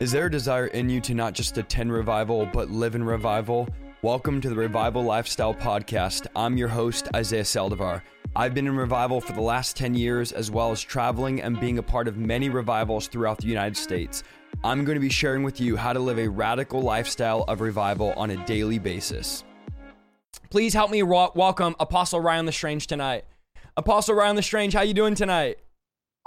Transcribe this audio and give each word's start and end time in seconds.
Is 0.00 0.12
there 0.12 0.24
a 0.24 0.30
desire 0.30 0.68
in 0.68 0.88
you 0.88 0.98
to 1.02 1.14
not 1.14 1.34
just 1.34 1.58
attend 1.58 1.92
revival, 1.92 2.46
but 2.46 2.70
live 2.70 2.94
in 2.94 3.04
revival? 3.04 3.68
Welcome 4.00 4.40
to 4.40 4.48
the 4.48 4.54
Revival 4.54 5.02
Lifestyle 5.02 5.52
Podcast. 5.52 6.26
I'm 6.34 6.56
your 6.56 6.68
host, 6.68 7.08
Isaiah 7.14 7.42
Saldivar. 7.42 8.00
I've 8.34 8.54
been 8.54 8.66
in 8.66 8.74
revival 8.78 9.20
for 9.20 9.34
the 9.34 9.42
last 9.42 9.76
10 9.76 9.94
years, 9.94 10.32
as 10.32 10.50
well 10.50 10.72
as 10.72 10.80
traveling 10.80 11.42
and 11.42 11.60
being 11.60 11.76
a 11.76 11.82
part 11.82 12.08
of 12.08 12.16
many 12.16 12.48
revivals 12.48 13.08
throughout 13.08 13.36
the 13.36 13.46
United 13.46 13.76
States. 13.76 14.22
I'm 14.64 14.86
going 14.86 14.96
to 14.96 15.02
be 15.02 15.10
sharing 15.10 15.42
with 15.42 15.60
you 15.60 15.76
how 15.76 15.92
to 15.92 16.00
live 16.00 16.18
a 16.18 16.28
radical 16.28 16.80
lifestyle 16.80 17.44
of 17.46 17.60
revival 17.60 18.14
on 18.16 18.30
a 18.30 18.42
daily 18.46 18.78
basis. 18.78 19.44
Please 20.48 20.72
help 20.72 20.90
me 20.90 21.02
welcome 21.02 21.66
um, 21.66 21.76
Apostle 21.78 22.20
Ryan 22.20 22.46
Lestrange 22.46 22.86
tonight. 22.86 23.26
Apostle 23.76 24.14
Ryan 24.14 24.36
Lestrange, 24.36 24.72
how 24.72 24.80
you 24.80 24.94
doing 24.94 25.14
tonight? 25.14 25.58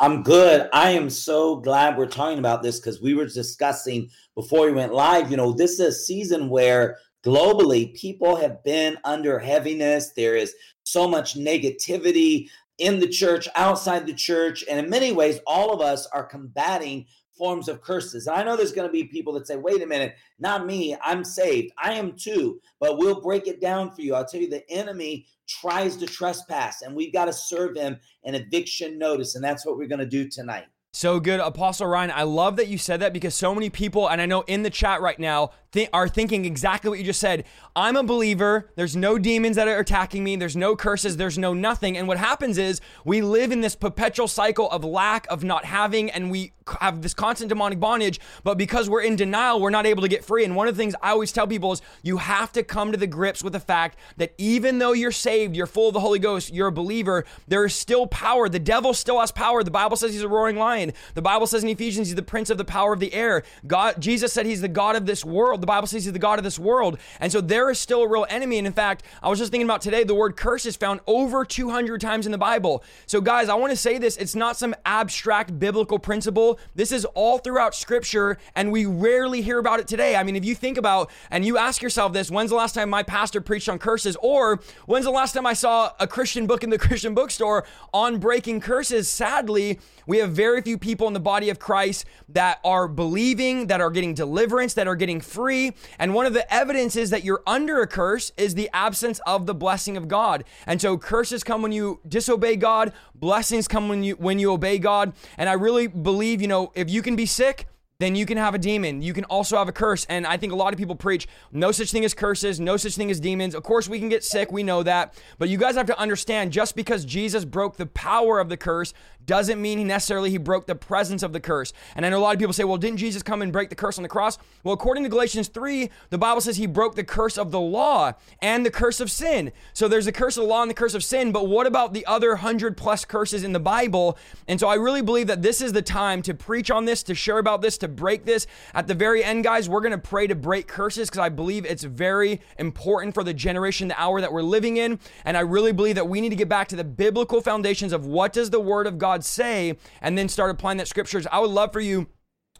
I'm 0.03 0.21
good. 0.21 0.67
I 0.73 0.89
am 0.89 1.09
so 1.09 1.55
glad 1.55 1.97
we're 1.97 2.07
talking 2.07 2.37
about 2.37 2.61
this 2.61 2.77
because 2.77 3.01
we 3.01 3.13
were 3.13 3.25
discussing 3.25 4.09
before 4.35 4.65
we 4.65 4.73
went 4.73 4.93
live. 4.93 5.31
You 5.31 5.37
know, 5.37 5.53
this 5.53 5.71
is 5.71 5.79
a 5.79 5.91
season 5.93 6.49
where 6.49 6.97
globally 7.25 7.95
people 7.95 8.35
have 8.35 8.61
been 8.65 8.97
under 9.05 9.39
heaviness. 9.39 10.11
There 10.11 10.35
is 10.35 10.53
so 10.83 11.07
much 11.07 11.35
negativity 11.35 12.49
in 12.79 12.99
the 12.99 13.07
church, 13.07 13.47
outside 13.55 14.05
the 14.05 14.13
church. 14.13 14.65
And 14.69 14.77
in 14.77 14.89
many 14.89 15.13
ways, 15.13 15.39
all 15.47 15.71
of 15.71 15.79
us 15.79 16.05
are 16.07 16.25
combating 16.25 17.05
forms 17.37 17.67
of 17.67 17.81
curses. 17.81 18.27
I 18.27 18.43
know 18.43 18.55
there's 18.55 18.71
going 18.71 18.87
to 18.87 18.91
be 18.91 19.05
people 19.05 19.33
that 19.33 19.47
say, 19.47 19.55
wait 19.55 19.81
a 19.81 19.87
minute, 19.87 20.15
not 20.39 20.65
me. 20.65 20.95
I'm 21.03 21.23
saved. 21.23 21.73
I 21.81 21.93
am 21.93 22.13
too. 22.15 22.61
But 22.79 22.97
we'll 22.97 23.21
break 23.21 23.47
it 23.47 23.61
down 23.61 23.91
for 23.91 24.01
you. 24.01 24.15
I'll 24.15 24.25
tell 24.25 24.41
you 24.41 24.49
the 24.49 24.69
enemy 24.69 25.25
tries 25.47 25.97
to 25.97 26.05
trespass, 26.05 26.81
and 26.81 26.95
we've 26.95 27.13
got 27.13 27.25
to 27.25 27.33
serve 27.33 27.75
him 27.75 27.97
an 28.23 28.35
eviction 28.35 28.97
notice. 28.97 29.35
And 29.35 29.43
that's 29.43 29.65
what 29.65 29.77
we're 29.77 29.87
going 29.87 29.99
to 29.99 30.05
do 30.05 30.29
tonight. 30.29 30.65
So 30.95 31.19
good, 31.19 31.39
Apostle 31.39 31.87
Ryan. 31.87 32.11
I 32.11 32.21
love 32.21 32.57
that 32.57 32.67
you 32.67 32.77
said 32.77 32.99
that 32.99 33.13
because 33.13 33.33
so 33.33 33.55
many 33.55 33.71
people, 33.71 34.07
and 34.07 34.21
I 34.21 34.27
know 34.27 34.41
in 34.41 34.61
the 34.61 34.69
chat 34.69 35.01
right 35.01 35.17
now, 35.17 35.49
th- 35.71 35.89
are 35.91 36.07
thinking 36.07 36.45
exactly 36.45 36.87
what 36.87 36.99
you 36.99 37.05
just 37.05 37.19
said. 37.19 37.45
I'm 37.75 37.95
a 37.95 38.03
believer. 38.03 38.69
There's 38.75 38.95
no 38.95 39.17
demons 39.17 39.55
that 39.55 39.67
are 39.67 39.79
attacking 39.79 40.23
me. 40.23 40.35
There's 40.35 40.55
no 40.55 40.75
curses. 40.75 41.17
There's 41.17 41.39
no 41.39 41.55
nothing. 41.55 41.97
And 41.97 42.07
what 42.07 42.17
happens 42.17 42.59
is 42.59 42.79
we 43.05 43.23
live 43.23 43.51
in 43.51 43.61
this 43.61 43.75
perpetual 43.75 44.27
cycle 44.27 44.69
of 44.69 44.83
lack, 44.83 45.25
of 45.31 45.43
not 45.43 45.65
having, 45.65 46.11
and 46.11 46.29
we 46.29 46.53
have 46.79 47.01
this 47.01 47.15
constant 47.15 47.49
demonic 47.49 47.79
bondage. 47.79 48.19
But 48.43 48.59
because 48.59 48.87
we're 48.87 49.01
in 49.01 49.15
denial, 49.15 49.59
we're 49.59 49.71
not 49.71 49.87
able 49.87 50.03
to 50.03 50.07
get 50.07 50.23
free. 50.23 50.45
And 50.45 50.55
one 50.55 50.67
of 50.67 50.75
the 50.75 50.81
things 50.81 50.93
I 51.01 51.09
always 51.09 51.31
tell 51.31 51.47
people 51.47 51.71
is 51.71 51.81
you 52.03 52.17
have 52.17 52.51
to 52.51 52.61
come 52.61 52.91
to 52.91 52.99
the 52.99 53.07
grips 53.07 53.43
with 53.43 53.53
the 53.53 53.59
fact 53.59 53.97
that 54.17 54.33
even 54.37 54.77
though 54.77 54.93
you're 54.93 55.11
saved, 55.11 55.55
you're 55.55 55.65
full 55.65 55.87
of 55.87 55.95
the 55.95 56.01
Holy 56.01 56.19
Ghost, 56.19 56.53
you're 56.53 56.67
a 56.67 56.71
believer, 56.71 57.25
there 57.47 57.65
is 57.65 57.73
still 57.73 58.05
power. 58.05 58.47
The 58.47 58.59
devil 58.59 58.93
still 58.93 59.19
has 59.19 59.31
power. 59.31 59.63
The 59.63 59.71
Bible 59.71 59.97
says 59.97 60.13
he's 60.13 60.21
a 60.21 60.27
roaring 60.27 60.57
lion. 60.57 60.82
The 61.13 61.21
Bible 61.21 61.47
says 61.47 61.63
in 61.63 61.69
Ephesians 61.69 62.07
he's 62.07 62.15
the 62.15 62.21
prince 62.21 62.49
of 62.49 62.57
the 62.57 62.65
power 62.65 62.93
of 62.93 62.99
the 62.99 63.13
air. 63.13 63.43
God, 63.65 64.01
Jesus 64.01 64.33
said 64.33 64.45
he's 64.45 64.61
the 64.61 64.67
God 64.67 64.95
of 64.95 65.05
this 65.05 65.23
world. 65.23 65.61
The 65.61 65.67
Bible 65.67 65.87
says 65.87 66.03
he's 66.03 66.13
the 66.13 66.19
God 66.19 66.39
of 66.39 66.43
this 66.43 66.59
world. 66.59 66.97
And 67.19 67.31
so 67.31 67.41
there 67.41 67.69
is 67.69 67.79
still 67.79 68.01
a 68.01 68.07
real 68.07 68.25
enemy. 68.29 68.57
And 68.57 68.67
in 68.67 68.73
fact, 68.73 69.03
I 69.21 69.29
was 69.29 69.39
just 69.39 69.51
thinking 69.51 69.67
about 69.67 69.81
today, 69.81 70.03
the 70.03 70.15
word 70.15 70.35
curse 70.35 70.65
is 70.65 70.75
found 70.75 70.99
over 71.07 71.45
200 71.45 72.01
times 72.01 72.25
in 72.25 72.31
the 72.31 72.37
Bible. 72.37 72.83
So 73.05 73.21
guys, 73.21 73.49
I 73.49 73.55
want 73.55 73.71
to 73.71 73.77
say 73.77 73.97
this. 73.97 74.17
It's 74.17 74.35
not 74.35 74.57
some 74.57 74.75
abstract 74.85 75.57
biblical 75.59 75.99
principle 75.99 76.59
this 76.75 76.91
is 76.91 77.05
all 77.05 77.37
throughout 77.37 77.75
scripture, 77.75 78.37
and 78.55 78.71
we 78.71 78.85
rarely 78.85 79.41
hear 79.41 79.59
about 79.59 79.79
it 79.79 79.87
today. 79.87 80.15
I 80.15 80.23
mean, 80.23 80.35
if 80.35 80.45
you 80.45 80.55
think 80.55 80.77
about 80.77 81.11
and 81.29 81.45
you 81.45 81.57
ask 81.57 81.81
yourself 81.81 82.13
this 82.13 82.31
when's 82.31 82.49
the 82.49 82.55
last 82.55 82.75
time 82.75 82.89
my 82.89 83.03
pastor 83.03 83.41
preached 83.41 83.69
on 83.69 83.79
curses? 83.79 84.17
Or 84.21 84.59
when's 84.85 85.05
the 85.05 85.11
last 85.11 85.33
time 85.33 85.45
I 85.45 85.53
saw 85.53 85.91
a 85.99 86.07
Christian 86.07 86.47
book 86.47 86.63
in 86.63 86.69
the 86.69 86.77
Christian 86.83 87.13
bookstore 87.13 87.65
on 87.93 88.17
breaking 88.19 88.61
curses? 88.61 89.07
Sadly, 89.07 89.79
we 90.07 90.17
have 90.17 90.31
very 90.31 90.61
few 90.61 90.72
people 90.77 91.07
in 91.07 91.13
the 91.13 91.19
body 91.19 91.49
of 91.49 91.59
Christ 91.59 92.05
that 92.29 92.59
are 92.63 92.87
believing, 92.87 93.67
that 93.67 93.81
are 93.81 93.89
getting 93.89 94.13
deliverance, 94.13 94.73
that 94.75 94.87
are 94.87 94.95
getting 94.95 95.21
free. 95.21 95.73
And 95.99 96.13
one 96.13 96.25
of 96.25 96.33
the 96.33 96.51
evidences 96.53 97.09
that 97.09 97.23
you're 97.23 97.43
under 97.45 97.81
a 97.81 97.87
curse 97.87 98.31
is 98.37 98.55
the 98.55 98.69
absence 98.73 99.19
of 99.25 99.45
the 99.45 99.55
blessing 99.55 99.97
of 99.97 100.07
God. 100.07 100.43
And 100.65 100.81
so 100.81 100.97
curses 100.97 101.43
come 101.43 101.61
when 101.61 101.71
you 101.71 101.99
disobey 102.07 102.55
God, 102.55 102.93
blessings 103.15 103.67
come 103.67 103.89
when 103.89 104.03
you 104.03 104.15
when 104.15 104.39
you 104.39 104.51
obey 104.51 104.79
God. 104.79 105.13
And 105.37 105.49
I 105.49 105.53
really 105.53 105.87
believe, 105.87 106.41
you 106.41 106.47
know, 106.47 106.71
if 106.75 106.89
you 106.89 107.01
can 107.01 107.15
be 107.15 107.25
sick, 107.25 107.67
then 107.99 108.15
you 108.15 108.25
can 108.25 108.37
have 108.37 108.55
a 108.55 108.57
demon. 108.57 109.01
You 109.01 109.13
can 109.13 109.23
also 109.25 109.57
have 109.57 109.69
a 109.69 109.71
curse. 109.71 110.05
And 110.09 110.25
I 110.27 110.35
think 110.35 110.51
a 110.51 110.55
lot 110.55 110.73
of 110.73 110.77
people 110.77 110.95
preach 110.95 111.27
no 111.51 111.71
such 111.71 111.91
thing 111.91 112.03
as 112.03 112.13
curses, 112.13 112.59
no 112.59 112.75
such 112.75 112.95
thing 112.95 113.11
as 113.11 113.19
demons. 113.19 113.55
Of 113.55 113.63
course, 113.63 113.87
we 113.87 113.99
can 113.99 114.09
get 114.09 114.23
sick. 114.23 114.51
We 114.51 114.63
know 114.63 114.83
that. 114.83 115.13
But 115.37 115.49
you 115.49 115.57
guys 115.57 115.75
have 115.75 115.85
to 115.85 115.97
understand 115.97 116.51
just 116.51 116.75
because 116.75 117.05
Jesus 117.05 117.45
broke 117.45 117.77
the 117.77 117.85
power 117.85 118.39
of 118.39 118.49
the 118.49 118.57
curse 118.57 118.93
doesn't 119.25 119.61
mean 119.61 119.77
he 119.77 119.83
necessarily 119.83 120.29
he 120.29 120.37
broke 120.37 120.67
the 120.67 120.75
presence 120.75 121.23
of 121.23 121.31
the 121.31 121.39
curse. 121.39 121.71
And 121.95 122.05
I 122.05 122.09
know 122.09 122.19
a 122.19 122.21
lot 122.21 122.33
of 122.33 122.39
people 122.39 122.53
say, 122.53 122.63
well, 122.63 122.77
didn't 122.77 122.97
Jesus 122.97 123.23
come 123.23 123.41
and 123.41 123.53
break 123.53 123.69
the 123.69 123.75
curse 123.75 123.97
on 123.97 124.03
the 124.03 124.09
cross? 124.09 124.37
Well, 124.63 124.73
according 124.73 125.03
to 125.03 125.09
Galatians 125.09 125.47
3, 125.47 125.89
the 126.09 126.17
Bible 126.17 126.41
says 126.41 126.57
he 126.57 126.65
broke 126.65 126.95
the 126.95 127.03
curse 127.03 127.37
of 127.37 127.51
the 127.51 127.59
law 127.59 128.13
and 128.41 128.65
the 128.65 128.71
curse 128.71 128.99
of 128.99 129.09
sin. 129.09 129.51
So 129.73 129.87
there's 129.87 130.05
the 130.05 130.11
curse 130.11 130.35
of 130.35 130.43
the 130.43 130.49
law 130.49 130.61
and 130.61 130.69
the 130.69 130.75
curse 130.75 130.95
of 130.95 131.03
sin, 131.03 131.31
but 131.31 131.47
what 131.47 131.67
about 131.67 131.93
the 131.93 132.05
other 132.05 132.37
hundred 132.37 132.77
plus 132.77 133.05
curses 133.05 133.43
in 133.43 133.53
the 133.53 133.59
Bible? 133.59 134.17
And 134.47 134.59
so 134.59 134.67
I 134.67 134.75
really 134.75 135.01
believe 135.01 135.27
that 135.27 135.41
this 135.41 135.61
is 135.61 135.73
the 135.73 135.81
time 135.81 136.21
to 136.23 136.33
preach 136.33 136.69
on 136.71 136.85
this, 136.85 137.03
to 137.03 137.15
share 137.15 137.37
about 137.37 137.61
this, 137.61 137.77
to 137.79 137.87
break 137.87 138.25
this. 138.25 138.47
At 138.73 138.87
the 138.87 138.93
very 138.93 139.23
end, 139.23 139.43
guys, 139.43 139.69
we're 139.69 139.83
to 139.93 139.97
pray 139.97 140.27
to 140.27 140.35
break 140.35 140.67
curses 140.67 141.09
because 141.09 141.19
I 141.19 141.29
believe 141.29 141.65
it's 141.65 141.83
very 141.83 142.41
important 142.57 143.13
for 143.13 143.23
the 143.23 143.33
generation, 143.33 143.87
the 143.87 143.99
hour 143.99 144.21
that 144.21 144.31
we're 144.31 144.41
living 144.41 144.77
in. 144.77 144.99
And 145.25 145.37
I 145.37 145.41
really 145.41 145.71
believe 145.71 145.95
that 145.95 146.07
we 146.07 146.21
need 146.21 146.29
to 146.29 146.35
get 146.35 146.49
back 146.49 146.67
to 146.69 146.75
the 146.75 146.83
biblical 146.83 147.41
foundations 147.41 147.93
of 147.93 148.05
what 148.05 148.33
does 148.33 148.49
the 148.49 148.59
word 148.59 148.87
of 148.87 148.97
God 148.97 149.12
God 149.13 149.23
say, 149.23 149.77
and 150.01 150.17
then 150.17 150.27
start 150.27 150.49
applying 150.49 150.79
that 150.79 150.87
scriptures. 150.87 151.27
I 151.31 151.39
would 151.39 151.51
love 151.51 151.71
for 151.71 151.79
you. 151.79 152.07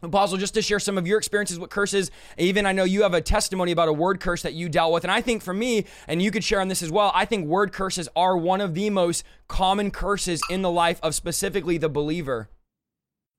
Apostle, 0.02 0.38
just 0.38 0.54
to 0.54 0.62
share 0.62 0.78
some 0.78 0.98
of 0.98 1.06
your 1.06 1.18
experiences 1.18 1.58
with 1.58 1.70
curses. 1.70 2.12
Even 2.38 2.64
I 2.64 2.70
know 2.70 2.84
you 2.84 3.02
have 3.02 3.14
a 3.14 3.20
testimony 3.20 3.72
about 3.72 3.88
a 3.88 3.92
word 3.92 4.20
curse 4.20 4.42
that 4.42 4.52
you 4.52 4.68
dealt 4.68 4.92
with. 4.92 5.02
And 5.02 5.10
I 5.10 5.20
think 5.20 5.42
for 5.42 5.52
me, 5.52 5.86
and 6.06 6.22
you 6.22 6.30
could 6.30 6.44
share 6.44 6.60
on 6.60 6.68
this 6.68 6.82
as 6.82 6.92
well, 6.92 7.10
I 7.12 7.24
think 7.24 7.46
word 7.46 7.72
curses 7.72 8.08
are 8.14 8.36
one 8.36 8.60
of 8.60 8.74
the 8.74 8.88
most 8.90 9.24
common 9.48 9.90
curses 9.90 10.42
in 10.48 10.62
the 10.62 10.70
life 10.70 11.00
of 11.02 11.14
specifically 11.16 11.76
the 11.76 11.88
believer. 11.88 12.48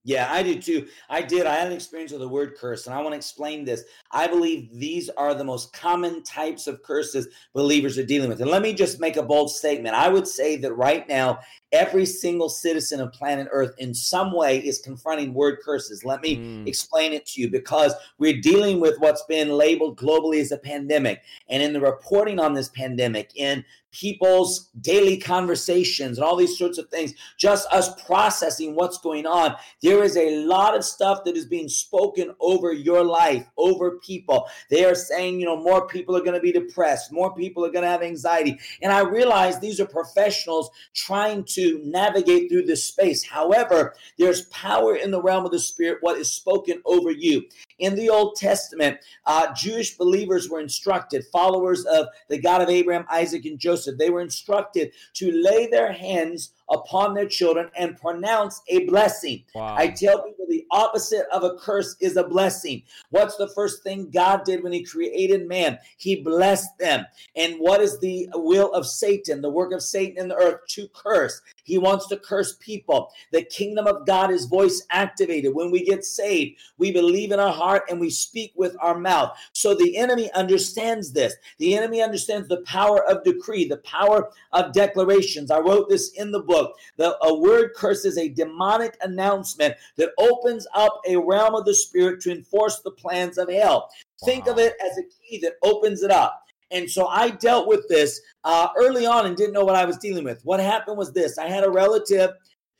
Yeah, 0.08 0.32
I 0.32 0.44
do 0.44 0.62
too. 0.62 0.88
I 1.10 1.24
did. 1.24 1.48
I 1.48 1.56
had 1.56 1.66
an 1.66 1.74
experience 1.74 2.12
with 2.12 2.22
the 2.22 2.28
word 2.28 2.56
curse, 2.60 2.86
and 2.86 2.94
I 2.94 3.02
want 3.02 3.14
to 3.14 3.18
explain 3.18 3.66
this. 3.66 3.84
I 4.12 4.28
believe 4.28 4.70
these 4.72 5.10
are 5.10 5.34
the 5.34 5.44
most 5.44 5.74
common 5.74 6.22
types 6.22 6.68
of 6.68 6.84
curses 6.84 7.28
believers 7.54 7.98
are 7.98 8.06
dealing 8.06 8.30
with. 8.30 8.40
And 8.40 8.52
let 8.52 8.62
me 8.62 8.72
just 8.72 9.00
make 9.00 9.18
a 9.18 9.24
bold 9.24 9.50
statement. 9.50 9.96
I 9.96 10.10
would 10.10 10.28
say 10.28 10.58
that 10.58 10.76
right 10.76 11.10
now, 11.10 11.40
every 11.72 12.06
single 12.06 12.50
citizen 12.50 13.02
of 13.02 13.14
planet 13.14 13.48
Earth 13.52 13.74
in 13.80 13.96
some 13.96 14.32
way 14.32 14.60
is 14.60 14.78
confronting 14.78 15.34
word 15.34 15.58
curses. 15.66 16.06
Let 16.06 16.22
me 16.22 16.38
mm. 16.38 16.68
explain 16.68 17.12
it 17.12 17.26
to 17.28 17.42
you 17.42 17.50
because 17.50 17.92
we're 18.20 18.40
dealing 18.42 18.80
with 18.80 19.00
what's 19.00 19.24
been 19.24 19.50
labeled 19.50 19.98
globally 19.98 20.40
as 20.40 20.52
a 20.52 20.58
pandemic. 20.60 21.24
And 21.50 21.64
in 21.64 21.74
the 21.74 21.82
reporting 21.82 22.40
on 22.40 22.54
this 22.54 22.70
pandemic, 22.70 23.32
in 23.36 23.66
people's 23.96 24.70
daily 24.82 25.18
conversations 25.18 26.18
and 26.18 26.26
all 26.26 26.36
these 26.36 26.58
sorts 26.58 26.78
of 26.78 26.90
things, 26.90 27.14
just 27.38 27.68
us 27.72 28.02
processing 28.04 28.76
what's 28.76 28.98
going 28.98 29.26
on. 29.26 29.56
There 29.82 30.04
is 30.04 30.18
a 30.18 30.44
lot 30.46 30.76
of 30.76 30.84
stuff 30.84 31.24
that 31.24 31.38
is 31.38 31.46
being 31.46 31.70
spoken 31.70 32.36
over 32.42 32.74
your 32.74 33.04
life, 33.04 33.48
over 33.58 33.98
people. 34.00 34.48
They 34.70 34.84
are 34.84 34.96
saying, 34.96 35.40
you 35.40 35.46
know, 35.46 35.56
more 35.56 35.88
people 35.88 36.16
are 36.16 36.22
going 36.22 36.34
to 36.34 36.42
be 36.42 36.52
depressed, 36.52 37.14
more 37.14 37.34
people 37.34 37.66
are 37.66 37.72
going 37.72 37.84
to 37.84 37.90
have 37.90 38.04
anxiety. 38.04 38.60
And 38.82 38.92
I 38.92 39.00
realize 39.00 39.60
these 39.60 39.80
are 39.80 39.86
professionals 39.86 40.70
trying 40.94 41.46
to 41.46 41.80
navigate 41.84 42.50
through 42.50 42.66
this 42.66 42.84
space. 42.84 43.24
However, 43.24 43.96
there's 44.18 44.46
power 44.48 44.96
in 44.96 45.12
the 45.12 45.22
realm 45.22 45.46
of 45.46 45.52
the 45.52 45.60
spirit, 45.60 46.00
what 46.02 46.18
is 46.18 46.32
spoken 46.32 46.82
over 46.86 47.12
you. 47.12 47.44
In 47.80 47.96
the 47.96 48.10
Old 48.10 48.36
Testament, 48.36 49.00
uh, 49.26 49.54
Jewish 49.54 49.98
believers 49.98 50.50
were 50.50 50.60
instructed, 50.60 51.26
followers 51.32 51.86
of 51.86 52.08
the 52.30 52.40
God 52.40 52.62
of 52.62 52.70
Abraham, 52.70 53.06
Isaac, 53.10 53.46
and 53.46 53.60
Joseph, 53.60 53.98
they 53.98 54.10
were 54.10 54.22
instructed 54.22 54.92
to 55.16 55.32
lay 55.32 55.68
their 55.68 55.92
hands 55.92 56.52
upon 56.70 57.14
their 57.14 57.28
children 57.28 57.70
and 57.78 58.00
pronounce 58.00 58.62
a 58.68 58.86
blessing. 58.86 59.44
Wow. 59.54 59.76
I 59.78 59.90
tell 59.90 60.24
people 60.24 60.46
the 60.50 60.66
opposite 60.72 61.26
of 61.32 61.44
a 61.44 61.56
curse 61.58 61.96
is 62.00 62.18
a 62.18 62.28
blessing. 62.28 62.84
What's 63.10 63.36
the 63.38 63.50
first 63.50 63.84
thing 63.84 64.10
God 64.10 64.44
did 64.44 64.64
when 64.64 64.74
He 64.74 64.84
created 64.84 65.48
man? 65.48 65.80
He 65.98 66.18
blessed 66.18 66.78
them. 66.80 67.06
And 67.36 67.56
what 67.56 67.82
is 67.82 68.00
the 68.00 68.30
will 68.34 68.74
of 68.74 68.86
Satan, 68.86 69.42
the 69.42 69.50
work 69.50 69.74
of 69.74 69.82
Satan 69.82 70.18
in 70.18 70.28
the 70.28 70.36
earth? 70.36 70.62
To 70.70 70.88
curse. 70.90 71.42
He 71.64 71.78
wants 71.78 72.08
to 72.08 72.18
curse 72.18 72.56
people. 72.60 73.12
The 73.32 73.44
kingdom 73.44 73.88
of 73.88 74.06
God 74.06 74.32
is 74.32 74.46
voice 74.46 74.86
activated. 74.92 75.54
When 75.54 75.72
we 75.72 75.84
get 75.84 76.04
saved, 76.04 76.60
we 76.78 76.92
believe 76.92 77.32
in 77.32 77.40
our 77.40 77.54
heart 77.54 77.84
and 77.90 78.00
we 78.00 78.10
speak 78.10 78.54
with 78.56 78.76
our 78.80 78.98
mouth. 78.98 79.38
So 79.54 79.74
the 79.74 79.98
enemy 79.98 80.32
understands 80.34 81.12
this. 81.12 81.36
The 81.58 81.76
enemy 81.76 82.02
understands 82.02 82.48
the 82.48 82.62
power 82.62 83.04
of 83.10 83.24
decree, 83.24 83.68
the 83.68 83.78
power 83.78 84.30
of 84.52 84.74
declarations. 84.74 85.52
I 85.52 85.60
wrote 85.60 85.90
this 85.90 86.12
in 86.14 86.32
the 86.32 86.42
book 86.42 86.55
book. 86.56 86.76
The, 86.98 87.18
a 87.24 87.34
word 87.34 87.72
curse 87.76 88.06
is 88.06 88.18
a 88.18 88.30
demonic 88.30 88.98
announcement 89.02 89.76
that 89.98 90.12
opens 90.18 90.68
up 90.74 91.02
a 91.08 91.18
realm 91.18 91.56
of 91.56 91.66
the 91.66 91.74
spirit 91.74 92.22
to 92.22 92.32
enforce 92.32 92.80
the 92.80 92.92
plans 92.92 93.38
of 93.38 93.50
hell. 93.50 93.90
Wow. 94.22 94.26
Think 94.26 94.48
of 94.48 94.58
it 94.58 94.74
as 94.84 94.98
a 94.98 95.04
key 95.04 95.40
that 95.40 95.54
opens 95.64 96.04
it 96.04 96.12
up. 96.12 96.42
And 96.72 96.90
so 96.90 97.08
I 97.08 97.30
dealt 97.30 97.68
with 97.68 97.88
this 97.90 98.20
uh, 98.44 98.70
early 98.78 99.06
on 99.06 99.26
and 99.26 99.38
didn't 99.38 99.54
know 99.54 99.66
what 99.66 99.76
I 99.76 99.86
was 99.86 99.98
dealing 99.98 100.24
with. 100.24 100.44
What 100.44 100.60
happened 100.60 100.98
was 100.98 101.14
this 101.14 101.38
I 101.38 101.48
had 101.48 101.64
a 101.64 101.70
relative 101.70 102.32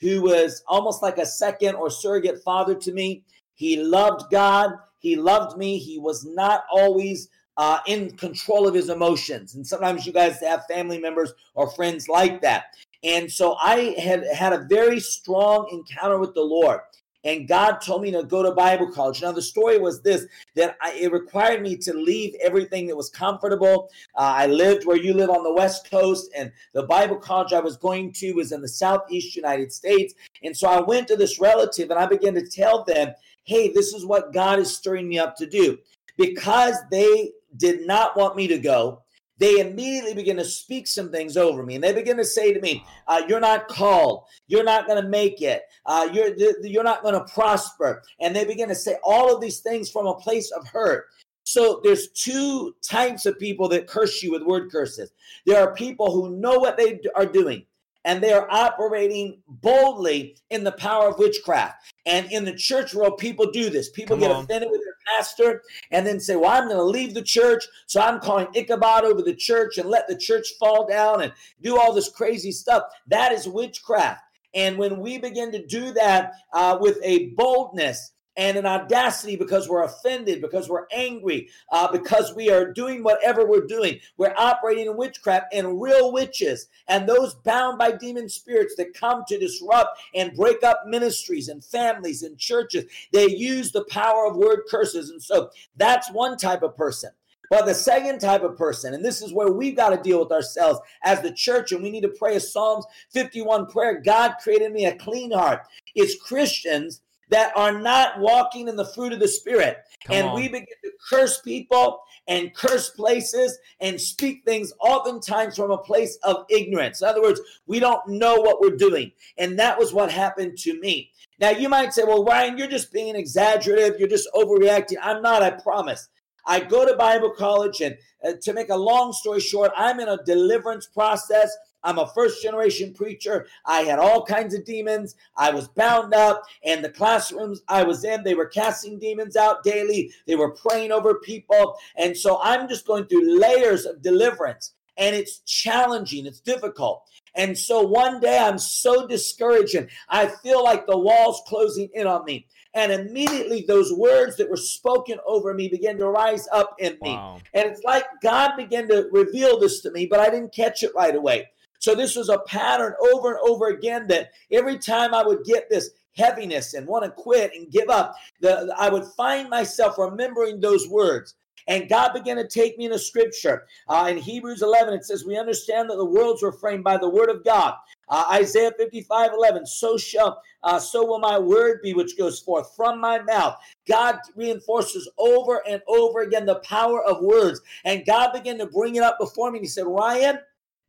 who 0.02 0.22
was 0.22 0.64
almost 0.68 1.02
like 1.02 1.18
a 1.18 1.26
second 1.26 1.76
or 1.76 1.90
surrogate 1.90 2.42
father 2.44 2.76
to 2.76 2.92
me. 2.92 3.24
He 3.54 3.78
loved 3.78 4.30
God. 4.32 4.72
He 5.00 5.16
loved 5.16 5.58
me. 5.58 5.78
He 5.78 5.98
was 6.00 6.26
not 6.26 6.64
always 6.72 7.30
uh, 7.58 7.80
in 7.88 8.16
control 8.18 8.68
of 8.68 8.74
his 8.74 8.90
emotions. 8.90 9.56
And 9.56 9.66
sometimes 9.66 10.06
you 10.06 10.12
guys 10.12 10.40
have 10.42 10.66
family 10.66 11.00
members 11.00 11.34
or 11.54 11.70
friends 11.70 12.10
like 12.10 12.42
that. 12.42 12.66
And 13.04 13.32
so 13.32 13.56
I 13.56 13.96
had 14.00 14.26
had 14.28 14.54
a 14.54 14.66
very 14.70 15.00
strong 15.00 15.68
encounter 15.72 16.18
with 16.20 16.34
the 16.34 16.42
Lord. 16.42 16.80
And 17.26 17.48
God 17.48 17.82
told 17.82 18.04
me 18.04 18.12
to 18.12 18.24
go 18.24 18.44
to 18.44 18.52
Bible 18.52 18.92
college. 18.92 19.24
Now, 19.24 19.32
the 19.32 19.42
story 19.42 19.80
was 19.80 20.02
this 20.04 20.28
that 20.54 20.78
I, 20.80 20.94
it 20.94 21.12
required 21.12 21.64
me 21.64 21.76
to 21.78 21.94
leave 21.94 22.36
everything 22.40 22.86
that 22.86 22.96
was 22.96 23.10
comfortable. 23.10 23.90
Uh, 24.16 24.34
I 24.38 24.46
lived 24.46 24.86
where 24.86 24.96
you 24.96 25.14
live 25.16 25.32
on 25.32 25.44
the 25.44 25.54
West 25.54 25.90
Coast, 25.90 26.30
and 26.38 26.52
the 26.74 26.84
Bible 26.84 27.16
college 27.16 27.52
I 27.52 27.60
was 27.60 27.78
going 27.78 28.14
to 28.14 28.34
was 28.34 28.52
in 28.52 28.62
the 28.62 28.68
Southeast 28.68 29.36
United 29.36 29.74
States. 29.74 30.14
And 30.44 30.56
so 30.56 30.70
I 30.70 30.82
went 30.82 31.08
to 31.08 31.16
this 31.16 31.40
relative 31.40 31.90
and 31.90 32.00
I 32.00 32.06
began 32.06 32.36
to 32.36 32.46
tell 32.46 32.84
them, 32.84 33.10
hey, 33.44 33.74
this 33.74 33.94
is 33.94 34.06
what 34.06 34.32
God 34.32 34.60
is 34.60 34.76
stirring 34.76 35.10
me 35.10 35.18
up 35.18 35.36
to 35.38 35.48
do. 35.48 35.80
Because 36.18 36.76
they 36.92 37.32
did 37.58 37.88
not 37.88 38.16
want 38.16 38.36
me 38.36 38.48
to 38.48 38.60
go, 38.60 39.02
they 39.38 39.60
immediately 39.60 40.14
begin 40.14 40.38
to 40.38 40.46
speak 40.46 40.88
some 40.88 41.12
things 41.12 41.38
over 41.38 41.64
me 41.64 41.76
and 41.76 41.84
they 41.84 41.94
begin 41.94 42.18
to 42.18 42.26
say 42.26 42.54
to 42.54 42.62
me 42.62 42.84
uh, 43.08 43.22
you're 43.28 43.40
not 43.40 43.68
called 43.68 44.24
you're 44.48 44.64
not 44.64 44.88
going 44.88 45.02
to 45.02 45.10
make 45.10 45.42
it 45.42 45.64
uh, 45.86 46.08
you're 46.12 46.36
you're 46.64 46.84
not 46.84 47.04
going 47.04 47.14
to 47.14 47.34
prosper 47.34 48.02
and 48.20 48.36
they 48.36 48.46
begin 48.46 48.70
to 48.70 48.76
say 48.76 48.98
all 49.04 49.34
of 49.34 49.42
these 49.42 49.60
things 49.60 49.90
from 49.90 50.06
a 50.06 50.16
place 50.16 50.52
of 50.52 50.68
hurt 50.68 51.06
so 51.44 51.80
there's 51.84 52.10
two 52.10 52.76
types 52.82 53.26
of 53.26 53.38
people 53.38 53.70
that 53.70 53.88
curse 53.88 54.24
you 54.24 54.32
with 54.32 54.44
word 54.44 54.72
curses 54.72 55.12
there 55.46 55.62
are 55.62 55.76
people 55.76 56.12
who 56.12 56.38
know 56.38 56.58
what 56.60 56.78
they 56.78 57.00
are 57.16 57.26
doing 57.26 57.66
and 58.06 58.22
they 58.22 58.32
are 58.32 58.48
operating 58.50 59.40
boldly 59.48 60.38
in 60.52 60.64
the 60.64 60.72
power 60.72 61.10
of 61.10 61.18
witchcraft. 61.18 61.92
And 62.06 62.32
in 62.32 62.46
the 62.46 62.54
church 62.54 62.94
world, 62.94 63.18
people 63.18 63.52
do 63.52 63.70
this. 63.70 63.90
People 63.90 64.16
Come 64.16 64.22
get 64.22 64.32
on. 64.32 64.44
offended 64.44 64.70
with 64.72 64.82
their 64.82 64.95
pastor 65.06 65.62
and 65.92 66.06
then 66.06 66.20
say, 66.20 66.36
Well, 66.36 66.52
I'm 66.52 66.68
going 66.68 66.78
to 66.78 66.84
leave 66.84 67.14
the 67.14 67.22
church. 67.22 67.66
So 67.88 68.02
I'm 68.02 68.20
calling 68.20 68.48
Ichabod 68.56 69.04
over 69.04 69.22
the 69.22 69.36
church 69.36 69.78
and 69.78 69.90
let 69.90 70.08
the 70.08 70.18
church 70.18 70.48
fall 70.60 70.88
down 70.88 71.22
and 71.22 71.34
do 71.62 71.78
all 71.78 71.94
this 71.94 72.10
crazy 72.10 72.52
stuff. 72.52 72.84
That 73.08 73.32
is 73.32 73.48
witchcraft. 73.48 74.22
And 74.54 74.78
when 74.78 75.00
we 75.00 75.18
begin 75.18 75.52
to 75.52 75.66
do 75.66 75.92
that 75.94 76.34
uh, 76.54 76.78
with 76.80 76.98
a 77.04 77.28
boldness, 77.32 78.14
and 78.38 78.58
an 78.58 78.66
audacity 78.66 79.36
because 79.36 79.70
we're 79.70 79.84
offended, 79.84 80.42
because 80.42 80.70
we're 80.70 80.88
angry, 80.92 81.50
uh, 81.72 81.92
because 81.92 82.36
we 82.36 82.50
are 82.50 82.72
doing 82.72 83.04
whatever 83.04 83.46
we're 83.46 83.66
doing. 83.66 84.00
We're 84.18 84.34
operating 84.38 84.88
in 84.88 84.98
witchcraft 84.98 85.54
and 85.54 85.82
real 85.82 86.12
witches 86.12 86.68
and 86.88 87.08
those 87.08 87.36
bound 87.36 87.78
by 87.78 87.92
demon 87.92 88.30
spirits 88.30 88.76
that 88.76 88.94
come 88.94 89.24
to 89.28 89.40
disrupt 89.40 90.00
and 90.14 90.36
break 90.36 90.64
up 90.64 90.84
ministries 90.86 91.48
and 91.48 91.64
families 91.64 92.24
and 92.24 92.38
churches. 92.38 92.86
They 93.12 93.28
use 93.30 93.72
the 93.72 93.86
power 93.86 94.26
of 94.28 94.36
word 94.36 94.62
curses. 94.70 95.10
And 95.10 95.22
so 95.22 95.50
that's 95.78 96.12
one 96.12 96.38
type 96.38 96.64
of 96.64 96.76
person. 96.76 97.12
But 97.50 97.66
the 97.66 97.76
second 97.76 98.20
type 98.20 98.44
of 98.44 98.58
person, 98.58 98.94
and 98.94 99.06
this 99.06 99.22
is 99.22 99.32
where 99.32 99.52
we've 99.52 99.76
got 99.76 99.90
to 99.90 100.02
deal 100.02 100.20
with 100.20 100.32
ourselves 100.32 100.80
as 101.04 101.22
the 101.22 101.32
church, 101.32 101.72
and 101.72 101.84
we 101.84 101.92
need 101.92 102.02
to 102.02 102.10
pray 102.10 102.36
a 102.36 102.40
Psalms 102.40 102.86
51 103.12 103.68
prayer 103.68 104.02
God 104.02 104.36
created 104.42 104.72
me 104.72 104.86
a 104.86 104.96
clean 104.96 105.32
heart. 105.32 105.62
It's 105.94 106.22
Christians 106.22 107.02
that 107.30 107.56
are 107.56 107.80
not 107.80 108.20
walking 108.20 108.68
in 108.68 108.76
the 108.76 108.86
fruit 108.86 109.14
of 109.14 109.20
the 109.20 109.28
Spirit. 109.28 109.78
Come 110.06 110.16
and 110.16 110.28
on. 110.28 110.36
we 110.36 110.48
begin 110.48 110.66
to 110.84 110.92
curse 111.10 111.42
people 111.42 112.02
and 112.28 112.54
curse 112.56 112.90
places 112.90 113.58
and 113.80 114.00
speak 114.00 114.44
things 114.46 114.74
oftentimes 114.80 115.56
from 115.56 115.72
a 115.72 115.78
place 115.78 116.18
of 116.24 116.46
ignorance. 116.50 117.02
In 117.02 117.08
other 117.08 117.22
words, 117.22 117.42
we 117.68 117.80
don't 117.80 118.08
know 118.08 118.36
what 118.36 118.62
we're 118.62 118.78
doing. 118.78 119.12
And 119.38 119.60
that 119.60 119.78
was 119.78 119.94
what 119.94 120.12
happened 120.12 120.58
to 120.60 120.80
me. 120.80 121.12
Now, 121.40 121.50
you 121.50 121.70
might 121.70 121.94
say, 121.94 122.04
well, 122.04 122.24
Ryan, 122.24 122.58
you're 122.58 122.68
just 122.68 122.94
being 122.94 123.16
exaggerative. 123.16 124.00
You're 124.00 124.08
just 124.08 124.30
overreacting. 124.34 124.96
I'm 125.02 125.22
not, 125.22 125.44
I 125.44 125.52
promise. 125.52 126.08
I 126.46 126.60
go 126.60 126.86
to 126.86 126.96
Bible 126.96 127.32
college, 127.32 127.82
and 127.82 127.98
uh, 128.26 128.34
to 128.44 128.54
make 128.54 128.70
a 128.70 128.76
long 128.76 129.14
story 129.14 129.40
short, 129.40 129.72
I'm 129.76 130.00
in 130.00 130.08
a 130.08 130.24
deliverance 130.24 130.86
process. 130.86 131.56
I'm 131.86 132.00
a 132.00 132.08
first 132.08 132.42
generation 132.42 132.94
preacher. 132.94 133.48
I 133.66 133.82
had 133.82 134.00
all 134.00 134.26
kinds 134.26 134.54
of 134.54 134.66
demons. 134.66 135.16
I 135.38 135.52
was 135.52 135.68
bound 135.70 136.14
up, 136.14 136.44
and 136.66 136.84
the 136.84 136.90
classrooms 136.90 137.62
I 137.68 137.84
was 137.84 138.04
in, 138.04 138.24
they 138.24 138.36
were 138.36 138.48
casting 138.48 139.00
demons 139.00 139.38
out 139.38 139.64
daily. 139.64 140.12
They 140.26 140.36
were 140.36 140.52
praying 140.52 140.92
over 140.92 141.16
people. 141.16 141.78
And 141.96 142.18
so 142.18 142.40
I'm 142.44 142.68
just 142.68 142.88
going 142.88 143.06
through 143.06 143.40
layers 143.40 143.86
of 143.86 144.02
deliverance, 144.02 144.74
and 144.98 145.16
it's 145.16 145.40
challenging, 145.40 146.26
it's 146.26 146.40
difficult. 146.40 147.08
And 147.36 147.58
so 147.58 147.82
one 147.82 148.20
day 148.20 148.40
I'm 148.40 148.58
so 148.58 149.08
discouraged, 149.08 149.76
and 149.76 149.90
I 150.10 150.28
feel 150.28 150.64
like 150.64 150.88
the 150.88 150.98
walls 150.98 151.44
closing 151.48 151.90
in 151.94 152.08
on 152.08 152.26
me. 152.26 152.48
And 152.74 152.92
immediately 152.92 153.64
those 153.66 153.94
words 153.94 154.36
that 154.36 154.50
were 154.50 154.58
spoken 154.58 155.18
over 155.26 155.54
me 155.54 155.70
began 155.70 155.98
to 155.98 156.10
rise 156.10 156.46
up 156.52 156.76
in 156.78 156.98
me. 157.02 157.12
Wow. 157.12 157.40
And 157.54 157.70
it's 157.70 157.84
like 157.84 158.04
God 158.22 158.58
began 158.58 158.90
to 158.90 159.08
reveal 159.14 159.60
this 159.60 159.80
to 159.82 159.92
me, 159.92 160.08
but 160.08 160.20
I 160.20 160.30
didn't 160.30 160.54
catch 160.54 160.84
it 160.84 160.92
right 160.94 161.16
away. 161.16 161.50
So 161.80 161.96
this 161.96 162.16
was 162.16 162.30
a 162.30 162.40
pattern 162.40 162.94
over 163.14 163.32
and 163.32 163.40
over 163.50 163.68
again 163.68 164.08
that 164.08 164.32
every 164.52 164.78
time 164.78 165.14
I 165.14 165.24
would 165.24 165.44
get 165.44 165.70
this 165.70 165.92
heaviness 166.16 166.74
and 166.74 166.88
want 166.88 167.06
to 167.06 167.12
quit 167.12 167.52
and 167.56 167.72
give 167.72 167.90
up, 167.90 168.16
the, 168.42 168.74
I 168.78 168.90
would 168.90 169.06
find 169.18 169.50
myself 169.50 169.98
remembering 169.98 170.60
those 170.60 170.88
words. 170.88 171.36
And 171.68 171.90
God 171.90 172.14
began 172.14 172.38
to 172.38 172.48
take 172.48 172.78
me 172.78 172.86
in 172.86 172.92
a 172.92 173.00
scripture. 173.00 173.66
Uh, 173.88 174.08
in 174.10 174.18
Hebrews 174.18 174.62
11, 174.62 174.94
it 174.94 175.04
says, 175.04 175.26
We 175.26 175.38
understand 175.38 175.90
that 175.90 175.96
the 175.96 176.06
worlds 176.06 176.44
were 176.44 176.52
framed 176.52 176.84
by 176.84 176.98
the 176.98 177.10
word 177.10 177.30
of 177.30 177.44
God. 177.44 177.74
Uh, 178.08 178.26
Isaiah 178.34 178.72
55, 178.78 179.32
11, 179.34 179.66
so 179.66 179.98
shall, 179.98 180.42
uh, 180.62 180.78
so 180.78 181.04
will 181.04 181.18
my 181.18 181.40
word 181.40 181.80
be 181.82 181.96
which 181.96 182.18
goes 182.20 182.40
forth 182.40 182.76
from 182.76 183.00
my 183.00 183.20
mouth. 183.20 183.58
God 183.88 184.20
reinforces 184.36 185.10
over 185.18 185.64
and 185.68 185.82
over 185.88 186.22
again 186.22 186.46
the 186.46 186.60
power 186.60 187.04
of 187.04 187.24
words. 187.24 187.62
And 187.84 188.06
God 188.06 188.32
began 188.32 188.60
to 188.60 188.68
bring 188.68 188.96
it 188.96 189.04
up 189.04 189.18
before 189.20 189.52
me. 189.52 189.58
And 189.58 189.66
he 189.66 189.70
said, 189.70 189.88
Ryan, 189.88 190.38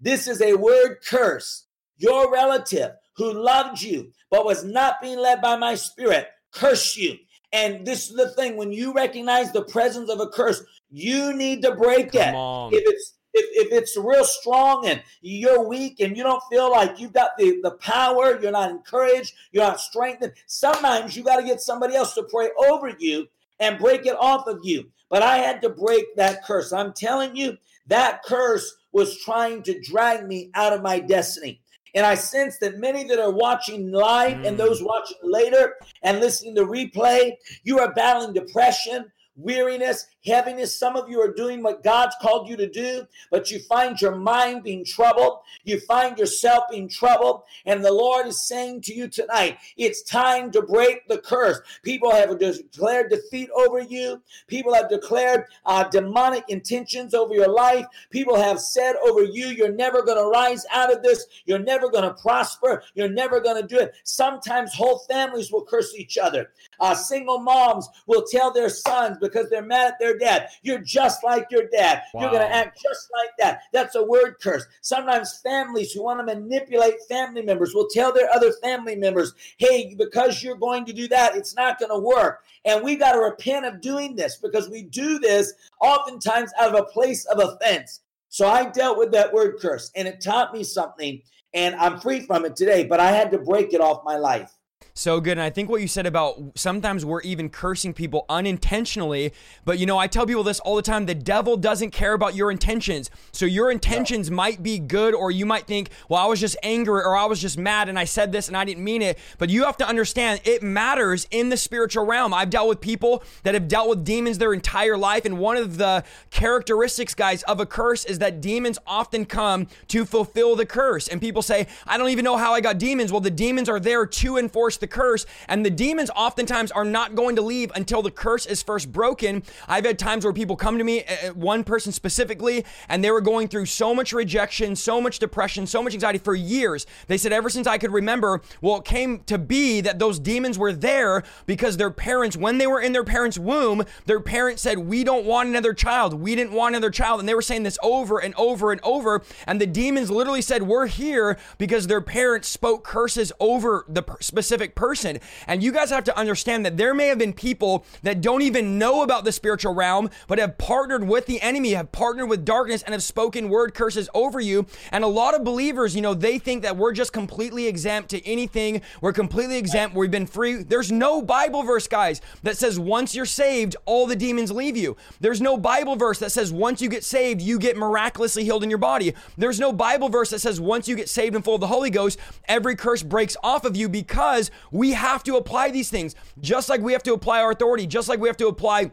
this 0.01 0.29
is 0.29 0.41
a 0.41 0.55
word 0.55 0.99
curse. 1.09 1.65
Your 1.97 2.31
relative 2.31 2.93
who 3.17 3.33
loved 3.33 3.81
you 3.81 4.13
but 4.31 4.45
was 4.45 4.65
not 4.65 5.01
being 5.01 5.19
led 5.19 5.41
by 5.41 5.57
my 5.57 5.75
spirit 5.75 6.29
curse 6.53 6.97
you. 6.97 7.17
And 7.53 7.87
this 7.87 8.11
is 8.11 8.17
the 8.17 8.31
thing 8.31 8.57
when 8.57 8.73
you 8.73 8.93
recognize 8.93 9.53
the 9.53 9.65
presence 9.65 10.11
of 10.11 10.21
a 10.21 10.29
curse, 10.29 10.63
you 10.91 11.33
need 11.33 11.63
to 11.63 11.75
break 11.75 12.13
Come 12.13 12.21
it. 12.21 12.35
On. 12.35 12.75
If 12.75 12.83
it's 12.85 13.15
if, 13.33 13.67
if 13.67 13.73
it's 13.73 13.97
real 13.97 14.25
strong 14.25 14.87
and 14.87 15.03
you're 15.21 15.69
weak 15.69 16.01
and 16.01 16.17
you 16.17 16.23
don't 16.23 16.43
feel 16.51 16.71
like 16.71 16.99
you've 16.99 17.13
got 17.13 17.31
the, 17.37 17.61
the 17.63 17.73
power, 17.73 18.41
you're 18.41 18.51
not 18.51 18.71
encouraged, 18.71 19.35
you're 19.53 19.63
not 19.63 19.81
strengthened, 19.81 20.33
sometimes 20.47 21.15
you 21.17 21.23
got 21.23 21.37
to 21.37 21.43
get 21.43 21.61
somebody 21.61 21.95
else 21.95 22.15
to 22.15 22.23
pray 22.23 22.49
over 22.59 22.95
you 22.99 23.29
and 23.61 23.79
break 23.79 24.07
it 24.07 24.17
off 24.19 24.47
of 24.47 24.61
you. 24.63 24.91
But 25.11 25.23
I 25.23 25.39
had 25.39 25.61
to 25.63 25.69
break 25.69 26.17
that 26.17 26.45
curse. 26.45 26.73
I'm 26.73 26.95
telling 26.95 27.37
you, 27.37 27.59
that 27.89 28.23
curse 28.25 28.75
was 28.97 29.19
trying 29.19 29.63
to 29.63 29.79
drag 29.83 30.27
me 30.27 30.51
out 30.55 30.73
of 30.73 30.81
my 30.83 30.99
destiny. 30.99 31.61
And 31.95 32.07
I 32.07 32.15
sense 32.15 32.57
that 32.59 32.79
many 32.79 33.05
that 33.05 33.19
are 33.19 33.31
watching 33.31 33.93
live 33.93 34.39
mm. 34.39 34.47
and 34.47 34.59
those 34.59 34.83
watching 34.83 35.19
later 35.23 35.75
and 36.03 36.19
listening 36.19 36.55
to 36.55 36.65
replay, 36.65 37.33
you 37.63 37.79
are 37.79 37.93
battling 37.93 38.33
depression, 38.33 39.13
weariness, 39.37 40.07
heaviness. 40.27 40.75
Some 40.75 40.97
of 40.97 41.09
you 41.09 41.21
are 41.21 41.33
doing 41.33 41.63
what 41.63 41.83
God's 41.83 42.17
called 42.21 42.49
you 42.49 42.57
to 42.57 42.69
do, 42.69 43.07
but 43.31 43.51
you 43.51 43.61
find 43.61 44.01
your 44.01 44.15
mind 44.15 44.63
being 44.63 44.85
troubled. 44.85 45.41
You 45.65 45.81
find 45.81 46.19
yourself 46.19 46.65
being 46.71 46.89
troubled. 46.89 47.43
And 47.65 47.85
the 47.85 47.93
Lord 47.93 48.27
is 48.27 48.47
saying 48.47 48.83
to 48.83 48.95
you 48.95 49.09
tonight, 49.09 49.59
it's 49.77 50.03
time 50.03 50.51
to 50.53 50.63
break 50.63 51.07
the 51.09 51.19
curse. 51.19 51.61
People 51.83 52.11
have 52.11 52.39
declared 52.39 53.11
defeat 53.11 53.51
over 53.57 53.81
you. 53.81 54.23
People 54.47 54.75
have 54.75 54.89
declared 54.89 55.45
uh, 55.65 55.85
demonic 55.85 56.45
intentions 56.49 57.15
over 57.15 57.35
your 57.35 57.53
life. 57.53 57.87
People 58.11 58.37
have 58.37 58.61
said 58.61 58.97
over 59.07 59.23
you, 59.23 59.49
you're 59.49 59.73
never 59.73 60.03
going 60.03 60.19
to 60.19 60.29
rise 60.29 60.65
out 60.73 60.93
of 60.93 61.03
this. 61.03 61.27
You're 61.45 61.59
never 61.59 61.89
going 61.91 62.05
to 62.05 62.15
prosper. 62.15 62.83
You're 62.95 63.09
never 63.09 63.41
going 63.41 63.61
to 63.61 63.67
do 63.67 63.79
it. 63.81 63.95
Sometimes 64.05 64.75
whole 64.75 65.01
families 65.11 65.51
will 65.51 65.65
curse 65.65 65.95
each 65.95 66.19
other. 66.19 66.51
Uh, 66.81 66.95
single 66.95 67.39
moms 67.39 67.89
will 68.07 68.25
tell 68.31 68.53
their 68.53 68.69
sons 68.69 69.17
because 69.21 69.49
they're 69.51 69.63
mad 69.63 69.93
at 69.93 69.99
their 69.99 70.16
dad. 70.19 70.49
You're 70.63 70.81
just 70.81 71.25
like 71.25 71.47
your 71.51 71.69
dad. 71.69 72.03
Wow. 72.13 72.23
You're 72.23 72.31
going 72.31 72.49
to 72.49 72.55
act 72.55 72.81
just 72.83 73.09
like 73.13 73.31
that. 73.39 73.63
That's 73.73 73.95
a 73.95 74.05
word 74.05 74.37
curse. 74.43 74.67
Sometimes 74.81 75.41
families 75.43 75.93
who 75.93 76.03
want 76.03 76.21
to 76.21 76.35
manipulate 76.35 76.95
family 77.09 77.43
members 77.43 77.75
will 77.75 77.89
tell 77.89 78.13
their 78.13 78.31
other 78.31 78.53
family 78.63 78.97
members, 78.97 79.35
hey, 79.59 79.95
because 79.97 80.43
you're 80.43 80.57
going 80.57 80.85
to 80.87 80.93
do 80.93 81.09
that, 81.09 81.37
it's 81.37 81.57
not 81.57 81.79
going 81.79 81.91
to 81.91 81.99
work. 81.99 82.45
And 82.65 82.85
we 82.85 82.97
got 82.97 83.13
to 83.13 83.19
repent 83.19 83.67
of 83.67 83.81
doing 83.81 84.17
this 84.17 84.37
because 84.37 84.69
we 84.69 84.83
do 84.83 85.19
this 85.19 85.53
oftentimes 85.81 86.53
out 86.59 86.75
of 86.75 86.81
a 86.81 86.85
place 86.85 87.25
of 87.27 87.39
offense. 87.39 88.01
So 88.29 88.49
I 88.49 88.69
dealt 88.71 88.99
with 88.99 89.13
that 89.13 89.33
word 89.33 89.59
curse 89.61 89.91
and 89.95 90.07
it 90.07 90.21
taught 90.21 90.53
me 90.53 90.65
something 90.65 91.23
and 91.55 91.75
I'm 91.77 92.01
free 92.01 92.21
from 92.21 92.45
it 92.45 92.55
today, 92.55 92.85
but 92.85 93.01
I 93.01 93.11
had 93.11 93.31
to 93.31 93.39
break 93.39 93.73
it 93.73 93.81
off 93.81 94.05
my 94.05 94.17
life. 94.17 94.53
So 94.99 95.21
good. 95.21 95.33
And 95.33 95.43
I 95.43 95.51
think 95.51 95.69
what 95.69 95.83
you 95.83 95.89
said 95.89 96.07
about 96.07 96.41
sometimes 96.55 97.05
we're 97.05 97.21
even 97.21 97.51
cursing 97.51 97.93
people 97.93 98.25
unintentionally. 98.31 99.35
But 99.63 99.79
you 99.79 99.85
know, 99.85 99.99
I 99.99 100.07
tell 100.07 100.25
people 100.27 100.43
this 100.43 100.59
all 100.61 100.75
the 100.75 100.81
time 100.81 101.05
the 101.05 101.15
devil 101.15 101.59
doesn't 101.59 101.91
care 101.91 102.15
about 102.15 102.35
your 102.35 102.51
intentions. 102.51 103.11
So 103.31 103.45
your 103.45 103.71
intentions 103.71 104.31
no. 104.31 104.37
might 104.37 104.63
be 104.63 104.79
good, 104.79 105.13
or 105.13 105.31
you 105.31 105.45
might 105.45 105.67
think, 105.67 105.91
well, 106.09 106.23
I 106.23 106.27
was 106.27 106.41
just 106.41 106.57
angry 106.63 107.03
or 107.03 107.15
I 107.15 107.27
was 107.27 107.43
just 107.43 107.59
mad 107.59 107.91
and 107.91 107.99
I 107.99 108.05
said 108.05 108.33
this 108.33 108.49
and 108.49 108.57
I 108.57 108.65
didn't 108.65 108.83
mean 108.85 109.03
it. 109.03 109.19
But 109.37 109.51
you 109.51 109.65
have 109.65 109.77
to 109.77 109.87
understand 109.87 110.41
it 110.45 110.63
matters 110.63 111.27
in 111.31 111.51
the 111.51 111.59
spiritual 111.59 112.07
realm. 112.07 112.33
I've 112.33 112.49
dealt 112.49 112.67
with 112.67 112.81
people 112.81 113.23
that 113.43 113.53
have 113.53 113.69
dealt 113.69 113.91
with 113.91 114.03
demons 114.03 114.39
their 114.39 114.55
entire 114.55 114.97
life. 114.97 115.27
And 115.27 115.39
one 115.39 115.59
of 115.59 115.77
the 115.77 116.05
characteristics, 116.31 117.15
guys, 117.15 117.43
of 117.43 117.61
a 117.61 117.67
curse 117.67 118.07
is 118.07 118.19
that 118.21 118.41
demons 118.41 118.79
often 118.87 119.27
come 119.27 119.67
to 119.89 120.07
fulfill 120.07 120.57
the 120.57 120.65
curse. 120.65 121.07
And 121.07 121.21
people 121.21 121.43
say, 121.43 121.67
I 121.87 121.99
don't 121.99 122.09
even 122.09 122.25
know 122.25 122.39
how 122.39 122.55
I 122.55 122.63
got 122.63 122.79
demons. 122.79 123.13
Well, 123.13 123.21
the 123.21 123.31
demons 123.31 123.69
are 123.69 123.79
there 123.79 124.07
to 124.07 124.39
enforce 124.39 124.79
the 124.79 124.86
the 124.87 124.95
curse, 124.95 125.27
and 125.49 125.67
the 125.67 125.71
demons 125.71 126.11
oftentimes 126.15 126.71
are 126.71 126.85
not 126.85 127.15
going 127.15 127.37
to 127.37 127.43
leave 127.43 127.73
until 127.75 128.03
the 128.03 128.11
curse 128.11 128.47
is 128.47 128.63
first 128.63 128.93
broken. 128.93 129.43
I've 129.67 129.85
had 129.85 129.99
times 129.99 130.25
where 130.25 130.33
people 130.33 130.57
come 130.57 130.79
to 130.79 130.85
me, 130.85 131.05
uh, 131.05 131.29
uh, 131.29 131.31
one 131.33 131.65
person 131.65 131.91
specifically, 131.93 132.65
and 132.89 133.03
they 133.03 133.11
were 133.11 133.21
going 133.21 133.49
through 133.49 133.67
so 133.67 133.95
much 133.95 134.13
rejection, 134.13 134.77
so 134.77 135.01
much 135.01 135.19
depression, 135.19 135.67
so 135.67 135.83
much 135.83 135.95
anxiety 135.95 136.19
for 136.19 136.35
years. 136.35 136.87
They 137.09 137.19
said, 137.19 137.33
ever 137.33 137.51
since 137.51 137.67
I 137.67 137.79
could 137.79 137.91
remember, 137.91 138.43
well, 138.61 138.77
it 138.77 138.85
came 138.85 139.21
to 139.25 139.39
be 139.39 139.81
that 139.81 139.99
those 139.99 140.19
demons 140.19 140.59
were 140.59 140.73
there 140.73 141.25
because 141.47 141.77
their 141.77 141.91
parents, 141.91 142.37
when 142.37 142.59
they 142.59 142.67
were 142.67 142.81
in 142.81 142.93
their 142.93 143.05
parents' 143.05 143.39
womb, 143.39 143.85
their 144.05 144.21
parents 144.21 144.63
said, 144.63 144.79
We 144.79 145.03
don't 145.03 145.25
want 145.25 145.49
another 145.49 145.75
child. 145.75 146.15
We 146.15 146.35
didn't 146.35 146.53
want 146.53 146.75
another 146.75 146.91
child. 146.91 147.21
And 147.21 147.29
they 147.29 147.35
were 147.35 147.43
saying 147.43 147.65
this 147.65 147.79
over 147.83 148.19
and 148.19 148.35
over 148.37 148.73
and 148.73 148.81
over. 148.85 149.23
And 149.47 149.61
the 149.61 149.67
demons 149.67 150.11
literally 150.11 150.43
said, 150.43 150.63
We're 150.63 150.87
here 150.87 151.37
because 151.59 151.87
their 151.87 152.01
parents 152.01 152.49
spoke 152.49 152.85
curses 152.85 153.33
over 153.41 153.85
the 153.89 154.05
specific 154.21 154.76
person. 154.77 155.19
And 155.49 155.63
you 155.63 155.73
guys 155.73 155.91
have 155.91 156.05
to 156.05 156.17
understand 156.17 156.65
that 156.65 156.77
there 156.77 156.95
may 156.95 157.09
have 157.09 157.19
been 157.19 157.33
people 157.33 157.85
that 158.05 158.21
don't 158.21 158.43
even 158.43 158.79
know 158.79 159.03
about 159.03 159.25
the 159.25 159.33
spiritual 159.33 159.75
realm, 159.75 160.11
but 160.29 160.39
have 160.39 160.57
partnered 160.59 161.09
with 161.09 161.27
the 161.27 161.41
enemy, 161.41 161.73
have 161.73 161.91
partnered 161.91 162.29
with 162.29 162.45
darkness, 162.45 162.85
and 162.85 162.93
have 162.93 163.03
spoken 163.03 163.49
word 163.49 163.75
curses 163.75 164.09
over 164.15 164.39
you. 164.39 164.67
And 164.93 165.03
a 165.03 165.09
lot 165.09 165.35
of 165.35 165.43
believers, 165.43 165.97
you 165.97 166.03
know, 166.03 166.15
they 166.15 166.39
think 166.39 166.63
that 166.63 166.77
we're 166.77 166.93
just 166.93 167.13
completely 167.13 167.67
exempt 167.67 168.11
to 168.11 168.25
anything. 168.25 168.83
We're 169.01 169.13
completely 169.13 169.57
exempt. 169.57 169.97
We've 169.97 170.11
been 170.11 170.27
free. 170.27 170.63
There's 170.63 170.93
no 170.93 171.23
Bible 171.23 171.65
verse, 171.65 171.89
guys, 171.89 172.21
that 172.45 172.57
says 172.57 172.79
once 172.79 173.15
you're 173.15 173.27
saved, 173.27 173.75
all 173.87 174.07
the 174.07 174.15
demons 174.15 174.53
leave 174.53 174.77
you. 174.77 174.97
There's 175.21 175.41
no 175.41 175.57
Bible 175.57 175.97
verse 175.97 176.19
that 176.21 176.31
says 176.31 176.53
once 176.53 176.81
you 176.81 176.89
get 176.89 177.03
saved, 177.03 177.41
you 177.41 177.59
get 177.59 177.77
miraculously 177.77 178.45
healed 178.45 178.63
in 178.63 178.71
your 178.71 178.79
body. 178.79 179.15
There's 179.39 179.59
no 179.59 179.73
Bible 179.73 180.09
verse 180.09 180.31
that 180.31 180.41
says 180.41 180.61
once 180.61 180.87
you 180.87 180.95
get 180.95 181.09
saved 181.09 181.35
and 181.35 181.43
full 181.43 181.55
of 181.55 181.61
the 181.61 181.67
Holy 181.67 181.91
Ghost, 181.91 182.19
every 182.47 182.77
curse 182.77 183.03
breaks 183.03 183.37
off 183.43 183.65
of 183.65 183.77
you 183.77 183.89
because 183.89 184.51
we 184.71 184.93
have 184.93 185.23
to 185.25 185.37
apply 185.37 185.71
these 185.71 185.91
things, 185.91 186.15
just 186.41 186.69
like 186.69 186.81
we 186.81 186.93
have 186.93 187.03
to 187.05 187.15
apply 187.15 187.41
our 187.41 187.51
authority, 187.51 187.87
just 187.87 188.09
like 188.09 188.21
we 188.21 188.29
have 188.29 188.37
to 188.39 188.49
apply 188.49 188.93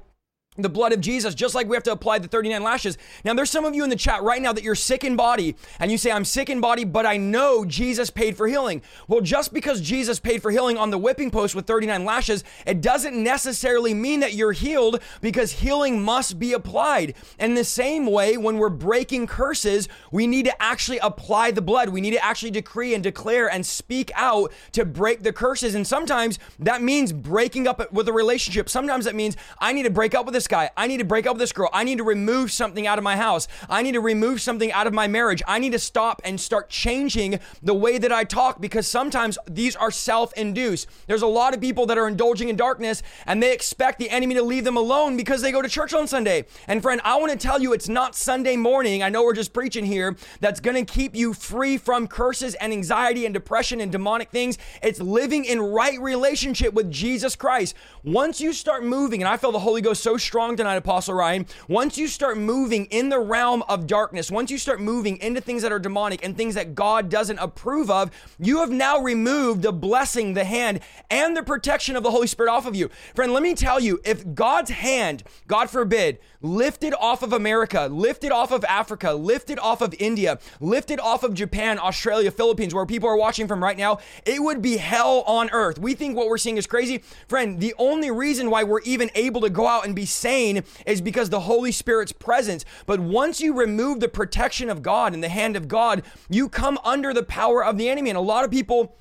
the 0.57 0.69
blood 0.69 0.93
of 0.93 1.01
Jesus, 1.01 1.33
just 1.35 1.55
like 1.55 1.67
we 1.67 1.75
have 1.75 1.83
to 1.83 1.91
apply 1.91 2.19
the 2.19 2.27
39 2.27 2.61
lashes. 2.63 2.97
Now, 3.23 3.33
there's 3.33 3.49
some 3.49 3.65
of 3.65 3.73
you 3.73 3.83
in 3.83 3.89
the 3.89 3.95
chat 3.95 4.21
right 4.23 4.41
now 4.41 4.53
that 4.53 4.63
you're 4.63 4.75
sick 4.75 5.03
in 5.03 5.15
body, 5.15 5.55
and 5.79 5.91
you 5.91 5.97
say, 5.97 6.11
I'm 6.11 6.25
sick 6.25 6.49
in 6.49 6.61
body, 6.61 6.83
but 6.83 7.05
I 7.05 7.17
know 7.17 7.65
Jesus 7.65 8.09
paid 8.09 8.37
for 8.37 8.47
healing. 8.47 8.81
Well, 9.07 9.21
just 9.21 9.53
because 9.53 9.81
Jesus 9.81 10.19
paid 10.19 10.41
for 10.41 10.51
healing 10.51 10.77
on 10.77 10.91
the 10.91 10.97
whipping 10.97 11.31
post 11.31 11.55
with 11.55 11.65
39 11.65 12.05
lashes, 12.05 12.43
it 12.65 12.81
doesn't 12.81 13.21
necessarily 13.21 13.93
mean 13.93 14.19
that 14.19 14.33
you're 14.33 14.51
healed 14.51 15.01
because 15.21 15.51
healing 15.53 16.01
must 16.01 16.39
be 16.39 16.53
applied. 16.53 17.15
And 17.39 17.57
the 17.57 17.63
same 17.63 18.05
way, 18.05 18.37
when 18.37 18.57
we're 18.57 18.69
breaking 18.69 19.27
curses, 19.27 19.87
we 20.11 20.27
need 20.27 20.45
to 20.45 20.61
actually 20.61 20.99
apply 20.99 21.51
the 21.51 21.61
blood. 21.61 21.89
We 21.89 22.01
need 22.01 22.11
to 22.11 22.23
actually 22.23 22.51
decree 22.51 22.93
and 22.93 23.03
declare 23.03 23.49
and 23.49 23.65
speak 23.65 24.11
out 24.15 24.51
to 24.73 24.85
break 24.85 25.23
the 25.23 25.33
curses. 25.33 25.75
And 25.75 25.85
sometimes 25.85 26.39
that 26.59 26.81
means 26.81 27.11
breaking 27.11 27.67
up 27.67 27.91
with 27.91 28.07
a 28.07 28.13
relationship. 28.13 28.69
Sometimes 28.69 29.05
that 29.05 29.15
means 29.15 29.35
I 29.59 29.73
need 29.73 29.83
to 29.83 29.89
break 29.89 30.13
up 30.13 30.25
with 30.25 30.33
this 30.33 30.42
this 30.43 30.47
guy. 30.49 30.69
I 30.75 30.87
need 30.87 30.97
to 30.97 31.05
break 31.05 31.25
up 31.25 31.35
with 31.35 31.39
this 31.39 31.53
girl. 31.53 31.69
I 31.71 31.85
need 31.85 31.99
to 31.99 32.03
remove 32.03 32.51
something 32.51 32.85
out 32.85 32.97
of 32.97 33.03
my 33.03 33.15
house. 33.15 33.47
I 33.69 33.81
need 33.81 33.93
to 33.93 34.01
remove 34.01 34.41
something 34.41 34.73
out 34.73 34.87
of 34.87 34.93
my 34.93 35.07
marriage. 35.07 35.41
I 35.47 35.57
need 35.57 35.71
to 35.71 35.79
stop 35.79 36.21
and 36.25 36.39
start 36.39 36.69
changing 36.69 37.39
the 37.61 37.73
way 37.73 37.97
that 37.97 38.11
I 38.11 38.25
talk 38.25 38.59
because 38.59 38.85
sometimes 38.85 39.37
these 39.49 39.77
are 39.77 39.89
self 39.89 40.33
induced. 40.33 40.89
There's 41.07 41.21
a 41.21 41.27
lot 41.27 41.53
of 41.53 41.61
people 41.61 41.85
that 41.85 41.97
are 41.97 42.09
indulging 42.09 42.49
in 42.49 42.57
darkness 42.57 43.03
and 43.25 43.41
they 43.41 43.53
expect 43.53 43.99
the 43.99 44.09
enemy 44.09 44.35
to 44.35 44.43
leave 44.43 44.65
them 44.65 44.75
alone 44.75 45.15
because 45.15 45.41
they 45.41 45.51
go 45.51 45.61
to 45.61 45.69
church 45.69 45.93
on 45.93 46.07
Sunday. 46.07 46.43
And 46.67 46.81
friend, 46.81 46.99
I 47.05 47.15
want 47.15 47.31
to 47.31 47.37
tell 47.37 47.61
you 47.61 47.71
it's 47.71 47.87
not 47.87 48.13
Sunday 48.13 48.57
morning. 48.57 49.01
I 49.01 49.07
know 49.07 49.23
we're 49.23 49.33
just 49.33 49.53
preaching 49.53 49.85
here 49.85 50.17
that's 50.41 50.59
going 50.59 50.85
to 50.85 50.93
keep 50.93 51.15
you 51.15 51.33
free 51.33 51.77
from 51.77 52.05
curses 52.05 52.53
and 52.55 52.73
anxiety 52.73 53.25
and 53.25 53.33
depression 53.33 53.79
and 53.79 53.93
demonic 53.93 54.29
things. 54.29 54.57
It's 54.81 54.99
living 54.99 55.45
in 55.45 55.61
right 55.61 56.01
relationship 56.01 56.73
with 56.73 56.91
Jesus 56.91 57.37
Christ. 57.37 57.75
Once 58.03 58.41
you 58.41 58.51
start 58.51 58.83
moving, 58.83 59.21
and 59.21 59.29
I 59.29 59.37
feel 59.37 59.53
the 59.53 59.59
Holy 59.59 59.79
Ghost 59.79 60.03
so 60.03 60.17
strong 60.17 60.32
strong 60.33 60.57
tonight, 60.57 60.77
Apostle 60.77 61.13
Ryan. 61.13 61.45
Once 61.67 61.95
you 61.95 62.07
start 62.07 62.39
moving 62.39 62.85
in 62.85 63.09
the 63.09 63.19
realm 63.19 63.61
of 63.69 63.85
darkness, 63.85 64.31
once 64.31 64.49
you 64.49 64.57
start 64.57 64.81
moving 64.81 65.17
into 65.17 65.39
things 65.39 65.61
that 65.61 65.71
are 65.71 65.77
demonic 65.77 66.25
and 66.25 66.35
things 66.35 66.55
that 66.55 66.73
God 66.73 67.07
doesn't 67.07 67.37
approve 67.37 67.91
of, 67.91 68.09
you 68.39 68.57
have 68.57 68.71
now 68.71 68.99
removed 68.99 69.61
the 69.61 69.71
blessing, 69.71 70.33
the 70.33 70.43
hand, 70.43 70.79
and 71.11 71.37
the 71.37 71.43
protection 71.43 71.95
of 71.95 72.01
the 72.01 72.09
Holy 72.09 72.25
Spirit 72.25 72.49
off 72.49 72.65
of 72.65 72.75
you. 72.75 72.89
Friend, 73.13 73.31
let 73.31 73.43
me 73.43 73.53
tell 73.53 73.79
you, 73.79 74.01
if 74.03 74.33
God's 74.33 74.71
hand, 74.71 75.21
God 75.45 75.69
forbid, 75.69 76.17
lifted 76.41 76.95
off 76.95 77.21
of 77.21 77.31
America, 77.31 77.87
lifted 77.91 78.31
off 78.31 78.51
of 78.51 78.65
Africa, 78.65 79.13
lifted 79.13 79.59
off 79.59 79.81
of 79.81 79.93
India, 79.99 80.39
lifted 80.59 80.99
off 80.99 81.21
of 81.21 81.35
Japan, 81.35 81.77
Australia, 81.77 82.31
Philippines, 82.31 82.73
where 82.73 82.87
people 82.87 83.07
are 83.07 83.17
watching 83.17 83.47
from 83.47 83.63
right 83.63 83.77
now, 83.77 83.99
it 84.25 84.41
would 84.41 84.63
be 84.63 84.77
hell 84.77 85.21
on 85.27 85.51
earth. 85.51 85.77
We 85.77 85.93
think 85.93 86.17
what 86.17 86.27
we're 86.27 86.39
seeing 86.39 86.57
is 86.57 86.65
crazy. 86.65 87.03
Friend, 87.27 87.59
the 87.59 87.75
only 87.77 88.09
reason 88.09 88.49
why 88.49 88.63
we're 88.63 88.81
even 88.81 89.11
able 89.13 89.41
to 89.41 89.49
go 89.51 89.67
out 89.67 89.85
and 89.85 89.95
be 89.95 90.05
sane 90.23 90.63
is 90.85 91.01
because 91.01 91.29
the 91.29 91.41
Holy 91.41 91.71
Spirit's 91.71 92.13
presence. 92.13 92.63
But 92.85 92.99
once 92.99 93.41
you 93.41 93.53
remove 93.53 93.99
the 93.99 94.07
protection 94.07 94.69
of 94.69 94.81
God 94.81 95.13
and 95.13 95.21
the 95.21 95.29
hand 95.29 95.55
of 95.55 95.67
God, 95.67 96.03
you 96.29 96.49
come 96.49 96.79
under 96.83 97.13
the 97.13 97.23
power 97.23 97.63
of 97.63 97.77
the 97.77 97.89
enemy. 97.89 98.09
And 98.09 98.17
a 98.17 98.21
lot 98.21 98.45
of 98.45 98.51
people 98.51 98.95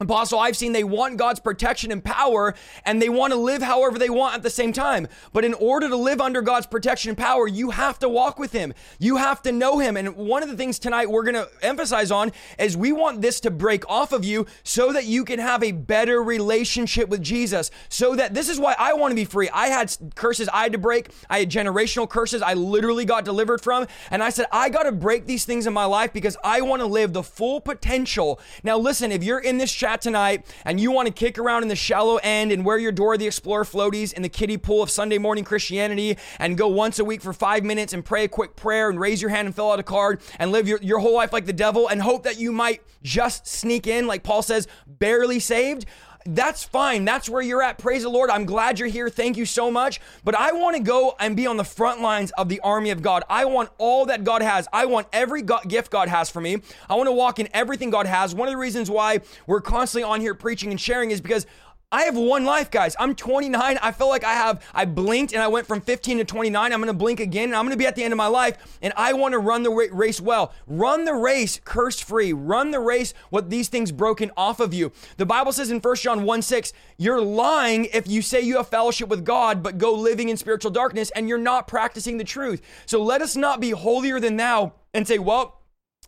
Apostle, 0.00 0.38
I've 0.38 0.56
seen 0.56 0.72
they 0.72 0.82
want 0.82 1.18
God's 1.18 1.40
protection 1.40 1.92
and 1.92 2.02
power 2.02 2.54
and 2.86 3.02
they 3.02 3.10
want 3.10 3.34
to 3.34 3.38
live 3.38 3.60
however 3.60 3.98
they 3.98 4.08
want 4.08 4.34
at 4.34 4.42
the 4.42 4.48
same 4.48 4.72
time. 4.72 5.06
But 5.34 5.44
in 5.44 5.52
order 5.52 5.90
to 5.90 5.96
live 5.96 6.22
under 6.22 6.40
God's 6.40 6.66
protection 6.66 7.10
and 7.10 7.18
power, 7.18 7.46
you 7.46 7.68
have 7.68 7.98
to 7.98 8.08
walk 8.08 8.38
with 8.38 8.50
Him. 8.50 8.72
You 8.98 9.18
have 9.18 9.42
to 9.42 9.52
know 9.52 9.78
Him. 9.78 9.98
And 9.98 10.16
one 10.16 10.42
of 10.42 10.48
the 10.48 10.56
things 10.56 10.78
tonight 10.78 11.10
we're 11.10 11.24
going 11.24 11.34
to 11.34 11.50
emphasize 11.60 12.10
on 12.10 12.32
is 12.58 12.78
we 12.78 12.92
want 12.92 13.20
this 13.20 13.40
to 13.40 13.50
break 13.50 13.86
off 13.90 14.12
of 14.12 14.24
you 14.24 14.46
so 14.62 14.90
that 14.90 15.04
you 15.04 15.22
can 15.22 15.38
have 15.38 15.62
a 15.62 15.72
better 15.72 16.22
relationship 16.22 17.10
with 17.10 17.22
Jesus. 17.22 17.70
So 17.90 18.16
that 18.16 18.32
this 18.32 18.48
is 18.48 18.58
why 18.58 18.74
I 18.78 18.94
want 18.94 19.10
to 19.10 19.16
be 19.16 19.26
free. 19.26 19.50
I 19.50 19.66
had 19.66 19.94
curses 20.14 20.48
I 20.48 20.62
had 20.62 20.72
to 20.72 20.78
break, 20.78 21.10
I 21.28 21.40
had 21.40 21.50
generational 21.50 22.08
curses 22.08 22.40
I 22.40 22.54
literally 22.54 23.04
got 23.04 23.26
delivered 23.26 23.60
from. 23.60 23.86
And 24.10 24.22
I 24.22 24.30
said, 24.30 24.46
I 24.50 24.70
got 24.70 24.84
to 24.84 24.92
break 24.92 25.26
these 25.26 25.44
things 25.44 25.66
in 25.66 25.74
my 25.74 25.84
life 25.84 26.14
because 26.14 26.38
I 26.42 26.62
want 26.62 26.80
to 26.80 26.86
live 26.86 27.12
the 27.12 27.22
full 27.22 27.60
potential. 27.60 28.40
Now, 28.64 28.78
listen, 28.78 29.12
if 29.12 29.22
you're 29.22 29.40
in 29.40 29.58
this 29.58 29.70
chat, 29.70 29.89
tonight 29.98 30.46
and 30.64 30.78
you 30.78 30.90
want 30.92 31.06
to 31.08 31.12
kick 31.12 31.38
around 31.38 31.62
in 31.62 31.68
the 31.68 31.76
shallow 31.76 32.16
end 32.22 32.52
and 32.52 32.64
wear 32.64 32.78
your 32.78 32.92
Dora 32.92 33.18
the 33.18 33.26
Explorer 33.26 33.64
floaties 33.64 34.12
in 34.12 34.22
the 34.22 34.28
kiddie 34.28 34.58
pool 34.58 34.82
of 34.82 34.90
Sunday 34.90 35.18
morning 35.18 35.44
Christianity 35.44 36.16
and 36.38 36.56
go 36.56 36.68
once 36.68 36.98
a 36.98 37.04
week 37.04 37.22
for 37.22 37.32
five 37.32 37.64
minutes 37.64 37.92
and 37.92 38.04
pray 38.04 38.24
a 38.24 38.28
quick 38.28 38.56
prayer 38.56 38.90
and 38.90 39.00
raise 39.00 39.20
your 39.20 39.30
hand 39.30 39.46
and 39.46 39.54
fill 39.54 39.72
out 39.72 39.80
a 39.80 39.82
card 39.82 40.20
and 40.38 40.52
live 40.52 40.68
your, 40.68 40.78
your 40.82 40.98
whole 40.98 41.14
life 41.14 41.32
like 41.32 41.46
the 41.46 41.52
devil 41.52 41.88
and 41.88 42.02
hope 42.02 42.22
that 42.24 42.38
you 42.38 42.52
might 42.52 42.82
just 43.02 43.46
sneak 43.46 43.86
in, 43.86 44.06
like 44.06 44.22
Paul 44.22 44.42
says, 44.42 44.68
barely 44.86 45.40
saved 45.40 45.86
that's 46.26 46.64
fine. 46.64 47.04
That's 47.04 47.28
where 47.28 47.42
you're 47.42 47.62
at. 47.62 47.78
Praise 47.78 48.02
the 48.02 48.08
Lord. 48.08 48.30
I'm 48.30 48.44
glad 48.44 48.78
you're 48.78 48.88
here. 48.88 49.08
Thank 49.08 49.36
you 49.36 49.46
so 49.46 49.70
much. 49.70 50.00
But 50.24 50.34
I 50.34 50.52
want 50.52 50.76
to 50.76 50.82
go 50.82 51.14
and 51.18 51.36
be 51.36 51.46
on 51.46 51.56
the 51.56 51.64
front 51.64 52.00
lines 52.00 52.30
of 52.32 52.48
the 52.48 52.60
army 52.60 52.90
of 52.90 53.02
God. 53.02 53.24
I 53.28 53.46
want 53.46 53.70
all 53.78 54.06
that 54.06 54.24
God 54.24 54.42
has. 54.42 54.68
I 54.72 54.86
want 54.86 55.06
every 55.12 55.42
God, 55.42 55.62
gift 55.66 55.90
God 55.90 56.08
has 56.08 56.28
for 56.28 56.40
me. 56.40 56.58
I 56.88 56.94
want 56.94 57.08
to 57.08 57.12
walk 57.12 57.38
in 57.38 57.48
everything 57.54 57.90
God 57.90 58.06
has. 58.06 58.34
One 58.34 58.48
of 58.48 58.52
the 58.52 58.58
reasons 58.58 58.90
why 58.90 59.20
we're 59.46 59.60
constantly 59.60 60.02
on 60.02 60.20
here 60.20 60.34
preaching 60.34 60.70
and 60.70 60.80
sharing 60.80 61.10
is 61.10 61.20
because 61.20 61.46
I 61.92 62.04
have 62.04 62.16
one 62.16 62.44
life, 62.44 62.70
guys. 62.70 62.94
I'm 63.00 63.16
29. 63.16 63.76
I 63.82 63.90
feel 63.90 64.08
like 64.08 64.22
I 64.22 64.34
have, 64.34 64.64
I 64.72 64.84
blinked 64.84 65.32
and 65.32 65.42
I 65.42 65.48
went 65.48 65.66
from 65.66 65.80
15 65.80 66.18
to 66.18 66.24
29. 66.24 66.72
I'm 66.72 66.78
going 66.78 66.86
to 66.86 66.92
blink 66.92 67.18
again 67.18 67.48
and 67.48 67.56
I'm 67.56 67.64
going 67.64 67.72
to 67.72 67.76
be 67.76 67.86
at 67.86 67.96
the 67.96 68.04
end 68.04 68.12
of 68.12 68.16
my 68.16 68.28
life. 68.28 68.78
And 68.80 68.92
I 68.96 69.12
want 69.12 69.32
to 69.32 69.40
run 69.40 69.64
the 69.64 69.70
race 69.70 70.20
well. 70.20 70.54
Run 70.68 71.04
the 71.04 71.14
race 71.14 71.60
curse 71.64 71.98
free. 71.98 72.32
Run 72.32 72.70
the 72.70 72.78
race 72.78 73.12
with 73.32 73.50
these 73.50 73.68
things 73.68 73.90
broken 73.90 74.30
off 74.36 74.60
of 74.60 74.72
you. 74.72 74.92
The 75.16 75.26
Bible 75.26 75.50
says 75.50 75.72
in 75.72 75.80
1 75.80 75.96
John 75.96 76.22
1 76.22 76.42
6, 76.42 76.72
you're 76.96 77.20
lying 77.20 77.86
if 77.86 78.06
you 78.06 78.22
say 78.22 78.40
you 78.40 78.58
have 78.58 78.68
fellowship 78.68 79.08
with 79.08 79.24
God, 79.24 79.60
but 79.60 79.76
go 79.76 79.92
living 79.92 80.28
in 80.28 80.36
spiritual 80.36 80.70
darkness 80.70 81.10
and 81.16 81.28
you're 81.28 81.38
not 81.38 81.66
practicing 81.66 82.18
the 82.18 82.24
truth. 82.24 82.62
So 82.86 83.02
let 83.02 83.20
us 83.20 83.34
not 83.34 83.58
be 83.58 83.70
holier 83.70 84.20
than 84.20 84.36
thou 84.36 84.74
and 84.94 85.08
say, 85.08 85.18
well, 85.18 85.59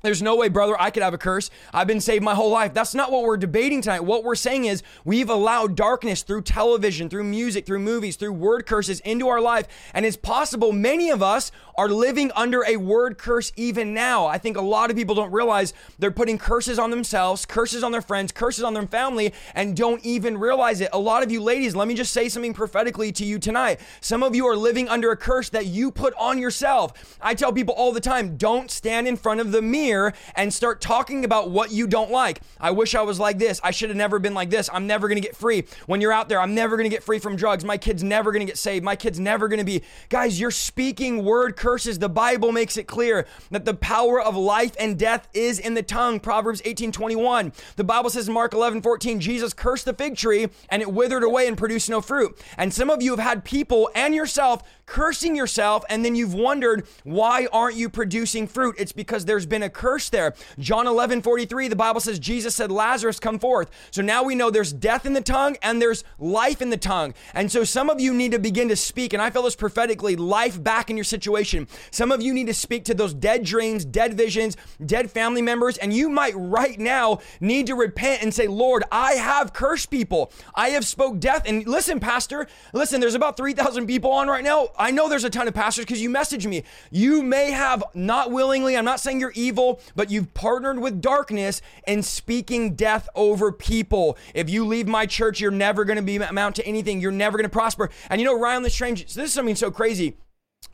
There's 0.02 0.20
no 0.20 0.34
way, 0.34 0.48
brother, 0.48 0.74
I 0.80 0.90
could 0.90 1.04
have 1.04 1.14
a 1.14 1.18
curse. 1.18 1.48
I've 1.72 1.86
been 1.86 2.00
saved 2.00 2.24
my 2.24 2.34
whole 2.34 2.50
life. 2.50 2.74
That's 2.74 2.92
not 2.92 3.12
what 3.12 3.22
we're 3.22 3.36
debating 3.36 3.80
tonight. 3.82 4.00
What 4.00 4.24
we're 4.24 4.34
saying 4.34 4.64
is 4.64 4.82
we've 5.04 5.30
allowed 5.30 5.76
darkness 5.76 6.22
through 6.22 6.42
television, 6.42 7.08
through 7.08 7.22
music, 7.22 7.66
through 7.66 7.78
movies, 7.78 8.16
through 8.16 8.32
word 8.32 8.66
curses 8.66 8.98
into 9.00 9.28
our 9.28 9.40
life. 9.40 9.68
And 9.94 10.04
it's 10.04 10.16
possible 10.16 10.72
many 10.72 11.10
of 11.10 11.22
us 11.22 11.52
are 11.76 11.88
living 11.88 12.32
under 12.34 12.64
a 12.64 12.78
word 12.78 13.16
curse 13.16 13.52
even 13.54 13.94
now. 13.94 14.26
I 14.26 14.38
think 14.38 14.56
a 14.56 14.60
lot 14.60 14.90
of 14.90 14.96
people 14.96 15.14
don't 15.14 15.30
realize 15.30 15.72
they're 16.00 16.10
putting 16.10 16.36
curses 16.36 16.80
on 16.80 16.90
themselves, 16.90 17.46
curses 17.46 17.84
on 17.84 17.92
their 17.92 18.02
friends, 18.02 18.32
curses 18.32 18.64
on 18.64 18.74
their 18.74 18.86
family, 18.88 19.32
and 19.54 19.76
don't 19.76 20.04
even 20.04 20.36
realize 20.36 20.80
it. 20.80 20.90
A 20.92 20.98
lot 20.98 21.22
of 21.22 21.30
you 21.30 21.40
ladies, 21.40 21.76
let 21.76 21.86
me 21.86 21.94
just 21.94 22.12
say 22.12 22.28
something 22.28 22.54
prophetically 22.54 23.12
to 23.12 23.24
you 23.24 23.38
tonight. 23.38 23.78
Some 24.00 24.24
of 24.24 24.34
you 24.34 24.46
are 24.48 24.56
living 24.56 24.88
under 24.88 25.12
a 25.12 25.16
curse 25.16 25.48
that 25.50 25.66
you 25.66 25.92
put 25.92 26.12
on 26.18 26.38
yourself. 26.38 27.16
I 27.22 27.34
tell 27.34 27.52
people 27.52 27.74
all 27.74 27.92
the 27.92 28.00
time 28.00 28.36
don't 28.36 28.68
stand 28.68 29.06
in 29.06 29.16
front 29.16 29.40
of 29.40 29.52
the 29.52 29.62
mirror 29.62 29.91
mirror 29.92 30.14
and 30.34 30.52
start 30.52 30.80
talking 30.80 31.24
about 31.24 31.50
what 31.50 31.70
you 31.70 31.86
don't 31.86 32.10
like. 32.10 32.40
I 32.58 32.70
wish 32.70 32.94
I 32.94 33.02
was 33.02 33.20
like 33.20 33.38
this. 33.38 33.60
I 33.62 33.72
should 33.72 33.90
have 33.90 33.96
never 33.96 34.18
been 34.18 34.32
like 34.32 34.48
this. 34.48 34.70
I'm 34.72 34.86
never 34.86 35.06
going 35.06 35.20
to 35.20 35.26
get 35.26 35.36
free. 35.36 35.64
When 35.86 36.00
you're 36.00 36.12
out 36.12 36.30
there, 36.30 36.40
I'm 36.40 36.54
never 36.54 36.76
going 36.76 36.88
to 36.88 36.94
get 36.94 37.02
free 37.02 37.18
from 37.18 37.36
drugs. 37.36 37.62
My 37.64 37.76
kid's 37.76 38.02
never 38.02 38.32
going 38.32 38.40
to 38.40 38.50
get 38.50 38.56
saved. 38.56 38.84
My 38.84 38.96
kid's 38.96 39.20
never 39.20 39.48
going 39.48 39.58
to 39.58 39.64
be. 39.64 39.82
Guys, 40.08 40.40
you're 40.40 40.50
speaking 40.50 41.24
word 41.24 41.56
curses. 41.56 41.98
The 41.98 42.08
Bible 42.08 42.52
makes 42.52 42.78
it 42.78 42.84
clear 42.84 43.26
that 43.50 43.66
the 43.66 43.74
power 43.74 44.20
of 44.20 44.34
life 44.34 44.74
and 44.80 44.98
death 44.98 45.28
is 45.34 45.58
in 45.58 45.74
the 45.74 45.82
tongue. 45.82 46.20
Proverbs 46.20 46.62
18 46.64 46.90
21. 46.90 47.52
The 47.76 47.84
Bible 47.84 48.08
says 48.08 48.28
in 48.28 48.34
Mark 48.34 48.54
11 48.54 48.80
14, 48.80 49.20
Jesus 49.20 49.52
cursed 49.52 49.84
the 49.84 49.92
fig 49.92 50.16
tree 50.16 50.48
and 50.70 50.80
it 50.80 50.90
withered 50.90 51.22
away 51.22 51.46
and 51.46 51.58
produced 51.58 51.90
no 51.90 52.00
fruit. 52.00 52.40
And 52.56 52.72
some 52.72 52.88
of 52.88 53.02
you 53.02 53.10
have 53.10 53.20
had 53.20 53.44
people 53.44 53.90
and 53.94 54.14
yourself 54.14 54.62
cursing 54.86 55.36
yourself, 55.36 55.84
and 55.88 56.04
then 56.04 56.14
you've 56.14 56.34
wondered, 56.34 56.86
why 57.04 57.46
aren't 57.52 57.76
you 57.76 57.88
producing 57.88 58.46
fruit? 58.46 58.74
It's 58.78 58.92
because 58.92 59.24
there's 59.24 59.46
been 59.46 59.62
a 59.62 59.70
curse 59.70 60.08
there. 60.08 60.34
John 60.58 60.86
11, 60.86 61.22
43, 61.22 61.68
the 61.68 61.76
Bible 61.76 62.00
says, 62.00 62.18
Jesus 62.18 62.54
said, 62.54 62.70
Lazarus, 62.70 63.18
come 63.18 63.38
forth. 63.38 63.70
So 63.90 64.02
now 64.02 64.22
we 64.22 64.34
know 64.34 64.50
there's 64.50 64.72
death 64.72 65.06
in 65.06 65.12
the 65.12 65.20
tongue 65.20 65.56
and 65.62 65.80
there's 65.80 66.04
life 66.18 66.60
in 66.60 66.70
the 66.70 66.76
tongue. 66.76 67.14
And 67.34 67.50
so 67.50 67.64
some 67.64 67.90
of 67.90 68.00
you 68.00 68.12
need 68.12 68.32
to 68.32 68.38
begin 68.38 68.68
to 68.68 68.76
speak, 68.76 69.12
and 69.12 69.22
I 69.22 69.30
feel 69.30 69.42
this 69.42 69.56
prophetically, 69.56 70.16
life 70.16 70.62
back 70.62 70.90
in 70.90 70.96
your 70.96 71.04
situation. 71.04 71.68
Some 71.90 72.12
of 72.12 72.20
you 72.20 72.34
need 72.34 72.46
to 72.46 72.54
speak 72.54 72.84
to 72.86 72.94
those 72.94 73.14
dead 73.14 73.44
dreams, 73.44 73.84
dead 73.84 74.14
visions, 74.14 74.56
dead 74.84 75.10
family 75.10 75.42
members, 75.42 75.78
and 75.78 75.92
you 75.92 76.08
might 76.08 76.34
right 76.36 76.78
now 76.78 77.20
need 77.40 77.66
to 77.68 77.74
repent 77.74 78.22
and 78.22 78.34
say, 78.34 78.46
Lord, 78.46 78.84
I 78.90 79.12
have 79.14 79.52
cursed 79.52 79.90
people. 79.90 80.32
I 80.54 80.70
have 80.70 80.86
spoke 80.86 81.20
death. 81.20 81.42
And 81.46 81.66
listen, 81.66 82.00
Pastor, 82.00 82.46
listen, 82.72 83.00
there's 83.00 83.14
about 83.14 83.36
3,000 83.36 83.86
people 83.86 84.10
on 84.12 84.28
right 84.28 84.44
now. 84.44 84.68
I 84.78 84.90
know 84.90 85.08
there's 85.08 85.24
a 85.24 85.30
ton 85.30 85.48
of 85.48 85.54
pastors 85.54 85.84
because 85.84 86.02
you 86.02 86.10
message 86.10 86.46
me. 86.46 86.64
You 86.90 87.22
may 87.22 87.50
have 87.50 87.82
not 87.94 88.30
willingly, 88.30 88.76
I'm 88.76 88.84
not 88.84 89.00
saying 89.00 89.20
you're 89.20 89.32
evil, 89.34 89.80
but 89.94 90.10
you've 90.10 90.32
partnered 90.34 90.78
with 90.78 91.00
darkness 91.00 91.62
and 91.86 92.04
speaking 92.04 92.74
death 92.74 93.08
over 93.14 93.52
people. 93.52 94.16
If 94.34 94.50
you 94.50 94.66
leave 94.66 94.88
my 94.88 95.06
church, 95.06 95.40
you're 95.40 95.50
never 95.50 95.84
going 95.84 95.96
to 95.96 96.02
be 96.02 96.16
amount 96.16 96.56
to 96.56 96.66
anything. 96.66 97.00
You're 97.00 97.12
never 97.12 97.38
going 97.38 97.48
to 97.48 97.52
prosper. 97.52 97.90
And 98.10 98.20
you 98.20 98.26
know, 98.26 98.38
Ryan 98.38 98.62
Lestrange, 98.62 99.02
this 99.02 99.16
is 99.16 99.32
something 99.32 99.56
so 99.56 99.70
crazy. 99.70 100.16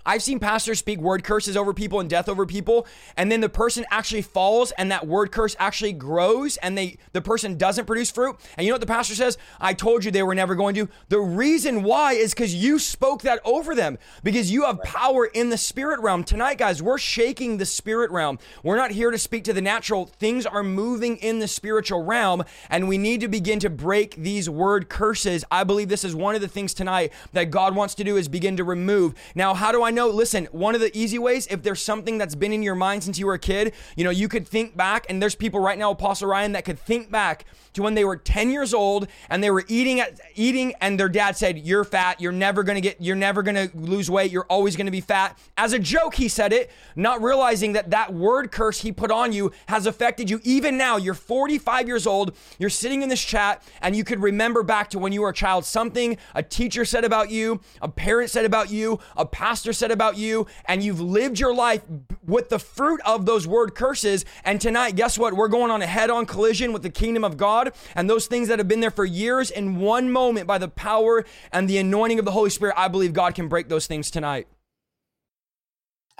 I've 0.09 0.23
seen 0.23 0.38
pastors 0.38 0.79
speak 0.79 1.00
word 1.00 1.23
curses 1.23 1.55
over 1.55 1.75
people 1.75 2.00
and 2.00 2.09
death 2.09 2.31
over 2.31 2.47
people, 2.47 2.87
and 3.15 3.31
then 3.31 3.43
the 3.43 3.50
person 3.50 3.85
actually 3.91 4.23
falls 4.23 4.71
and 4.73 4.91
that 4.91 5.07
word 5.07 5.31
curse 5.31 5.55
actually 5.59 5.93
grows 5.93 6.57
and 6.57 6.79
they 6.79 6.97
the 7.12 7.21
person 7.21 7.59
doesn't 7.59 7.85
produce 7.85 8.11
fruit. 8.11 8.37
And 8.57 8.65
you 8.65 8.71
know 8.71 8.77
what 8.77 8.81
the 8.81 8.87
pastor 8.87 9.15
says? 9.15 9.37
I 9.61 9.75
told 9.75 10.07
you 10.07 10.11
they 10.11 10.23
were 10.23 10.35
never 10.35 10.55
going 10.55 10.75
to. 10.77 10.88
The 11.11 11.21
reason 11.21 11.83
why 11.83 12.15
is 12.15 12.33
because 12.33 12.55
you 12.55 12.79
spoke 12.79 13.21
that 13.23 13.43
over 13.45 13.75
them, 13.75 13.99
because 14.23 14.50
you 14.50 14.65
have 14.65 14.83
power 14.83 15.27
in 15.27 15.50
the 15.50 15.59
spirit 15.59 16.00
realm. 16.00 16.25
Tonight, 16.25 16.57
guys, 16.57 16.83
we're 16.83 16.97
shaking 16.97 17.59
the 17.59 17.67
spirit 17.67 18.11
realm. 18.11 18.38
We're 18.62 18.77
not 18.77 18.93
here 18.93 19.11
to 19.11 19.19
speak 19.19 19.45
to 19.45 19.53
the 19.53 19.61
natural. 19.61 20.07
Things 20.07 20.47
are 20.47 20.62
moving 20.62 21.19
in 21.19 21.38
the 21.38 21.49
spiritual 21.49 22.03
realm, 22.03 22.45
and 22.71 22.88
we 22.88 22.97
need 22.97 23.21
to 23.21 23.29
begin 23.29 23.61
to 23.61 23.69
break 23.69 24.15
these 24.17 24.49
word 24.49 24.88
curses. 24.88 25.45
I 25.50 25.65
believe 25.65 25.91
this 25.91 26.05
is 26.05 26.15
one 26.15 26.35
of 26.35 26.41
the 26.41 26.49
things 26.49 26.73
tonight 26.73 27.12
that 27.35 27.50
God 27.50 27.75
wants 27.75 27.95
to 27.97 28.05
do 28.05 28.17
is 28.17 28.27
begin 28.29 28.57
to 28.57 28.65
remove. 28.65 29.15
Now, 29.35 29.53
how 29.53 29.71
do 29.71 29.83
I 29.83 29.91
know, 29.91 29.98
listen, 30.07 30.47
one 30.52 30.75
of 30.75 30.81
the 30.81 30.97
easy 30.97 31.19
ways, 31.19 31.47
if 31.50 31.62
there's 31.62 31.83
something 31.83 32.19
that's 32.19 32.35
been 32.35 32.52
in 32.52 32.62
your 32.62 32.75
mind 32.75 33.02
since 33.02 33.19
you 33.19 33.26
were 33.26 33.35
a 33.35 33.38
kid, 33.38 33.75
you 33.97 34.05
know, 34.05 34.11
you 34.11 34.28
could 34.28 34.47
think 34.47 34.76
back, 34.76 35.07
and 35.09 35.21
there's 35.21 35.35
people 35.35 35.61
right 35.61 35.78
now, 35.78 35.90
Apostle 35.90 36.28
Ryan, 36.28 36.52
that 36.52 36.64
could 36.64 36.78
think 36.78 37.11
back 37.11 37.45
to 37.75 37.83
when 37.83 37.95
they 37.95 38.05
were 38.05 38.17
10 38.17 38.50
years 38.50 38.75
old 38.75 39.09
and 39.31 39.43
they 39.43 39.50
were 39.50 39.64
eating 39.69 40.00
at 40.00 40.21
eating 40.35 40.75
and 40.81 40.99
their 40.99 41.09
dad 41.09 41.37
said, 41.37 41.59
"You're 41.59 41.85
fat. 41.85 42.21
You're 42.21 42.33
never 42.33 42.64
to 42.64 42.81
get 42.81 43.00
you're 43.00 43.17
never 43.17 43.43
to 43.43 43.71
lose 43.75 44.11
weight. 44.11 44.31
You're 44.31 44.47
always 44.49 44.76
to 44.87 44.90
be 44.90 45.00
fat." 45.00 45.38
As 45.57 45.73
a 45.73 45.78
joke, 45.78 46.17
he 46.17 46.28
said 46.28 46.52
it, 46.52 46.71
not 46.97 47.23
realizing 47.23 47.73
that 47.75 47.90
that 47.90 48.12
word 48.12 48.50
curse 48.50 48.81
he 48.81 48.93
put 48.93 49.11
on 49.11 49.33
you 49.33 49.52
has 49.67 49.87
affected 49.87 50.28
you 50.28 50.40
even 50.45 50.76
now. 50.76 50.97
You're 50.97 51.14
45 51.14 51.87
years 51.87 52.07
old. 52.07 52.37
You're 52.59 52.71
sitting 52.71 53.02
in 53.02 53.09
this 53.09 53.23
chat 53.23 53.62
and 53.81 53.95
you 53.95 54.05
could 54.05 54.21
remember 54.21 54.62
back 54.62 54.90
to 54.90 54.99
when 54.99 55.12
you 55.12 55.23
were 55.23 55.31
a 55.31 55.35
child 55.35 55.64
something 55.64 56.17
a 56.35 56.43
teacher 56.43 56.85
said 56.85 57.05
about 57.05 57.31
you, 57.31 57.61
a 57.81 57.88
parent 57.88 58.31
said 58.31 58.45
about 58.45 58.71
you, 58.71 58.99
a 59.17 59.25
pastor 59.25 59.73
said 59.73 59.88
about 59.90 60.16
you, 60.16 60.47
and 60.66 60.83
you've 60.83 61.00
lived 61.00 61.38
your 61.38 61.54
life 61.54 61.83
with 62.26 62.48
the 62.48 62.59
fruit 62.59 63.01
of 63.05 63.27
those 63.27 63.46
word 63.46 63.74
curses. 63.74 64.24
And 64.44 64.61
tonight, 64.61 64.96
guess 64.96 65.18
what? 65.18 65.35
We're 65.35 65.48
going 65.48 65.70
on 65.70 65.83
a 65.83 65.87
head 65.87 66.11
on 66.11 66.27
collision 66.27 66.72
with 66.72 66.83
the 66.83 66.90
kingdom 66.90 67.24
of 67.24 67.37
God 67.37 67.72
and 67.94 68.09
those 68.09 68.27
things 68.27 68.48
that 68.48 68.59
have 68.59 68.68
been 68.68 68.81
there 68.81 68.90
for 68.90 69.05
years 69.05 69.51
in 69.51 69.77
one 69.77 70.11
moment 70.11 70.46
by 70.46 70.59
the 70.59 70.68
power 70.68 71.24
and 71.53 71.68
the 71.68 71.79
anointing 71.79 72.18
of 72.18 72.24
the 72.24 72.33
Holy 72.33 72.51
Spirit. 72.51 72.74
I 72.77 72.88
believe 72.88 73.12
God 73.12 73.35
can 73.35 73.48
break 73.48 73.68
those 73.68 73.87
things 73.87 74.11
tonight. 74.11 74.46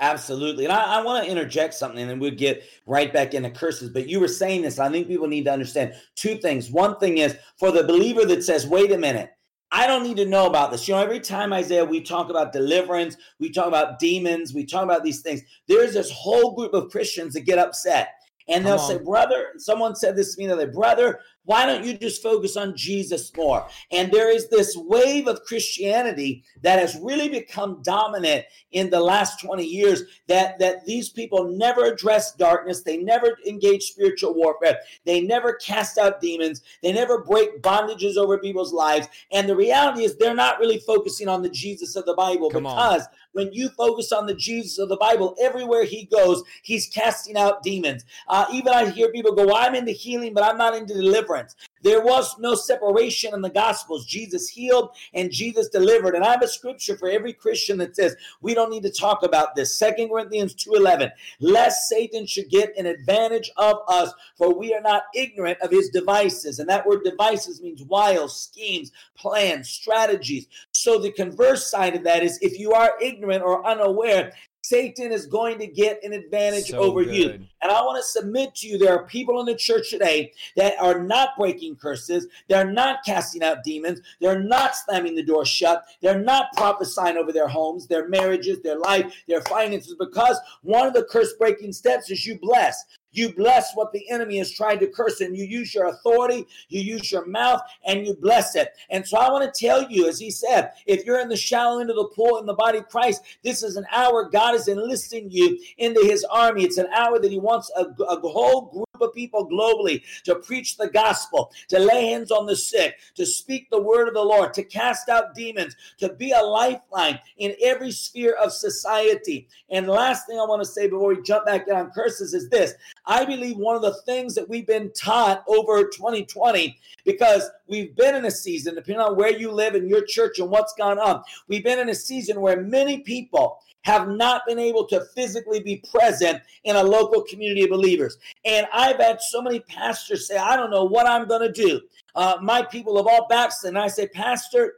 Absolutely. 0.01 0.63
And 0.63 0.71
I, 0.71 0.99
I 0.99 1.03
want 1.03 1.25
to 1.25 1.31
interject 1.31 1.73
something 1.73 1.99
and 1.99 2.09
then 2.09 2.19
we'll 2.19 2.31
get 2.31 2.63
right 2.85 3.11
back 3.11 3.33
into 3.33 3.49
curses. 3.49 3.89
But 3.89 4.07
you 4.07 4.21
were 4.21 4.29
saying 4.29 4.61
this. 4.61 4.79
I 4.79 4.89
think 4.89 5.07
people 5.07 5.27
need 5.27 5.43
to 5.45 5.51
understand 5.51 5.93
two 6.15 6.37
things. 6.37 6.71
One 6.71 6.97
thing 6.99 7.17
is 7.17 7.37
for 7.57 7.71
the 7.71 7.83
believer 7.83 8.23
that 8.25 8.43
says, 8.43 8.65
wait 8.65 8.93
a 8.93 8.97
minute, 8.97 9.31
I 9.71 9.85
don't 9.85 10.03
need 10.03 10.17
to 10.17 10.25
know 10.25 10.47
about 10.47 10.71
this. 10.71 10.87
You 10.87 10.95
know, 10.95 11.01
every 11.01 11.19
time 11.19 11.53
Isaiah, 11.53 11.85
we 11.85 12.01
talk 12.01 12.29
about 12.29 12.53
deliverance, 12.53 13.17
we 13.39 13.51
talk 13.51 13.67
about 13.67 13.99
demons, 13.99 14.53
we 14.53 14.65
talk 14.65 14.83
about 14.83 15.03
these 15.03 15.21
things. 15.21 15.41
There's 15.67 15.93
this 15.93 16.11
whole 16.11 16.55
group 16.55 16.73
of 16.73 16.89
Christians 16.89 17.33
that 17.33 17.41
get 17.41 17.59
upset 17.59 18.09
and 18.49 18.65
they'll 18.65 18.79
say, 18.79 18.97
Brother, 18.97 19.49
someone 19.57 19.95
said 19.95 20.15
this 20.15 20.33
to 20.33 20.41
me 20.41 20.47
the 20.47 20.53
other 20.53 20.65
day, 20.65 20.71
Brother, 20.71 21.19
why 21.49 21.65
don't 21.65 21.83
you 21.83 21.97
just 21.97 22.21
focus 22.21 22.55
on 22.55 22.77
Jesus 22.77 23.35
more? 23.35 23.67
And 23.91 24.11
there 24.11 24.29
is 24.29 24.49
this 24.49 24.77
wave 24.77 25.27
of 25.27 25.43
Christianity 25.45 26.43
that 26.61 26.77
has 26.77 26.95
really 27.01 27.27
become 27.27 27.81
dominant 27.81 28.45
in 28.71 28.91
the 28.91 28.99
last 28.99 29.41
20 29.41 29.65
years 29.65 30.03
that, 30.27 30.59
that 30.59 30.85
these 30.85 31.09
people 31.09 31.45
never 31.45 31.85
address 31.85 32.35
darkness. 32.35 32.83
They 32.83 32.97
never 32.97 33.39
engage 33.47 33.81
spiritual 33.85 34.35
warfare. 34.35 34.77
They 35.05 35.21
never 35.21 35.53
cast 35.53 35.97
out 35.97 36.21
demons. 36.21 36.61
They 36.83 36.93
never 36.93 37.23
break 37.23 37.63
bondages 37.63 38.15
over 38.15 38.37
people's 38.37 38.71
lives. 38.71 39.07
And 39.31 39.49
the 39.49 39.55
reality 39.55 40.03
is 40.03 40.17
they're 40.17 40.35
not 40.35 40.59
really 40.59 40.77
focusing 40.77 41.27
on 41.27 41.41
the 41.41 41.49
Jesus 41.49 41.95
of 41.95 42.05
the 42.05 42.13
Bible 42.13 42.51
Come 42.51 42.65
because 42.65 43.01
on. 43.01 43.07
when 43.31 43.51
you 43.53 43.69
focus 43.69 44.11
on 44.11 44.27
the 44.27 44.35
Jesus 44.35 44.77
of 44.77 44.87
the 44.87 44.97
Bible, 44.97 45.35
everywhere 45.41 45.83
he 45.83 46.05
goes, 46.05 46.43
he's 46.61 46.85
casting 46.89 47.37
out 47.37 47.63
demons. 47.63 48.05
Uh, 48.27 48.45
even 48.53 48.71
I 48.71 48.87
hear 48.91 49.11
people 49.11 49.33
go, 49.33 49.47
well, 49.47 49.55
I'm 49.55 49.73
into 49.73 49.93
healing, 49.93 50.35
but 50.35 50.43
I'm 50.43 50.59
not 50.59 50.75
into 50.75 50.93
deliverance 50.93 51.38
difference. 51.39 51.55
There 51.81 52.01
was 52.01 52.37
no 52.39 52.55
separation 52.55 53.33
in 53.33 53.41
the 53.41 53.49
Gospels. 53.49 54.05
Jesus 54.05 54.49
healed 54.49 54.91
and 55.13 55.31
Jesus 55.31 55.69
delivered. 55.69 56.13
And 56.13 56.25
I 56.25 56.31
have 56.31 56.41
a 56.41 56.47
scripture 56.47 56.97
for 56.97 57.09
every 57.09 57.31
Christian 57.31 57.77
that 57.77 57.95
says 57.95 58.17
we 58.41 58.53
don't 58.53 58.69
need 58.69 58.83
to 58.83 58.91
talk 58.91 59.23
about 59.23 59.55
this. 59.55 59.77
Second 59.77 60.09
Corinthians 60.09 60.53
2.11, 60.55 61.11
lest 61.39 61.87
Satan 61.87 62.25
should 62.25 62.49
get 62.49 62.77
an 62.77 62.85
advantage 62.85 63.49
of 63.55 63.77
us, 63.87 64.11
for 64.37 64.53
we 64.53 64.73
are 64.73 64.81
not 64.81 65.03
ignorant 65.15 65.57
of 65.61 65.71
his 65.71 65.89
devices. 65.89 66.59
And 66.59 66.67
that 66.69 66.85
word 66.85 67.03
devices 67.03 67.61
means 67.61 67.81
wiles, 67.83 68.41
schemes, 68.41 68.91
plans, 69.15 69.69
strategies. 69.69 70.47
So 70.73 70.99
the 70.99 71.11
converse 71.11 71.71
side 71.71 71.95
of 71.95 72.03
that 72.03 72.23
is 72.23 72.39
if 72.41 72.59
you 72.59 72.73
are 72.73 72.93
ignorant 73.01 73.43
or 73.43 73.65
unaware, 73.65 74.33
Satan 74.69 75.11
is 75.11 75.25
going 75.25 75.57
to 75.57 75.65
get 75.65 75.99
an 76.03 76.13
advantage 76.13 76.67
so 76.67 76.77
over 76.77 77.03
good. 77.03 77.15
you. 77.15 77.29
And 77.61 77.71
I 77.71 77.81
want 77.81 77.97
to 77.97 78.03
submit 78.03 78.53
to 78.57 78.67
you 78.67 78.77
there 78.77 78.95
are 78.95 79.03
people 79.05 79.39
in 79.39 79.47
the 79.47 79.55
church 79.55 79.89
today 79.89 80.31
that 80.55 80.75
are 80.79 81.03
not 81.03 81.29
breaking 81.39 81.77
curses, 81.77 82.27
they're 82.47 82.71
not 82.71 83.03
casting 83.03 83.41
out 83.41 83.63
demons, 83.63 83.99
they're 84.21 84.43
not 84.43 84.75
slamming 84.75 85.15
the 85.15 85.23
door 85.23 85.43
shut, 85.43 85.85
they're 86.01 86.21
not 86.21 86.53
prophesying 86.55 87.17
over 87.17 87.33
their 87.33 87.47
homes, 87.47 87.87
their 87.87 88.07
marriages, 88.09 88.61
their 88.61 88.77
life, 88.77 89.11
their 89.27 89.41
finances, 89.41 89.95
because 89.97 90.39
one 90.61 90.85
of 90.85 90.93
the 90.93 91.07
curse 91.09 91.33
breaking 91.33 91.73
steps 91.73 92.11
is 92.11 92.23
you 92.27 92.37
bless. 92.39 92.85
You 93.11 93.33
bless 93.33 93.73
what 93.75 93.91
the 93.91 94.09
enemy 94.09 94.37
has 94.37 94.51
tried 94.51 94.79
to 94.81 94.87
curse, 94.87 95.21
and 95.21 95.35
you 95.35 95.43
use 95.43 95.73
your 95.73 95.87
authority, 95.87 96.45
you 96.67 96.81
use 96.81 97.11
your 97.11 97.25
mouth, 97.25 97.61
and 97.85 98.05
you 98.05 98.13
bless 98.13 98.55
it. 98.55 98.73
And 98.89 99.07
so 99.07 99.17
I 99.17 99.31
want 99.31 99.51
to 99.51 99.65
tell 99.65 99.89
you, 99.89 100.07
as 100.07 100.19
he 100.19 100.31
said, 100.31 100.71
if 100.85 101.05
you're 101.05 101.19
in 101.19 101.29
the 101.29 101.37
shallow 101.37 101.79
end 101.79 101.89
of 101.89 101.95
the 101.95 102.09
pool 102.15 102.37
in 102.37 102.45
the 102.45 102.53
body 102.53 102.79
of 102.79 102.89
Christ, 102.89 103.23
this 103.43 103.63
is 103.63 103.77
an 103.77 103.85
hour 103.91 104.29
God 104.29 104.55
is 104.55 104.67
enlisting 104.67 105.29
you 105.31 105.59
into 105.77 106.01
his 106.01 106.23
army. 106.25 106.63
It's 106.63 106.77
an 106.77 106.87
hour 106.93 107.19
that 107.19 107.31
he 107.31 107.39
wants 107.39 107.71
a, 107.75 107.85
a 107.85 108.19
whole 108.19 108.69
group 108.71 108.88
of 109.01 109.13
people 109.13 109.49
globally 109.49 110.03
to 110.23 110.35
preach 110.35 110.77
the 110.77 110.89
gospel, 110.89 111.51
to 111.69 111.79
lay 111.79 112.09
hands 112.09 112.31
on 112.31 112.45
the 112.45 112.55
sick, 112.55 112.97
to 113.15 113.25
speak 113.25 113.69
the 113.69 113.81
word 113.81 114.07
of 114.07 114.13
the 114.13 114.23
Lord, 114.23 114.53
to 114.53 114.63
cast 114.63 115.09
out 115.09 115.35
demons, 115.35 115.75
to 115.97 116.13
be 116.13 116.31
a 116.31 116.41
lifeline 116.41 117.19
in 117.37 117.55
every 117.61 117.91
sphere 117.91 118.35
of 118.41 118.51
society. 118.51 119.47
And 119.69 119.87
last 119.87 120.27
thing 120.27 120.39
I 120.39 120.45
want 120.45 120.61
to 120.61 120.69
say 120.69 120.87
before 120.87 121.09
we 121.09 121.21
jump 121.21 121.45
back 121.45 121.67
in 121.67 121.75
on 121.75 121.91
curses 121.91 122.33
is 122.33 122.49
this 122.49 122.73
I 123.05 123.25
believe 123.25 123.57
one 123.57 123.75
of 123.75 123.81
the 123.81 124.01
things 124.05 124.35
that 124.35 124.47
we've 124.47 124.67
been 124.67 124.91
taught 124.91 125.43
over 125.47 125.83
2020, 125.83 126.77
because 127.09 127.49
we've 127.67 127.95
been 127.95 128.15
in 128.15 128.25
a 128.25 128.31
season, 128.31 128.75
depending 128.75 129.01
on 129.01 129.15
where 129.15 129.35
you 129.35 129.51
live 129.51 129.73
in 129.73 129.89
your 129.89 130.03
church 130.05 130.37
and 130.37 130.51
what's 130.51 130.73
gone 130.75 130.99
on, 130.99 131.23
we've 131.47 131.63
been 131.63 131.79
in 131.79 131.89
a 131.89 131.95
season 131.95 132.39
where 132.39 132.61
many 132.61 132.99
people 132.99 133.57
have 133.81 134.07
not 134.07 134.43
been 134.45 134.59
able 134.59 134.85
to 134.85 135.03
physically 135.15 135.59
be 135.59 135.83
present 135.91 136.39
in 136.65 136.75
a 136.75 136.83
local 136.83 137.23
community 137.23 137.63
of 137.63 137.71
believers. 137.71 138.19
And 138.45 138.67
I've 138.71 138.97
had 138.97 139.19
so 139.21 139.41
many 139.41 139.61
pastors 139.61 140.27
say, 140.27 140.37
I 140.37 140.55
don't 140.55 140.69
know 140.69 140.83
what 140.83 141.07
I'm 141.07 141.27
going 141.27 141.41
to 141.41 141.51
do. 141.51 141.81
Uh, 142.13 142.37
my 142.43 142.61
people 142.61 142.95
have 142.97 143.07
all 143.07 143.27
backslidden. 143.27 143.77
And 143.77 143.83
I 143.83 143.87
say, 143.87 144.07
Pastor, 144.07 144.73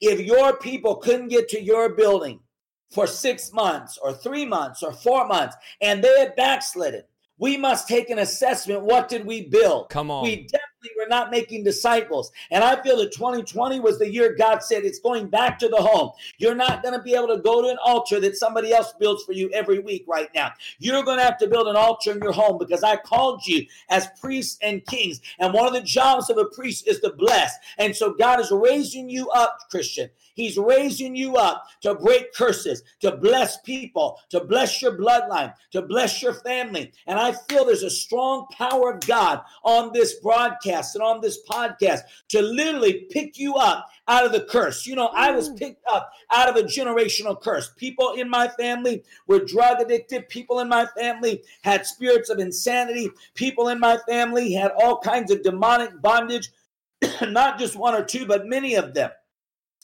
if 0.00 0.18
your 0.18 0.56
people 0.56 0.96
couldn't 0.96 1.28
get 1.28 1.48
to 1.50 1.62
your 1.62 1.90
building 1.90 2.40
for 2.90 3.06
six 3.06 3.52
months 3.52 3.98
or 4.02 4.12
three 4.12 4.46
months 4.46 4.82
or 4.82 4.92
four 4.92 5.28
months 5.28 5.54
and 5.80 6.02
they 6.02 6.18
had 6.18 6.34
backslidden, 6.34 7.02
we 7.38 7.56
must 7.56 7.86
take 7.86 8.10
an 8.10 8.18
assessment. 8.18 8.82
What 8.82 9.08
did 9.08 9.24
we 9.24 9.42
build? 9.42 9.90
Come 9.90 10.10
on. 10.10 10.24
We 10.24 10.36
definitely 10.36 10.67
were 10.96 11.08
not 11.08 11.30
making 11.30 11.64
disciples. 11.64 12.30
And 12.50 12.62
I 12.62 12.80
feel 12.82 12.96
that 12.98 13.12
2020 13.12 13.80
was 13.80 13.98
the 13.98 14.10
year 14.10 14.34
God 14.36 14.62
said 14.62 14.84
it's 14.84 15.00
going 15.00 15.28
back 15.28 15.58
to 15.58 15.68
the 15.68 15.76
home. 15.76 16.12
You're 16.38 16.54
not 16.54 16.82
going 16.82 16.94
to 16.94 17.02
be 17.02 17.14
able 17.14 17.28
to 17.28 17.38
go 17.38 17.62
to 17.62 17.68
an 17.68 17.78
altar 17.84 18.20
that 18.20 18.36
somebody 18.36 18.72
else 18.72 18.92
builds 18.98 19.24
for 19.24 19.32
you 19.32 19.50
every 19.50 19.80
week 19.80 20.04
right 20.06 20.28
now. 20.34 20.52
You're 20.78 21.02
going 21.02 21.18
to 21.18 21.24
have 21.24 21.38
to 21.38 21.48
build 21.48 21.66
an 21.66 21.76
altar 21.76 22.12
in 22.12 22.22
your 22.22 22.32
home 22.32 22.58
because 22.58 22.82
I 22.82 22.96
called 22.96 23.46
you 23.46 23.66
as 23.88 24.08
priests 24.20 24.58
and 24.62 24.84
kings. 24.86 25.20
And 25.38 25.52
one 25.52 25.66
of 25.66 25.72
the 25.72 25.82
jobs 25.82 26.30
of 26.30 26.38
a 26.38 26.44
priest 26.44 26.86
is 26.86 27.00
to 27.00 27.12
bless. 27.12 27.56
And 27.78 27.94
so 27.94 28.14
God 28.14 28.40
is 28.40 28.50
raising 28.50 29.08
you 29.08 29.28
up, 29.30 29.58
Christian. 29.70 30.10
He's 30.38 30.56
raising 30.56 31.16
you 31.16 31.34
up 31.34 31.66
to 31.80 31.96
break 31.96 32.32
curses, 32.32 32.84
to 33.00 33.16
bless 33.16 33.60
people, 33.62 34.20
to 34.30 34.38
bless 34.38 34.80
your 34.80 34.96
bloodline, 34.96 35.52
to 35.72 35.82
bless 35.82 36.22
your 36.22 36.32
family. 36.32 36.92
And 37.08 37.18
I 37.18 37.32
feel 37.32 37.64
there's 37.64 37.82
a 37.82 37.90
strong 37.90 38.46
power 38.52 38.92
of 38.92 39.00
God 39.00 39.40
on 39.64 39.92
this 39.92 40.14
broadcast 40.20 40.94
and 40.94 41.02
on 41.02 41.20
this 41.20 41.40
podcast 41.50 42.02
to 42.28 42.40
literally 42.40 43.08
pick 43.10 43.36
you 43.36 43.54
up 43.54 43.88
out 44.06 44.24
of 44.24 44.30
the 44.30 44.42
curse. 44.42 44.86
You 44.86 44.94
know, 44.94 45.08
I 45.08 45.32
was 45.32 45.48
picked 45.54 45.82
up 45.90 46.12
out 46.30 46.48
of 46.48 46.54
a 46.54 46.62
generational 46.62 47.42
curse. 47.42 47.72
People 47.76 48.12
in 48.12 48.30
my 48.30 48.46
family 48.46 49.02
were 49.26 49.44
drug 49.44 49.80
addicted. 49.80 50.28
People 50.28 50.60
in 50.60 50.68
my 50.68 50.86
family 50.96 51.42
had 51.62 51.84
spirits 51.84 52.30
of 52.30 52.38
insanity. 52.38 53.10
People 53.34 53.70
in 53.70 53.80
my 53.80 53.98
family 54.08 54.52
had 54.52 54.70
all 54.80 55.00
kinds 55.00 55.32
of 55.32 55.42
demonic 55.42 56.00
bondage, 56.00 56.52
not 57.22 57.58
just 57.58 57.74
one 57.74 57.96
or 57.96 58.04
two, 58.04 58.24
but 58.24 58.46
many 58.46 58.76
of 58.76 58.94
them. 58.94 59.10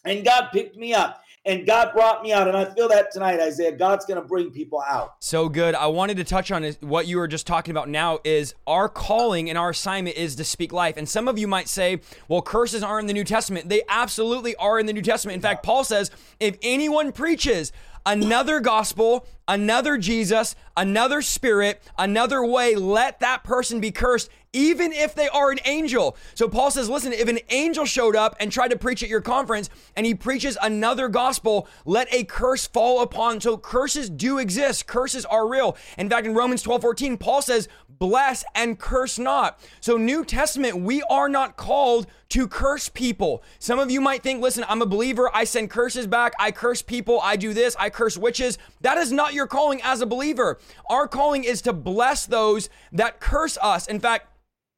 And 0.04 0.24
God 0.24 0.48
picked 0.52 0.76
me 0.76 0.92
up 0.94 1.22
and 1.46 1.66
God 1.66 1.92
brought 1.92 2.22
me 2.22 2.32
out. 2.32 2.48
And 2.48 2.56
I 2.56 2.64
feel 2.64 2.88
that 2.88 3.12
tonight, 3.12 3.40
Isaiah. 3.40 3.72
God's 3.72 4.06
going 4.06 4.20
to 4.20 4.26
bring 4.26 4.50
people 4.50 4.82
out. 4.86 5.16
So 5.20 5.48
good. 5.48 5.74
I 5.74 5.86
wanted 5.86 6.16
to 6.18 6.24
touch 6.24 6.50
on 6.50 6.64
what 6.80 7.06
you 7.06 7.18
were 7.18 7.28
just 7.28 7.46
talking 7.46 7.72
about 7.72 7.88
now 7.88 8.18
is 8.24 8.54
our 8.66 8.88
calling 8.88 9.48
and 9.48 9.58
our 9.58 9.70
assignment 9.70 10.16
is 10.16 10.36
to 10.36 10.44
speak 10.44 10.72
life. 10.72 10.96
And 10.96 11.08
some 11.08 11.28
of 11.28 11.38
you 11.38 11.46
might 11.46 11.68
say, 11.68 12.00
well, 12.28 12.42
curses 12.42 12.82
aren't 12.82 13.04
in 13.04 13.06
the 13.08 13.12
New 13.14 13.24
Testament. 13.24 13.68
They 13.68 13.82
absolutely 13.88 14.56
are 14.56 14.78
in 14.78 14.86
the 14.86 14.92
New 14.92 15.02
Testament. 15.02 15.36
In 15.36 15.42
fact, 15.42 15.62
Paul 15.62 15.84
says, 15.84 16.10
if 16.40 16.56
anyone 16.62 17.12
preaches 17.12 17.72
another 18.06 18.60
gospel, 18.60 19.26
another 19.48 19.98
Jesus, 19.98 20.56
another 20.76 21.22
spirit, 21.22 21.82
another 21.98 22.44
way, 22.44 22.74
let 22.74 23.20
that 23.20 23.44
person 23.44 23.80
be 23.80 23.90
cursed 23.90 24.30
even 24.54 24.92
if 24.92 25.14
they 25.14 25.28
are 25.28 25.50
an 25.50 25.58
angel. 25.66 26.16
So 26.34 26.48
Paul 26.48 26.70
says, 26.70 26.88
listen, 26.88 27.12
if 27.12 27.28
an 27.28 27.40
angel 27.50 27.84
showed 27.84 28.16
up 28.16 28.36
and 28.40 28.50
tried 28.50 28.68
to 28.68 28.78
preach 28.78 29.02
at 29.02 29.08
your 29.08 29.20
conference 29.20 29.68
and 29.96 30.06
he 30.06 30.14
preaches 30.14 30.56
another 30.62 31.08
gospel, 31.08 31.68
let 31.84 32.06
a 32.14 32.24
curse 32.24 32.66
fall 32.66 33.02
upon. 33.02 33.40
So 33.40 33.58
curses 33.58 34.08
do 34.08 34.38
exist. 34.38 34.86
Curses 34.86 35.26
are 35.26 35.46
real. 35.46 35.76
In 35.98 36.08
fact, 36.08 36.26
in 36.26 36.34
Romans 36.34 36.62
12, 36.62 36.80
14, 36.80 37.18
Paul 37.18 37.42
says, 37.42 37.68
bless 37.98 38.44
and 38.54 38.78
curse 38.78 39.18
not. 39.18 39.58
So, 39.80 39.96
New 39.96 40.24
Testament, 40.24 40.78
we 40.78 41.02
are 41.02 41.28
not 41.28 41.56
called 41.56 42.06
to 42.30 42.48
curse 42.48 42.88
people. 42.88 43.42
Some 43.58 43.78
of 43.78 43.90
you 43.90 44.00
might 44.00 44.22
think, 44.22 44.42
listen, 44.42 44.64
I'm 44.68 44.82
a 44.82 44.86
believer. 44.86 45.30
I 45.34 45.44
send 45.44 45.70
curses 45.70 46.06
back. 46.06 46.34
I 46.38 46.50
curse 46.50 46.82
people. 46.82 47.20
I 47.22 47.36
do 47.36 47.54
this. 47.54 47.76
I 47.78 47.90
curse 47.90 48.16
witches. 48.16 48.58
That 48.80 48.98
is 48.98 49.12
not 49.12 49.34
your 49.34 49.46
calling 49.46 49.80
as 49.82 50.00
a 50.00 50.06
believer. 50.06 50.58
Our 50.90 51.06
calling 51.06 51.44
is 51.44 51.62
to 51.62 51.72
bless 51.72 52.26
those 52.26 52.68
that 52.92 53.20
curse 53.20 53.56
us. 53.62 53.86
In 53.86 54.00
fact, 54.00 54.28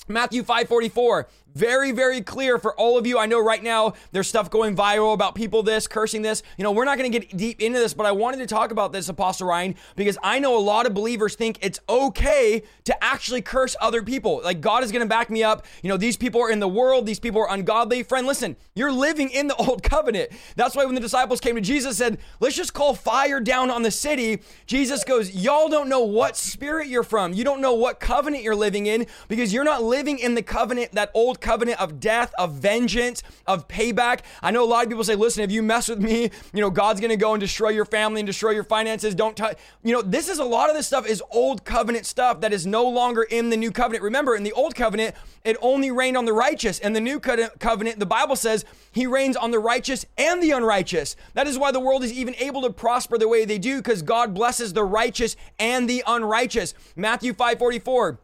Matthew 0.08 0.42
5:44 0.42 1.26
very, 1.56 1.90
very 1.90 2.20
clear 2.20 2.58
for 2.58 2.74
all 2.74 2.98
of 2.98 3.06
you. 3.06 3.18
I 3.18 3.24
know 3.24 3.40
right 3.40 3.62
now 3.62 3.94
there's 4.12 4.28
stuff 4.28 4.50
going 4.50 4.76
viral 4.76 5.14
about 5.14 5.34
people 5.34 5.62
this, 5.62 5.86
cursing 5.86 6.20
this. 6.20 6.42
You 6.58 6.64
know, 6.64 6.72
we're 6.72 6.84
not 6.84 6.98
going 6.98 7.10
to 7.10 7.18
get 7.18 7.34
deep 7.34 7.62
into 7.62 7.78
this, 7.78 7.94
but 7.94 8.04
I 8.04 8.12
wanted 8.12 8.38
to 8.38 8.46
talk 8.46 8.70
about 8.70 8.92
this, 8.92 9.08
Apostle 9.08 9.48
Ryan, 9.48 9.74
because 9.96 10.18
I 10.22 10.38
know 10.38 10.56
a 10.56 10.60
lot 10.60 10.84
of 10.84 10.92
believers 10.92 11.34
think 11.34 11.58
it's 11.62 11.80
okay 11.88 12.62
to 12.84 13.04
actually 13.04 13.40
curse 13.40 13.74
other 13.80 14.02
people. 14.02 14.42
Like 14.44 14.60
God 14.60 14.84
is 14.84 14.92
going 14.92 15.00
to 15.02 15.08
back 15.08 15.30
me 15.30 15.42
up. 15.42 15.64
You 15.82 15.88
know, 15.88 15.96
these 15.96 16.18
people 16.18 16.42
are 16.42 16.50
in 16.50 16.60
the 16.60 16.68
world, 16.68 17.06
these 17.06 17.20
people 17.20 17.40
are 17.40 17.50
ungodly. 17.50 18.02
Friend, 18.02 18.26
listen, 18.26 18.56
you're 18.74 18.92
living 18.92 19.30
in 19.30 19.46
the 19.46 19.56
old 19.66 19.82
covenant. 19.82 20.32
That's 20.56 20.76
why 20.76 20.84
when 20.84 20.94
the 20.94 21.00
disciples 21.00 21.40
came 21.40 21.54
to 21.54 21.62
Jesus 21.62 21.96
said, 21.96 22.18
"Let's 22.38 22.56
just 22.56 22.74
call 22.74 22.94
fire 22.94 23.40
down 23.40 23.70
on 23.70 23.82
the 23.82 23.90
city." 23.90 24.42
Jesus 24.66 25.04
goes, 25.04 25.34
"Y'all 25.34 25.70
don't 25.70 25.88
know 25.88 26.04
what 26.04 26.36
spirit 26.36 26.88
you're 26.88 27.02
from. 27.02 27.32
You 27.32 27.44
don't 27.44 27.62
know 27.62 27.72
what 27.72 27.98
covenant 27.98 28.42
you're 28.42 28.54
living 28.54 28.86
in 28.86 29.06
because 29.28 29.54
you're 29.54 29.64
not 29.64 29.82
living 29.82 30.18
in 30.18 30.34
the 30.34 30.42
covenant 30.42 30.92
that 30.92 31.10
old 31.14 31.40
covenant 31.46 31.80
of 31.80 32.00
death, 32.00 32.34
of 32.38 32.54
vengeance, 32.54 33.22
of 33.46 33.68
payback. 33.68 34.22
I 34.42 34.50
know 34.50 34.64
a 34.64 34.66
lot 34.66 34.82
of 34.82 34.88
people 34.88 35.04
say, 35.04 35.14
listen, 35.14 35.44
if 35.44 35.52
you 35.52 35.62
mess 35.62 35.88
with 35.88 36.00
me, 36.00 36.28
you 36.52 36.60
know, 36.60 36.70
God's 36.70 36.98
going 36.98 37.12
to 37.12 37.16
go 37.16 37.34
and 37.34 37.40
destroy 37.40 37.68
your 37.68 37.84
family 37.84 38.20
and 38.20 38.26
destroy 38.26 38.50
your 38.50 38.64
finances. 38.64 39.14
Don't 39.14 39.36
touch. 39.36 39.56
You 39.84 39.92
know, 39.92 40.02
this 40.02 40.28
is 40.28 40.40
a 40.40 40.44
lot 40.44 40.70
of 40.70 40.74
this 40.74 40.88
stuff 40.88 41.06
is 41.06 41.22
old 41.30 41.64
covenant 41.64 42.04
stuff 42.04 42.40
that 42.40 42.52
is 42.52 42.66
no 42.66 42.88
longer 42.88 43.22
in 43.22 43.50
the 43.50 43.56
new 43.56 43.70
covenant. 43.70 44.02
Remember, 44.02 44.34
in 44.34 44.42
the 44.42 44.50
old 44.50 44.74
covenant, 44.74 45.14
it 45.44 45.56
only 45.60 45.92
rained 45.92 46.16
on 46.16 46.24
the 46.24 46.32
righteous. 46.32 46.80
and 46.80 46.96
the 46.96 47.00
new 47.00 47.20
covenant, 47.20 48.00
the 48.00 48.06
Bible 48.06 48.34
says 48.34 48.64
he 48.90 49.06
reigns 49.06 49.36
on 49.36 49.52
the 49.52 49.60
righteous 49.60 50.04
and 50.18 50.42
the 50.42 50.50
unrighteous. 50.50 51.14
That 51.34 51.46
is 51.46 51.56
why 51.56 51.70
the 51.70 51.78
world 51.78 52.02
is 52.02 52.12
even 52.12 52.34
able 52.40 52.62
to 52.62 52.72
prosper 52.72 53.18
the 53.18 53.28
way 53.28 53.44
they 53.44 53.58
do 53.58 53.76
because 53.76 54.02
God 54.02 54.34
blesses 54.34 54.72
the 54.72 54.82
righteous 54.82 55.36
and 55.60 55.88
the 55.88 56.02
unrighteous. 56.08 56.74
Matthew 56.96 57.32
5 57.32 57.58
44 57.58 58.18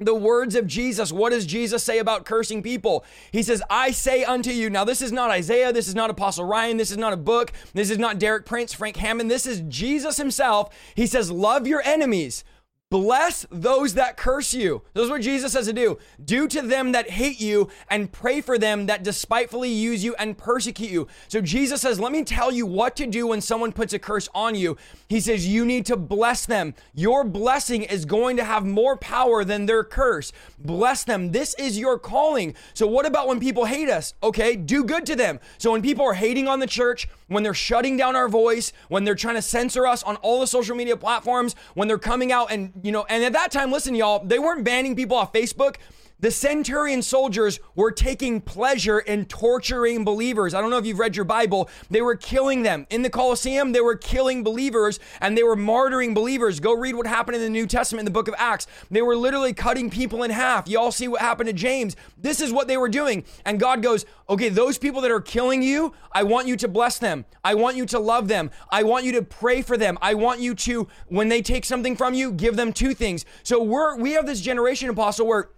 the 0.00 0.14
words 0.14 0.54
of 0.54 0.66
Jesus. 0.66 1.12
What 1.12 1.30
does 1.30 1.46
Jesus 1.46 1.82
say 1.82 1.98
about 1.98 2.24
cursing 2.24 2.62
people? 2.62 3.04
He 3.30 3.42
says, 3.42 3.62
I 3.70 3.90
say 3.90 4.24
unto 4.24 4.50
you. 4.50 4.70
Now, 4.70 4.84
this 4.84 5.02
is 5.02 5.12
not 5.12 5.30
Isaiah. 5.30 5.72
This 5.72 5.88
is 5.88 5.94
not 5.94 6.10
Apostle 6.10 6.44
Ryan. 6.44 6.78
This 6.78 6.90
is 6.90 6.96
not 6.96 7.12
a 7.12 7.18
book. 7.18 7.52
This 7.74 7.90
is 7.90 7.98
not 7.98 8.18
Derek 8.18 8.46
Prince, 8.46 8.72
Frank 8.72 8.96
Hammond. 8.96 9.30
This 9.30 9.46
is 9.46 9.62
Jesus 9.68 10.16
himself. 10.16 10.74
He 10.94 11.06
says, 11.06 11.30
Love 11.30 11.66
your 11.66 11.82
enemies. 11.82 12.44
Bless 12.90 13.46
those 13.52 13.94
that 13.94 14.16
curse 14.16 14.52
you. 14.52 14.82
This 14.94 15.04
is 15.04 15.10
what 15.10 15.20
Jesus 15.20 15.52
says 15.52 15.66
to 15.66 15.72
do. 15.72 15.96
Do 16.24 16.48
to 16.48 16.60
them 16.60 16.90
that 16.90 17.08
hate 17.08 17.40
you 17.40 17.68
and 17.88 18.10
pray 18.10 18.40
for 18.40 18.58
them 18.58 18.86
that 18.86 19.04
despitefully 19.04 19.68
use 19.68 20.02
you 20.02 20.16
and 20.16 20.36
persecute 20.36 20.90
you. 20.90 21.06
So 21.28 21.40
Jesus 21.40 21.82
says, 21.82 22.00
Let 22.00 22.10
me 22.10 22.24
tell 22.24 22.50
you 22.50 22.66
what 22.66 22.96
to 22.96 23.06
do 23.06 23.28
when 23.28 23.42
someone 23.42 23.70
puts 23.70 23.92
a 23.92 24.00
curse 24.00 24.28
on 24.34 24.56
you. 24.56 24.76
He 25.08 25.20
says, 25.20 25.46
You 25.46 25.64
need 25.64 25.86
to 25.86 25.96
bless 25.96 26.46
them. 26.46 26.74
Your 26.92 27.22
blessing 27.22 27.84
is 27.84 28.04
going 28.04 28.36
to 28.38 28.44
have 28.44 28.66
more 28.66 28.96
power 28.96 29.44
than 29.44 29.66
their 29.66 29.84
curse. 29.84 30.32
Bless 30.58 31.04
them. 31.04 31.30
This 31.30 31.54
is 31.60 31.78
your 31.78 31.96
calling. 31.96 32.56
So, 32.74 32.88
what 32.88 33.06
about 33.06 33.28
when 33.28 33.38
people 33.38 33.66
hate 33.66 33.88
us? 33.88 34.14
Okay, 34.20 34.56
do 34.56 34.82
good 34.82 35.06
to 35.06 35.14
them. 35.14 35.38
So, 35.58 35.70
when 35.70 35.82
people 35.82 36.04
are 36.06 36.14
hating 36.14 36.48
on 36.48 36.58
the 36.58 36.66
church, 36.66 37.06
when 37.28 37.44
they're 37.44 37.54
shutting 37.54 37.96
down 37.96 38.16
our 38.16 38.28
voice, 38.28 38.72
when 38.88 39.04
they're 39.04 39.14
trying 39.14 39.36
to 39.36 39.42
censor 39.42 39.86
us 39.86 40.02
on 40.02 40.16
all 40.16 40.40
the 40.40 40.46
social 40.48 40.74
media 40.74 40.96
platforms, 40.96 41.54
when 41.74 41.86
they're 41.86 41.96
coming 41.96 42.32
out 42.32 42.50
and, 42.50 42.72
you 42.82 42.92
know, 42.92 43.04
and 43.08 43.24
at 43.24 43.32
that 43.32 43.50
time, 43.52 43.70
listen, 43.70 43.94
y'all, 43.94 44.24
they 44.24 44.38
weren't 44.38 44.64
banning 44.64 44.96
people 44.96 45.16
off 45.16 45.32
Facebook. 45.32 45.76
The 46.20 46.30
centurion 46.30 47.00
soldiers 47.00 47.60
were 47.74 47.90
taking 47.90 48.42
pleasure 48.42 48.98
in 48.98 49.24
torturing 49.24 50.04
believers. 50.04 50.52
I 50.52 50.60
don't 50.60 50.68
know 50.68 50.76
if 50.76 50.84
you've 50.84 50.98
read 50.98 51.16
your 51.16 51.24
Bible. 51.24 51.70
They 51.88 52.02
were 52.02 52.14
killing 52.14 52.62
them. 52.62 52.86
In 52.90 53.00
the 53.00 53.08
Colosseum, 53.08 53.72
they 53.72 53.80
were 53.80 53.96
killing 53.96 54.44
believers 54.44 55.00
and 55.22 55.36
they 55.36 55.42
were 55.42 55.56
martyring 55.56 56.14
believers. 56.14 56.60
Go 56.60 56.74
read 56.74 56.94
what 56.94 57.06
happened 57.06 57.36
in 57.36 57.42
the 57.42 57.48
New 57.48 57.66
Testament 57.66 58.00
in 58.00 58.04
the 58.04 58.10
book 58.10 58.28
of 58.28 58.34
Acts. 58.36 58.66
They 58.90 59.00
were 59.00 59.16
literally 59.16 59.54
cutting 59.54 59.88
people 59.88 60.22
in 60.22 60.30
half. 60.30 60.68
You 60.68 60.78
all 60.78 60.92
see 60.92 61.08
what 61.08 61.22
happened 61.22 61.46
to 61.46 61.54
James. 61.54 61.96
This 62.18 62.42
is 62.42 62.52
what 62.52 62.68
they 62.68 62.76
were 62.76 62.90
doing. 62.90 63.24
And 63.46 63.58
God 63.58 63.82
goes, 63.82 64.04
okay, 64.28 64.50
those 64.50 64.76
people 64.76 65.00
that 65.00 65.10
are 65.10 65.22
killing 65.22 65.62
you, 65.62 65.94
I 66.12 66.24
want 66.24 66.46
you 66.46 66.56
to 66.58 66.68
bless 66.68 66.98
them. 66.98 67.24
I 67.42 67.54
want 67.54 67.78
you 67.78 67.86
to 67.86 67.98
love 67.98 68.28
them. 68.28 68.50
I 68.70 68.82
want 68.82 69.06
you 69.06 69.12
to 69.12 69.22
pray 69.22 69.62
for 69.62 69.78
them. 69.78 69.96
I 70.02 70.12
want 70.12 70.40
you 70.40 70.54
to, 70.54 70.86
when 71.08 71.28
they 71.28 71.40
take 71.40 71.64
something 71.64 71.96
from 71.96 72.12
you, 72.12 72.30
give 72.30 72.56
them 72.56 72.74
two 72.74 72.92
things. 72.92 73.24
So 73.42 73.62
we're, 73.62 73.96
we 73.96 74.12
have 74.12 74.26
this 74.26 74.42
generation 74.42 74.90
apostle 74.90 75.26
where 75.26 75.48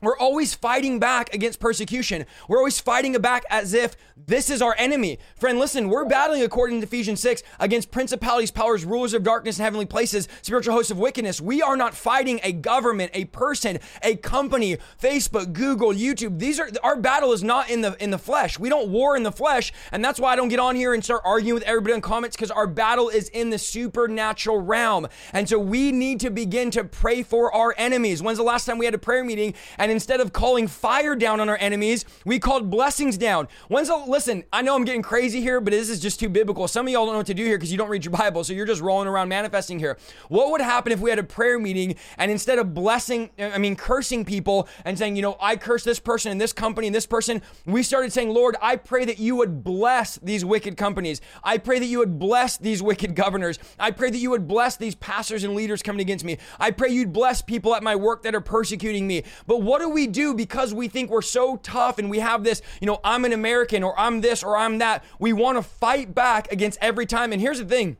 we're 0.00 0.18
always 0.18 0.54
fighting 0.54 0.98
back 0.98 1.34
against 1.34 1.60
persecution. 1.60 2.24
We're 2.48 2.58
always 2.58 2.80
fighting 2.80 3.12
back 3.14 3.44
as 3.50 3.74
if 3.74 3.96
this 4.26 4.50
is 4.50 4.62
our 4.62 4.74
enemy. 4.78 5.18
Friend, 5.36 5.58
listen, 5.58 5.88
we're 5.88 6.04
battling 6.04 6.42
according 6.42 6.80
to 6.80 6.86
Ephesians 6.86 7.20
6 7.20 7.42
against 7.60 7.90
principalities, 7.90 8.50
powers, 8.50 8.84
rulers 8.84 9.14
of 9.14 9.22
darkness 9.22 9.58
in 9.58 9.64
heavenly 9.64 9.86
places, 9.86 10.28
spiritual 10.42 10.74
hosts 10.74 10.90
of 10.90 10.98
wickedness. 10.98 11.40
We 11.40 11.62
are 11.62 11.76
not 11.76 11.94
fighting 11.94 12.40
a 12.42 12.52
government, 12.52 13.10
a 13.14 13.24
person, 13.26 13.78
a 14.02 14.16
company, 14.16 14.78
Facebook, 15.00 15.52
Google, 15.52 15.92
YouTube. 15.92 16.38
These 16.38 16.60
are 16.60 16.68
our 16.82 16.96
battle 16.96 17.32
is 17.32 17.42
not 17.42 17.70
in 17.70 17.80
the 17.80 17.96
in 18.02 18.10
the 18.10 18.18
flesh. 18.18 18.58
We 18.58 18.68
don't 18.68 18.88
war 18.90 19.16
in 19.16 19.22
the 19.22 19.32
flesh, 19.32 19.72
and 19.92 20.04
that's 20.04 20.20
why 20.20 20.32
I 20.32 20.36
don't 20.36 20.48
get 20.48 20.58
on 20.58 20.76
here 20.76 20.94
and 20.94 21.04
start 21.04 21.22
arguing 21.24 21.54
with 21.54 21.62
everybody 21.64 21.94
in 21.94 22.00
comments 22.00 22.36
because 22.36 22.50
our 22.50 22.66
battle 22.66 23.08
is 23.08 23.28
in 23.30 23.50
the 23.50 23.58
supernatural 23.58 24.60
realm. 24.60 25.08
And 25.32 25.48
so 25.48 25.58
we 25.58 25.92
need 25.92 26.20
to 26.20 26.30
begin 26.30 26.70
to 26.72 26.84
pray 26.84 27.22
for 27.22 27.54
our 27.54 27.74
enemies. 27.78 28.22
When's 28.22 28.38
the 28.38 28.44
last 28.44 28.66
time 28.66 28.78
we 28.78 28.84
had 28.84 28.94
a 28.94 28.98
prayer 28.98 29.24
meeting 29.24 29.54
and 29.78 29.87
and 29.88 29.94
instead 29.94 30.20
of 30.20 30.34
calling 30.34 30.68
fire 30.68 31.16
down 31.16 31.40
on 31.40 31.48
our 31.48 31.56
enemies, 31.58 32.04
we 32.26 32.38
called 32.38 32.68
blessings 32.68 33.16
down. 33.16 33.48
When's 33.68 33.88
the, 33.88 33.96
listen, 33.96 34.44
I 34.52 34.60
know 34.60 34.76
I'm 34.76 34.84
getting 34.84 35.00
crazy 35.00 35.40
here, 35.40 35.62
but 35.62 35.70
this 35.70 35.88
is 35.88 35.98
just 35.98 36.20
too 36.20 36.28
biblical. 36.28 36.68
Some 36.68 36.86
of 36.86 36.92
y'all 36.92 37.06
don't 37.06 37.14
know 37.14 37.20
what 37.20 37.26
to 37.28 37.34
do 37.34 37.44
here 37.44 37.56
because 37.56 37.72
you 37.72 37.78
don't 37.78 37.88
read 37.88 38.04
your 38.04 38.12
Bible, 38.12 38.44
so 38.44 38.52
you're 38.52 38.66
just 38.66 38.82
rolling 38.82 39.08
around 39.08 39.30
manifesting 39.30 39.78
here. 39.78 39.96
What 40.28 40.50
would 40.50 40.60
happen 40.60 40.92
if 40.92 41.00
we 41.00 41.08
had 41.08 41.18
a 41.18 41.24
prayer 41.24 41.58
meeting 41.58 41.96
and 42.18 42.30
instead 42.30 42.58
of 42.58 42.74
blessing, 42.74 43.30
I 43.38 43.56
mean, 43.56 43.76
cursing 43.76 44.26
people 44.26 44.68
and 44.84 44.98
saying, 44.98 45.16
you 45.16 45.22
know, 45.22 45.38
I 45.40 45.56
curse 45.56 45.84
this 45.84 45.98
person 45.98 46.30
and 46.30 46.38
this 46.38 46.52
company 46.52 46.86
and 46.86 46.94
this 46.94 47.06
person, 47.06 47.40
we 47.64 47.82
started 47.82 48.12
saying, 48.12 48.28
Lord, 48.28 48.56
I 48.60 48.76
pray 48.76 49.06
that 49.06 49.18
you 49.18 49.36
would 49.36 49.64
bless 49.64 50.18
these 50.18 50.44
wicked 50.44 50.76
companies. 50.76 51.22
I 51.42 51.56
pray 51.56 51.78
that 51.78 51.86
you 51.86 52.00
would 52.00 52.18
bless 52.18 52.58
these 52.58 52.82
wicked 52.82 53.14
governors. 53.14 53.58
I 53.78 53.90
pray 53.90 54.10
that 54.10 54.18
you 54.18 54.28
would 54.30 54.46
bless 54.46 54.76
these 54.76 54.94
pastors 54.96 55.44
and 55.44 55.54
leaders 55.54 55.82
coming 55.82 56.02
against 56.02 56.26
me. 56.26 56.36
I 56.60 56.72
pray 56.72 56.90
you'd 56.90 57.12
bless 57.12 57.40
people 57.40 57.74
at 57.74 57.82
my 57.82 57.96
work 57.96 58.22
that 58.24 58.34
are 58.34 58.40
persecuting 58.40 59.06
me. 59.06 59.22
But 59.46 59.62
what 59.62 59.77
what 59.78 59.84
do 59.84 59.90
we 59.90 60.08
do 60.08 60.34
because 60.34 60.74
we 60.74 60.88
think 60.88 61.08
we're 61.08 61.22
so 61.22 61.56
tough 61.58 62.00
and 62.00 62.10
we 62.10 62.18
have 62.18 62.42
this, 62.42 62.62
you 62.80 62.86
know, 62.88 62.98
I'm 63.04 63.24
an 63.24 63.32
American 63.32 63.84
or 63.84 63.96
I'm 63.96 64.20
this 64.20 64.42
or 64.42 64.56
I'm 64.56 64.78
that? 64.78 65.04
We 65.20 65.32
want 65.32 65.56
to 65.56 65.62
fight 65.62 66.12
back 66.16 66.50
against 66.50 66.78
every 66.80 67.06
time. 67.06 67.32
And 67.32 67.40
here's 67.40 67.60
the 67.60 67.64
thing 67.64 67.96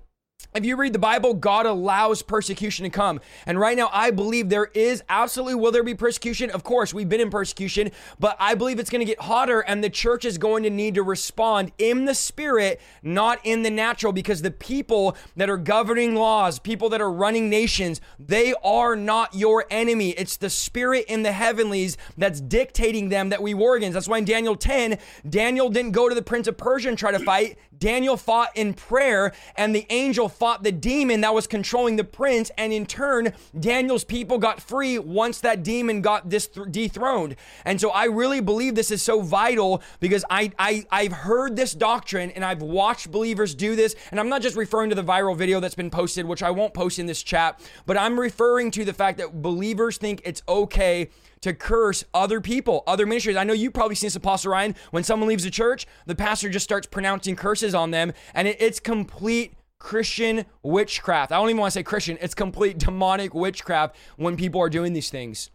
if 0.59 0.64
you 0.64 0.77
read 0.77 0.92
the 0.92 0.98
Bible, 0.98 1.35
God 1.35 1.66
allows 1.66 2.20
persecution 2.20 2.85
to 2.85 2.90
come. 2.90 3.20
And 3.46 3.59
right 3.59 3.77
now, 3.77 3.90
I 3.92 4.11
believe 4.11 4.48
there 4.48 4.70
is 4.74 5.03
absolutely, 5.09 5.55
will 5.55 5.72
there 5.72 5.83
be 5.83 5.94
persecution? 5.94 6.51
Of 6.51 6.64
course, 6.64 6.92
we've 6.92 7.09
been 7.09 7.20
in 7.20 7.31
persecution, 7.31 7.90
but 8.18 8.37
I 8.40 8.55
believe 8.55 8.79
it's 8.79 8.90
going 8.90 9.01
to 9.01 9.07
get 9.07 9.20
hotter 9.20 9.61
and 9.61 9.83
the 9.83 9.90
church 9.90 10.24
is 10.24 10.37
going 10.37 10.64
to 10.64 10.70
need 10.70 10.96
to 10.96 11.03
respond 11.03 11.72
in 11.79 12.05
the 12.05 12.14
spirit, 12.14 12.81
not 13.03 13.38
in 13.44 13.62
the 13.62 13.70
natural, 13.70 14.12
because 14.12 14.42
the 14.42 14.51
people 14.51 15.16
that 15.37 15.48
are 15.48 15.57
governing 15.57 16.16
laws, 16.16 16.59
people 16.59 16.88
that 16.90 17.01
are 17.01 17.12
running 17.12 17.48
nations, 17.48 18.01
they 18.18 18.53
are 18.64 18.96
not 18.96 19.35
your 19.35 19.64
enemy. 19.70 20.11
It's 20.11 20.37
the 20.37 20.51
spirit 20.51 21.05
in 21.09 21.22
the 21.22 21.33
heavenlies 21.33 21.96
that's 22.16 22.40
dictating 22.40 23.11
them 23.11 23.29
that 23.29 23.42
we 23.42 23.55
war 23.55 23.77
against. 23.77 23.94
That's 23.94 24.09
why 24.09 24.18
in 24.18 24.24
Daniel 24.24 24.57
10, 24.57 24.98
Daniel 25.29 25.68
didn't 25.68 25.92
go 25.92 26.09
to 26.09 26.14
the 26.14 26.22
prince 26.22 26.48
of 26.48 26.57
Persia 26.57 26.88
and 26.88 26.98
try 26.98 27.12
to 27.12 27.20
fight. 27.20 27.59
Daniel 27.78 28.16
fought 28.16 28.50
in 28.54 28.74
prayer, 28.74 29.32
and 29.56 29.74
the 29.74 29.86
angel 29.90 30.28
fought 30.28 30.62
the 30.62 30.72
demon 30.72 31.20
that 31.20 31.34
was 31.34 31.46
controlling 31.46 31.96
the 31.96 32.04
prince. 32.04 32.50
And 32.58 32.72
in 32.72 32.86
turn, 32.86 33.32
Daniel's 33.58 34.04
people 34.04 34.38
got 34.38 34.60
free 34.60 34.98
once 34.98 35.40
that 35.40 35.62
demon 35.62 36.02
got 36.02 36.30
this 36.30 36.46
dethroned. 36.46 37.36
And 37.64 37.80
so 37.80 37.90
I 37.90 38.04
really 38.04 38.40
believe 38.40 38.74
this 38.74 38.90
is 38.90 39.02
so 39.02 39.20
vital 39.20 39.82
because 40.00 40.24
I, 40.30 40.52
I, 40.58 40.84
I've 40.90 41.12
heard 41.12 41.56
this 41.56 41.72
doctrine 41.72 42.30
and 42.32 42.44
I've 42.44 42.62
watched 42.62 43.10
believers 43.10 43.54
do 43.54 43.76
this. 43.76 43.94
And 44.10 44.18
I'm 44.18 44.28
not 44.28 44.42
just 44.42 44.56
referring 44.56 44.90
to 44.90 44.96
the 44.96 45.04
viral 45.04 45.36
video 45.36 45.60
that's 45.60 45.74
been 45.74 45.90
posted, 45.90 46.26
which 46.26 46.42
I 46.42 46.50
won't 46.50 46.74
post 46.74 46.98
in 46.98 47.06
this 47.06 47.22
chat, 47.22 47.60
but 47.86 47.96
I'm 47.96 48.18
referring 48.18 48.70
to 48.72 48.84
the 48.84 48.92
fact 48.92 49.18
that 49.18 49.42
believers 49.42 49.98
think 49.98 50.22
it's 50.24 50.42
okay 50.48 51.10
to 51.42 51.53
curse 51.53 52.05
other 52.14 52.40
people, 52.40 52.85
other 52.87 53.07
ministries. 53.07 53.37
I 53.37 53.44
know 53.44 53.53
you've 53.53 53.72
probably 53.72 53.94
seen 53.94 54.09
this, 54.09 54.16
Apostle 54.16 54.53
Ryan. 54.53 54.74
When 54.90 55.05
someone 55.05 55.29
leaves 55.29 55.44
the 55.44 55.51
church, 55.51 55.87
the 56.07 56.14
pastor 56.14 56.48
just 56.48 56.64
starts 56.64 56.87
pronouncing 56.87 57.37
curses 57.37 57.74
on 57.74 57.90
them, 57.90 58.12
and 58.35 58.48
it, 58.48 58.57
it's 58.61 58.81
complete 58.81 59.55
Christian 59.79 60.44
witchcraft. 60.62 61.33
I 61.33 61.37
don't 61.37 61.48
even 61.48 61.61
want 61.61 61.72
to 61.72 61.79
say 61.79 61.83
Christian, 61.83 62.18
it's 62.20 62.35
complete 62.35 62.79
demonic 62.79 63.35
witchcraft 63.35 63.96
when 64.16 64.37
people 64.37 64.61
are 64.61 64.70
doing 64.70 64.92
these 64.92 65.11
things. 65.11 65.51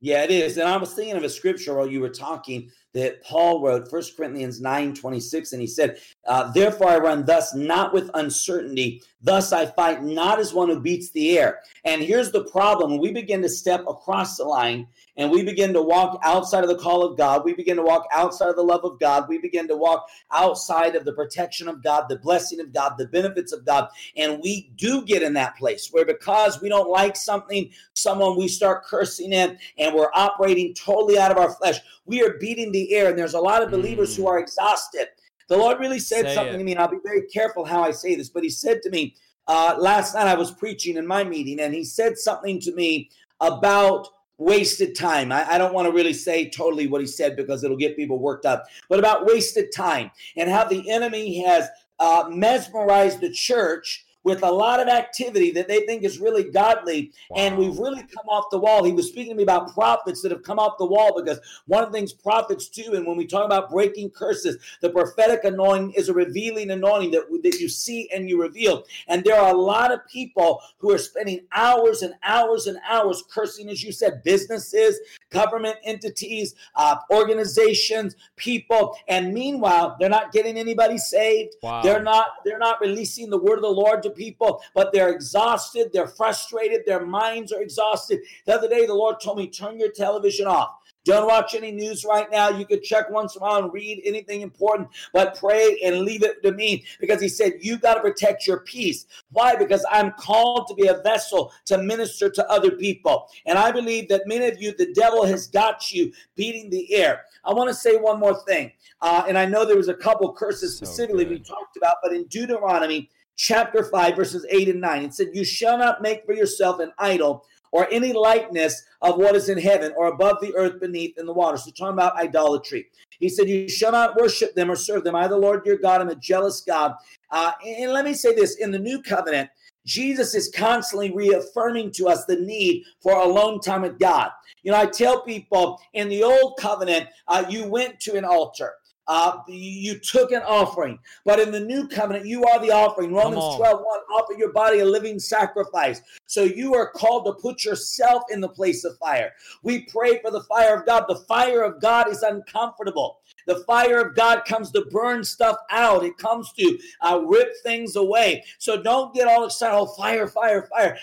Yeah, 0.00 0.24
it 0.24 0.32
is. 0.32 0.58
And 0.58 0.68
I 0.68 0.76
was 0.78 0.94
thinking 0.94 1.16
of 1.16 1.22
a 1.22 1.28
scripture 1.28 1.74
while 1.74 1.86
you 1.86 2.00
were 2.00 2.08
talking 2.08 2.70
that 2.92 3.22
Paul 3.22 3.62
wrote, 3.62 3.88
First 3.88 4.16
Corinthians 4.16 4.60
9 4.60 4.94
26, 4.94 5.52
and 5.52 5.60
he 5.60 5.66
said, 5.68 6.00
uh, 6.26 6.50
Therefore 6.52 6.88
I 6.88 6.98
run 6.98 7.24
thus, 7.24 7.54
not 7.54 7.92
with 7.92 8.10
uncertainty. 8.14 9.02
Thus 9.22 9.52
I 9.52 9.66
fight 9.66 10.02
not 10.02 10.40
as 10.40 10.52
one 10.52 10.68
who 10.68 10.80
beats 10.80 11.10
the 11.10 11.38
air. 11.38 11.60
And 11.84 12.02
here's 12.02 12.32
the 12.32 12.44
problem 12.44 12.98
we 12.98 13.12
begin 13.12 13.40
to 13.42 13.48
step 13.48 13.84
across 13.86 14.36
the 14.36 14.44
line 14.44 14.88
and 15.16 15.30
we 15.30 15.42
begin 15.42 15.72
to 15.74 15.82
walk 15.82 16.18
outside 16.24 16.64
of 16.64 16.70
the 16.70 16.78
call 16.78 17.04
of 17.04 17.16
God. 17.16 17.44
We 17.44 17.52
begin 17.52 17.76
to 17.76 17.82
walk 17.82 18.06
outside 18.12 18.48
of 18.48 18.56
the 18.56 18.64
love 18.64 18.84
of 18.84 18.98
God. 18.98 19.28
We 19.28 19.38
begin 19.38 19.68
to 19.68 19.76
walk 19.76 20.08
outside 20.32 20.96
of 20.96 21.04
the 21.04 21.12
protection 21.12 21.68
of 21.68 21.82
God, 21.82 22.08
the 22.08 22.18
blessing 22.18 22.60
of 22.60 22.72
God, 22.72 22.94
the 22.98 23.06
benefits 23.06 23.52
of 23.52 23.64
God. 23.64 23.88
And 24.16 24.40
we 24.42 24.72
do 24.76 25.04
get 25.04 25.22
in 25.22 25.34
that 25.34 25.56
place 25.56 25.88
where 25.92 26.06
because 26.06 26.60
we 26.60 26.68
don't 26.68 26.90
like 26.90 27.14
something, 27.14 27.70
someone 27.94 28.36
we 28.36 28.48
start 28.48 28.84
cursing 28.84 29.32
it 29.32 29.58
and 29.78 29.94
we're 29.94 30.10
operating 30.14 30.74
totally 30.74 31.18
out 31.18 31.30
of 31.30 31.38
our 31.38 31.52
flesh. 31.52 31.78
We 32.06 32.22
are 32.22 32.38
beating 32.40 32.72
the 32.72 32.92
air. 32.94 33.10
And 33.10 33.18
there's 33.18 33.34
a 33.34 33.40
lot 33.40 33.62
of 33.62 33.70
believers 33.70 34.14
mm. 34.14 34.16
who 34.16 34.26
are 34.28 34.38
exhausted. 34.38 35.08
The 35.48 35.56
Lord 35.56 35.78
really 35.78 35.98
said 35.98 36.26
say 36.26 36.34
something 36.34 36.54
it. 36.54 36.58
to 36.58 36.64
me, 36.64 36.72
and 36.72 36.80
I'll 36.80 36.88
be 36.88 36.98
very 37.02 37.26
careful 37.26 37.64
how 37.64 37.82
I 37.82 37.90
say 37.90 38.14
this, 38.14 38.28
but 38.28 38.42
He 38.42 38.50
said 38.50 38.82
to 38.82 38.90
me, 38.90 39.14
uh, 39.48 39.76
last 39.78 40.14
night 40.14 40.28
I 40.28 40.34
was 40.34 40.50
preaching 40.50 40.96
in 40.96 41.06
my 41.06 41.24
meeting, 41.24 41.60
and 41.60 41.74
He 41.74 41.84
said 41.84 42.18
something 42.18 42.60
to 42.60 42.74
me 42.74 43.10
about 43.40 44.08
wasted 44.38 44.94
time. 44.94 45.32
I, 45.32 45.52
I 45.52 45.58
don't 45.58 45.74
want 45.74 45.86
to 45.86 45.92
really 45.92 46.12
say 46.12 46.48
totally 46.48 46.86
what 46.86 47.00
he 47.00 47.06
said 47.06 47.36
because 47.36 47.62
it'll 47.62 47.76
get 47.76 47.96
people 47.96 48.18
worked 48.18 48.44
up, 48.44 48.64
but 48.88 48.98
about 48.98 49.26
wasted 49.26 49.72
time 49.72 50.10
and 50.36 50.50
how 50.50 50.64
the 50.64 50.90
enemy 50.90 51.42
has 51.44 51.68
uh, 51.98 52.24
mesmerized 52.28 53.20
the 53.20 53.30
church 53.30 54.04
with 54.24 54.42
a 54.42 54.50
lot 54.50 54.80
of 54.80 54.88
activity 54.88 55.50
that 55.52 55.68
they 55.68 55.80
think 55.86 56.02
is 56.04 56.18
really 56.18 56.44
godly. 56.44 57.12
Wow. 57.30 57.36
And 57.38 57.58
we've 57.58 57.78
really 57.78 58.02
come 58.02 58.28
off 58.28 58.46
the 58.50 58.58
wall. 58.58 58.84
He 58.84 58.92
was 58.92 59.08
speaking 59.08 59.32
to 59.32 59.36
me 59.36 59.42
about 59.42 59.72
prophets 59.74 60.22
that 60.22 60.32
have 60.32 60.42
come 60.42 60.58
off 60.58 60.78
the 60.78 60.86
wall 60.86 61.14
because 61.16 61.40
one 61.66 61.82
of 61.82 61.92
the 61.92 61.98
things 61.98 62.12
prophets 62.12 62.68
do, 62.68 62.94
and 62.94 63.06
when 63.06 63.16
we 63.16 63.26
talk 63.26 63.44
about 63.44 63.70
breaking 63.70 64.10
curses, 64.10 64.58
the 64.80 64.90
prophetic 64.90 65.44
anointing 65.44 65.92
is 65.92 66.08
a 66.08 66.14
revealing 66.14 66.70
anointing 66.70 67.10
that, 67.12 67.26
that 67.42 67.60
you 67.60 67.68
see 67.68 68.08
and 68.14 68.28
you 68.28 68.40
reveal. 68.40 68.84
And 69.08 69.24
there 69.24 69.40
are 69.40 69.52
a 69.54 69.56
lot 69.56 69.92
of 69.92 70.06
people 70.08 70.60
who 70.78 70.92
are 70.92 70.98
spending 70.98 71.40
hours 71.52 72.02
and 72.02 72.14
hours 72.22 72.66
and 72.66 72.78
hours 72.88 73.24
cursing, 73.30 73.68
as 73.68 73.82
you 73.82 73.92
said, 73.92 74.22
businesses, 74.22 74.98
government 75.30 75.76
entities, 75.84 76.54
uh, 76.76 76.96
organizations, 77.10 78.16
people. 78.36 78.96
And 79.08 79.32
meanwhile, 79.32 79.96
they're 79.98 80.08
not 80.08 80.32
getting 80.32 80.56
anybody 80.56 80.98
saved. 80.98 81.56
Wow. 81.62 81.82
They're 81.82 82.02
not, 82.02 82.26
they're 82.44 82.58
not 82.58 82.80
releasing 82.80 83.30
the 83.30 83.38
word 83.38 83.56
of 83.56 83.62
the 83.62 83.68
Lord 83.68 84.02
to 84.04 84.10
people, 84.14 84.62
but 84.74 84.92
they're 84.92 85.10
exhausted, 85.10 85.90
they're 85.92 86.06
frustrated, 86.06 86.82
their 86.86 87.04
minds 87.04 87.52
are 87.52 87.60
exhausted. 87.60 88.20
The 88.46 88.54
other 88.54 88.68
day, 88.68 88.86
the 88.86 88.94
Lord 88.94 89.16
told 89.20 89.38
me, 89.38 89.48
turn 89.48 89.78
your 89.78 89.90
television 89.92 90.46
off. 90.46 90.76
Don't 91.04 91.26
watch 91.26 91.54
any 91.54 91.72
news 91.72 92.04
right 92.04 92.30
now. 92.30 92.48
You 92.48 92.64
could 92.64 92.82
check 92.82 93.10
once 93.10 93.34
in 93.34 93.42
a 93.42 93.44
while 93.44 93.64
and 93.64 93.72
read 93.72 94.02
anything 94.04 94.42
important, 94.42 94.88
but 95.12 95.36
pray 95.36 95.80
and 95.84 96.02
leave 96.02 96.22
it 96.22 96.42
to 96.44 96.52
me 96.52 96.84
because 97.00 97.20
he 97.20 97.28
said, 97.28 97.54
You 97.60 97.76
got 97.76 97.94
to 97.94 98.00
protect 98.00 98.46
your 98.46 98.60
peace. 98.60 99.06
Why? 99.30 99.56
Because 99.56 99.84
I'm 99.90 100.12
called 100.12 100.68
to 100.68 100.74
be 100.74 100.86
a 100.86 100.98
vessel 101.02 101.52
to 101.66 101.78
minister 101.78 102.30
to 102.30 102.48
other 102.48 102.72
people. 102.72 103.28
And 103.46 103.58
I 103.58 103.72
believe 103.72 104.08
that 104.10 104.22
many 104.26 104.46
of 104.46 104.62
you, 104.62 104.74
the 104.76 104.92
devil 104.94 105.26
has 105.26 105.48
got 105.48 105.90
you 105.90 106.12
beating 106.36 106.70
the 106.70 106.94
air. 106.94 107.22
I 107.44 107.52
want 107.52 107.68
to 107.68 107.74
say 107.74 107.96
one 107.96 108.20
more 108.20 108.40
thing. 108.44 108.70
Uh, 109.00 109.24
and 109.26 109.36
I 109.36 109.44
know 109.44 109.64
there 109.64 109.76
was 109.76 109.88
a 109.88 109.94
couple 109.94 110.32
curses 110.32 110.76
specifically 110.76 111.24
so 111.24 111.30
we 111.30 111.38
talked 111.40 111.76
about, 111.76 111.96
but 112.04 112.12
in 112.12 112.24
Deuteronomy 112.26 113.10
chapter 113.36 113.84
5, 113.84 114.16
verses 114.16 114.46
8 114.50 114.68
and 114.68 114.80
9. 114.80 115.04
It 115.04 115.14
said, 115.14 115.28
You 115.32 115.44
shall 115.44 115.78
not 115.78 116.02
make 116.02 116.24
for 116.24 116.34
yourself 116.34 116.80
an 116.80 116.92
idol 116.98 117.44
or 117.70 117.88
any 117.90 118.12
likeness 118.12 118.82
of 119.00 119.16
what 119.16 119.34
is 119.34 119.48
in 119.48 119.58
heaven 119.58 119.92
or 119.96 120.08
above 120.08 120.36
the 120.40 120.54
earth 120.54 120.78
beneath 120.80 121.18
in 121.18 121.26
the 121.26 121.32
water. 121.32 121.56
So, 121.56 121.70
talking 121.70 121.94
about 121.94 122.16
idolatry. 122.16 122.86
He 123.18 123.28
said, 123.28 123.48
You 123.48 123.68
shall 123.68 123.92
not 123.92 124.16
worship 124.16 124.54
them 124.54 124.70
or 124.70 124.76
serve 124.76 125.04
them. 125.04 125.14
I, 125.14 125.28
the 125.28 125.36
Lord 125.36 125.64
your 125.64 125.78
God, 125.78 126.00
am 126.00 126.08
a 126.08 126.14
jealous 126.14 126.60
God. 126.60 126.94
Uh, 127.30 127.52
and 127.66 127.92
let 127.92 128.04
me 128.04 128.14
say 128.14 128.34
this 128.34 128.56
in 128.56 128.70
the 128.70 128.78
new 128.78 129.02
covenant, 129.02 129.50
Jesus 129.84 130.34
is 130.34 130.52
constantly 130.54 131.12
reaffirming 131.12 131.90
to 131.92 132.08
us 132.08 132.24
the 132.24 132.36
need 132.36 132.84
for 133.00 133.12
a 133.12 133.26
alone 133.26 133.60
time 133.60 133.82
with 133.82 133.98
God. 133.98 134.30
You 134.62 134.70
know, 134.70 134.78
I 134.78 134.86
tell 134.86 135.22
people 135.22 135.80
in 135.92 136.08
the 136.08 136.22
old 136.22 136.56
covenant, 136.60 137.08
uh, 137.26 137.44
you 137.48 137.64
went 137.64 137.98
to 138.00 138.16
an 138.16 138.24
altar 138.24 138.74
uh, 139.08 139.38
you 139.48 139.98
took 139.98 140.32
an 140.32 140.42
offering. 140.42 140.98
But 141.24 141.40
in 141.40 141.50
the 141.50 141.60
new 141.60 141.88
covenant, 141.88 142.26
you 142.26 142.44
are 142.44 142.60
the 142.60 142.70
offering. 142.70 143.12
Romans 143.12 143.56
12, 143.56 143.60
1, 143.60 144.00
offer 144.14 144.34
your 144.34 144.52
body 144.52 144.80
a 144.80 144.84
living 144.84 145.18
sacrifice. 145.18 146.00
So 146.26 146.44
you 146.44 146.74
are 146.74 146.90
called 146.90 147.26
to 147.26 147.32
put 147.32 147.64
yourself 147.64 148.22
in 148.30 148.40
the 148.40 148.48
place 148.48 148.84
of 148.84 148.96
fire. 148.98 149.32
We 149.62 149.86
pray 149.86 150.20
for 150.20 150.30
the 150.30 150.42
fire 150.44 150.76
of 150.76 150.86
God. 150.86 151.06
The 151.08 151.24
fire 151.26 151.62
of 151.62 151.80
God 151.80 152.08
is 152.08 152.22
uncomfortable. 152.22 153.18
The 153.46 153.64
fire 153.66 154.00
of 154.00 154.14
God 154.14 154.44
comes 154.44 154.70
to 154.72 154.86
burn 154.90 155.24
stuff 155.24 155.56
out. 155.70 156.04
It 156.04 156.16
comes 156.16 156.52
to 156.52 156.78
uh, 157.00 157.22
rip 157.26 157.50
things 157.62 157.96
away. 157.96 158.44
So 158.58 158.80
don't 158.80 159.14
get 159.14 159.26
all 159.26 159.44
excited. 159.44 159.76
Oh, 159.76 159.86
fire, 159.86 160.28
fire, 160.28 160.68
fire, 160.70 160.98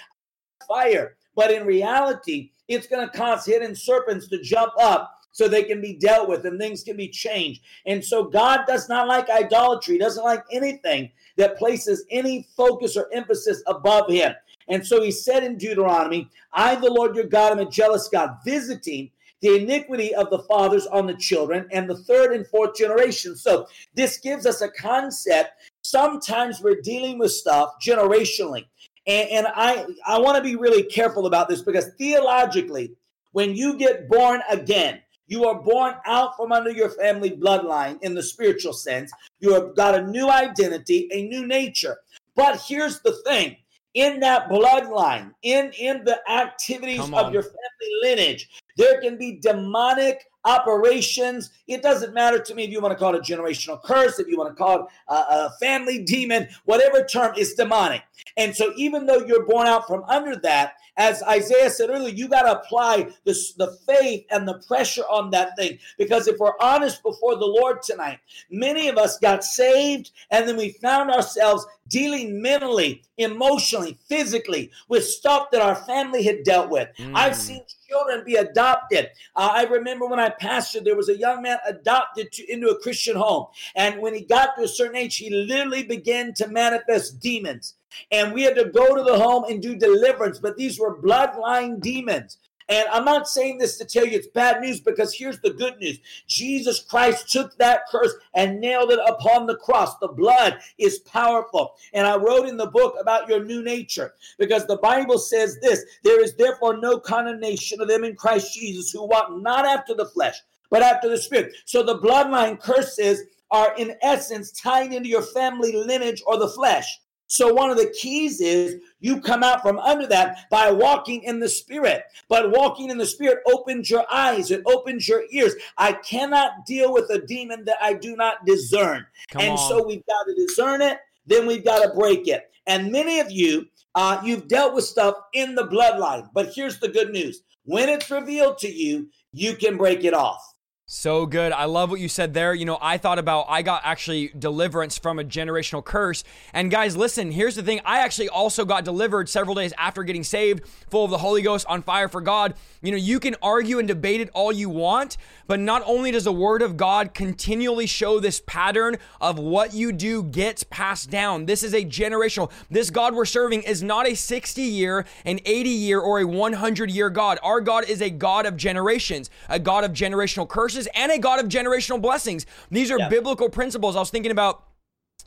fire 0.67 1.17
But 1.35 1.51
in 1.51 1.65
reality, 1.65 2.51
it's 2.67 2.87
going 2.87 3.07
to 3.07 3.17
cause 3.17 3.45
hidden 3.45 3.75
serpents 3.75 4.27
to 4.29 4.41
jump 4.41 4.73
up 4.79 5.18
so 5.39 5.47
they 5.47 5.63
can 5.63 5.79
be 5.79 5.93
dealt 5.93 6.27
with 6.27 6.45
and 6.45 6.59
things 6.59 6.83
can 6.83 6.97
be 6.97 7.07
changed. 7.07 7.61
And 7.85 8.03
so 8.03 8.25
God 8.25 8.65
does 8.67 8.89
not 8.89 9.07
like 9.07 9.29
idolatry, 9.29 9.93
he 9.93 9.97
doesn't 9.97 10.25
like 10.25 10.43
anything 10.51 11.09
that 11.37 11.57
places 11.57 12.03
any 12.11 12.45
focus 12.57 12.97
or 12.97 13.07
emphasis 13.13 13.63
above 13.65 14.11
him. 14.11 14.33
And 14.67 14.85
so 14.85 15.01
he 15.01 15.11
said 15.11 15.45
in 15.45 15.57
Deuteronomy, 15.57 16.29
I, 16.51 16.75
the 16.75 16.91
Lord 16.91 17.15
your 17.15 17.23
God, 17.23 17.53
am 17.53 17.59
a 17.59 17.69
jealous 17.71 18.09
God, 18.09 18.31
visiting 18.43 19.11
the 19.39 19.55
iniquity 19.55 20.13
of 20.13 20.29
the 20.29 20.39
fathers 20.39 20.85
on 20.87 21.07
the 21.07 21.15
children 21.15 21.69
and 21.71 21.89
the 21.89 21.95
third 21.95 22.33
and 22.33 22.45
fourth 22.45 22.75
generation. 22.75 23.37
So 23.37 23.65
this 23.95 24.17
gives 24.17 24.45
us 24.45 24.59
a 24.59 24.67
concept. 24.69 25.51
Sometimes 25.83 26.59
we're 26.59 26.81
dealing 26.81 27.17
with 27.17 27.31
stuff 27.31 27.75
generationally. 27.81 28.65
And, 29.07 29.29
and 29.29 29.47
I, 29.55 29.85
I 30.05 30.19
want 30.19 30.35
to 30.35 30.43
be 30.43 30.57
really 30.57 30.83
careful 30.83 31.27
about 31.27 31.47
this 31.47 31.61
because 31.61 31.91
theologically, 31.97 32.91
when 33.31 33.55
you 33.55 33.77
get 33.77 34.09
born 34.09 34.41
again, 34.51 34.99
you 35.29 35.45
are 35.45 35.61
born 35.61 35.93
out 36.05 36.35
from 36.35 36.51
under 36.51 36.71
your 36.71 36.89
family 36.89 37.31
bloodline 37.31 38.01
in 38.01 38.15
the 38.15 38.23
spiritual 38.23 38.73
sense. 38.73 39.11
You 39.39 39.53
have 39.53 39.75
got 39.75 39.95
a 39.95 40.05
new 40.05 40.29
identity, 40.29 41.07
a 41.11 41.27
new 41.27 41.45
nature. 41.45 41.97
But 42.35 42.61
here's 42.67 42.99
the 43.01 43.13
thing 43.25 43.55
in 43.93 44.19
that 44.19 44.49
bloodline, 44.49 45.31
in, 45.43 45.71
in 45.79 46.03
the 46.03 46.19
activities 46.29 46.99
of 46.99 47.33
your 47.33 47.43
family 47.43 47.91
lineage, 48.01 48.49
there 48.75 48.99
can 49.01 49.17
be 49.17 49.39
demonic 49.41 50.25
operations. 50.45 51.51
It 51.67 51.81
doesn't 51.81 52.13
matter 52.13 52.39
to 52.39 52.55
me 52.55 52.63
if 52.63 52.71
you 52.71 52.81
want 52.81 52.93
to 52.93 52.97
call 52.97 53.15
it 53.15 53.19
a 53.19 53.33
generational 53.33 53.81
curse, 53.83 54.19
if 54.19 54.27
you 54.27 54.37
want 54.37 54.55
to 54.55 54.55
call 54.55 54.81
it 54.81 54.85
a, 55.09 55.13
a 55.13 55.53
family 55.59 56.03
demon, 56.03 56.47
whatever 56.65 57.03
term 57.03 57.35
is 57.37 57.53
demonic. 57.53 58.03
And 58.37 58.55
so, 58.55 58.73
even 58.75 59.05
though 59.05 59.25
you're 59.25 59.45
born 59.45 59.67
out 59.67 59.87
from 59.87 60.03
under 60.07 60.35
that, 60.37 60.73
as 60.99 61.23
Isaiah 61.23 61.69
said 61.69 61.89
earlier, 61.89 62.13
you 62.13 62.27
got 62.27 62.41
to 62.41 62.59
apply 62.59 63.09
the, 63.23 63.33
the 63.57 63.77
faith 63.87 64.25
and 64.29 64.45
the 64.45 64.61
pressure 64.67 65.03
on 65.03 65.31
that 65.31 65.55
thing. 65.57 65.79
Because 65.97 66.27
if 66.27 66.37
we're 66.39 66.59
honest 66.59 67.01
before 67.03 67.37
the 67.37 67.45
Lord 67.45 67.81
tonight, 67.81 68.19
many 68.51 68.89
of 68.89 68.97
us 68.97 69.17
got 69.17 69.45
saved 69.45 70.11
and 70.29 70.47
then 70.47 70.57
we 70.57 70.73
found 70.73 71.09
ourselves 71.09 71.65
dealing 71.87 72.41
mentally, 72.41 73.01
emotionally, 73.17 73.97
physically 74.09 74.71
with 74.89 75.05
stuff 75.05 75.51
that 75.51 75.61
our 75.61 75.75
family 75.75 76.21
had 76.21 76.43
dealt 76.43 76.69
with. 76.69 76.89
Mm. 76.97 77.13
I've 77.15 77.35
seen 77.35 77.61
children 77.89 78.23
be 78.25 78.35
adopted. 78.35 79.09
Uh, 79.35 79.51
I 79.53 79.63
remember 79.63 80.05
when 80.05 80.19
I 80.19 80.29
pastored, 80.29 80.83
there 80.83 80.97
was 80.97 81.09
a 81.09 81.17
young 81.17 81.41
man 81.41 81.57
adopted 81.65 82.31
to, 82.33 82.51
into 82.51 82.69
a 82.69 82.79
Christian 82.79 83.15
home. 83.15 83.47
And 83.75 84.01
when 84.01 84.13
he 84.13 84.21
got 84.21 84.55
to 84.57 84.63
a 84.63 84.67
certain 84.67 84.97
age, 84.97 85.15
he 85.15 85.29
literally 85.29 85.83
began 85.83 86.33
to 86.35 86.47
manifest 86.47 87.19
demons. 87.19 87.75
And 88.11 88.33
we 88.33 88.43
had 88.43 88.55
to 88.55 88.65
go 88.65 88.95
to 88.95 89.03
the 89.03 89.17
home 89.17 89.45
and 89.49 89.61
do 89.61 89.75
deliverance, 89.75 90.39
but 90.39 90.57
these 90.57 90.79
were 90.79 91.01
bloodline 91.01 91.81
demons. 91.81 92.37
And 92.69 92.87
I'm 92.89 93.03
not 93.03 93.27
saying 93.27 93.57
this 93.57 93.77
to 93.79 93.85
tell 93.85 94.05
you 94.05 94.15
it's 94.15 94.27
bad 94.27 94.61
news 94.61 94.79
because 94.79 95.13
here's 95.13 95.39
the 95.39 95.49
good 95.49 95.77
news 95.79 95.97
Jesus 96.27 96.79
Christ 96.79 97.31
took 97.31 97.57
that 97.57 97.81
curse 97.89 98.13
and 98.35 98.61
nailed 98.61 98.91
it 98.91 98.99
upon 99.07 99.47
the 99.47 99.57
cross. 99.57 99.97
The 99.97 100.07
blood 100.07 100.59
is 100.77 100.99
powerful. 100.99 101.73
And 101.93 102.05
I 102.05 102.15
wrote 102.15 102.47
in 102.47 102.57
the 102.57 102.67
book 102.67 102.95
about 103.01 103.27
your 103.27 103.43
new 103.43 103.63
nature 103.63 104.13
because 104.37 104.67
the 104.67 104.77
Bible 104.77 105.17
says 105.17 105.57
this 105.61 105.83
there 106.03 106.23
is 106.23 106.35
therefore 106.35 106.77
no 106.77 106.99
condemnation 106.99 107.81
of 107.81 107.87
them 107.87 108.03
in 108.03 108.15
Christ 108.15 108.53
Jesus 108.53 108.91
who 108.91 109.05
walk 109.07 109.29
not 109.31 109.65
after 109.65 109.95
the 109.95 110.05
flesh, 110.05 110.35
but 110.69 110.83
after 110.83 111.09
the 111.09 111.17
spirit. 111.17 111.55
So 111.65 111.81
the 111.81 111.97
bloodline 111.97 112.59
curses 112.59 113.23
are 113.49 113.73
in 113.77 113.95
essence 114.03 114.51
tied 114.51 114.93
into 114.93 115.09
your 115.09 115.23
family 115.23 115.73
lineage 115.73 116.21
or 116.27 116.37
the 116.37 116.47
flesh. 116.47 116.99
So, 117.31 117.53
one 117.53 117.69
of 117.69 117.77
the 117.77 117.93
keys 118.01 118.41
is 118.41 118.81
you 118.99 119.21
come 119.21 119.43
out 119.43 119.61
from 119.61 119.77
under 119.77 120.07
that 120.07 120.49
by 120.49 120.71
walking 120.71 121.21
in 121.21 121.39
the 121.39 121.47
Spirit. 121.47 122.03
But 122.27 122.49
walking 122.49 122.89
in 122.89 122.97
the 122.97 123.05
Spirit 123.05 123.39
opens 123.45 123.87
your 123.87 124.03
eyes, 124.11 124.49
it 124.49 124.63
opens 124.65 125.07
your 125.07 125.23
ears. 125.29 125.53
I 125.77 125.93
cannot 125.93 126.65
deal 126.65 126.91
with 126.91 127.07
a 127.11 127.25
demon 127.25 127.65
that 127.65 127.77
I 127.81 127.93
do 127.93 128.15
not 128.15 128.45
discern. 128.45 129.05
Come 129.29 129.43
and 129.43 129.51
on. 129.51 129.57
so, 129.57 129.85
we've 129.85 130.05
got 130.07 130.23
to 130.23 130.33
discern 130.35 130.81
it, 130.81 130.97
then 131.27 131.45
we've 131.45 131.63
got 131.63 131.83
to 131.83 131.93
break 131.93 132.27
it. 132.27 132.51
And 132.65 132.91
many 132.91 133.19
of 133.19 133.29
you, 133.29 133.67
uh, 133.93 134.19
you've 134.23 134.47
dealt 134.47 134.73
with 134.73 134.85
stuff 134.85 135.13
in 135.33 135.53
the 135.53 135.67
bloodline. 135.67 136.29
But 136.33 136.51
here's 136.55 136.79
the 136.79 136.89
good 136.89 137.11
news 137.11 137.43
when 137.65 137.89
it's 137.89 138.09
revealed 138.09 138.57
to 138.59 138.67
you, 138.67 139.07
you 139.33 139.55
can 139.55 139.77
break 139.77 140.03
it 140.03 140.15
off. 140.15 140.41
So 140.91 141.27
good. 141.27 141.51
I 141.51 141.65
love 141.65 141.91
what 141.91 141.99
you 141.99 142.09
said 142.09 142.33
there. 142.33 142.51
You 142.51 142.65
know, 142.65 142.79
I 142.81 142.97
thought 142.97 143.19
about, 143.19 143.45
I 143.47 143.61
got 143.61 143.83
actually 143.85 144.29
deliverance 144.29 144.97
from 144.97 145.19
a 145.19 145.23
generational 145.23 145.85
curse. 145.85 146.23
And 146.51 146.71
guys, 146.71 146.97
listen, 146.97 147.31
here's 147.31 147.53
the 147.53 147.61
thing. 147.61 147.79
I 147.85 147.99
actually 147.99 148.27
also 148.27 148.65
got 148.65 148.85
delivered 148.85 149.29
several 149.29 149.53
days 149.53 149.71
after 149.77 150.03
getting 150.03 150.23
saved, 150.23 150.65
full 150.89 151.05
of 151.05 151.11
the 151.11 151.19
Holy 151.19 151.43
Ghost, 151.43 151.67
on 151.69 151.83
fire 151.83 152.09
for 152.09 152.21
God. 152.21 152.55
You 152.81 152.89
know, 152.91 152.97
you 152.97 153.19
can 153.19 153.35
argue 153.39 153.77
and 153.77 153.87
debate 153.87 154.19
it 154.19 154.31
all 154.33 154.51
you 154.51 154.67
want, 154.67 155.17
but 155.45 155.59
not 155.59 155.83
only 155.85 156.09
does 156.09 156.23
the 156.23 156.33
Word 156.33 156.63
of 156.63 156.75
God 156.75 157.13
continually 157.13 157.85
show 157.85 158.19
this 158.19 158.41
pattern 158.47 158.97
of 159.21 159.37
what 159.37 159.75
you 159.75 159.91
do 159.91 160.23
gets 160.23 160.63
passed 160.63 161.11
down. 161.11 161.45
This 161.45 161.61
is 161.61 161.75
a 161.75 161.85
generational. 161.85 162.49
This 162.71 162.89
God 162.89 163.13
we're 163.13 163.25
serving 163.25 163.61
is 163.61 163.83
not 163.83 164.07
a 164.07 164.15
60 164.15 164.63
year, 164.63 165.05
an 165.23 165.39
80 165.45 165.69
year, 165.69 165.99
or 165.99 166.19
a 166.19 166.25
100 166.25 166.89
year 166.89 167.11
God. 167.11 167.37
Our 167.43 167.61
God 167.61 167.87
is 167.87 168.01
a 168.01 168.09
God 168.09 168.47
of 168.47 168.57
generations, 168.57 169.29
a 169.49 169.59
God 169.59 169.83
of 169.83 169.91
generational 169.91 170.49
curses 170.49 170.78
curses 170.79 170.91
and 170.95 171.11
a 171.11 171.19
God 171.19 171.39
of 171.39 171.47
generational 171.47 172.01
blessings. 172.01 172.45
These 172.71 172.91
are 172.91 172.99
yeah. 172.99 173.09
biblical 173.09 173.49
principles. 173.49 173.95
I 173.95 173.99
was 173.99 174.09
thinking 174.09 174.31
about 174.31 174.63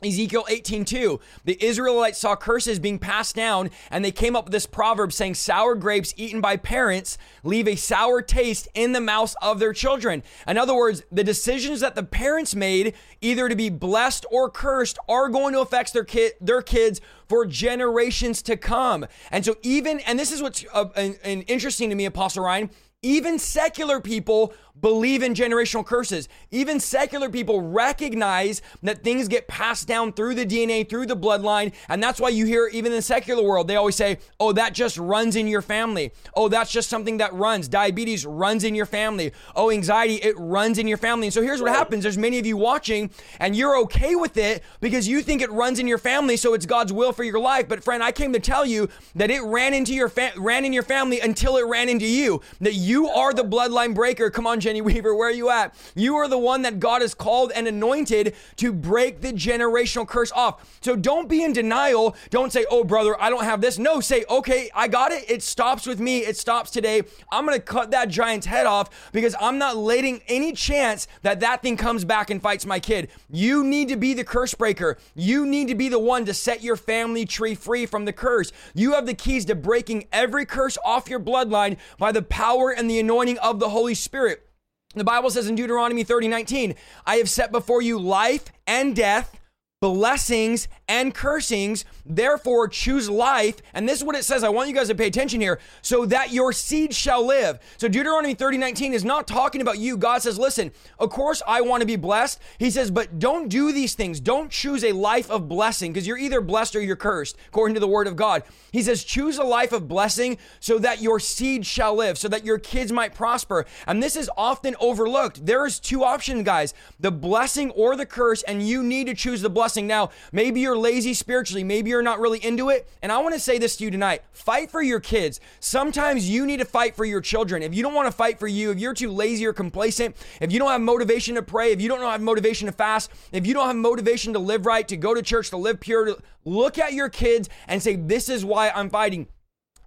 Ezekiel 0.03 0.43
18:2 0.49 1.21
The 1.45 1.63
Israelites 1.63 2.19
saw 2.19 2.35
curses 2.35 2.79
being 2.79 2.99
passed 2.99 3.35
down 3.35 3.69
and 3.89 4.03
they 4.03 4.11
came 4.11 4.35
up 4.35 4.45
with 4.45 4.51
this 4.51 4.65
proverb 4.65 5.13
saying 5.13 5.35
sour 5.35 5.75
grapes 5.75 6.13
eaten 6.17 6.41
by 6.41 6.57
parents 6.57 7.17
leave 7.43 7.67
a 7.67 7.75
sour 7.75 8.21
taste 8.21 8.67
in 8.73 8.91
the 8.91 8.99
mouths 8.99 9.35
of 9.41 9.59
their 9.59 9.71
children. 9.71 10.23
In 10.45 10.57
other 10.57 10.75
words, 10.75 11.03
the 11.11 11.23
decisions 11.23 11.79
that 11.79 11.95
the 11.95 12.03
parents 12.03 12.53
made 12.53 12.95
either 13.21 13.47
to 13.47 13.55
be 13.55 13.69
blessed 13.69 14.25
or 14.29 14.49
cursed 14.49 14.97
are 15.07 15.29
going 15.29 15.53
to 15.53 15.61
affect 15.61 15.93
their 15.93 16.03
kid 16.03 16.33
their 16.41 16.61
kids 16.61 16.99
for 17.29 17.45
generations 17.45 18.41
to 18.41 18.57
come. 18.57 19.05
And 19.31 19.45
so 19.45 19.55
even 19.61 20.01
and 20.01 20.19
this 20.19 20.31
is 20.33 20.41
what's 20.41 20.65
uh, 20.73 20.89
an, 20.95 21.15
an 21.23 21.43
interesting 21.43 21.89
to 21.91 21.95
me 21.95 22.05
Apostle 22.05 22.43
Ryan, 22.43 22.71
even 23.03 23.37
secular 23.37 23.99
people 23.99 24.53
believe 24.81 25.21
in 25.23 25.33
generational 25.33 25.85
curses. 25.85 26.27
Even 26.51 26.79
secular 26.79 27.29
people 27.29 27.61
recognize 27.61 28.61
that 28.81 29.03
things 29.03 29.27
get 29.27 29.47
passed 29.47 29.87
down 29.87 30.11
through 30.11 30.35
the 30.35 30.45
DNA, 30.45 30.87
through 30.87 31.05
the 31.05 31.15
bloodline. 31.15 31.73
And 31.89 32.03
that's 32.03 32.19
why 32.19 32.29
you 32.29 32.45
hear, 32.45 32.67
even 32.67 32.91
in 32.91 32.97
the 32.97 33.01
secular 33.01 33.43
world, 33.43 33.67
they 33.67 33.75
always 33.75 33.95
say, 33.95 34.17
oh, 34.39 34.51
that 34.53 34.73
just 34.73 34.97
runs 34.97 35.35
in 35.35 35.47
your 35.47 35.61
family. 35.61 36.11
Oh, 36.35 36.49
that's 36.49 36.71
just 36.71 36.89
something 36.89 37.17
that 37.17 37.33
runs. 37.33 37.67
Diabetes 37.67 38.25
runs 38.25 38.63
in 38.63 38.75
your 38.75 38.85
family. 38.85 39.31
Oh, 39.55 39.71
anxiety, 39.71 40.15
it 40.15 40.37
runs 40.37 40.77
in 40.77 40.87
your 40.87 40.97
family. 40.97 41.27
And 41.27 41.33
so 41.33 41.41
here's 41.41 41.61
what 41.61 41.71
happens 41.71 42.03
there's 42.03 42.17
many 42.17 42.39
of 42.39 42.45
you 42.45 42.57
watching, 42.57 43.09
and 43.39 43.55
you're 43.55 43.77
okay 43.83 44.15
with 44.15 44.35
it 44.37 44.63
because 44.81 45.07
you 45.07 45.21
think 45.21 45.41
it 45.41 45.51
runs 45.51 45.79
in 45.79 45.87
your 45.87 45.97
family, 45.97 46.35
so 46.35 46.53
it's 46.53 46.65
God's 46.65 46.91
will 46.91 47.13
for 47.13 47.23
your 47.23 47.39
life. 47.39 47.69
But 47.69 47.83
friend, 47.83 48.03
I 48.03 48.11
came 48.11 48.33
to 48.33 48.39
tell 48.39 48.65
you 48.65 48.89
that 49.15 49.31
it 49.31 49.41
ran 49.41 49.73
into 49.73 49.93
your 49.93 50.09
fa- 50.09 50.33
ran 50.35 50.65
in 50.65 50.73
your 50.73 50.83
family 50.83 51.19
until 51.19 51.55
it 51.57 51.65
ran 51.65 51.87
into 51.87 52.05
you. 52.05 52.41
That 52.59 52.73
you 52.73 52.92
are 53.07 53.33
the 53.33 53.43
bloodline 53.43 53.93
breaker. 53.93 54.29
Come 54.29 54.47
on, 54.47 54.59
Jenny 54.59 54.81
Weaver, 54.81 55.15
where 55.15 55.29
are 55.29 55.31
you 55.31 55.49
at? 55.49 55.75
You 55.95 56.15
are 56.17 56.27
the 56.27 56.37
one 56.37 56.61
that 56.63 56.79
God 56.79 57.01
has 57.01 57.13
called 57.13 57.51
and 57.53 57.67
anointed 57.67 58.35
to 58.57 58.71
break 58.71 59.21
the 59.21 59.33
generational 59.33 60.07
curse 60.07 60.31
off. 60.31 60.79
So 60.81 60.95
don't 60.95 61.29
be 61.29 61.43
in 61.43 61.53
denial. 61.53 62.15
Don't 62.29 62.51
say, 62.51 62.65
oh, 62.69 62.83
brother, 62.83 63.19
I 63.21 63.29
don't 63.29 63.43
have 63.43 63.61
this. 63.61 63.77
No, 63.77 63.99
say, 63.99 64.25
okay, 64.29 64.69
I 64.73 64.87
got 64.87 65.11
it. 65.11 65.29
It 65.29 65.43
stops 65.43 65.85
with 65.85 65.99
me. 65.99 66.19
It 66.19 66.37
stops 66.37 66.71
today. 66.71 67.03
I'm 67.31 67.45
going 67.45 67.57
to 67.57 67.63
cut 67.63 67.91
that 67.91 68.09
giant's 68.09 68.45
head 68.45 68.65
off 68.65 69.11
because 69.11 69.35
I'm 69.39 69.57
not 69.57 69.77
letting 69.77 70.21
any 70.27 70.53
chance 70.53 71.07
that 71.21 71.39
that 71.39 71.61
thing 71.61 71.77
comes 71.77 72.05
back 72.05 72.29
and 72.29 72.41
fights 72.41 72.65
my 72.65 72.79
kid. 72.79 73.09
You 73.29 73.63
need 73.63 73.89
to 73.89 73.97
be 73.97 74.13
the 74.13 74.23
curse 74.23 74.53
breaker. 74.53 74.97
You 75.15 75.45
need 75.45 75.67
to 75.69 75.75
be 75.75 75.89
the 75.89 75.99
one 75.99 76.25
to 76.25 76.33
set 76.33 76.63
your 76.63 76.75
family 76.75 77.25
tree 77.25 77.55
free 77.55 77.85
from 77.85 78.05
the 78.05 78.13
curse. 78.13 78.51
You 78.73 78.93
have 78.93 79.05
the 79.05 79.13
keys 79.13 79.45
to 79.45 79.55
breaking 79.55 80.07
every 80.11 80.45
curse 80.45 80.77
off 80.83 81.09
your 81.09 81.19
bloodline 81.19 81.77
by 81.97 82.11
the 82.11 82.21
power 82.21 82.71
and 82.71 82.82
the 82.87 82.99
anointing 82.99 83.37
of 83.39 83.59
the 83.59 83.69
Holy 83.69 83.95
Spirit. 83.95 84.47
The 84.95 85.03
Bible 85.03 85.29
says 85.29 85.47
in 85.47 85.55
Deuteronomy 85.55 86.03
30 86.03 86.27
19, 86.27 86.75
I 87.05 87.15
have 87.15 87.29
set 87.29 87.51
before 87.51 87.81
you 87.81 87.99
life 87.99 88.45
and 88.67 88.95
death, 88.95 89.39
blessings 89.83 90.69
and 90.87 91.13
cursings. 91.13 91.83
Therefore, 92.05 92.69
choose 92.69 93.09
life. 93.09 93.57
And 93.73 93.87
this 93.87 93.97
is 93.97 94.03
what 94.05 94.15
it 94.15 94.23
says. 94.23 94.41
I 94.41 94.47
want 94.47 94.69
you 94.69 94.75
guys 94.75 94.87
to 94.87 94.95
pay 94.95 95.07
attention 95.07 95.41
here 95.41 95.59
so 95.81 96.05
that 96.05 96.31
your 96.31 96.53
seed 96.53 96.95
shall 96.95 97.25
live. 97.25 97.59
So, 97.77 97.89
Deuteronomy 97.89 98.33
30 98.33 98.59
19 98.59 98.93
is 98.93 99.03
not 99.03 99.27
talking 99.27 99.59
about 99.59 99.79
you. 99.79 99.97
God 99.97 100.21
says, 100.21 100.39
Listen, 100.39 100.71
of 100.99 101.09
course, 101.09 101.41
I 101.45 101.59
want 101.59 101.81
to 101.81 101.85
be 101.85 101.97
blessed. 101.97 102.39
He 102.59 102.69
says, 102.71 102.91
But 102.91 103.19
don't 103.19 103.49
do 103.49 103.73
these 103.73 103.93
things. 103.93 104.21
Don't 104.21 104.49
choose 104.49 104.85
a 104.85 104.93
life 104.93 105.29
of 105.29 105.49
blessing 105.49 105.91
because 105.91 106.07
you're 106.07 106.17
either 106.17 106.39
blessed 106.39 106.77
or 106.77 106.81
you're 106.81 106.95
cursed, 106.95 107.35
according 107.49 107.73
to 107.73 107.81
the 107.81 107.87
word 107.87 108.07
of 108.07 108.15
God. 108.15 108.43
He 108.71 108.83
says, 108.83 109.03
Choose 109.03 109.37
a 109.37 109.43
life 109.43 109.73
of 109.73 109.89
blessing 109.89 110.37
so 110.61 110.79
that 110.79 111.01
your 111.01 111.19
seed 111.19 111.65
shall 111.65 111.93
live, 111.93 112.17
so 112.17 112.29
that 112.29 112.45
your 112.45 112.57
kids 112.57 112.93
might 112.93 113.13
prosper. 113.13 113.65
And 113.85 114.01
this 114.01 114.15
is 114.15 114.31
often 114.37 114.77
overlooked. 114.79 115.45
There 115.45 115.65
is 115.65 115.77
two 115.81 116.05
options, 116.05 116.43
guys 116.43 116.73
the 117.01 117.11
blessing 117.11 117.69
or 117.71 117.97
the 117.97 118.05
curse, 118.05 118.43
and 118.43 118.65
you 118.65 118.81
need 118.81 119.07
to 119.07 119.13
choose 119.13 119.41
the 119.41 119.49
blessing. 119.49 119.72
Now, 119.81 120.11
maybe 120.31 120.61
you're 120.61 120.77
lazy 120.77 121.13
spiritually. 121.13 121.63
Maybe 121.63 121.89
you're 121.89 122.01
not 122.01 122.19
really 122.19 122.43
into 122.43 122.69
it. 122.69 122.87
And 123.01 123.11
I 123.11 123.17
want 123.19 123.33
to 123.33 123.39
say 123.39 123.57
this 123.57 123.75
to 123.77 123.83
you 123.83 123.91
tonight 123.91 124.23
fight 124.31 124.69
for 124.69 124.81
your 124.81 124.99
kids. 124.99 125.39
Sometimes 125.59 126.29
you 126.29 126.45
need 126.45 126.57
to 126.57 126.65
fight 126.65 126.95
for 126.95 127.05
your 127.05 127.21
children. 127.21 127.63
If 127.63 127.73
you 127.73 127.81
don't 127.81 127.93
want 127.93 128.07
to 128.07 128.11
fight 128.11 128.39
for 128.39 128.47
you, 128.47 128.71
if 128.71 128.79
you're 128.79 128.93
too 128.93 129.11
lazy 129.11 129.45
or 129.45 129.53
complacent, 129.53 130.15
if 130.41 130.51
you 130.51 130.59
don't 130.59 130.71
have 130.71 130.81
motivation 130.81 131.35
to 131.35 131.41
pray, 131.41 131.71
if 131.71 131.81
you 131.81 131.89
don't 131.89 132.01
have 132.01 132.21
motivation 132.21 132.67
to 132.67 132.71
fast, 132.71 133.11
if 133.31 133.47
you 133.47 133.53
don't 133.53 133.67
have 133.67 133.75
motivation 133.75 134.33
to 134.33 134.39
live 134.39 134.65
right, 134.65 134.87
to 134.87 134.97
go 134.97 135.13
to 135.13 135.21
church, 135.21 135.49
to 135.49 135.57
live 135.57 135.79
pure, 135.79 136.05
to 136.05 136.17
look 136.45 136.77
at 136.77 136.93
your 136.93 137.09
kids 137.09 137.49
and 137.67 137.81
say, 137.81 137.95
This 137.95 138.29
is 138.29 138.45
why 138.45 138.69
I'm 138.69 138.89
fighting. 138.89 139.27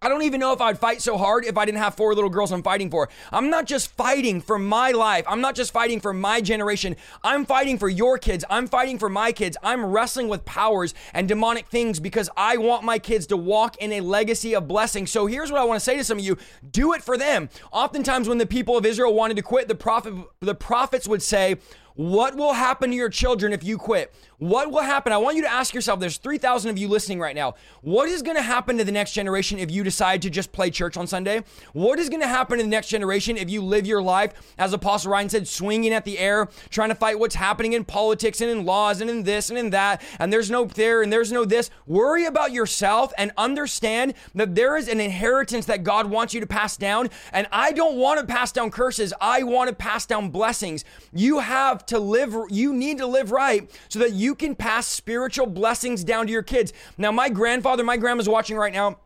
I 0.03 0.09
don't 0.09 0.23
even 0.23 0.41
know 0.41 0.53
if 0.53 0.61
I'd 0.61 0.79
fight 0.79 1.01
so 1.01 1.17
hard 1.17 1.45
if 1.45 1.57
I 1.57 1.65
didn't 1.65 1.79
have 1.79 1.95
four 1.95 2.15
little 2.15 2.29
girls 2.29 2.53
I'm 2.53 2.63
fighting 2.63 2.91
for. 2.91 3.09
I'm 3.33 3.49
not 3.49 3.65
just 3.65 3.91
fighting 3.93 4.43
for 4.43 4.59
my 4.59 4.91
life. 4.91 5.25
I'm 5.27 5.41
not 5.41 5.55
just 5.55 5.73
fighting 5.73 6.01
for 6.01 6.13
my 6.13 6.41
generation. 6.43 6.97
I'm 7.25 7.47
fighting 7.47 7.79
for 7.79 7.89
your 7.89 8.19
kids. 8.19 8.45
I'm 8.51 8.67
fighting 8.67 8.99
for 8.99 9.09
my 9.09 9.33
kids. 9.33 9.57
I'm 9.63 9.87
wrestling 9.87 10.29
with 10.29 10.45
powers 10.45 10.93
and 11.15 11.27
demonic 11.27 11.69
things 11.69 11.99
because 11.99 12.29
I 12.37 12.59
want 12.59 12.85
my 12.85 12.99
kids 12.99 13.27
to 13.29 13.37
walk 13.37 13.77
in 13.79 13.93
a 13.93 14.01
legacy 14.03 14.55
of 14.55 14.69
blessing. 14.69 15.07
So 15.07 15.27
here's 15.27 15.51
what 15.51 15.61
I 15.61 15.65
want 15.65 15.81
to 15.81 15.85
say 15.85 15.97
to 15.97 16.05
some 16.05 16.19
of 16.19 16.25
you 16.25 16.37
do 16.71 16.93
it 16.93 17.03
for 17.03 17.17
them. 17.17 17.49
Oftentimes, 17.73 18.29
when 18.29 18.39
the 18.39 18.47
people 18.47 18.77
of 18.77 18.85
Israel 18.85 19.15
wanted 19.15 19.37
to 19.39 19.43
quit, 19.43 19.67
the 19.67 19.75
prophet, 19.75 20.15
the 20.41 20.55
prophets 20.55 21.09
would 21.09 21.23
say, 21.23 21.57
what 21.97 22.37
will 22.37 22.53
happen 22.53 22.91
to 22.91 22.97
your 22.97 23.09
children 23.09 23.53
if 23.53 23.65
you 23.65 23.79
quit? 23.79 24.15
What 24.39 24.71
will 24.71 24.83
happen? 24.83 25.15
I 25.15 25.17
want 25.17 25.37
you 25.37 25.43
to 25.43 25.51
ask 25.51 25.73
yourself 25.73 25.99
there's 25.99 26.19
3,000 26.19 26.71
of 26.71 26.77
you 26.77 26.89
listening 26.89 27.19
right 27.19 27.35
now. 27.35 27.55
What 27.81 28.09
is 28.11 28.21
going 28.21 28.37
to 28.37 28.43
happen 28.43 28.77
to 28.77 28.85
the 28.85 28.93
next 28.93 29.13
generation 29.13 29.59
if 29.59 29.71
you 29.71 29.83
decide 29.83 30.21
to 30.23 30.31
just 30.31 30.53
play 30.53 30.71
church 30.71 30.99
on 30.99 31.07
Sunday? 31.07 31.43
What 31.73 31.99
is 31.99 32.11
going 32.11 32.21
to 32.21 32.29
happen 32.29 32.59
to 32.59 32.65
the 32.65 32.69
next 32.69 32.89
generation 32.89 33.39
if 33.39 33.49
you 33.49 33.63
live 33.63 33.87
your 33.87 34.03
life, 34.03 34.55
as 34.59 34.75
Apostle 34.75 35.11
Ryan 35.11 35.31
said, 35.31 35.49
swinging 35.49 35.95
at 35.95 36.05
the 36.05 36.19
air, 36.19 36.49
trying 36.69 36.91
to 36.91 36.95
fight 36.95 37.19
what's 37.19 37.35
happening 37.35 37.73
in 37.73 37.85
politics 37.85 38.43
and 38.43 38.51
in 38.51 38.67
laws 38.67 39.01
and 39.01 39.09
in 39.09 39.23
this 39.23 39.49
and 39.49 39.59
in 39.59 39.71
that, 39.71 40.03
and 40.19 40.31
there's 40.31 40.51
no 40.51 40.67
there 40.67 41.01
and 41.01 41.11
there's 41.11 41.33
no 41.33 41.47
this? 41.47 41.71
Worry 41.87 42.27
about 42.27 42.53
yourself 42.53 43.15
and 43.17 43.33
understand 43.39 44.13
that 44.35 44.55
there 44.55 44.77
is 44.77 44.89
an 44.89 45.01
inheritance 45.01 45.65
that 45.65 45.83
God 45.83 46.11
wants 46.11 46.35
you 46.35 46.41
to 46.41 46.47
pass 46.47 46.77
down. 46.77 47.09
And 47.33 47.47
I 47.51 47.73
don't 47.73 47.97
want 47.97 48.21
to 48.21 48.27
pass 48.27 48.53
down 48.53 48.71
curses, 48.71 49.15
I 49.19 49.45
want 49.45 49.71
to 49.71 49.75
pass 49.75 50.05
down 50.05 50.29
blessings. 50.29 50.85
You 51.15 51.39
have 51.39 51.86
to 51.87 51.99
live, 51.99 52.35
you 52.51 52.73
need 52.73 52.99
to 52.99 53.07
live 53.07 53.31
right 53.33 53.71
so 53.89 53.99
that 53.99 54.13
you 54.13 54.35
can 54.35 54.55
pass 54.55 54.87
spiritual 54.87 55.47
blessings 55.47 56.05
down 56.05 56.27
to 56.27 56.33
your 56.33 56.43
kids. 56.43 56.73
Now, 56.99 57.13
my 57.13 57.29
grandfather, 57.29 57.85
my 57.85 57.97
grandma's 57.97 58.29
watching 58.29 58.57
right 58.57 58.73
now. 58.73 58.99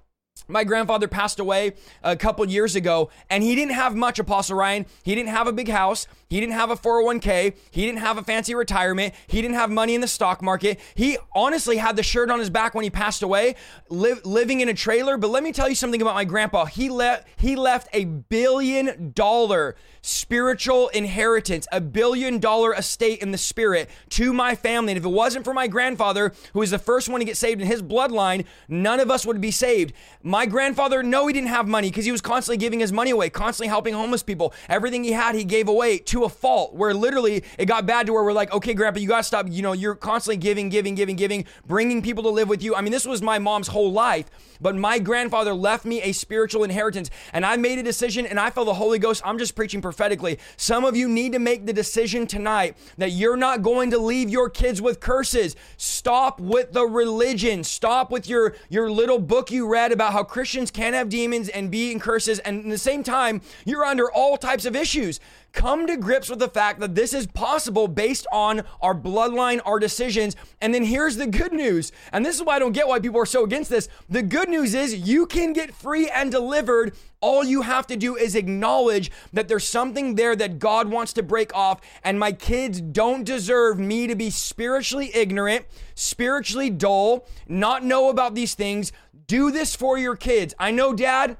My 0.49 0.65
grandfather 0.65 1.07
passed 1.07 1.39
away 1.39 1.75
a 2.03 2.17
couple 2.17 2.45
years 2.49 2.75
ago, 2.75 3.11
and 3.29 3.43
he 3.43 3.55
didn't 3.55 3.75
have 3.75 3.95
much, 3.95 4.19
Apostle 4.19 4.57
Ryan. 4.57 4.87
He 5.03 5.15
didn't 5.15 5.29
have 5.29 5.47
a 5.47 5.53
big 5.53 5.69
house. 5.69 6.07
He 6.29 6.41
didn't 6.41 6.55
have 6.55 6.71
a 6.71 6.77
401k. 6.77 7.55
He 7.71 7.87
didn't 7.87 8.01
have 8.01 8.19
a 8.19 8.23
fancy 8.23 8.55
retirement. 8.55 9.15
He 9.27 9.43
didn't 9.43 9.57
have 9.57 9.71
money 9.71 9.95
in 9.95 10.01
the 10.01 10.09
stock 10.09 10.43
market. 10.43 10.81
He 10.95 11.19
honestly 11.35 11.77
had 11.77 11.97
the 11.97 12.03
shirt 12.03 12.31
on 12.31 12.39
his 12.39 12.51
back 12.51 12.75
when 12.75 12.85
he 12.85 12.91
passed 12.91 13.23
away, 13.23 13.57
li- 13.89 14.21
living 14.25 14.61
in 14.61 14.69
a 14.69 14.75
trailer. 14.75 15.17
But 15.17 15.31
let 15.31 15.43
me 15.43 15.53
tell 15.53 15.69
you 15.69 15.75
something 15.75 16.01
about 16.01 16.15
my 16.15 16.25
grandpa. 16.25 16.65
He 16.65 16.89
left 16.89 17.29
he 17.37 17.57
left 17.57 17.89
a 17.93 18.05
billion 18.05 19.13
dollar 19.13 19.77
spiritual 20.03 20.89
inheritance, 20.89 21.67
a 21.73 21.81
billion 21.81 22.39
dollar 22.39 22.75
estate 22.75 23.21
in 23.21 23.33
the 23.33 23.39
spirit 23.39 23.91
to 24.11 24.33
my 24.33 24.55
family. 24.55 24.93
And 24.93 24.99
if 24.99 25.05
it 25.05 25.09
wasn't 25.09 25.45
for 25.45 25.55
my 25.55 25.67
grandfather, 25.67 26.33
who 26.53 26.61
was 26.61 26.71
the 26.71 26.79
first 26.79 27.09
one 27.09 27.21
to 27.21 27.25
get 27.25 27.37
saved 27.37 27.61
in 27.61 27.67
his 27.67 27.83
bloodline, 27.83 28.45
none 28.69 29.01
of 29.01 29.11
us 29.11 29.27
would 29.27 29.41
be 29.41 29.51
saved. 29.51 29.93
My 30.23 30.47
grandfather, 30.47 31.03
no, 31.03 31.27
he 31.27 31.33
didn't 31.33 31.49
have 31.49 31.69
money 31.69 31.91
because 31.91 32.05
he 32.05 32.13
was 32.13 32.21
constantly 32.21 32.57
giving 32.57 32.81
his 32.81 32.93
money 32.93 33.11
away, 33.11 33.31
constantly 33.31 33.69
helping 33.69 33.95
homeless 33.95 34.23
people. 34.23 34.55
Everything 34.69 35.05
he 35.05 35.13
had, 35.13 35.35
he 35.35 35.45
gave 35.45 35.69
away 35.69 35.99
to 35.99 36.25
a 36.25 36.29
fault 36.29 36.75
where 36.75 36.95
literally 36.95 37.45
it 37.59 37.67
got 37.67 37.87
bad 37.87 38.07
to 38.07 38.13
where 38.13 38.25
we're 38.25 38.33
like, 38.33 38.53
okay, 38.53 38.75
grandpa, 38.75 39.01
you 39.01 39.09
got 39.09 39.19
to 39.19 39.25
stop. 39.25 39.47
You 39.49 39.63
know, 39.63 39.73
you're 39.73 39.95
constantly 39.95 40.37
giving, 40.37 40.69
giving, 40.69 40.95
giving, 40.95 41.17
giving, 41.17 41.45
bringing 41.67 42.03
people 42.03 42.23
to 42.25 42.31
live 42.31 42.49
with 42.49 42.63
you. 42.63 42.75
I 42.75 42.81
mean, 42.81 42.93
this 42.93 43.07
was 43.07 43.23
my 43.23 43.39
mom's 43.39 43.69
whole 43.69 43.93
life, 43.93 44.31
but 44.61 44.77
my 44.77 44.99
grandfather 44.99 45.55
left 45.55 45.85
me 45.85 46.03
a 46.03 46.13
spiritual 46.13 46.65
inheritance. 46.65 47.11
And 47.33 47.45
I 47.45 47.57
made 47.57 47.79
a 47.79 47.83
decision 47.83 48.27
and 48.27 48.39
I 48.39 48.51
felt 48.51 48.67
the 48.67 48.75
Holy 48.75 48.99
Ghost. 48.99 49.23
I'm 49.25 49.39
just 49.39 49.55
preaching 49.55 49.81
prophetically. 49.91 50.39
Some 50.57 50.85
of 50.85 50.97
you 50.97 51.09
need 51.09 51.33
to 51.33 51.41
make 51.41 51.67
the 51.67 51.73
decision 51.73 52.25
tonight 52.25 52.77
that 52.97 53.11
you're 53.11 53.37
not 53.37 53.63
going 53.63 53.91
to 53.91 53.99
leave 53.99 54.31
your 54.31 54.49
kids 54.49 54.81
with 54.81 55.01
curses. 55.01 55.57
Stop 55.79 56.39
with 56.39 56.73
the 56.73 56.87
religion. 56.87 57.65
Stop 57.65 58.13
with 58.13 58.29
your, 58.29 58.55
your 58.69 58.89
little 58.89 59.19
book 59.19 59.51
you 59.51 59.67
read 59.67 59.91
about 59.91 60.13
how 60.13 60.23
Christians 60.23 60.71
can 60.71 60.93
have 60.93 61.09
demons 61.09 61.49
and 61.49 61.73
be 61.73 61.91
in 61.91 61.99
curses. 61.99 62.39
And 62.39 62.61
at 62.61 62.71
the 62.71 62.79
same 62.79 63.03
time, 63.03 63.41
you're 63.65 63.85
under 63.85 64.09
all 64.13 64.37
types 64.37 64.65
of 64.65 64.77
issues 64.77 65.19
come 65.53 65.87
to 65.87 65.97
grips 65.97 66.29
with 66.29 66.39
the 66.39 66.49
fact 66.49 66.81
that 66.81 66.95
this 66.95 67.13
is 67.13 67.27
possible 67.27 67.89
based 67.89 68.27
on 68.33 68.63
our 68.81 68.95
bloodline, 68.95 69.61
our 69.65 69.79
decisions. 69.79 70.37
And 70.61 70.75
then 70.75 70.85
here's 70.85 71.17
the 71.17 71.27
good 71.27 71.53
news. 71.53 71.93
And 72.13 72.25
this 72.25 72.37
is 72.37 72.43
why 72.43 72.57
I 72.57 72.59
don't 72.59 72.73
get 72.73 72.89
why 72.89 73.01
people 73.01 73.21
are 73.21 73.27
so 73.27 73.45
against 73.45 73.71
this. 73.71 73.89
The 74.09 74.23
good 74.23 74.49
news 74.49 74.75
is 74.75 74.95
you 74.95 75.27
can 75.27 75.53
get 75.53 75.75
free 75.75 76.09
and 76.09 76.31
delivered. 76.31 76.95
All 77.21 77.45
you 77.45 77.63
have 77.63 77.87
to 77.89 77.97
do 77.97 78.17
is 78.17 78.35
acknowledge 78.35 79.11
that 79.33 79.49
there's 79.49 79.69
something 79.69 80.15
there 80.15 80.35
that 80.37 80.59
God 80.59 80.89
wants 80.89 81.13
to 81.15 81.23
break 81.23 81.55
off. 81.55 81.81
And 82.03 82.19
my 82.19 82.33
kids 82.33 82.81
don't 82.81 83.25
deserve 83.25 83.79
me 83.79 84.07
to 84.07 84.15
be 84.15 84.31
spiritually 84.31 85.11
ignorant, 85.15 85.67
spiritually 85.95 86.71
dull, 86.71 87.27
not 87.47 87.85
know 87.85 88.09
about 88.09 88.35
these 88.35 88.55
things. 88.55 88.93
Do 89.27 89.51
this 89.51 89.77
for 89.77 89.99
your 89.99 90.17
kids. 90.17 90.55
I 90.59 90.71
know, 90.71 90.93
dad. 90.95 91.37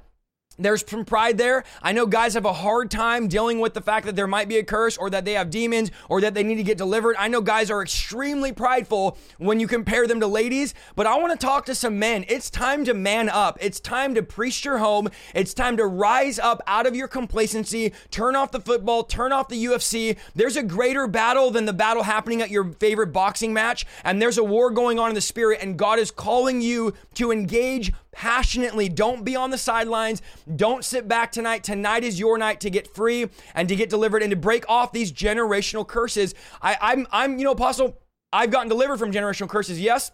There's 0.61 0.85
some 0.87 1.05
pride 1.05 1.39
there. 1.39 1.65
I 1.83 1.93
know 1.93 2.07
guys 2.07 2.35
have 2.35 2.45
a 2.45 2.53
hard 2.53 2.91
time 2.91 3.29
dealing 3.29 3.61
with 3.61 3.75
the 3.75 3.81
fact 3.81 4.07
that 4.07 4.17
there 4.17 4.27
might 4.27 4.49
be 4.49 4.59
a 4.59 4.65
curse 4.65 4.97
or 4.97 5.11
that 5.11 5.25
they 5.25 5.33
have 5.33 5.51
demons 5.51 5.91
or 6.09 6.21
that 6.21 6.35
they 6.35 6.43
need 6.43 6.57
to 6.57 6.63
get 6.63 6.79
delivered. 6.79 7.17
I 7.19 7.29
know 7.29 7.41
guys 7.41 7.71
are 7.71 7.83
extremely 7.83 8.53
prideful 8.53 9.17
when 9.39 9.59
you 9.59 9.67
compare 9.67 10.07
them 10.07 10.21
to 10.21 10.27
ladies, 10.27 10.75
but 10.95 11.07
I 11.07 11.17
want 11.19 11.39
to 11.39 11.47
talk 11.47 11.67
to 11.67 11.75
some 11.75 11.99
men. 11.99 12.25
It's 12.29 12.51
time 12.51 12.85
to 12.85 12.95
man 12.95 13.29
up. 13.29 13.59
It's 13.61 13.81
time 13.81 14.15
to 14.15 14.23
preach 14.23 14.65
your 14.65 14.79
home. 14.79 15.09
It's 15.35 15.55
time 15.55 15.77
to 15.79 15.87
rise 15.87 16.39
up 16.39 16.63
out 16.67 16.87
of 16.87 16.95
your 16.95 17.09
complacency, 17.09 17.93
turn 18.11 18.37
off 18.37 18.53
the 18.53 18.61
football, 18.61 19.05
turn 19.05 19.33
off 19.33 19.49
the 19.49 19.65
UFC. 19.65 20.17
There's 20.35 20.57
a 20.57 20.63
greater 20.63 21.07
battle 21.07 21.51
than 21.51 21.65
the 21.65 21.73
battle 21.73 22.03
happening 22.03 22.43
at 22.43 22.51
your 22.51 22.73
favorite 22.75 23.13
boxing 23.13 23.53
match, 23.53 23.87
and 24.05 24.21
there's 24.21 24.39
a 24.39 24.45
war 24.45 24.71
going 24.71 24.99
on 24.99 25.09
in 25.09 25.15
the 25.15 25.21
spirit, 25.21 25.61
and 25.63 25.79
God 25.79 25.99
is 25.99 26.11
calling 26.11 26.61
you 26.61 26.95
to 27.15 27.33
engage 27.33 27.93
passionately. 28.13 28.89
Don't 28.89 29.25
be 29.25 29.37
on 29.37 29.51
the 29.51 29.59
sidelines. 29.59 30.23
Don't 30.57 30.85
sit 30.85 31.09
back 31.09 31.33
tonight. 31.33 31.65
Tonight 31.65 32.05
is 32.05 32.19
your 32.19 32.39
night 32.39 32.61
to 32.61 32.71
get 32.71 32.95
free 32.95 33.29
and 33.55 33.69
to 33.69 33.77
get 33.77 33.91
delivered 33.91 34.23
and 34.23 34.31
to 34.31 34.37
break 34.37 34.69
off 34.69 34.93
these 34.93 35.13
generational 35.13 35.87
curses. 35.87 36.35
I, 36.61 36.77
I'm, 36.81 37.07
I'm, 37.11 37.39
you 37.39 37.45
know, 37.45 37.53
Apostle, 37.53 37.99
I've 38.33 38.51
gotten 38.51 38.69
delivered 38.69 38.99
from 38.99 39.13
generational 39.13 39.49
curses, 39.49 39.81
yes, 39.81 40.13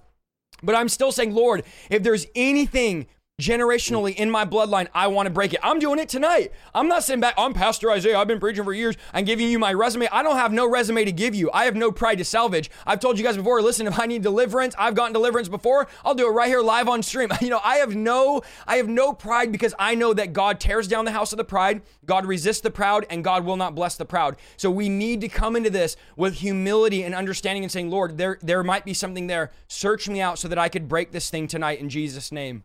but 0.62 0.74
I'm 0.74 0.88
still 0.88 1.12
saying, 1.12 1.34
Lord, 1.34 1.64
if 1.90 2.02
there's 2.02 2.26
anything 2.34 3.06
generationally 3.40 4.14
in 4.14 4.30
my 4.30 4.46
bloodline, 4.46 4.88
I 4.94 5.08
want 5.08 5.26
to 5.26 5.30
break 5.30 5.52
it. 5.52 5.60
I'm 5.62 5.78
doing 5.78 5.98
it 5.98 6.08
tonight. 6.08 6.52
I'm 6.74 6.88
not 6.88 7.04
sitting 7.04 7.20
back, 7.20 7.34
I'm 7.36 7.52
Pastor 7.52 7.90
Isaiah. 7.90 8.18
I've 8.18 8.26
been 8.26 8.40
preaching 8.40 8.64
for 8.64 8.72
years. 8.72 8.96
I'm 9.12 9.26
giving 9.26 9.50
you 9.50 9.58
my 9.58 9.74
resume. 9.74 10.08
I 10.10 10.22
don't 10.22 10.36
have 10.36 10.52
no 10.52 10.66
resume 10.66 11.04
to 11.04 11.12
give 11.12 11.34
you. 11.34 11.50
I 11.52 11.66
have 11.66 11.76
no 11.76 11.92
pride 11.92 12.16
to 12.16 12.24
salvage. 12.24 12.70
I've 12.86 12.98
told 12.98 13.18
you 13.18 13.24
guys 13.24 13.36
before, 13.36 13.60
listen, 13.60 13.86
if 13.86 14.00
I 14.00 14.06
need 14.06 14.22
deliverance, 14.22 14.74
I've 14.78 14.94
gotten 14.94 15.12
deliverance 15.12 15.48
before. 15.48 15.86
I'll 16.02 16.14
do 16.14 16.26
it 16.26 16.30
right 16.30 16.48
here 16.48 16.62
live 16.62 16.88
on 16.88 17.02
stream. 17.02 17.30
You 17.46 17.50
know, 17.50 17.60
I 17.62 17.76
have 17.76 17.94
no 17.94 18.42
I 18.66 18.76
have 18.76 18.88
no 18.88 19.12
pride 19.12 19.52
because 19.52 19.74
I 19.78 19.94
know 19.94 20.12
that 20.14 20.32
God 20.32 20.58
tears 20.58 20.88
down 20.88 21.04
the 21.04 21.12
house 21.12 21.32
of 21.32 21.36
the 21.36 21.44
pride, 21.44 21.82
God 22.04 22.24
resists 22.26 22.60
the 22.60 22.70
proud, 22.70 23.06
and 23.08 23.22
God 23.22 23.44
will 23.44 23.56
not 23.56 23.74
bless 23.74 23.96
the 23.96 24.04
proud. 24.04 24.36
So 24.56 24.68
we 24.68 24.88
need 24.88 25.20
to 25.20 25.28
come 25.28 25.54
into 25.54 25.70
this 25.70 25.96
with 26.16 26.34
humility 26.36 27.04
and 27.04 27.14
understanding 27.14 27.62
and 27.62 27.70
saying, 27.70 27.90
Lord, 27.90 28.18
there 28.18 28.38
there 28.42 28.64
might 28.64 28.84
be 28.84 28.94
something 28.94 29.26
there. 29.28 29.52
Search 29.68 30.08
me 30.08 30.20
out 30.20 30.38
so 30.38 30.48
that 30.48 30.58
I 30.58 30.68
could 30.68 30.88
break 30.88 31.12
this 31.12 31.30
thing 31.30 31.46
tonight 31.46 31.78
in 31.78 31.88
Jesus' 31.88 32.32
name. 32.32 32.64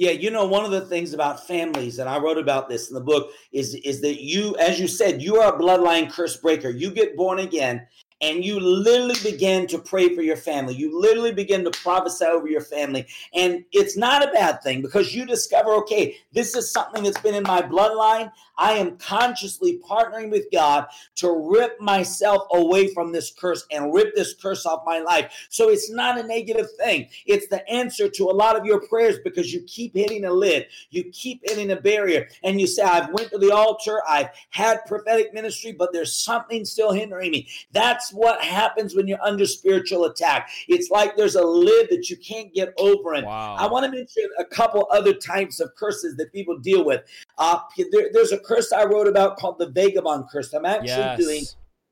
Yeah, 0.00 0.12
you 0.12 0.30
know, 0.30 0.46
one 0.46 0.64
of 0.64 0.70
the 0.70 0.80
things 0.80 1.12
about 1.12 1.46
families, 1.46 1.98
and 1.98 2.08
I 2.08 2.18
wrote 2.18 2.38
about 2.38 2.70
this 2.70 2.88
in 2.88 2.94
the 2.94 3.02
book, 3.02 3.32
is 3.52 3.74
is 3.74 4.00
that 4.00 4.22
you, 4.22 4.56
as 4.56 4.80
you 4.80 4.88
said, 4.88 5.20
you 5.20 5.36
are 5.36 5.54
a 5.54 5.58
bloodline 5.58 6.10
curse 6.10 6.38
breaker. 6.38 6.70
You 6.70 6.90
get 6.90 7.18
born 7.18 7.40
again, 7.40 7.86
and 8.22 8.42
you 8.42 8.60
literally 8.60 9.16
begin 9.22 9.66
to 9.66 9.78
pray 9.78 10.14
for 10.14 10.22
your 10.22 10.38
family. 10.38 10.74
You 10.74 10.98
literally 10.98 11.32
begin 11.32 11.64
to 11.64 11.70
prophesy 11.70 12.24
over 12.24 12.48
your 12.48 12.62
family. 12.62 13.06
And 13.34 13.62
it's 13.72 13.94
not 13.94 14.26
a 14.26 14.32
bad 14.32 14.62
thing 14.62 14.80
because 14.80 15.14
you 15.14 15.26
discover, 15.26 15.72
okay, 15.74 16.16
this 16.32 16.54
is 16.56 16.70
something 16.70 17.02
that's 17.02 17.20
been 17.20 17.34
in 17.34 17.42
my 17.42 17.60
bloodline. 17.60 18.32
I 18.60 18.72
am 18.72 18.98
consciously 18.98 19.80
partnering 19.88 20.30
with 20.30 20.44
God 20.52 20.86
to 21.16 21.50
rip 21.50 21.80
myself 21.80 22.46
away 22.52 22.92
from 22.92 23.10
this 23.10 23.32
curse 23.32 23.66
and 23.72 23.92
rip 23.92 24.14
this 24.14 24.34
curse 24.34 24.66
off 24.66 24.82
my 24.84 25.00
life. 25.00 25.32
So 25.48 25.70
it's 25.70 25.90
not 25.90 26.18
a 26.18 26.22
negative 26.22 26.68
thing. 26.78 27.08
It's 27.24 27.48
the 27.48 27.68
answer 27.70 28.08
to 28.08 28.24
a 28.24 28.32
lot 28.32 28.56
of 28.56 28.66
your 28.66 28.86
prayers 28.86 29.18
because 29.24 29.52
you 29.52 29.62
keep 29.62 29.94
hitting 29.94 30.26
a 30.26 30.32
lid, 30.32 30.66
you 30.90 31.04
keep 31.04 31.40
hitting 31.44 31.70
a 31.72 31.76
barrier, 31.76 32.28
and 32.44 32.60
you 32.60 32.66
say, 32.66 32.82
I've 32.82 33.10
went 33.14 33.30
to 33.30 33.38
the 33.38 33.50
altar, 33.50 34.02
I've 34.06 34.28
had 34.50 34.84
prophetic 34.86 35.32
ministry, 35.32 35.72
but 35.72 35.92
there's 35.92 36.14
something 36.14 36.66
still 36.66 36.92
hindering 36.92 37.30
me. 37.30 37.48
That's 37.72 38.12
what 38.12 38.42
happens 38.42 38.94
when 38.94 39.08
you're 39.08 39.22
under 39.22 39.46
spiritual 39.46 40.04
attack. 40.04 40.50
It's 40.68 40.90
like 40.90 41.16
there's 41.16 41.36
a 41.36 41.44
lid 41.44 41.88
that 41.90 42.10
you 42.10 42.18
can't 42.18 42.52
get 42.52 42.74
over. 42.76 43.14
And 43.14 43.24
wow. 43.24 43.56
I 43.58 43.66
want 43.66 43.86
to 43.86 43.90
mention 43.90 44.28
a 44.38 44.44
couple 44.44 44.86
other 44.92 45.14
types 45.14 45.60
of 45.60 45.74
curses 45.76 46.16
that 46.16 46.30
people 46.32 46.58
deal 46.58 46.84
with. 46.84 47.02
Uh, 47.38 47.60
there, 47.90 48.10
there's 48.12 48.32
a 48.32 48.38
curse 48.50 48.72
I 48.72 48.84
wrote 48.84 49.08
about 49.08 49.38
called 49.38 49.58
the 49.58 49.70
vagabond 49.70 50.24
curse. 50.30 50.52
I'm 50.52 50.66
actually 50.66 50.88
yes. 50.88 51.18
doing 51.24 51.44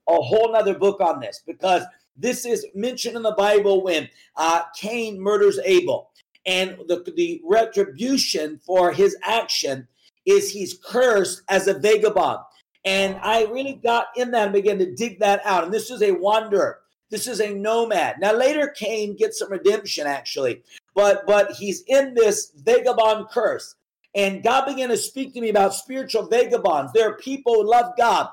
a 0.09 0.21
whole 0.29 0.53
nother 0.53 0.77
book 0.85 1.01
on 1.01 1.21
this 1.21 1.43
because 1.47 1.83
This 2.19 2.45
is 2.45 2.67
mentioned 2.75 3.17
in 3.17 3.23
the 3.23 3.33
Bible 3.33 3.83
when 3.83 4.09
uh, 4.37 4.63
Cain 4.77 5.21
murders 5.21 5.59
Abel. 5.65 6.11
And 6.45 6.77
the, 6.89 7.05
the 7.17 7.41
retribution 7.45 8.61
for 8.67 8.93
his 8.93 9.17
action 9.23 9.87
is 10.27 10.51
he's 10.51 10.79
cursed 10.85 11.43
as 11.49 11.69
a 11.69 11.79
vagabond. 11.79 12.41
And 12.85 13.19
I 13.23 13.45
really 13.45 13.75
got 13.75 14.09
in 14.17 14.31
that 14.33 14.45
and 14.45 14.53
began 14.53 14.79
to 14.79 14.95
dig 14.95 15.21
that 15.21 15.41
out. 15.45 15.65
And 15.65 15.73
this 15.73 15.91
is 15.91 16.03
a 16.03 16.13
wanderer. 16.13 16.81
This 17.11 17.27
is 17.27 17.41
a 17.41 17.55
nomad. 17.55 18.17
Now 18.21 18.35
later 18.35 18.69
Cain 18.69 19.17
gets 19.17 19.39
some 19.39 19.51
redemption 19.51 20.07
actually, 20.07 20.63
but 20.95 21.27
but 21.27 21.53
he's 21.53 21.83
in 21.87 22.15
this 22.15 22.53
vagabond 22.55 23.29
curse. 23.31 23.77
And 24.15 24.43
God 24.43 24.67
began 24.67 24.89
to 24.89 24.97
speak 24.97 25.35
to 25.35 25.41
me 25.41 25.49
about 25.51 25.75
spiritual 25.75 26.27
vagabonds. 26.27 26.93
There 26.93 27.09
are 27.09 27.17
people 27.17 27.55
who 27.55 27.71
love 27.71 27.93
God. 27.97 28.29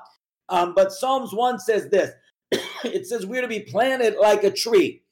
Um, 0.48 0.74
but 0.74 0.92
Psalms 0.92 1.32
1 1.32 1.58
says 1.60 1.88
this 1.88 2.10
it 2.84 3.06
says 3.06 3.26
we're 3.26 3.42
to 3.42 3.48
be 3.48 3.60
planted 3.60 4.16
like 4.20 4.44
a 4.44 4.50
tree. 4.50 5.02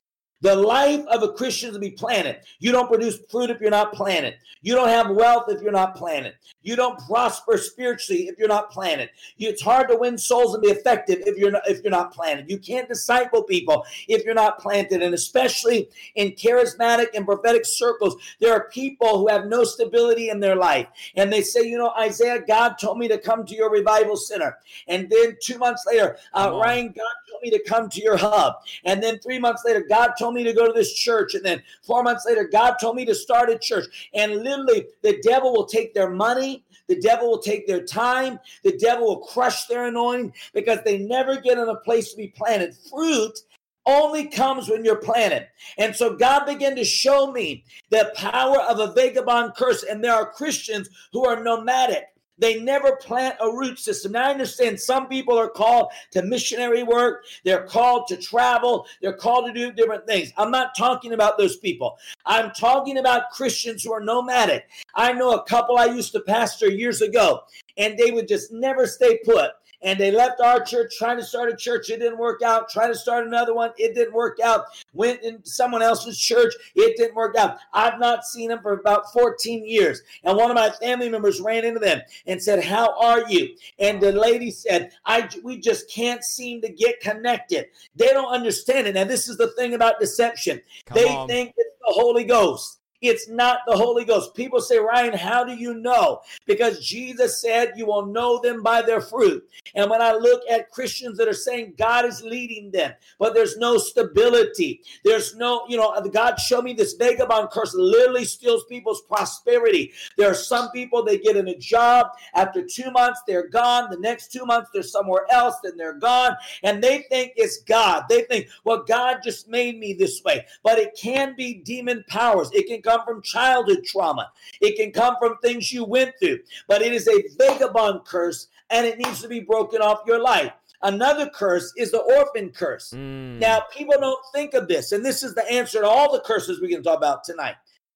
The 0.45 0.55
life 0.55 1.07
of 1.07 1.23
a 1.23 1.33
Christian 1.33 1.71
is 1.71 1.75
to 1.77 1.81
be 1.81 1.93
planted. 1.93 2.41
You 2.59 2.71
don't 2.71 2.87
produce 2.87 3.19
fruit 3.31 3.49
if 3.49 3.63
you're 3.63 3.71
not 3.71 3.95
planted. 3.95 4.35
You 4.61 4.75
don't 4.75 4.89
have 4.89 5.09
wealth 5.09 5.45
if 5.49 5.63
you're 5.63 5.73
not 5.73 5.97
planted. 5.97 6.35
You 6.63 6.77
don't 6.77 6.99
prosper 7.01 7.57
spiritually 7.57 8.29
if 8.29 8.39
you're 8.39 8.47
not 8.47 8.71
planted. 8.71 9.09
It's 9.39 9.63
hard 9.63 9.89
to 9.89 9.97
win 9.97 10.19
souls 10.19 10.53
and 10.55 10.63
be 10.63 10.69
effective 10.69 11.23
if 11.27 11.39
you're 11.39 11.51
not, 11.51 11.63
if 11.67 11.83
you're 11.83 11.91
not 11.91 12.13
planted. 12.13 12.51
You 12.51 12.59
can't 12.59 12.87
disciple 12.87 13.43
people 13.43 13.87
if 14.07 14.23
you're 14.25 14.35
not 14.35 14.59
planted. 14.59 15.03
And 15.03 15.15
especially 15.15 15.89
in 16.15 16.33
charismatic 16.33 17.09
and 17.15 17.25
prophetic 17.25 17.65
circles, 17.65 18.17
there 18.39 18.53
are 18.53 18.69
people 18.69 19.19
who 19.19 19.29
have 19.29 19.47
no 19.47 19.65
stability 19.65 20.29
in 20.29 20.41
their 20.41 20.57
life. 20.57 20.89
And 21.17 21.33
they 21.33 21.41
say, 21.41 21.67
you 21.67 21.79
know, 21.79 21.95
Isaiah, 21.99 22.43
God 22.47 22.75
told 22.79 22.99
me 22.99 23.09
to 23.09 23.17
come 23.17 23.47
to 23.47 23.55
your 23.55 23.71
revival 23.71 24.17
center. 24.17 24.59
And 24.89 25.09
then 25.09 25.39
two 25.43 25.57
months 25.57 25.85
later, 25.87 26.19
uh, 26.35 26.51
Ryan, 26.55 26.89
God 26.89 27.15
told 27.31 27.43
me 27.43 27.51
to 27.51 27.63
come 27.65 27.89
to 27.89 28.03
your 28.03 28.19
hub. 28.19 28.55
And 28.85 29.03
then 29.03 29.19
three 29.21 29.39
months 29.39 29.63
later, 29.65 29.85
God 29.89 30.13
told 30.35 30.45
me 30.45 30.51
to 30.51 30.57
go 30.57 30.67
to 30.67 30.73
this 30.73 30.93
church. 30.93 31.35
And 31.35 31.45
then 31.45 31.63
four 31.83 32.03
months 32.03 32.25
later, 32.27 32.49
God 32.51 32.77
told 32.81 32.97
me 32.97 33.05
to 33.05 33.15
start 33.15 33.51
a 33.51 33.59
church. 33.59 34.09
And 34.15 34.43
literally, 34.43 34.87
the 35.03 35.21
devil 35.23 35.53
will 35.53 35.67
take 35.67 35.95
their 35.95 36.11
money, 36.11 36.65
the 36.89 37.01
devil 37.01 37.31
will 37.31 37.39
take 37.39 37.67
their 37.67 37.85
time, 37.85 38.41
the 38.63 38.77
devil 38.77 39.07
will 39.07 39.27
crush 39.27 39.67
their 39.67 39.87
anointing 39.87 40.33
because 40.53 40.81
they 40.85 40.99
never 40.99 41.41
get 41.41 41.59
in 41.59 41.69
a 41.69 41.77
place 41.77 42.11
to 42.11 42.17
be 42.17 42.29
planted. 42.29 42.75
Fruit 42.91 43.39
only 43.87 44.29
comes 44.29 44.69
when 44.69 44.85
you're 44.85 44.97
planted. 44.97 45.47
And 45.77 45.95
so 45.95 46.17
God 46.17 46.47
began 46.47 46.75
to 46.77 46.85
show 46.85 47.31
me 47.31 47.65
the 47.91 48.13
power 48.17 48.61
of 48.63 48.81
a 48.81 48.93
vagabond 48.93 49.55
curse. 49.57 49.83
And 49.83 50.03
there 50.03 50.15
are 50.15 50.33
Christians 50.33 50.89
who 51.13 51.27
are 51.27 51.43
nomadic. 51.43 52.05
They 52.39 52.61
never 52.61 52.97
plant 52.97 53.37
a 53.41 53.51
root 53.51 53.79
system. 53.79 54.13
Now, 54.13 54.29
I 54.29 54.31
understand 54.31 54.81
some 54.81 55.09
people 55.09 55.39
are 55.39 55.49
called 55.49 55.93
to 56.13 56.23
missionary 56.23 56.83
work, 56.83 57.25
they're 57.45 57.65
called 57.65 58.07
to 58.09 58.17
travel, 58.17 58.87
they're 59.01 59.17
called 59.17 59.47
to 59.47 59.53
do 59.53 59.73
different 59.73 60.07
things. 60.07 60.33
I'm 60.37 60.51
not 60.51 60.77
talking 60.77 61.13
about 61.13 61.39
those 61.39 61.57
people. 61.57 61.97
I'm 62.27 62.51
talking 62.51 62.99
about 62.99 63.31
Christians 63.31 63.85
who 63.85 63.93
are 63.93 64.01
nomadic. 64.01 64.69
I 64.95 65.13
know 65.13 65.33
a 65.33 65.45
couple 65.45 65.79
I 65.79 65.87
used 65.87 66.13
to 66.13 66.21
pastor 66.21 66.69
years 66.69 67.03
ago, 67.03 67.43
and 67.77 67.99
they 67.99 68.11
would 68.11 68.29
just 68.29 68.53
never 68.53 68.87
stay 68.87 69.19
put 69.25 69.53
and 69.85 70.01
they 70.01 70.11
left 70.11 70.41
our 70.41 70.61
church 70.65 70.97
trying 70.99 71.19
to 71.19 71.23
start 71.23 71.53
a 71.53 71.57
church. 71.57 71.91
It 71.91 72.01
didn't 72.01 72.19
work 72.19 72.43
out. 72.43 72.71
Trying 72.71 72.93
to 72.93 72.99
start 72.99 73.27
another 73.27 73.55
one. 73.55 73.71
It 73.77 73.95
didn't 73.95 74.15
work 74.15 74.41
out. 74.41 74.65
Went 74.95 75.23
in 75.23 75.45
someone 75.45 75.83
else's 75.83 76.19
church. 76.19 76.55
It 76.75 76.97
didn't 76.97 77.15
work 77.15 77.37
out. 77.37 77.59
I've 77.73 78.01
not 78.01 78.25
seen 78.25 78.49
them 78.49 78.61
for 78.63 78.73
about 78.73 79.13
14 79.13 79.69
years. 79.69 80.03
And 80.25 80.37
one 80.37 80.51
of 80.51 80.57
my 80.57 80.71
family 80.71 81.09
members 81.09 81.41
ran 81.41 81.65
into 81.65 81.81
them 81.81 82.01
and 82.27 82.43
said, 82.43 82.65
How 82.65 82.99
are 82.99 83.29
you? 83.29 83.55
And 83.79 84.01
the 84.01 84.13
lady 84.13 84.51
said, 84.51 84.93
I 85.05 85.29
we 85.43 85.61
just 85.61 85.91
can't 85.91 86.25
seem 86.25 86.63
to 86.63 86.69
get 86.71 87.01
connected. 87.01 87.67
They 87.95 88.09
don't 88.09 88.33
understand 88.33 88.87
it. 88.87 88.97
And 88.97 89.09
this 89.09 89.29
is 89.29 89.37
the 89.37 89.49
thing 89.49 89.75
about 89.75 90.01
deception. 90.01 90.63
Come 90.87 90.97
they 90.97 91.09
on. 91.09 91.29
think 91.29 91.53
it's 91.57 91.77
the 91.87 91.93
Holy 91.93 92.25
Ghost. 92.25 92.81
It's 93.05 93.29
not 93.29 93.61
the 93.67 93.77
Holy 93.77 94.05
Ghost. 94.05 94.35
People 94.35 94.61
say, 94.61 94.79
Ryan, 94.79 95.13
how 95.13 95.45
do 95.45 95.55
you 95.55 95.75
know? 95.75 96.21
Because 96.47 96.85
Jesus 96.85 97.41
said, 97.41 97.73
You 97.77 97.87
will 97.87 98.07
know 98.07 98.41
them 98.41 98.63
by 98.63 98.83
their 98.83 99.01
fruit. 99.01 99.47
And 99.75 99.91
when 99.91 100.01
I 100.01 100.13
look 100.13 100.43
at 100.51 100.71
Christians 100.71 101.19
that 101.19 101.29
are 101.29 101.35
saying 101.35 101.75
God 101.77 102.05
is 102.05 102.23
leading 102.23 102.71
them, 102.71 102.93
but 103.19 103.35
there's 103.35 103.57
no 103.57 103.77
stability, 103.77 104.83
there's 105.05 105.35
no, 105.35 105.65
you 105.69 105.77
know, 105.77 105.91
uh, 105.91 106.01
God 106.01 106.37
showed 106.37 106.65
me 106.65 106.73
this 106.73 106.95
vagabond 106.95 107.51
curse 107.51 107.75
literally 107.75 108.25
steals 108.25 108.65
people's 108.65 109.03
prosperity. 109.03 109.93
There 110.17 110.31
are 110.31 110.35
some 110.35 110.71
people, 110.71 111.05
they 111.05 111.19
get 111.19 111.37
in 111.37 111.49
a 111.49 111.57
job. 111.57 112.07
After 112.35 112.65
two 112.65 112.91
months, 112.91 113.21
they're 113.27 113.49
gone. 113.49 113.91
The 113.91 113.99
next 113.99 114.33
two 114.33 114.47
months, 114.47 114.71
they're 114.73 114.83
somewhere 114.83 115.27
else, 115.31 115.57
then 115.63 115.77
they're 115.77 115.99
gone. 115.99 116.37
And 116.63 116.83
they 116.83 117.05
think 117.11 117.33
it's 117.37 117.59
God. 117.59 118.05
They 118.09 118.23
think, 118.23 118.49
well, 118.65 118.85
God 118.87 119.19
just 119.25 119.49
made 119.49 119.79
me 119.79 119.93
this 119.93 120.23
way. 120.25 120.47
But 120.63 120.79
it 120.79 120.97
can 120.97 121.35
be 121.37 121.55
demon 121.55 122.05
powers. 122.09 122.51
It 122.53 122.67
can 122.67 122.83
come 122.83 122.94
come 122.95 123.05
from 123.05 123.23
childhood 123.23 123.85
trauma. 123.85 124.31
It 124.61 124.77
can 124.77 124.93
come 124.93 125.17
from 125.19 125.39
things 125.39 125.73
you 125.73 125.85
went 125.85 126.15
through, 126.19 126.41
but 126.69 126.83
it 126.83 126.93
is 126.93 127.09
a 127.09 127.25
vagabond 127.39 128.05
curse 128.05 128.49
and 128.71 128.87
it 128.87 128.99
needs 128.99 129.21
to 129.23 129.29
be 129.29 129.41
broken 129.41 129.81
off 129.81 130.01
your 130.07 130.21
life. 130.21 130.53
Another 130.83 131.31
curse 131.31 131.73
is 131.77 131.91
the 131.91 132.01
orphan 132.01 132.51
curse. 132.51 132.93
Mm. 132.95 133.39
Now, 133.39 133.63
people 133.73 133.95
don't 133.99 134.21
think 134.35 134.53
of 134.53 134.69
this, 134.69 134.93
and 134.93 135.05
this 135.05 135.23
is 135.23 135.35
the 135.35 135.51
answer 135.51 135.81
to 135.81 135.89
all 135.89 136.13
the 136.13 136.21
curses 136.21 136.61
we're 136.61 136.69
going 136.69 136.83
to 136.83 136.89
talk 136.89 136.99
about 136.99 137.25
tonight. 137.25 137.55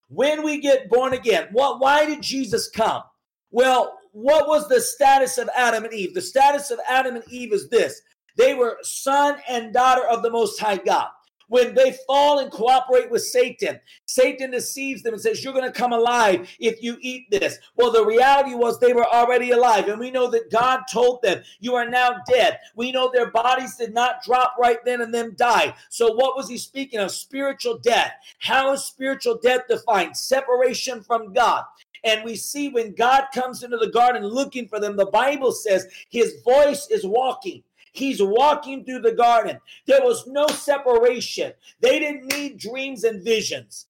When 0.09 0.43
we 0.43 0.61
get 0.61 0.89
born 0.89 1.13
again, 1.13 1.49
what, 1.53 1.81
why 1.81 2.07
did 2.07 2.23
Jesus 2.23 2.71
come? 2.71 3.03
Well, 3.51 3.99
what 4.13 4.49
was 4.49 4.69
the 4.69 4.81
status 4.81 5.37
of 5.37 5.51
Adam 5.55 5.85
and 5.85 5.93
Eve? 5.93 6.15
The 6.15 6.23
status 6.23 6.71
of 6.71 6.81
Adam 6.89 7.17
and 7.17 7.25
Eve 7.29 7.53
is 7.53 7.69
this 7.69 8.01
they 8.37 8.55
were 8.55 8.79
son 8.83 9.37
and 9.49 9.75
daughter 9.75 10.07
of 10.07 10.23
the 10.23 10.31
Most 10.31 10.59
High 10.59 10.77
God 10.77 11.09
when 11.49 11.75
they 11.75 11.97
fall 12.07 12.39
and 12.39 12.51
cooperate 12.51 13.11
with 13.11 13.23
Satan, 13.23 13.81
Satan 14.07 14.51
deceives 14.51 15.03
them 15.03 15.15
and 15.15 15.23
says, 15.23 15.43
You're 15.43 15.53
going 15.53 15.71
to 15.71 15.79
come 15.79 15.93
alive 15.93 16.49
if 16.61 16.83
you 16.83 16.97
eat 17.01 17.31
this. 17.31 17.59
Well, 17.77 17.91
the 17.91 18.05
reality 18.05 18.55
was 18.55 18.79
they 18.79 18.93
were 18.93 19.07
already 19.07 19.51
alive. 19.51 19.89
And 19.89 19.99
we 19.99 20.11
know 20.11 20.31
that 20.31 20.51
God 20.51 20.83
told 20.93 21.23
them, 21.23 21.43
You 21.61 21.75
are 21.75 21.89
now 21.89 22.17
dead. 22.29 22.59
We 22.77 22.93
know 22.93 23.11
their 23.13 23.31
bodies 23.31 23.77
did 23.77 23.95
not 23.95 24.23
drop 24.23 24.55
right 24.59 24.79
then 24.85 25.01
and 25.01 25.13
then 25.13 25.35
die. 25.37 25.75
So, 25.89 26.13
what 26.13 26.37
was 26.37 26.49
he 26.49 26.59
speaking 26.59 27.01
of? 27.01 27.11
Spiritual 27.11 27.79
death. 27.79 28.13
How 28.39 28.73
is 28.73 28.85
spiritual 28.85 29.39
death 29.43 29.63
defined? 29.69 30.17
Separation 30.17 31.03
from 31.03 31.33
God. 31.33 31.65
And 32.05 32.25
we 32.25 32.37
see 32.37 32.69
when 32.69 32.95
God 32.95 33.27
comes 33.35 33.63
into 33.63 33.77
the 33.77 33.91
garden 33.91 34.25
looking 34.25 34.69
for 34.69 34.79
them, 34.79 34.97
the 34.97 35.07
Bible 35.07 35.53
says 35.53 35.87
his 36.09 36.41
voice 36.45 36.87
is 36.91 37.05
walking. 37.05 37.63
He's 37.99 38.23
walking 38.23 38.85
through 38.85 39.01
the 39.01 39.13
garden. 39.13 39.59
There 39.87 40.03
was 40.03 40.27
no 40.27 40.47
separation. 40.47 41.53
They 41.81 41.99
didn't 41.99 42.33
need 42.33 42.59
dreams 42.59 43.05
and 43.05 43.23
visions. 43.23 43.87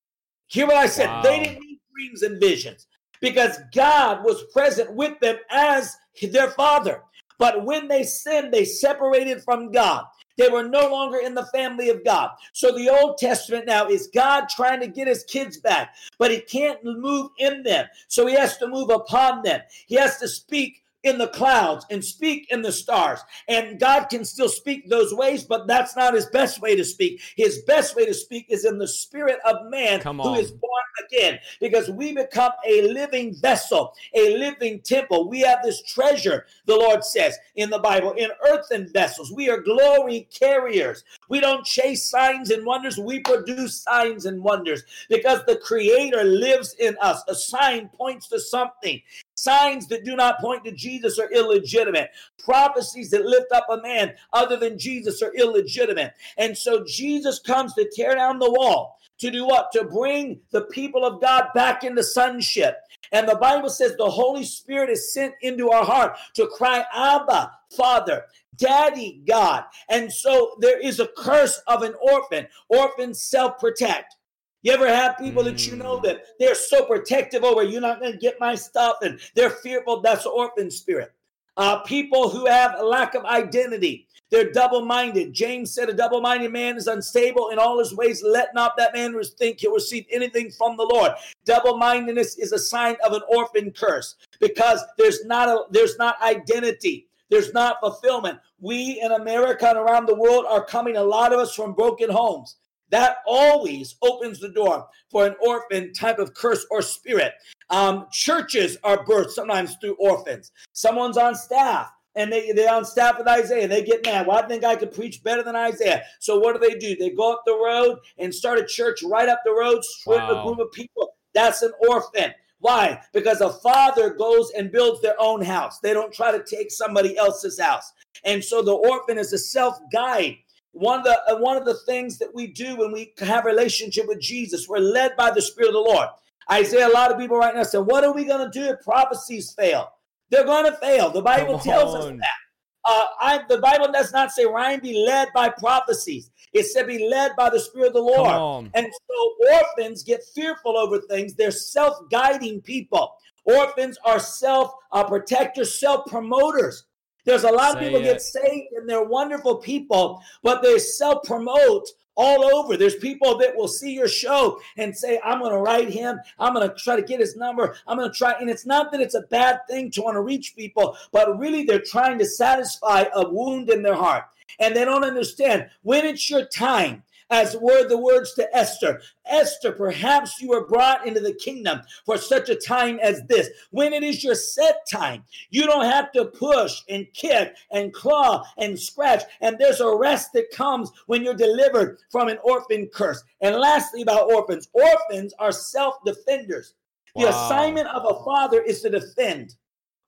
Hear 0.47 0.67
what 0.67 0.77
I 0.77 0.87
said? 0.87 1.07
Wow. 1.09 1.23
They 1.23 1.41
didn't 1.41 1.61
need 1.61 1.81
dreams 1.95 2.23
and 2.23 2.41
visions 2.41 2.87
because 3.21 3.59
God 3.75 4.25
was 4.25 4.45
present 4.53 4.95
with 4.95 5.21
them 5.21 5.37
as 5.51 5.97
their 6.23 6.51
father. 6.51 7.03
But 7.39 7.65
when 7.65 7.87
they 7.87 8.03
sinned, 8.03 8.53
they 8.53 8.65
separated 8.65 9.43
from 9.45 9.71
God. 9.71 10.05
They 10.39 10.49
were 10.49 10.69
no 10.69 10.89
longer 10.89 11.19
in 11.19 11.35
the 11.35 11.47
family 11.47 11.91
of 11.91 12.05
God. 12.05 12.31
So 12.53 12.73
the 12.73 12.89
Old 12.89 13.19
Testament 13.19 13.67
now 13.67 13.89
is 13.89 14.09
God 14.15 14.49
trying 14.49 14.81
to 14.81 14.87
get 14.87 15.09
his 15.09 15.25
kids 15.25 15.59
back, 15.59 15.95
but 16.19 16.31
he 16.31 16.41
can't 16.41 16.83
move 16.85 17.31
in 17.39 17.65
them. 17.65 17.87
So 18.07 18.27
he 18.27 18.35
has 18.35 18.57
to 18.59 18.69
move 18.69 18.91
upon 18.91 19.43
them. 19.43 19.61
He 19.87 19.97
has 19.97 20.19
to 20.19 20.29
speak 20.29 20.85
in 21.05 21.19
the 21.19 21.29
clouds 21.29 21.87
and 21.91 22.05
speak 22.05 22.49
in 22.51 22.63
the 22.63 22.73
stars. 22.73 23.21
And 23.47 23.79
God 23.79 24.07
can 24.07 24.25
still 24.25 24.49
speak 24.49 24.89
those 24.89 25.15
ways, 25.15 25.45
but 25.45 25.67
that's 25.67 25.97
not 25.97 26.15
his 26.15 26.27
best 26.27 26.61
way 26.61 26.75
to 26.77 26.85
speak. 26.85 27.21
His 27.37 27.63
best 27.63 27.95
way 27.95 28.05
to 28.07 28.15
speak 28.15 28.47
is 28.49 28.65
in 28.65 28.79
the 28.79 28.89
spirit 28.89 29.39
of 29.47 29.71
man 29.71 30.01
who 30.01 30.35
is 30.35 30.51
born 30.51 30.73
again, 31.07 31.39
because 31.61 31.89
we 31.91 32.13
become 32.13 32.53
a 32.67 32.83
living 32.93 33.35
vessel, 33.41 33.95
a 34.15 34.37
living 34.37 34.81
temple. 34.81 35.29
We 35.29 35.41
have 35.41 35.63
this 35.63 35.83
treasure, 35.83 36.47
the 36.67 36.77
Lord 36.77 37.05
says 37.05 37.39
in 37.55 37.71
the 37.71 37.79
Bible, 37.79 38.13
in 38.13 38.31
earthen 38.49 38.93
vessels. 38.93 39.33
We 39.33 39.49
are 39.49 39.61
glory 39.61 40.29
carriers. 40.37 41.05
We 41.29 41.41
don't 41.41 41.65
chase 41.65 42.09
signs 42.09 42.51
and 42.51 42.67
wonders, 42.67 42.99
we 42.99 43.21
produce 43.21 43.83
signs 43.83 44.27
and 44.27 44.43
wonders 44.43 44.83
because 45.09 45.45
the 45.47 45.57
Creator 45.57 46.25
lives 46.25 46.75
in 46.79 46.97
us. 47.01 47.23
A 47.29 47.35
sign 47.35 47.89
points 47.89 48.29
to 48.29 48.41
something. 48.41 49.01
Signs 49.39 49.86
that 49.86 50.05
do 50.05 50.16
not 50.16 50.41
point 50.41 50.64
to 50.64 50.72
Jesus 50.72 51.16
are 51.16 51.30
illegitimate. 51.30 52.11
Prophecies 52.43 53.11
that 53.11 53.24
lift 53.24 53.53
up 53.53 53.66
a 53.70 53.80
man 53.80 54.14
other 54.32 54.57
than 54.57 54.80
Jesus 54.80 55.22
are 55.22 55.32
illegitimate. 55.32 56.14
And 56.39 56.59
so 56.59 56.82
Jesus 56.84 57.39
comes 57.39 57.72
to 57.74 57.89
tear 57.95 58.16
down 58.16 58.41
the 58.41 58.51
wall. 58.51 58.99
To 59.18 59.30
do 59.30 59.47
what? 59.47 59.70
To 59.72 59.84
bring 59.84 60.41
the 60.51 60.62
people 60.62 61.05
of 61.05 61.20
God 61.20 61.51
back 61.55 61.84
into 61.84 62.03
sonship. 62.03 62.78
And 63.12 63.28
the 63.28 63.36
Bible 63.36 63.70
says 63.70 63.95
the 63.97 64.11
Holy 64.11 64.43
Spirit 64.43 64.91
is 64.91 65.14
sent 65.14 65.34
into 65.41 65.70
our 65.70 65.84
heart 65.84 66.18
to 66.34 66.49
cry, 66.49 66.84
Abba, 66.93 67.53
Father, 67.70 68.24
Daddy, 68.57 69.22
God. 69.24 69.66
And 69.89 70.12
so 70.12 70.57
there 70.59 70.80
is 70.80 70.99
a 70.99 71.11
curse 71.16 71.62
of 71.68 71.82
an 71.82 71.95
orphan. 72.03 72.49
Orphans 72.68 73.22
self 73.22 73.61
protect. 73.61 74.16
You 74.63 74.73
ever 74.73 74.89
have 74.89 75.19
people 75.19 75.45
that 75.45 75.67
you 75.67 75.77
know 75.77 75.99
mm. 75.99 76.03
that 76.03 76.25
they're 76.39 76.55
so 76.55 76.85
protective 76.85 77.45
over 77.45 77.63
you're 77.63 77.81
not 77.81 78.01
going 78.01 78.13
to 78.13 78.19
get 78.19 78.41
my 78.41 78.55
stuff 78.55 78.97
and 79.03 79.21
they're 79.35 79.51
fearful? 79.51 80.01
That's 80.01 80.27
orphan 80.27 80.71
spirit. 80.71 81.13
uh, 81.59 81.81
people 81.81 82.31
who 82.31 82.47
have 82.47 82.77
a 82.79 82.85
lack 82.85 83.15
of 83.15 83.25
identity. 83.25 84.07
They're 84.31 84.53
double 84.53 84.85
minded. 84.85 85.33
James 85.33 85.75
said, 85.75 85.89
A 85.89 85.95
double 85.95 86.21
minded 86.21 86.53
man 86.53 86.77
is 86.77 86.87
unstable 86.87 87.49
in 87.49 87.59
all 87.59 87.79
his 87.79 87.95
ways. 87.95 88.23
Let 88.23 88.55
not 88.55 88.77
that 88.77 88.95
man 88.95 89.21
think 89.39 89.61
he'll 89.61 89.73
receive 89.73 90.07
anything 90.11 90.51
from 90.51 90.77
the 90.77 90.89
Lord. 90.93 91.13
Double 91.45 91.77
mindedness 91.77 92.39
is 92.39 92.53
a 92.53 92.59
sign 92.59 92.97
of 93.05 93.13
an 93.13 93.23
orphan 93.29 93.73
curse 93.73 94.17
because 94.39 94.85
there's 94.99 95.25
not 95.25 95.49
a 95.49 95.65
there's 95.71 95.99
not 95.99 96.21
identity. 96.23 97.09
There's 97.31 97.53
not 97.53 97.81
fulfillment. 97.81 98.39
We 98.61 99.01
in 99.03 99.13
America 99.13 99.69
and 99.69 99.79
around 99.79 100.07
the 100.07 100.15
world 100.15 100.45
are 100.49 100.65
coming, 100.65 100.97
a 100.97 101.03
lot 101.03 101.33
of 101.33 101.41
us 101.41 101.55
from 101.55 101.73
broken 101.73 102.11
homes. 102.11 102.57
That 102.91 103.18
always 103.26 103.97
opens 104.03 104.41
the 104.41 104.49
door 104.49 104.86
for 105.11 105.26
an 105.26 105.36
orphan 105.41 105.93
type 105.93 106.18
of 106.18 106.34
curse 106.34 106.66
or 106.70 106.82
spirit. 106.82 107.32
Um, 107.70 108.07
churches 108.11 108.76
are 108.82 109.05
birthed 109.05 109.30
sometimes 109.30 109.76
through 109.80 109.97
orphans. 109.99 110.53
Someone's 110.72 111.18
on 111.18 111.34
staff 111.34 111.91
and 112.14 112.32
they, 112.32 112.53
they're 112.53 112.72
on 112.72 112.84
staff 112.84 113.18
with 113.18 113.28
Isaiah. 113.28 113.68
They 113.68 113.84
get 113.84 114.05
mad. 114.05 114.26
Well, 114.26 114.39
I 114.39 114.47
think 114.49 114.64
I 114.64 114.76
could 114.76 114.93
preach 114.93 115.22
better 115.22 115.43
than 115.43 115.55
Isaiah. 115.55 116.03
So 116.18 116.39
what 116.39 116.61
do 116.61 116.66
they 116.66 116.78
do? 116.78 116.97
They 116.97 117.11
go 117.11 117.32
up 117.32 117.43
the 117.47 117.55
road 117.55 117.99
and 118.18 118.34
start 118.34 118.59
a 118.59 118.64
church 118.64 119.03
right 119.05 119.28
up 119.28 119.41
the 119.45 119.53
road, 119.53 119.84
strip 119.84 120.18
wow. 120.18 120.41
a 120.41 120.45
group 120.45 120.59
of 120.59 120.72
people. 120.72 121.14
That's 121.34 121.62
an 121.62 121.72
orphan. 121.89 122.32
Why? 122.61 123.01
Because 123.12 123.41
a 123.41 123.51
father 123.51 124.11
goes 124.11 124.51
and 124.57 124.72
builds 124.72 125.01
their 125.01 125.14
own 125.20 125.43
house. 125.43 125.78
They 125.78 125.93
don't 125.93 126.12
try 126.12 126.32
to 126.32 126.43
take 126.43 126.72
somebody 126.72 127.16
else's 127.16 127.61
house. 127.61 127.93
And 128.24 128.43
so 128.43 128.62
the 128.62 128.72
orphan 128.72 129.16
is 129.16 129.32
a 129.32 129.39
self 129.39 129.78
guide. 129.93 130.39
One 130.79 131.01
of 131.01 131.05
the 131.05 131.20
uh, 131.29 131.39
one 131.39 131.57
of 131.57 131.64
the 131.64 131.74
things 131.87 132.18
that 132.18 132.33
we 132.33 132.47
do 132.47 132.76
when 132.76 132.93
we 132.93 133.12
have 133.18 133.45
a 133.45 133.49
relationship 133.49 134.07
with 134.07 134.20
Jesus, 134.20 134.68
we're 134.68 134.79
led 134.79 135.16
by 135.16 135.33
the 135.33 135.43
Spirit 135.43 135.68
of 135.68 135.74
the 135.74 135.81
Lord. 135.81 136.09
Isaiah, 136.51 136.89
a 136.89 136.95
lot 136.95 137.11
of 137.11 137.18
people 137.18 137.37
right 137.37 137.55
now 137.55 137.64
say, 137.64 137.79
"What 137.79 138.05
are 138.05 138.14
we 138.14 138.24
going 138.24 138.49
to 138.49 138.59
do 138.59 138.66
if 138.66 138.81
prophecies 138.85 139.53
fail?" 139.53 139.91
They're 140.31 140.45
going 140.45 140.66
to 140.66 140.76
fail. 140.79 141.11
The 141.11 141.22
Bible 141.22 141.59
Come 141.59 141.72
tells 141.72 141.95
on. 141.95 142.01
us 142.01 142.20
that. 142.20 142.39
Uh, 142.85 143.05
I, 143.20 143.41
the 143.49 143.59
Bible 143.59 143.91
does 143.93 144.12
not 144.12 144.31
say 144.31 144.47
Ryan 144.47 144.81
be 144.81 145.05
led 145.05 145.29
by 145.35 145.49
prophecies. 145.49 146.31
It 146.53 146.64
said 146.64 146.87
be 146.87 147.09
led 147.09 147.33
by 147.37 147.51
the 147.51 147.61
Spirit 147.61 147.89
of 147.89 147.95
the 147.95 148.01
Lord. 148.01 148.70
And 148.74 148.87
so 148.87 149.35
orphans 149.53 150.03
get 150.03 150.22
fearful 150.35 150.79
over 150.79 151.01
things. 151.01 151.35
They're 151.35 151.51
self-guiding 151.51 152.62
people. 152.62 153.14
Orphans 153.45 153.99
are 154.05 154.20
self 154.20 154.72
uh, 154.93 155.05
protectors, 155.05 155.81
self 155.81 156.07
promoters. 156.07 156.85
There's 157.29 157.45
a 157.45 157.51
lot 157.51 157.74
Say 157.74 157.79
of 157.79 157.85
people 157.85 158.01
it. 158.01 158.05
get 158.05 158.22
saved 158.22 158.72
and 158.72 158.89
they're 158.89 159.05
wonderful 159.05 159.57
people, 159.57 160.22
but 160.43 160.62
they 160.62 160.79
self 160.79 161.24
promote 161.24 161.87
all 162.14 162.43
over. 162.57 162.79
There's 162.79 162.97
people 162.97 163.37
that 163.37 163.55
will 163.55 163.68
see 163.68 163.93
your 163.93 164.09
show 164.09 164.59
and 164.79 164.97
say, 164.97 165.20
I'm 165.22 165.39
going 165.39 165.53
to 165.53 165.59
write 165.59 165.91
him. 165.91 166.18
I'm 166.39 166.55
going 166.55 166.66
to 166.66 166.74
try 166.74 166.97
to 166.97 167.03
get 167.03 167.20
his 167.20 167.37
number. 167.37 167.76
I'm 167.87 167.99
going 167.99 168.11
to 168.11 168.16
try. 168.16 168.33
And 168.41 168.49
it's 168.49 168.64
not 168.64 168.91
that 168.93 169.03
it's 169.03 169.14
a 169.14 169.20
bad 169.31 169.61
thing 169.68 169.91
to 169.91 170.03
want 170.03 170.14
to 170.14 170.22
reach 170.22 170.57
people, 170.57 170.97
but 171.12 171.39
really 171.39 171.64
they're 171.64 171.83
trying 171.83 172.18
to 172.18 172.24
satisfy 172.24 173.05
a 173.14 173.29
wound 173.29 173.68
in 173.68 173.83
their 173.83 173.95
heart. 173.95 174.24
And 174.59 174.74
they 174.74 174.87
don't 174.87 175.05
understand 175.05 175.68
when 175.83 176.07
it's 176.07 176.31
your 176.31 176.47
time 176.47 177.03
as 177.31 177.57
were 177.57 177.87
the 177.87 177.99
words 177.99 178.35
to 178.35 178.57
Esther. 178.57 179.01
Esther, 179.26 179.72
perhaps 179.72 180.41
you 180.41 180.49
were 180.49 180.66
brought 180.66 181.07
into 181.07 181.20
the 181.20 181.35
kingdom 181.35 181.81
for 182.05 182.16
such 182.16 182.49
a 182.49 182.55
time 182.55 182.99
as 183.01 183.22
this. 183.29 183.49
When 183.70 183.93
it 183.93 184.03
is 184.03 184.24
your 184.24 184.35
set 184.35 184.87
time, 184.91 185.24
you 185.51 185.66
don't 185.66 185.85
have 185.85 186.12
to 186.12 186.26
push 186.26 186.83
and 186.89 187.07
kick 187.12 187.55
and 187.70 187.93
claw 187.93 188.45
and 188.57 188.79
scratch. 188.79 189.22
And 189.41 189.59
there's 189.59 189.81
a 189.81 189.97
rest 189.97 190.33
that 190.33 190.51
comes 190.51 190.91
when 191.07 191.22
you're 191.22 191.35
delivered 191.35 191.99
from 192.11 192.29
an 192.29 192.39
orphan 192.43 192.89
curse. 192.93 193.22
And 193.41 193.57
lastly, 193.57 194.03
about 194.03 194.33
orphans 194.33 194.68
orphans 194.72 195.35
are 195.39 195.53
self 195.53 195.97
defenders. 196.05 196.74
The 197.14 197.29
assignment 197.29 197.89
of 197.89 198.05
a 198.05 198.22
father 198.22 198.61
is 198.62 198.83
to 198.83 198.91
defend. 198.91 199.57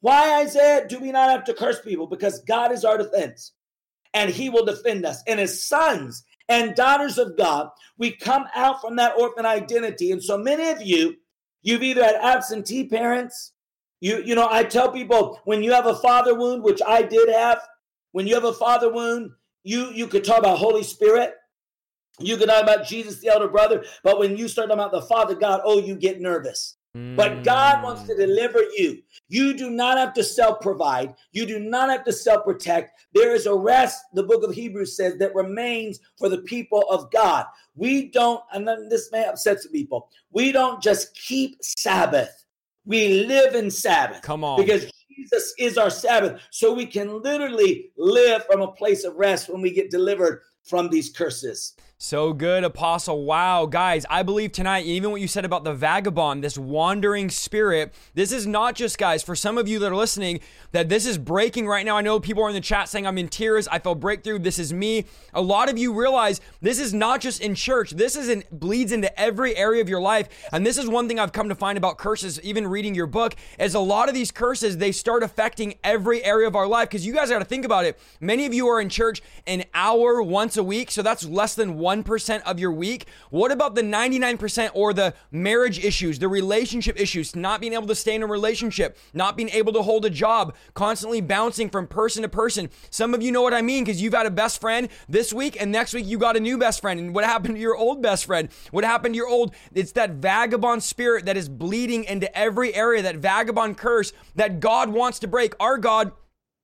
Why, 0.00 0.42
Isaiah, 0.42 0.86
do 0.86 0.98
we 1.00 1.10
not 1.10 1.30
have 1.30 1.44
to 1.44 1.54
curse 1.54 1.80
people? 1.80 2.06
Because 2.06 2.40
God 2.42 2.72
is 2.72 2.84
our 2.84 2.96
defense 2.96 3.52
and 4.14 4.30
he 4.30 4.50
will 4.50 4.64
defend 4.64 5.04
us. 5.04 5.22
And 5.26 5.40
as 5.40 5.66
sons, 5.66 6.24
and 6.50 6.74
daughters 6.74 7.16
of 7.16 7.36
God, 7.38 7.70
we 7.96 8.10
come 8.10 8.44
out 8.54 8.80
from 8.80 8.96
that 8.96 9.14
orphan 9.16 9.46
identity. 9.46 10.10
And 10.10 10.22
so 10.22 10.36
many 10.36 10.68
of 10.70 10.82
you, 10.82 11.16
you've 11.62 11.82
either 11.82 12.04
had 12.04 12.16
absentee 12.16 12.88
parents. 12.88 13.52
You, 14.00 14.22
you 14.24 14.34
know, 14.34 14.48
I 14.50 14.64
tell 14.64 14.90
people 14.90 15.40
when 15.44 15.62
you 15.62 15.72
have 15.72 15.86
a 15.86 15.94
father 15.94 16.34
wound, 16.34 16.64
which 16.64 16.80
I 16.86 17.02
did 17.02 17.28
have, 17.28 17.62
when 18.12 18.26
you 18.26 18.34
have 18.34 18.44
a 18.44 18.52
father 18.52 18.92
wound, 18.92 19.30
you 19.62 19.90
you 19.92 20.06
could 20.06 20.24
talk 20.24 20.38
about 20.38 20.58
Holy 20.58 20.82
Spirit, 20.82 21.34
you 22.18 22.36
could 22.36 22.48
talk 22.48 22.62
about 22.62 22.86
Jesus, 22.86 23.20
the 23.20 23.28
elder 23.28 23.48
brother, 23.48 23.84
but 24.02 24.18
when 24.18 24.36
you 24.36 24.48
start 24.48 24.68
talking 24.68 24.80
about 24.80 24.92
the 24.92 25.06
Father 25.06 25.34
God, 25.34 25.60
oh, 25.64 25.78
you 25.78 25.94
get 25.94 26.20
nervous. 26.20 26.76
But 26.94 27.44
God 27.44 27.84
wants 27.84 28.02
to 28.04 28.14
mm. 28.14 28.18
deliver 28.18 28.58
you. 28.76 29.02
You 29.28 29.54
do 29.54 29.70
not 29.70 29.96
have 29.96 30.12
to 30.14 30.24
self 30.24 30.60
provide. 30.60 31.14
You 31.32 31.46
do 31.46 31.60
not 31.60 31.88
have 31.88 32.04
to 32.04 32.12
self 32.12 32.44
protect. 32.44 32.98
There 33.14 33.34
is 33.34 33.46
a 33.46 33.54
rest, 33.54 34.02
the 34.12 34.24
book 34.24 34.42
of 34.42 34.52
Hebrews 34.52 34.96
says, 34.96 35.16
that 35.18 35.34
remains 35.34 36.00
for 36.18 36.28
the 36.28 36.38
people 36.38 36.82
of 36.90 37.10
God. 37.12 37.46
We 37.76 38.10
don't, 38.10 38.42
and 38.52 38.66
this 38.90 39.12
may 39.12 39.24
upset 39.24 39.60
some 39.60 39.70
people, 39.70 40.08
we 40.32 40.50
don't 40.50 40.82
just 40.82 41.14
keep 41.14 41.58
Sabbath. 41.62 42.44
We 42.84 43.24
live 43.24 43.54
in 43.54 43.70
Sabbath. 43.70 44.22
Come 44.22 44.42
on. 44.42 44.60
Because 44.60 44.90
Jesus 45.16 45.54
is 45.58 45.78
our 45.78 45.90
Sabbath. 45.90 46.40
So 46.50 46.72
we 46.72 46.86
can 46.86 47.22
literally 47.22 47.90
live 47.96 48.44
from 48.46 48.62
a 48.62 48.72
place 48.72 49.04
of 49.04 49.14
rest 49.14 49.48
when 49.48 49.62
we 49.62 49.70
get 49.70 49.90
delivered 49.90 50.42
from 50.64 50.88
these 50.88 51.10
curses. 51.10 51.76
So 52.02 52.32
good, 52.32 52.64
Apostle. 52.64 53.26
Wow, 53.26 53.66
guys, 53.66 54.06
I 54.08 54.22
believe 54.22 54.52
tonight, 54.52 54.86
even 54.86 55.10
what 55.10 55.20
you 55.20 55.28
said 55.28 55.44
about 55.44 55.64
the 55.64 55.74
vagabond, 55.74 56.42
this 56.42 56.56
wandering 56.56 57.28
spirit, 57.28 57.92
this 58.14 58.32
is 58.32 58.46
not 58.46 58.74
just, 58.74 58.96
guys, 58.96 59.22
for 59.22 59.36
some 59.36 59.58
of 59.58 59.68
you 59.68 59.78
that 59.80 59.92
are 59.92 59.96
listening, 59.96 60.40
that 60.72 60.88
this 60.88 61.04
is 61.04 61.18
breaking 61.18 61.66
right 61.66 61.84
now. 61.84 61.98
I 61.98 62.00
know 62.00 62.18
people 62.18 62.42
are 62.42 62.48
in 62.48 62.54
the 62.54 62.60
chat 62.62 62.88
saying, 62.88 63.06
I'm 63.06 63.18
in 63.18 63.28
tears. 63.28 63.68
I 63.68 63.80
felt 63.80 64.00
breakthrough. 64.00 64.38
This 64.38 64.58
is 64.58 64.72
me. 64.72 65.04
A 65.34 65.42
lot 65.42 65.68
of 65.68 65.76
you 65.76 65.92
realize 65.92 66.40
this 66.62 66.80
is 66.80 66.94
not 66.94 67.20
just 67.20 67.42
in 67.42 67.54
church, 67.54 67.90
this 67.90 68.16
is 68.16 68.30
in, 68.30 68.44
bleeds 68.50 68.92
into 68.92 69.20
every 69.20 69.54
area 69.54 69.82
of 69.82 69.88
your 69.90 70.00
life. 70.00 70.30
And 70.54 70.64
this 70.64 70.78
is 70.78 70.88
one 70.88 71.06
thing 71.06 71.18
I've 71.18 71.32
come 71.32 71.50
to 71.50 71.54
find 71.54 71.76
about 71.76 71.98
curses, 71.98 72.40
even 72.40 72.66
reading 72.66 72.94
your 72.94 73.08
book, 73.08 73.34
is 73.58 73.74
a 73.74 73.78
lot 73.78 74.08
of 74.08 74.14
these 74.14 74.30
curses, 74.30 74.78
they 74.78 74.92
start 74.92 75.22
affecting 75.22 75.74
every 75.84 76.24
area 76.24 76.48
of 76.48 76.56
our 76.56 76.66
life. 76.66 76.88
Because 76.88 77.04
you 77.04 77.12
guys 77.12 77.28
got 77.28 77.40
to 77.40 77.44
think 77.44 77.66
about 77.66 77.84
it. 77.84 77.98
Many 78.22 78.46
of 78.46 78.54
you 78.54 78.68
are 78.68 78.80
in 78.80 78.88
church 78.88 79.20
an 79.46 79.64
hour 79.74 80.22
once 80.22 80.56
a 80.56 80.64
week, 80.64 80.90
so 80.90 81.02
that's 81.02 81.26
less 81.26 81.54
than 81.54 81.76
one 81.76 81.89
1% 81.90 82.42
of 82.42 82.58
your 82.58 82.72
week? 82.72 83.06
What 83.30 83.50
about 83.50 83.74
the 83.74 83.82
99% 83.82 84.70
or 84.74 84.92
the 84.92 85.14
marriage 85.30 85.84
issues, 85.84 86.18
the 86.18 86.28
relationship 86.28 87.00
issues, 87.00 87.34
not 87.34 87.60
being 87.60 87.72
able 87.72 87.86
to 87.88 87.94
stay 87.94 88.14
in 88.14 88.22
a 88.22 88.26
relationship, 88.26 88.96
not 89.12 89.36
being 89.36 89.50
able 89.50 89.72
to 89.72 89.82
hold 89.82 90.04
a 90.04 90.10
job, 90.10 90.54
constantly 90.74 91.20
bouncing 91.20 91.68
from 91.68 91.86
person 91.86 92.22
to 92.22 92.28
person? 92.28 92.70
Some 92.90 93.14
of 93.14 93.22
you 93.22 93.32
know 93.32 93.42
what 93.42 93.54
I 93.54 93.62
mean 93.62 93.84
because 93.84 94.00
you've 94.00 94.14
had 94.14 94.26
a 94.26 94.30
best 94.30 94.60
friend 94.60 94.88
this 95.08 95.32
week 95.32 95.60
and 95.60 95.72
next 95.72 95.94
week 95.94 96.06
you 96.06 96.18
got 96.18 96.36
a 96.36 96.40
new 96.40 96.58
best 96.58 96.80
friend. 96.80 97.00
And 97.00 97.14
what 97.14 97.24
happened 97.24 97.56
to 97.56 97.60
your 97.60 97.76
old 97.76 98.02
best 98.02 98.26
friend? 98.26 98.48
What 98.70 98.84
happened 98.84 99.14
to 99.14 99.16
your 99.16 99.28
old? 99.28 99.54
It's 99.74 99.92
that 99.92 100.10
vagabond 100.10 100.82
spirit 100.82 101.26
that 101.26 101.36
is 101.36 101.48
bleeding 101.48 102.04
into 102.04 102.34
every 102.36 102.74
area, 102.74 103.02
that 103.02 103.16
vagabond 103.16 103.78
curse 103.78 104.12
that 104.36 104.60
God 104.60 104.90
wants 104.90 105.18
to 105.20 105.28
break. 105.28 105.54
Our 105.58 105.78
God 105.78 106.12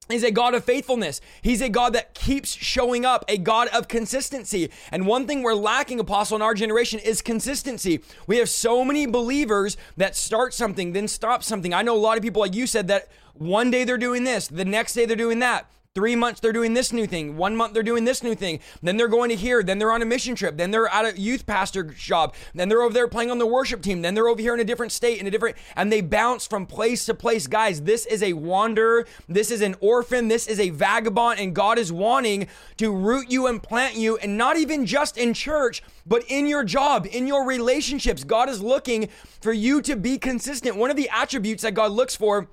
is 0.08 0.22
a 0.22 0.30
God 0.30 0.54
of 0.54 0.64
faithfulness. 0.64 1.20
He's 1.42 1.60
a 1.60 1.68
God 1.68 1.92
that 1.94 2.14
keeps 2.14 2.54
showing 2.54 3.04
up, 3.04 3.24
a 3.28 3.38
God 3.38 3.68
of 3.68 3.88
consistency. 3.88 4.70
And 4.92 5.06
one 5.06 5.26
thing 5.26 5.42
we're 5.42 5.54
lacking, 5.54 6.00
Apostle, 6.00 6.36
in 6.36 6.42
our 6.42 6.54
generation 6.54 7.00
is 7.00 7.22
consistency. 7.22 8.00
We 8.26 8.38
have 8.38 8.48
so 8.48 8.84
many 8.84 9.06
believers 9.06 9.76
that 9.96 10.14
start 10.14 10.54
something, 10.54 10.92
then 10.92 11.08
stop 11.08 11.42
something. 11.42 11.74
I 11.74 11.82
know 11.82 11.96
a 11.96 11.98
lot 11.98 12.16
of 12.16 12.22
people, 12.22 12.40
like 12.40 12.54
you 12.54 12.66
said, 12.66 12.88
that 12.88 13.08
one 13.34 13.70
day 13.70 13.84
they're 13.84 13.98
doing 13.98 14.24
this, 14.24 14.48
the 14.48 14.64
next 14.64 14.94
day 14.94 15.06
they're 15.06 15.16
doing 15.16 15.40
that. 15.40 15.66
Three 15.96 16.14
months 16.14 16.40
they're 16.40 16.52
doing 16.52 16.74
this 16.74 16.92
new 16.92 17.06
thing. 17.06 17.38
One 17.38 17.56
month 17.56 17.72
they're 17.72 17.82
doing 17.82 18.04
this 18.04 18.22
new 18.22 18.34
thing. 18.34 18.60
Then 18.82 18.98
they're 18.98 19.08
going 19.08 19.30
to 19.30 19.34
here. 19.34 19.62
Then 19.62 19.78
they're 19.78 19.92
on 19.92 20.02
a 20.02 20.04
mission 20.04 20.34
trip. 20.34 20.58
Then 20.58 20.70
they're 20.70 20.88
at 20.88 21.06
a 21.06 21.18
youth 21.18 21.46
pastor 21.46 21.84
job. 21.84 22.34
Then 22.54 22.68
they're 22.68 22.82
over 22.82 22.92
there 22.92 23.08
playing 23.08 23.30
on 23.30 23.38
the 23.38 23.46
worship 23.46 23.80
team. 23.80 24.02
Then 24.02 24.12
they're 24.12 24.28
over 24.28 24.42
here 24.42 24.52
in 24.52 24.60
a 24.60 24.64
different 24.64 24.92
state, 24.92 25.18
in 25.18 25.26
a 25.26 25.30
different, 25.30 25.56
and 25.74 25.90
they 25.90 26.02
bounce 26.02 26.46
from 26.46 26.66
place 26.66 27.06
to 27.06 27.14
place. 27.14 27.46
Guys, 27.46 27.80
this 27.80 28.04
is 28.04 28.22
a 28.22 28.34
wanderer. 28.34 29.06
This 29.26 29.50
is 29.50 29.62
an 29.62 29.74
orphan. 29.80 30.28
This 30.28 30.46
is 30.46 30.60
a 30.60 30.68
vagabond. 30.68 31.40
And 31.40 31.54
God 31.54 31.78
is 31.78 31.90
wanting 31.90 32.48
to 32.76 32.94
root 32.94 33.30
you 33.30 33.46
and 33.46 33.62
plant 33.62 33.94
you, 33.94 34.18
and 34.18 34.36
not 34.36 34.58
even 34.58 34.84
just 34.84 35.16
in 35.16 35.32
church, 35.32 35.82
but 36.04 36.22
in 36.28 36.46
your 36.46 36.62
job, 36.62 37.06
in 37.10 37.26
your 37.26 37.46
relationships. 37.46 38.22
God 38.22 38.50
is 38.50 38.60
looking 38.60 39.08
for 39.40 39.54
you 39.54 39.80
to 39.80 39.96
be 39.96 40.18
consistent. 40.18 40.76
One 40.76 40.90
of 40.90 40.96
the 40.98 41.08
attributes 41.08 41.62
that 41.62 41.72
God 41.72 41.92
looks 41.92 42.14
for 42.14 42.50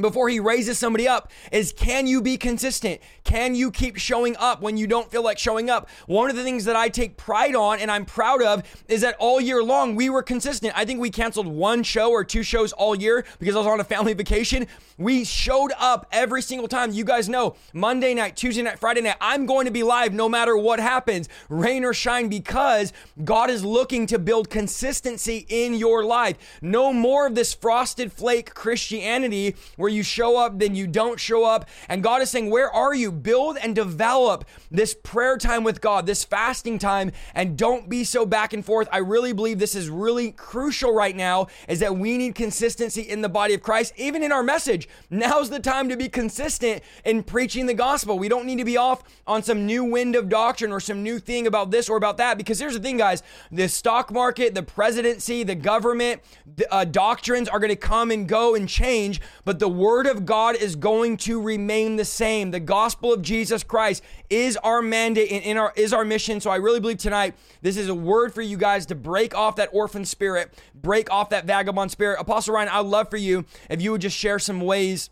before 0.00 0.28
he 0.28 0.40
raises 0.40 0.78
somebody 0.78 1.08
up 1.08 1.30
is 1.52 1.72
can 1.72 2.06
you 2.06 2.22
be 2.22 2.36
consistent? 2.36 3.00
Can 3.24 3.54
you 3.54 3.70
keep 3.70 3.96
showing 3.96 4.36
up 4.36 4.62
when 4.62 4.76
you 4.76 4.86
don't 4.86 5.10
feel 5.10 5.22
like 5.22 5.38
showing 5.38 5.70
up? 5.70 5.88
One 6.06 6.30
of 6.30 6.36
the 6.36 6.44
things 6.44 6.64
that 6.64 6.76
I 6.76 6.88
take 6.88 7.16
pride 7.16 7.54
on 7.54 7.80
and 7.80 7.90
I'm 7.90 8.04
proud 8.04 8.42
of 8.42 8.62
is 8.88 9.00
that 9.02 9.16
all 9.18 9.40
year 9.40 9.62
long 9.62 9.94
we 9.94 10.10
were 10.10 10.22
consistent. 10.22 10.72
I 10.76 10.84
think 10.84 11.00
we 11.00 11.10
canceled 11.10 11.46
one 11.46 11.82
show 11.82 12.10
or 12.10 12.24
two 12.24 12.42
shows 12.42 12.72
all 12.72 12.94
year 12.94 13.24
because 13.38 13.54
I 13.54 13.58
was 13.58 13.66
on 13.66 13.80
a 13.80 13.84
family 13.84 14.14
vacation. 14.14 14.66
We 14.96 15.24
showed 15.24 15.72
up 15.78 16.06
every 16.10 16.42
single 16.42 16.68
time. 16.68 16.92
You 16.92 17.04
guys 17.04 17.28
know 17.28 17.56
Monday 17.72 18.14
night, 18.14 18.36
Tuesday 18.36 18.62
night, 18.62 18.78
Friday 18.78 19.00
night, 19.00 19.16
I'm 19.20 19.46
going 19.46 19.66
to 19.66 19.70
be 19.70 19.82
live 19.82 20.12
no 20.12 20.28
matter 20.28 20.56
what 20.56 20.80
happens, 20.80 21.28
rain 21.48 21.84
or 21.84 21.92
shine, 21.92 22.28
because 22.28 22.92
God 23.24 23.50
is 23.50 23.64
looking 23.64 24.06
to 24.08 24.18
build 24.18 24.50
consistency 24.50 25.46
in 25.48 25.74
your 25.74 26.04
life. 26.04 26.36
No 26.62 26.92
more 26.92 27.26
of 27.26 27.34
this 27.34 27.54
frosted 27.54 28.12
flake 28.12 28.54
Christianity 28.54 29.54
where 29.76 29.87
where 29.88 29.94
you 29.94 30.02
show 30.02 30.36
up, 30.36 30.58
then 30.58 30.74
you 30.74 30.86
don't 30.86 31.18
show 31.18 31.46
up. 31.46 31.66
And 31.88 32.02
God 32.02 32.20
is 32.20 32.28
saying, 32.28 32.50
Where 32.50 32.70
are 32.70 32.94
you? 32.94 33.10
Build 33.10 33.56
and 33.56 33.74
develop 33.74 34.44
this 34.70 34.92
prayer 34.92 35.38
time 35.38 35.64
with 35.64 35.80
God, 35.80 36.04
this 36.04 36.24
fasting 36.24 36.78
time, 36.78 37.10
and 37.34 37.56
don't 37.56 37.88
be 37.88 38.04
so 38.04 38.26
back 38.26 38.52
and 38.52 38.62
forth. 38.62 38.86
I 38.92 38.98
really 38.98 39.32
believe 39.32 39.58
this 39.58 39.74
is 39.74 39.88
really 39.88 40.32
crucial 40.32 40.92
right 40.92 41.16
now, 41.16 41.46
is 41.68 41.80
that 41.80 41.96
we 41.96 42.18
need 42.18 42.34
consistency 42.34 43.00
in 43.00 43.22
the 43.22 43.30
body 43.30 43.54
of 43.54 43.62
Christ, 43.62 43.94
even 43.96 44.22
in 44.22 44.30
our 44.30 44.42
message. 44.42 44.90
Now's 45.08 45.48
the 45.48 45.58
time 45.58 45.88
to 45.88 45.96
be 45.96 46.10
consistent 46.10 46.82
in 47.06 47.22
preaching 47.22 47.64
the 47.64 47.72
gospel. 47.72 48.18
We 48.18 48.28
don't 48.28 48.44
need 48.44 48.58
to 48.58 48.66
be 48.66 48.76
off 48.76 49.02
on 49.26 49.42
some 49.42 49.64
new 49.64 49.84
wind 49.84 50.16
of 50.16 50.28
doctrine 50.28 50.70
or 50.70 50.80
some 50.80 51.02
new 51.02 51.18
thing 51.18 51.46
about 51.46 51.70
this 51.70 51.88
or 51.88 51.96
about 51.96 52.18
that. 52.18 52.36
Because 52.36 52.58
here's 52.58 52.74
the 52.74 52.80
thing, 52.80 52.98
guys 52.98 53.22
the 53.50 53.70
stock 53.70 54.12
market, 54.12 54.54
the 54.54 54.62
presidency, 54.62 55.44
the 55.44 55.54
government, 55.54 56.20
the, 56.56 56.70
uh, 56.74 56.84
doctrines 56.84 57.48
are 57.48 57.58
going 57.58 57.70
to 57.70 57.76
come 57.76 58.10
and 58.10 58.28
go 58.28 58.54
and 58.54 58.68
change, 58.68 59.22
but 59.46 59.58
the 59.58 59.77
word 59.78 60.06
of 60.06 60.26
God 60.26 60.56
is 60.56 60.76
going 60.76 61.16
to 61.18 61.40
remain 61.40 61.96
the 61.96 62.04
same. 62.04 62.50
The 62.50 62.60
gospel 62.60 63.12
of 63.12 63.22
Jesus 63.22 63.62
Christ 63.62 64.02
is 64.28 64.56
our 64.58 64.82
mandate 64.82 65.30
and 65.30 65.42
in 65.44 65.56
our 65.56 65.72
is 65.76 65.92
our 65.92 66.04
mission. 66.04 66.40
So 66.40 66.50
I 66.50 66.56
really 66.56 66.80
believe 66.80 66.98
tonight 66.98 67.34
this 67.62 67.76
is 67.76 67.88
a 67.88 67.94
word 67.94 68.34
for 68.34 68.42
you 68.42 68.56
guys 68.56 68.86
to 68.86 68.94
break 68.94 69.34
off 69.34 69.56
that 69.56 69.70
orphan 69.72 70.04
spirit, 70.04 70.52
break 70.74 71.10
off 71.10 71.30
that 71.30 71.44
vagabond 71.44 71.90
spirit. 71.90 72.20
Apostle 72.20 72.54
Ryan, 72.54 72.68
I'd 72.68 72.86
love 72.86 73.08
for 73.08 73.16
you 73.16 73.44
if 73.70 73.80
you 73.80 73.92
would 73.92 74.00
just 74.00 74.16
share 74.16 74.38
some 74.38 74.60
ways 74.60 75.10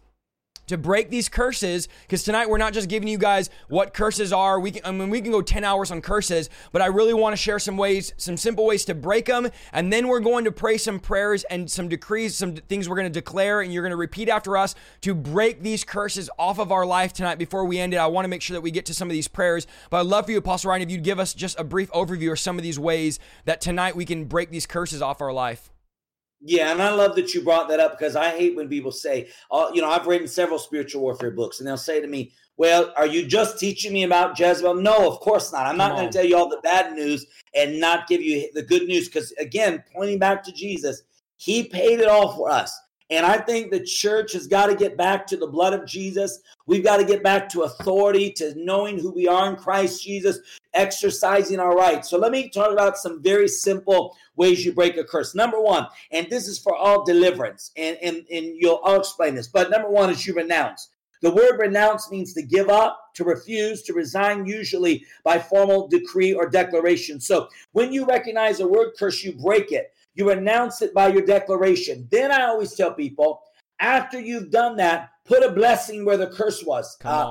to 0.66 0.78
break 0.78 1.10
these 1.10 1.28
curses 1.28 1.88
because 2.02 2.22
tonight 2.22 2.48
we're 2.48 2.58
not 2.58 2.72
just 2.72 2.88
giving 2.88 3.08
you 3.08 3.18
guys 3.18 3.50
what 3.68 3.94
curses 3.94 4.32
are. 4.32 4.58
We 4.60 4.70
can 4.72 4.82
i 4.84 4.90
mean 4.90 5.10
we 5.10 5.20
can 5.20 5.30
go 5.30 5.42
10 5.42 5.64
hours 5.64 5.90
on 5.90 6.00
curses 6.00 6.50
but 6.72 6.82
i 6.82 6.86
really 6.86 7.14
want 7.14 7.32
to 7.32 7.36
share 7.36 7.58
some 7.58 7.76
ways 7.76 8.12
some 8.16 8.36
simple 8.36 8.66
ways 8.66 8.84
to 8.86 8.94
break 8.94 9.26
them 9.26 9.48
and 9.72 9.92
then 9.92 10.08
we're 10.08 10.20
going 10.20 10.44
to 10.44 10.52
pray 10.52 10.76
some 10.78 10.98
prayers 10.98 11.44
and 11.44 11.70
some 11.70 11.88
decrees 11.88 12.36
some 12.36 12.54
things 12.54 12.88
we're 12.88 12.96
going 12.96 13.10
to 13.10 13.20
declare 13.20 13.60
and 13.60 13.72
you're 13.72 13.82
going 13.82 13.90
to 13.90 13.96
repeat 13.96 14.28
after 14.28 14.56
us 14.56 14.74
to 15.00 15.14
break 15.14 15.62
these 15.62 15.84
curses 15.84 16.30
off 16.38 16.58
of 16.58 16.72
our 16.72 16.86
life 16.86 17.12
tonight 17.12 17.38
before 17.38 17.64
we 17.64 17.78
end 17.78 17.94
it. 17.94 17.98
I 17.98 18.06
want 18.06 18.24
to 18.24 18.28
make 18.28 18.42
sure 18.42 18.54
that 18.54 18.60
we 18.60 18.70
get 18.70 18.86
to 18.86 18.94
some 18.94 19.08
of 19.08 19.12
these 19.12 19.28
prayers 19.28 19.66
but 19.90 19.98
i'd 19.98 20.06
love 20.06 20.26
for 20.26 20.32
you 20.32 20.38
apostle 20.38 20.70
ryan 20.70 20.82
if 20.82 20.90
you'd 20.90 21.04
give 21.04 21.18
us 21.18 21.34
just 21.34 21.58
a 21.58 21.64
brief 21.64 21.90
overview 21.92 22.32
of 22.32 22.40
some 22.40 22.58
of 22.58 22.62
these 22.62 22.78
ways 22.78 23.18
that 23.44 23.60
tonight 23.60 23.96
we 23.96 24.04
can 24.04 24.24
break 24.24 24.50
these 24.50 24.66
curses 24.66 25.02
off 25.02 25.20
our 25.20 25.32
life 25.32 25.70
yeah, 26.40 26.70
and 26.70 26.82
I 26.82 26.90
love 26.90 27.16
that 27.16 27.34
you 27.34 27.42
brought 27.42 27.68
that 27.68 27.80
up 27.80 27.98
because 27.98 28.14
I 28.16 28.30
hate 28.30 28.56
when 28.56 28.68
people 28.68 28.92
say, 28.92 29.28
"Oh, 29.50 29.72
you 29.72 29.80
know, 29.80 29.90
I've 29.90 30.06
written 30.06 30.28
several 30.28 30.58
spiritual 30.58 31.02
warfare 31.02 31.30
books," 31.30 31.58
and 31.58 31.66
they'll 31.66 31.76
say 31.76 32.00
to 32.00 32.06
me, 32.06 32.32
"Well, 32.56 32.92
are 32.96 33.06
you 33.06 33.26
just 33.26 33.58
teaching 33.58 33.92
me 33.92 34.04
about 34.04 34.38
Jezebel?" 34.38 34.74
No, 34.74 35.08
of 35.08 35.20
course 35.20 35.52
not. 35.52 35.66
I'm 35.66 35.76
not 35.78 35.96
going 35.96 36.10
to 36.10 36.12
tell 36.16 36.26
you 36.26 36.36
all 36.36 36.48
the 36.48 36.60
bad 36.62 36.94
news 36.94 37.26
and 37.54 37.80
not 37.80 38.06
give 38.06 38.22
you 38.22 38.50
the 38.52 38.62
good 38.62 38.86
news 38.86 39.06
because, 39.06 39.32
again, 39.32 39.82
pointing 39.94 40.18
back 40.18 40.44
to 40.44 40.52
Jesus, 40.52 41.02
He 41.36 41.64
paid 41.64 42.00
it 42.00 42.08
all 42.08 42.34
for 42.34 42.50
us. 42.50 42.78
And 43.10 43.24
I 43.24 43.38
think 43.38 43.70
the 43.70 43.84
church 43.84 44.32
has 44.32 44.46
got 44.46 44.66
to 44.66 44.74
get 44.74 44.96
back 44.96 45.26
to 45.28 45.36
the 45.36 45.46
blood 45.46 45.72
of 45.72 45.86
Jesus. 45.86 46.40
We've 46.66 46.82
got 46.82 46.96
to 46.96 47.04
get 47.04 47.22
back 47.22 47.48
to 47.50 47.62
authority, 47.62 48.32
to 48.32 48.52
knowing 48.56 48.98
who 48.98 49.12
we 49.12 49.28
are 49.28 49.48
in 49.48 49.56
Christ 49.56 50.02
Jesus, 50.02 50.40
exercising 50.74 51.60
our 51.60 51.76
rights. 51.76 52.10
So 52.10 52.18
let 52.18 52.32
me 52.32 52.48
talk 52.48 52.72
about 52.72 52.98
some 52.98 53.22
very 53.22 53.46
simple 53.46 54.16
ways 54.34 54.64
you 54.64 54.72
break 54.72 54.96
a 54.96 55.04
curse. 55.04 55.34
Number 55.34 55.60
one, 55.60 55.86
and 56.10 56.28
this 56.28 56.48
is 56.48 56.58
for 56.58 56.74
all 56.74 57.04
deliverance, 57.04 57.70
and, 57.76 57.96
and, 58.02 58.16
and 58.30 58.56
you'll 58.56 58.80
I'll 58.84 59.00
explain 59.00 59.36
this, 59.36 59.48
but 59.48 59.70
number 59.70 59.88
one 59.88 60.10
is 60.10 60.26
you 60.26 60.34
renounce. 60.34 60.90
The 61.22 61.32
word 61.32 61.58
renounce 61.58 62.10
means 62.10 62.34
to 62.34 62.42
give 62.42 62.68
up, 62.68 63.14
to 63.14 63.24
refuse, 63.24 63.82
to 63.84 63.94
resign, 63.94 64.46
usually 64.46 65.04
by 65.24 65.38
formal 65.38 65.88
decree 65.88 66.34
or 66.34 66.48
declaration. 66.48 67.20
So 67.20 67.48
when 67.72 67.92
you 67.92 68.04
recognize 68.04 68.60
a 68.60 68.68
word 68.68 68.92
curse, 68.98 69.24
you 69.24 69.32
break 69.32 69.72
it. 69.72 69.92
You 70.16 70.30
announce 70.30 70.82
it 70.82 70.94
by 70.94 71.08
your 71.08 71.24
declaration. 71.24 72.08
Then 72.10 72.32
I 72.32 72.44
always 72.44 72.74
tell 72.74 72.92
people, 72.94 73.42
after 73.80 74.18
you've 74.18 74.50
done 74.50 74.76
that, 74.76 75.10
put 75.26 75.44
a 75.44 75.52
blessing 75.52 76.04
where 76.04 76.16
the 76.16 76.28
curse 76.28 76.64
was. 76.64 76.96
Uh, 77.04 77.24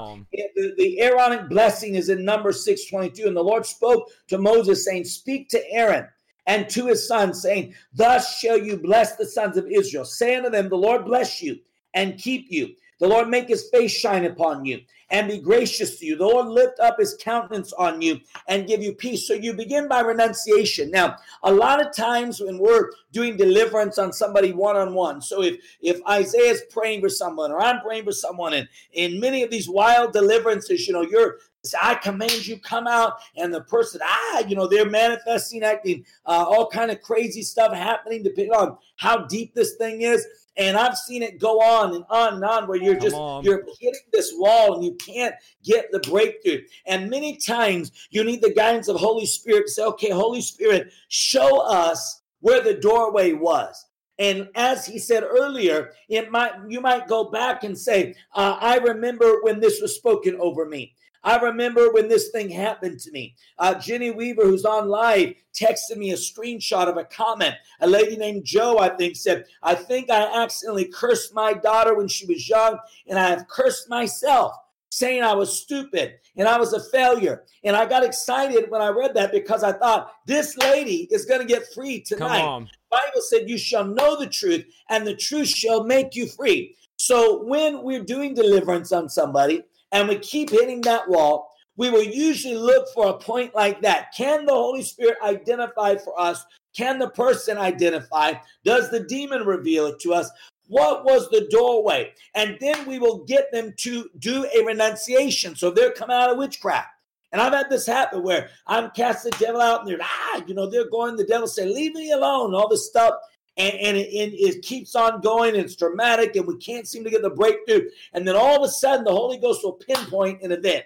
the, 0.56 0.74
the 0.78 1.02
Aaronic 1.02 1.50
blessing 1.50 1.96
is 1.96 2.10
in 2.10 2.24
number 2.24 2.52
622. 2.54 3.28
And 3.28 3.36
the 3.36 3.44
Lord 3.44 3.66
spoke 3.66 4.12
to 4.28 4.38
Moses, 4.38 4.86
saying, 4.86 5.06
Speak 5.06 5.50
to 5.50 5.72
Aaron 5.72 6.08
and 6.46 6.70
to 6.70 6.86
his 6.86 7.08
sons, 7.08 7.42
saying, 7.42 7.74
Thus 7.94 8.38
shall 8.38 8.60
you 8.60 8.78
bless 8.78 9.16
the 9.16 9.26
sons 9.26 9.58
of 9.58 9.66
Israel. 9.68 10.06
Say 10.06 10.36
unto 10.36 10.52
them, 10.52 10.70
The 10.70 10.76
Lord 10.76 11.06
bless 11.06 11.42
you 11.42 11.58
and 11.96 12.20
keep 12.20 12.52
you. 12.52 12.76
The 13.00 13.08
Lord 13.08 13.28
make 13.28 13.48
his 13.48 13.68
face 13.72 13.92
shine 13.92 14.26
upon 14.26 14.64
you 14.64 14.82
and 15.10 15.28
be 15.28 15.40
gracious 15.40 16.00
to 16.00 16.06
you. 16.06 16.16
The 16.16 16.26
Lord 16.26 16.48
lift 16.48 16.80
up 16.80 17.00
his 17.00 17.18
countenance 17.20 17.74
on 17.74 18.02
you 18.02 18.20
and 18.48 18.68
give 18.68 18.82
you 18.82 18.94
peace. 18.94 19.28
So 19.28 19.34
you 19.34 19.54
begin 19.54 19.88
by 19.88 20.02
renunciation. 20.02 20.92
Now, 20.92 21.18
a 21.44 21.52
lot 21.52 21.86
of 21.86 21.96
times 21.96 22.42
when 22.42 22.58
we're 22.58 22.90
doing 23.12 23.38
deliverance 23.38 23.98
on 23.98 24.14
somebody 24.14 24.52
one 24.52 24.76
on 24.76 24.94
one, 24.94 25.22
so 25.22 25.42
if 25.42 25.58
if 25.82 26.00
Isaiah 26.08 26.52
is 26.52 26.64
praying 26.70 27.02
for 27.02 27.10
someone 27.10 27.52
or 27.52 27.62
I'm 27.62 27.82
praying 27.82 28.06
for 28.06 28.12
someone, 28.12 28.54
and 28.54 28.68
in 28.94 29.20
many 29.20 29.44
of 29.44 29.52
these 29.52 29.70
wild 29.70 30.14
deliverances, 30.14 30.88
you 30.88 30.94
know, 30.94 31.02
you're 31.02 31.38
I 31.82 31.96
command 31.96 32.46
you 32.46 32.60
come 32.60 32.88
out, 32.88 33.18
and 33.36 33.54
the 33.54 33.62
person, 33.62 34.02
ah, 34.04 34.44
you 34.48 34.56
know, 34.56 34.68
they're 34.68 34.90
manifesting, 34.90 35.64
acting, 35.64 36.06
uh, 36.26 36.46
all 36.48 36.68
kind 36.68 36.92
of 36.92 37.02
crazy 37.02 37.42
stuff 37.42 37.74
happening, 37.74 38.24
depending 38.24 38.54
on 38.54 38.78
how 38.98 39.26
deep 39.26 39.54
this 39.54 39.76
thing 39.76 40.02
is. 40.02 40.26
And 40.58 40.78
I've 40.78 40.98
seen 40.98 41.22
it 41.22 41.40
go 41.40 41.60
on 41.60 41.96
and 41.96 42.06
on 42.10 42.36
and 42.36 42.44
on 42.46 42.68
where 42.68 42.78
you're 42.78 42.96
just 42.96 43.16
you're 43.44 43.66
hitting 43.80 44.00
this 44.14 44.34
wall 44.38 44.76
and 44.76 44.86
you 44.86 44.94
can't 44.94 45.36
get 45.64 45.92
the 45.92 46.00
breakthrough. 46.00 46.62
And 46.86 47.10
many 47.10 47.36
times 47.38 47.92
you 48.10 48.24
need 48.24 48.42
the 48.42 48.54
guidance 48.54 48.88
of 48.88 48.96
Holy 48.96 49.26
Spirit 49.26 49.66
to 49.66 49.72
say, 49.72 49.84
okay, 49.84 50.12
Holy 50.12 50.40
Spirit, 50.42 50.94
show 51.10 51.60
us 51.60 52.22
where 52.40 52.62
the 52.62 52.76
doorway 52.76 53.34
was. 53.34 53.86
And 54.18 54.50
as 54.56 54.86
he 54.86 54.98
said 54.98 55.24
earlier, 55.24 55.92
it 56.08 56.32
might 56.32 56.54
you 56.68 56.80
might 56.80 57.08
go 57.08 57.26
back 57.26 57.64
and 57.64 57.78
say, 57.78 58.16
uh, 58.34 58.58
"I 58.60 58.78
remember 58.78 59.42
when 59.42 59.60
this 59.60 59.82
was 59.82 59.96
spoken 59.96 60.38
over 60.40 60.66
me." 60.66 60.94
I 61.26 61.38
remember 61.38 61.92
when 61.92 62.08
this 62.08 62.30
thing 62.30 62.50
happened 62.50 63.00
to 63.02 63.12
me. 63.12 63.36
Uh, 63.58 63.74
Jenny 63.74 64.12
Weaver, 64.12 64.44
who's 64.44 64.64
on 64.64 64.88
live, 64.88 65.34
texted 65.54 65.98
me 65.98 66.12
a 66.12 66.16
screenshot 66.16 66.88
of 66.88 66.98
a 66.98 67.04
comment. 67.04 67.56
A 67.82 67.88
lady 67.88 68.16
named 68.16 68.46
Joe, 68.46 68.78
I 68.78 68.90
think, 68.90 69.16
said, 69.16 69.46
I 69.64 69.74
think 69.74 70.12
I 70.12 70.44
accidentally 70.44 70.86
cursed 70.86 71.34
my 71.34 71.54
daughter 71.54 71.96
when 71.96 72.08
she 72.08 72.28
was 72.28 72.48
young, 72.48 72.78
and 73.08 73.18
I 73.18 73.28
have 73.30 73.48
cursed 73.48 73.90
myself 73.90 74.54
saying 74.90 75.24
I 75.24 75.34
was 75.34 75.62
stupid 75.62 76.16
and 76.38 76.48
I 76.48 76.58
was 76.58 76.72
a 76.72 76.80
failure. 76.80 77.44
And 77.66 77.76
I 77.76 77.86
got 77.86 78.06
excited 78.06 78.70
when 78.70 78.82
I 78.82 78.88
read 78.90 79.14
that 79.16 79.32
because 79.34 79.62
I 79.62 79.74
thought 79.74 80.14
this 80.26 80.56
lady 80.58 81.10
is 81.12 81.26
going 81.26 81.42
to 81.42 81.48
get 81.48 81.74
free 81.74 82.00
tonight. 82.00 82.44
Bible 82.90 83.22
said 83.22 83.50
you 83.50 83.58
shall 83.58 83.84
know 83.84 84.18
the 84.18 84.28
truth 84.28 84.64
and 84.90 85.06
the 85.06 85.16
truth 85.16 85.50
shall 85.50 85.84
make 85.84 86.16
you 86.16 86.28
free. 86.28 86.78
So 86.96 87.44
when 87.44 87.84
we're 87.84 88.06
doing 88.06 88.36
deliverance 88.36 88.94
on 88.94 89.10
somebody, 89.10 89.64
and 89.96 90.10
we 90.10 90.20
keep 90.20 90.50
hitting 90.50 90.82
that 90.82 91.08
wall, 91.08 91.56
we 91.78 91.90
will 91.90 92.04
usually 92.04 92.58
look 92.58 92.86
for 92.94 93.08
a 93.08 93.18
point 93.18 93.56
like 93.56 93.82
that. 93.82 94.14
Can 94.16 94.46
the 94.46 94.54
Holy 94.54 94.84
Spirit 94.84 95.16
identify 95.24 95.96
for 95.96 96.20
us? 96.20 96.46
Can 96.76 97.00
the 97.00 97.10
person 97.12 97.58
identify? 97.58 98.34
Does 98.66 98.92
the 98.92 99.00
demon 99.00 99.46
reveal 99.46 99.86
it 99.86 100.00
to 100.02 100.14
us? 100.14 100.30
What 100.68 101.06
was 101.06 101.30
the 101.30 101.48
doorway? 101.50 102.12
And 102.34 102.58
then 102.60 102.86
we 102.86 103.00
will 103.00 103.24
get 103.24 103.50
them 103.54 103.74
to 103.78 104.10
do 104.20 104.46
a 104.54 104.66
renunciation. 104.66 105.56
So 105.56 105.72
they're 105.72 105.94
coming 105.94 106.18
out 106.18 106.30
of 106.30 106.38
witchcraft. 106.38 106.90
And 107.32 107.42
I've 107.42 107.54
had 107.54 107.70
this 107.70 107.86
happen 107.86 108.22
where 108.22 108.50
I'm 108.68 108.92
casting 108.92 109.32
the 109.32 109.46
devil 109.46 109.62
out 109.62 109.82
and 109.82 109.90
they're, 109.90 110.00
ah, 110.02 110.44
you 110.46 110.56
know, 110.56 110.70
they're 110.70 110.90
going, 110.90 111.16
the 111.16 111.24
devil 111.24 111.48
say, 111.48 111.66
leave 111.66 111.94
me 111.94 112.12
alone, 112.12 112.54
all 112.54 112.68
this 112.68 112.86
stuff 112.86 113.14
and, 113.58 113.74
and 113.76 113.98
it, 113.98 114.10
it, 114.12 114.62
keeps 114.62 114.96
on 114.96 115.22
going. 115.22 115.56
it's 115.56 115.76
dramatic, 115.76 116.36
and 116.36 116.46
we 116.46 116.58
can't 116.58 116.88
seem 116.88 117.04
to 117.04 117.10
get 117.10 117.22
the 117.22 117.30
breakthrough. 117.30 117.90
And 118.14 118.28
then 118.28 118.36
all 118.36 118.58
of 118.58 118.64
a 118.64 118.72
sudden, 118.72 119.06
the 119.06 119.12
Holy 119.12 119.38
Ghost 119.38 119.64
will 119.64 119.74
pinpoint 119.74 120.42
an 120.42 120.52
event. 120.52 120.84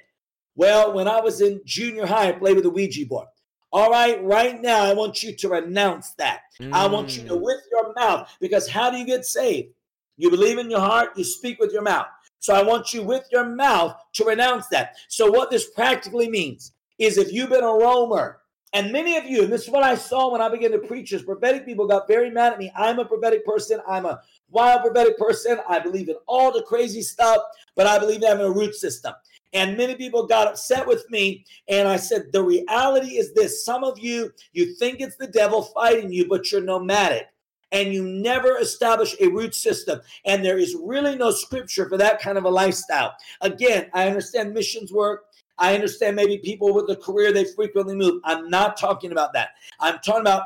Well, 0.55 0.93
when 0.93 1.07
I 1.07 1.19
was 1.21 1.41
in 1.41 1.61
junior 1.65 2.05
high, 2.05 2.29
I 2.29 2.31
played 2.33 2.55
with 2.55 2.65
the 2.65 2.69
Ouija 2.69 3.05
board. 3.05 3.27
All 3.71 3.89
right, 3.89 4.23
right 4.23 4.59
now, 4.61 4.83
I 4.83 4.93
want 4.93 5.23
you 5.23 5.35
to 5.35 5.49
renounce 5.49 6.13
that. 6.15 6.41
Mm. 6.59 6.73
I 6.73 6.87
want 6.87 7.15
you 7.15 7.27
to, 7.27 7.35
mm. 7.35 7.41
with 7.41 7.61
your 7.71 7.93
mouth, 7.93 8.29
because 8.39 8.67
how 8.67 8.89
do 8.89 8.97
you 8.97 9.05
get 9.05 9.25
saved? 9.25 9.69
You 10.17 10.29
believe 10.29 10.57
in 10.57 10.69
your 10.69 10.79
heart, 10.79 11.11
you 11.15 11.23
speak 11.23 11.59
with 11.59 11.71
your 11.71 11.83
mouth. 11.83 12.07
So 12.39 12.53
I 12.53 12.63
want 12.63 12.93
you 12.93 13.03
with 13.03 13.25
your 13.31 13.45
mouth 13.45 13.95
to 14.13 14.25
renounce 14.25 14.67
that. 14.67 14.95
So, 15.07 15.29
what 15.29 15.51
this 15.51 15.69
practically 15.69 16.29
means 16.29 16.73
is 16.97 17.17
if 17.17 17.31
you've 17.31 17.49
been 17.49 17.63
a 17.63 17.67
roamer, 17.67 18.38
and 18.73 18.91
many 18.91 19.17
of 19.17 19.25
you, 19.25 19.43
and 19.43 19.51
this 19.51 19.63
is 19.63 19.69
what 19.69 19.83
I 19.83 19.95
saw 19.95 20.31
when 20.31 20.41
I 20.41 20.49
began 20.49 20.71
to 20.71 20.79
preach, 20.79 21.11
is 21.11 21.23
prophetic 21.23 21.65
people 21.65 21.87
got 21.87 22.07
very 22.07 22.29
mad 22.29 22.53
at 22.53 22.59
me. 22.59 22.71
I'm 22.75 22.99
a 22.99 23.05
prophetic 23.05 23.45
person. 23.45 23.79
I'm 23.87 24.05
a 24.05 24.21
wild 24.49 24.81
prophetic 24.81 25.17
person. 25.17 25.59
I 25.67 25.79
believe 25.79 26.09
in 26.09 26.15
all 26.27 26.51
the 26.51 26.61
crazy 26.63 27.01
stuff, 27.01 27.41
but 27.75 27.87
I 27.87 27.97
believe 27.97 28.21
in 28.21 28.27
having 28.27 28.45
a 28.45 28.51
root 28.51 28.75
system. 28.75 29.13
And 29.53 29.75
many 29.75 29.95
people 29.95 30.27
got 30.27 30.47
upset 30.47 30.85
with 30.85 31.09
me. 31.09 31.45
And 31.67 31.87
I 31.87 31.95
said, 31.95 32.31
the 32.31 32.43
reality 32.43 33.17
is 33.17 33.33
this 33.33 33.65
some 33.65 33.83
of 33.83 33.97
you, 33.97 34.31
you 34.53 34.75
think 34.75 35.01
it's 35.01 35.15
the 35.17 35.27
devil 35.27 35.63
fighting 35.63 36.11
you, 36.11 36.27
but 36.27 36.51
you're 36.51 36.61
nomadic 36.61 37.27
and 37.71 37.93
you 37.93 38.03
never 38.03 38.57
establish 38.57 39.15
a 39.19 39.27
root 39.27 39.53
system. 39.53 40.01
And 40.25 40.43
there 40.43 40.57
is 40.57 40.75
really 40.81 41.15
no 41.15 41.31
scripture 41.31 41.87
for 41.87 41.97
that 41.97 42.21
kind 42.21 42.37
of 42.37 42.45
a 42.45 42.49
lifestyle. 42.49 43.15
Again, 43.41 43.89
I 43.93 44.07
understand 44.07 44.53
missions 44.53 44.91
work. 44.91 45.25
I 45.59 45.75
understand 45.75 46.15
maybe 46.15 46.37
people 46.37 46.73
with 46.73 46.89
a 46.89 46.95
career 46.95 47.31
they 47.31 47.45
frequently 47.45 47.95
move. 47.95 48.21
I'm 48.23 48.49
not 48.49 48.77
talking 48.77 49.11
about 49.11 49.33
that. 49.33 49.49
I'm 49.79 49.99
talking 49.99 50.21
about 50.21 50.43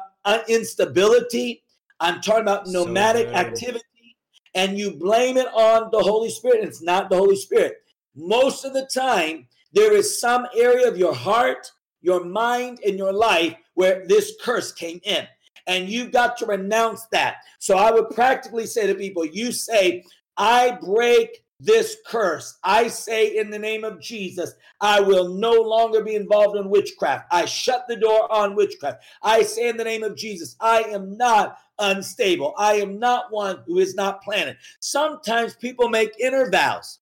instability. 0.50 1.64
I'm 2.00 2.20
talking 2.22 2.42
about 2.42 2.68
nomadic 2.68 3.28
so 3.28 3.34
activity. 3.36 4.18
and 4.56 4.78
you 4.78 4.92
blame 4.92 5.38
it 5.38 5.48
on 5.54 5.90
the 5.92 6.00
Holy 6.00 6.30
Spirit. 6.30 6.64
It's 6.64 6.82
not 6.82 7.10
the 7.10 7.18
Holy 7.18 7.36
Spirit. 7.36 7.78
Most 8.16 8.66
of 8.66 8.74
the 8.74 8.90
time, 8.94 9.48
there 9.72 9.94
is 9.94 10.20
some 10.20 10.48
area 10.56 10.88
of 10.88 10.98
your 10.98 11.14
heart, 11.14 11.72
your 12.02 12.24
mind, 12.24 12.80
and 12.86 12.98
your 12.98 13.14
life 13.14 13.56
where 13.76 14.06
this 14.08 14.34
curse 14.42 14.72
came 14.72 15.00
in. 15.04 15.28
And 15.66 15.88
you've 15.88 16.12
got 16.12 16.38
to 16.38 16.46
renounce 16.46 17.06
that. 17.12 17.38
So 17.60 17.78
I 17.78 17.90
would 17.90 18.10
practically 18.10 18.66
say 18.66 18.86
to 18.86 18.96
people, 18.96 19.26
you 19.26 19.52
say, 19.52 20.04
I 20.36 20.78
break 20.82 21.43
this 21.64 21.96
curse. 22.06 22.58
I 22.64 22.90
say 22.90 23.38
in 23.38 23.50
the 23.50 23.60
name 23.60 23.84
of 23.84 24.02
Jesus, 24.02 24.54
I 24.82 25.00
will 25.00 25.30
no 25.30 25.54
longer 25.54 26.04
be 26.04 26.16
involved 26.16 26.58
in 26.58 26.70
witchcraft. 26.70 27.28
I 27.32 27.46
shut 27.46 27.86
the 27.88 27.96
door 27.96 28.32
on 28.32 28.56
witchcraft. 28.56 29.04
I 29.22 29.44
say 29.44 29.70
in 29.70 29.78
the 29.78 29.84
name 29.84 30.04
of 30.04 30.18
Jesus, 30.18 30.56
I 30.60 30.82
am 30.82 31.18
not 31.18 31.58
unstable. 31.80 32.54
I 32.58 32.76
am 32.76 33.00
not 33.00 33.32
one 33.32 33.64
who 33.66 33.80
is 33.80 33.96
not 33.96 34.22
planted. 34.22 34.58
Sometimes 34.82 35.56
people 35.56 35.88
make 35.88 36.12
inner 36.20 36.50
vows. 36.52 37.00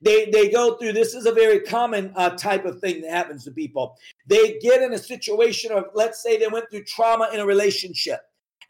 They, 0.00 0.30
they 0.30 0.48
go 0.48 0.76
through 0.76 0.92
this 0.92 1.14
is 1.14 1.26
a 1.26 1.32
very 1.32 1.60
common 1.60 2.12
uh, 2.16 2.30
type 2.30 2.64
of 2.64 2.80
thing 2.80 3.02
that 3.02 3.10
happens 3.10 3.44
to 3.44 3.50
people. 3.50 3.96
They 4.26 4.58
get 4.60 4.80
in 4.80 4.94
a 4.94 4.98
situation 4.98 5.72
of, 5.72 5.86
let's 5.92 6.22
say, 6.22 6.38
they 6.38 6.46
went 6.46 6.70
through 6.70 6.84
trauma 6.84 7.28
in 7.32 7.40
a 7.40 7.46
relationship. 7.46 8.20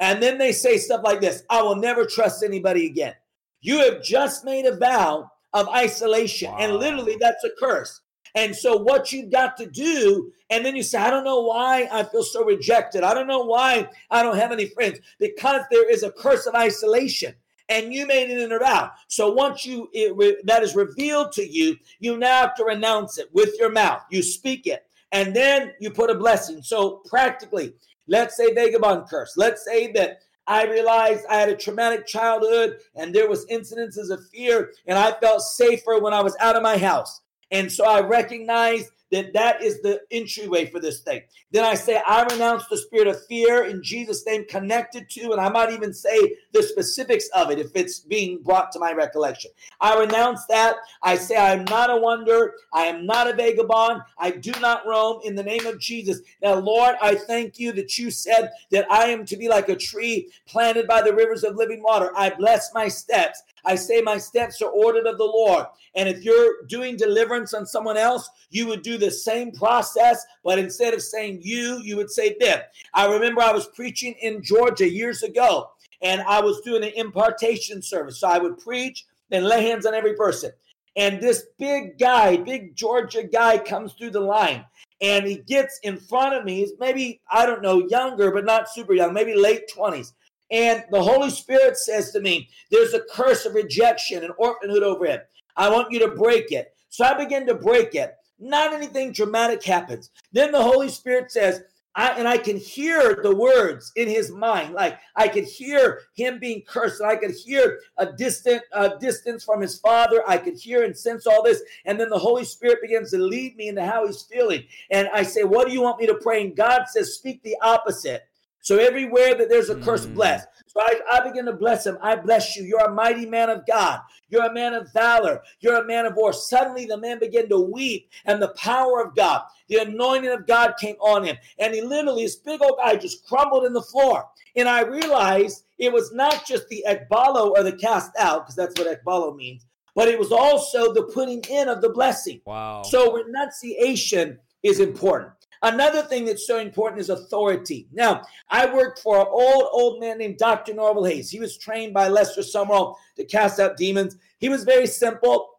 And 0.01 0.23
then 0.23 0.39
they 0.39 0.53
say 0.53 0.79
stuff 0.79 1.03
like 1.05 1.21
this 1.21 1.45
I 1.51 1.63
will 1.63 1.77
never 1.77 2.07
trust 2.07 2.43
anybody 2.43 2.87
again. 2.87 3.15
You 3.61 3.79
have 3.81 4.03
just 4.03 4.45
made 4.45 4.67
a 4.67 4.77
vow 4.77 5.31
of 5.53 5.69
isolation, 5.69 6.51
wow. 6.51 6.59
and 6.61 6.77
literally 6.77 7.17
that's 7.21 7.45
a 7.45 7.51
curse. 7.59 8.01
And 8.35 8.55
so, 8.55 8.77
what 8.77 9.13
you've 9.13 9.33
got 9.33 9.57
to 9.57 9.67
do, 9.67 10.31
and 10.51 10.65
then 10.65 10.77
you 10.77 10.83
say, 10.83 10.99
I 10.99 11.11
don't 11.11 11.25
know 11.25 11.43
why 11.43 11.89
I 11.91 12.05
feel 12.05 12.23
so 12.23 12.45
rejected. 12.45 13.03
I 13.03 13.15
don't 13.15 13.27
know 13.27 13.45
why 13.45 13.89
I 14.11 14.23
don't 14.23 14.37
have 14.37 14.53
any 14.53 14.67
friends, 14.67 15.01
because 15.19 15.63
there 15.71 15.91
is 15.91 16.03
a 16.03 16.13
curse 16.13 16.47
of 16.47 16.55
isolation. 16.55 17.35
And 17.71 17.93
you 17.93 18.07
made 18.07 18.31
it 18.31 18.39
in 18.39 18.51
a 18.51 18.59
vow. 18.59 18.93
So 19.09 19.31
once 19.31 19.67
you 19.67 19.91
it, 19.93 20.47
that 20.47 20.63
is 20.63 20.75
revealed 20.75 21.33
to 21.33 21.47
you, 21.47 21.77
you 22.01 22.17
now 22.17 22.41
have 22.41 22.55
to 22.55 22.65
renounce 22.65 23.19
it 23.19 23.29
with 23.35 23.51
your 23.59 23.71
mouth. 23.71 24.03
You 24.11 24.23
speak 24.23 24.67
it, 24.67 24.87
and 25.13 25.37
then 25.37 25.73
you 25.79 25.91
put 25.91 26.11
a 26.11 26.15
blessing. 26.15 26.63
So 26.63 27.03
practically, 27.07 27.75
let's 28.07 28.37
say 28.39 28.55
vagabond 28.55 29.09
curse. 29.11 29.37
Let's 29.37 29.65
say 29.67 29.93
that 29.93 30.21
I 30.49 30.65
realized 30.65 31.27
I 31.29 31.37
had 31.37 31.51
a 31.51 31.57
traumatic 31.57 32.07
childhood 32.07 32.79
and 32.97 33.15
there 33.15 33.29
was 33.29 33.47
incidences 33.47 34.11
of 34.11 34.27
fear 34.31 34.73
and 34.87 34.99
I 34.99 35.13
felt 35.13 35.43
safer 35.43 35.99
when 36.01 36.15
I 36.15 36.23
was 36.23 36.35
out 36.41 36.57
of 36.57 36.63
my 36.63 36.79
house. 36.79 37.21
And 37.51 37.71
so 37.71 37.85
I 37.85 38.01
recognized 38.01 38.91
that 39.11 39.33
that 39.33 39.63
is 39.63 39.81
the 39.83 40.01
entryway 40.11 40.67
for 40.67 40.81
this 40.81 41.01
thing. 41.01 41.23
Then 41.51 41.65
I 41.65 41.75
say, 41.75 42.01
I 42.07 42.25
renounce 42.25 42.67
the 42.69 42.77
spirit 42.77 43.07
of 43.07 43.25
fear 43.27 43.65
in 43.65 43.83
Jesus' 43.83 44.25
name, 44.27 44.45
connected 44.49 45.09
to, 45.11 45.33
and 45.33 45.41
I 45.41 45.49
might 45.49 45.73
even 45.73 45.93
say 45.95 46.37
the 46.53 46.63
specifics 46.63 47.29
of 47.35 47.51
it 47.51 47.59
if 47.59 47.71
it's 47.75 48.01
being 48.01 48.43
brought 48.43 48.71
to 48.73 48.79
my 48.79 48.93
recollection. 48.93 49.51
I 49.81 49.99
renounce 49.99 50.45
that. 50.47 50.77
I 51.03 51.17
say, 51.17 51.37
I 51.37 51.53
am 51.53 51.65
not 51.65 51.91
a 51.91 51.97
wonder. 51.97 52.55
I 52.73 52.85
am 52.85 53.07
not 53.07 53.29
a 53.29 53.33
vagabond. 53.33 54.03
I 54.19 54.31
do 54.31 54.53
not 54.61 54.87
roam 54.87 55.21
in 55.25 55.35
the 55.35 55.43
name 55.43 55.67
of 55.67 55.81
Jesus. 55.81 56.21
Now, 56.43 56.55
Lord, 56.57 56.97
I 57.01 57.15
thank 57.15 57.59
you 57.59 57.73
that 57.73 57.99
you 57.99 58.11
said 58.11 58.51
that 58.71 58.91
I 58.91 59.07
am 59.07 59.25
to 59.27 59.37
be 59.37 59.49
like 59.49 59.69
a 59.69 59.77
tree 59.77 60.31
planted 60.47 60.87
by 60.87 61.03
the 61.03 61.15
rivers 61.15 61.45
of 61.45 61.57
living 61.57 61.83
water. 61.83 62.11
I 62.17 62.31
bless 62.31 62.73
my 62.75 62.89
steps. 62.89 63.43
I 63.69 63.75
say 63.75 64.01
my 64.01 64.17
steps 64.17 64.63
are 64.63 64.71
ordered 64.71 65.07
of 65.07 65.19
the 65.19 65.25
Lord. 65.25 65.67
And 65.95 66.09
if 66.09 66.25
you're 66.25 66.65
doing 66.69 66.97
deliverance 66.97 67.53
on 67.53 67.67
someone 67.67 67.99
else, 67.99 68.31
you 68.49 68.67
would 68.67 68.81
do 68.81 68.97
the 68.97 69.11
same 69.11 69.53
process, 69.53 70.25
but 70.43 70.59
instead 70.59 70.95
of 70.95 71.03
saying 71.03 71.41
you, 71.43 71.79
you 71.85 71.99
would 71.99 72.11
say 72.11 72.35
them. 72.41 72.61
I 72.95 73.07
remember 73.07 73.43
I 73.43 73.53
was 73.53 73.69
preaching 73.69 74.15
in 74.23 74.43
Georgia 74.43 74.89
years 74.89 75.23
ago, 75.23 75.69
and 76.01 76.23
I 76.23 76.41
was 76.41 76.63
doing 76.63 76.83
an 76.83 76.93
impartation 76.97 77.83
service. 77.83 78.19
So 78.19 78.29
I 78.29 78.39
would 78.39 78.59
preach 78.59 79.05
and 79.31 79.45
lay 79.45 79.67
hands 79.67 79.85
on 79.85 79.93
every 79.93 80.15
person. 80.15 80.51
And 80.97 81.21
this 81.21 81.45
big 81.59 81.99
guy, 81.99 82.39
big 82.39 82.75
Georgia 82.75 83.23
guy, 83.23 83.59
comes 83.59 83.93
through 83.93 84.13
the 84.13 84.21
line 84.21 84.65
and 85.01 85.27
he 85.27 85.37
gets 85.37 85.79
in 85.83 85.97
front 85.97 86.35
of 86.35 86.45
me. 86.45 86.57
He's 86.57 86.73
maybe, 86.81 87.21
I 87.31 87.47
don't 87.47 87.63
know, 87.63 87.87
younger, 87.87 88.33
but 88.33 88.45
not 88.45 88.69
super 88.69 88.95
young, 88.95 89.13
maybe 89.13 89.35
late 89.35 89.71
20s. 89.73 90.13
And 90.51 90.85
the 90.91 91.03
Holy 91.03 91.31
Spirit 91.31 91.77
says 91.77 92.11
to 92.13 92.21
me, 92.21 92.49
There's 92.71 92.95
a 92.95 93.05
curse 93.13 93.45
of 93.47 93.55
rejection 93.55 94.25
and 94.25 94.33
orphanhood 94.39 94.83
over 94.83 95.07
him. 95.07 95.21
I 95.57 95.69
want 95.69 95.93
you 95.93 95.99
to 96.01 96.09
break 96.09 96.53
it. 96.53 96.75
So 96.89 97.05
I 97.05 97.15
begin 97.15 97.47
to 97.47 97.55
break 97.55 97.95
it. 97.95 98.15
Not 98.39 98.73
anything 98.73 99.13
dramatic 99.13 99.63
happens. 99.65 100.11
Then 100.33 100.53
the 100.53 100.63
Holy 100.63 100.89
Spirit 100.89 101.31
says, 101.31 101.63
I, 101.99 102.11
and 102.11 102.29
I 102.29 102.39
can 102.39 102.57
hear 102.57 103.19
the 103.25 103.35
words 103.35 103.91
in 103.97 104.07
his 104.07 104.31
mind. 104.31 104.73
Like 104.73 105.01
I 105.17 105.27
could 105.27 105.45
hear 105.45 106.03
him 106.15 106.39
being 106.39 106.63
cursed, 106.63 107.01
and 107.01 107.11
I 107.11 107.17
could 107.17 107.33
hear 107.33 107.81
a 107.97 108.13
distant 108.13 108.63
uh, 108.73 108.91
distance 108.99 109.43
from 109.43 109.61
his 109.61 109.81
father. 109.81 110.23
I 110.29 110.39
could 110.39 110.57
hear 110.57 110.85
and 110.85 110.97
sense 110.97 111.27
all 111.27 111.43
this. 111.43 111.61
And 111.87 111.99
then 111.99 112.09
the 112.09 112.19
Holy 112.19 112.45
Spirit 112.45 112.79
begins 112.83 113.11
to 113.11 113.19
lead 113.19 113.57
me 113.57 113.67
into 113.67 113.85
how 113.85 114.07
he's 114.07 114.23
feeling. 114.23 114.63
And 114.93 115.09
I 115.13 115.25
say, 115.25 115.43
What 115.43 115.67
do 115.67 115.73
you 115.73 115.83
want 115.83 115.99
me 115.99 116.07
to 116.07 116.15
pray? 116.15 116.43
And 116.43 116.55
God 116.55 116.85
says, 116.87 117.15
Speak 117.15 117.43
the 117.43 117.57
opposite. 117.63 118.28
So 118.61 118.77
everywhere 118.77 119.35
that 119.35 119.49
there's 119.49 119.71
a 119.71 119.77
curse, 119.77 120.07
mm. 120.07 120.15
bless. 120.15 120.45
So 120.67 120.81
I, 120.81 121.01
I 121.13 121.21
begin 121.27 121.47
to 121.47 121.55
bless 121.55 121.87
him. 121.87 121.97
I 122.03 122.17
bless 122.17 122.57
you. 122.57 122.65
You're 122.65 122.85
a 122.85 122.93
mighty 122.93 123.25
man 123.25 123.49
of 123.49 123.65
God. 123.67 124.01
You're 124.29 124.45
a 124.45 124.53
man 124.53 124.75
of 124.75 124.93
valor. 124.93 125.41
You're 125.61 125.83
a 125.83 125.87
man 125.87 126.05
of 126.05 126.15
war. 126.15 126.33
Suddenly 126.33 126.85
the 126.85 126.99
man 126.99 127.19
began 127.19 127.49
to 127.49 127.59
weep, 127.59 128.11
and 128.27 128.43
the 128.43 128.53
power 128.55 129.03
of 129.03 129.17
God, 129.17 129.43
the 129.69 129.77
anointing 129.79 130.31
of 130.31 130.47
God 130.47 130.75
came 130.79 130.97
on 130.97 131.25
him. 131.25 131.37
And 131.59 131.75
he 131.75 131.81
literally, 131.81 132.25
this 132.25 132.37
big 132.37 132.61
old 132.61 132.79
guy 132.79 132.97
just 132.97 133.27
crumbled 133.27 133.65
in 133.65 133.73
the 133.73 133.83
floor. 133.83 134.27
And 134.57 134.69
I 134.69 134.83
realized 134.83 135.65
it 135.79 135.93
was 135.93 136.13
not 136.13 136.47
just 136.47 136.69
the 136.69 136.85
ekbalo 136.87 137.53
or 137.53 137.63
the 137.63 137.73
cast 137.73 138.11
out, 138.19 138.45
because 138.45 138.57
that's 138.57 138.79
what 138.79 139.05
ekbalo 139.05 139.35
means, 139.35 139.65
but 139.95 140.09
it 140.09 140.19
was 140.19 140.33
also 140.33 140.93
the 140.93 141.05
putting 141.05 141.43
in 141.49 141.69
of 141.69 141.81
the 141.81 141.91
blessing. 141.91 142.41
Wow. 142.45 142.83
So 142.83 143.15
renunciation 143.15 144.39
is 144.63 144.81
important. 144.81 145.33
Another 145.63 146.03
thing 146.03 146.25
that's 146.25 146.47
so 146.47 146.59
important 146.59 147.01
is 147.01 147.11
authority. 147.11 147.89
Now, 147.93 148.23
I 148.49 148.73
worked 148.73 149.01
for 149.01 149.19
an 149.19 149.27
old, 149.29 149.69
old 149.73 150.01
man 150.01 150.19
named 150.19 150.39
Dr. 150.39 150.73
Norval 150.75 151.05
Hayes. 151.05 151.31
He 151.31 151.41
was 151.41 151.59
trained 151.59 151.93
by 151.93 152.09
Lester 152.09 152.43
Sumrall 152.43 152.97
to 153.17 153.25
cast 153.25 153.59
out 153.59 153.77
demons. 153.77 154.17
He 154.39 154.49
was 154.49 154.65
very 154.65 154.87
simple. 154.87 155.59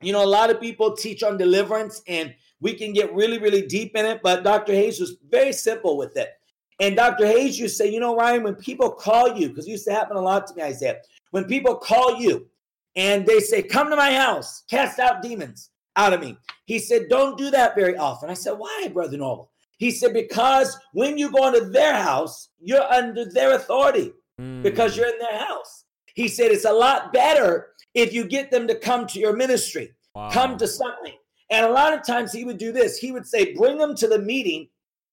You 0.00 0.12
know, 0.12 0.24
a 0.24 0.26
lot 0.26 0.50
of 0.50 0.60
people 0.60 0.94
teach 0.94 1.22
on 1.22 1.38
deliverance 1.38 2.02
and 2.06 2.34
we 2.60 2.74
can 2.74 2.92
get 2.92 3.14
really, 3.14 3.38
really 3.38 3.66
deep 3.66 3.96
in 3.96 4.04
it, 4.04 4.20
but 4.22 4.44
Dr. 4.44 4.72
Hayes 4.72 5.00
was 5.00 5.16
very 5.30 5.52
simple 5.52 5.96
with 5.96 6.16
it. 6.16 6.30
And 6.80 6.96
Dr. 6.96 7.26
Hayes 7.26 7.58
used 7.58 7.76
to 7.76 7.84
say, 7.84 7.90
you 7.90 8.00
know, 8.00 8.16
Ryan, 8.16 8.44
when 8.44 8.54
people 8.54 8.90
call 8.90 9.36
you, 9.36 9.48
because 9.48 9.66
it 9.66 9.70
used 9.70 9.86
to 9.86 9.92
happen 9.92 10.16
a 10.16 10.20
lot 10.20 10.46
to 10.46 10.54
me, 10.54 10.62
I 10.62 10.72
said, 10.72 11.02
when 11.30 11.44
people 11.44 11.76
call 11.76 12.16
you 12.16 12.46
and 12.94 13.26
they 13.26 13.40
say, 13.40 13.62
come 13.62 13.90
to 13.90 13.96
my 13.96 14.12
house, 14.12 14.64
cast 14.70 14.98
out 14.98 15.22
demons, 15.22 15.70
out 15.98 16.14
of 16.14 16.20
me. 16.20 16.38
He 16.64 16.78
said, 16.78 17.08
Don't 17.10 17.36
do 17.36 17.50
that 17.50 17.74
very 17.74 17.96
often. 17.96 18.30
I 18.30 18.34
said, 18.34 18.52
Why, 18.52 18.88
Brother 18.94 19.18
Norval? 19.18 19.50
He 19.76 19.90
said, 19.90 20.14
Because 20.14 20.78
when 20.92 21.18
you 21.18 21.30
go 21.30 21.48
into 21.48 21.66
their 21.66 21.94
house, 21.94 22.48
you're 22.60 22.90
under 22.90 23.26
their 23.26 23.54
authority 23.54 24.12
mm. 24.40 24.62
because 24.62 24.96
you're 24.96 25.08
in 25.08 25.18
their 25.18 25.38
house. 25.38 25.84
He 26.14 26.28
said, 26.28 26.52
It's 26.52 26.64
a 26.64 26.72
lot 26.72 27.12
better 27.12 27.74
if 27.94 28.12
you 28.12 28.24
get 28.24 28.50
them 28.50 28.66
to 28.68 28.74
come 28.74 29.06
to 29.08 29.18
your 29.18 29.36
ministry, 29.36 29.92
wow. 30.14 30.30
come 30.30 30.56
to 30.58 30.68
something. 30.68 31.14
And 31.50 31.66
a 31.66 31.70
lot 31.70 31.94
of 31.94 32.06
times 32.06 32.32
he 32.32 32.44
would 32.44 32.58
do 32.58 32.72
this. 32.72 32.98
He 32.98 33.12
would 33.12 33.26
say, 33.26 33.54
Bring 33.54 33.78
them 33.78 33.94
to 33.96 34.06
the 34.06 34.20
meeting 34.20 34.68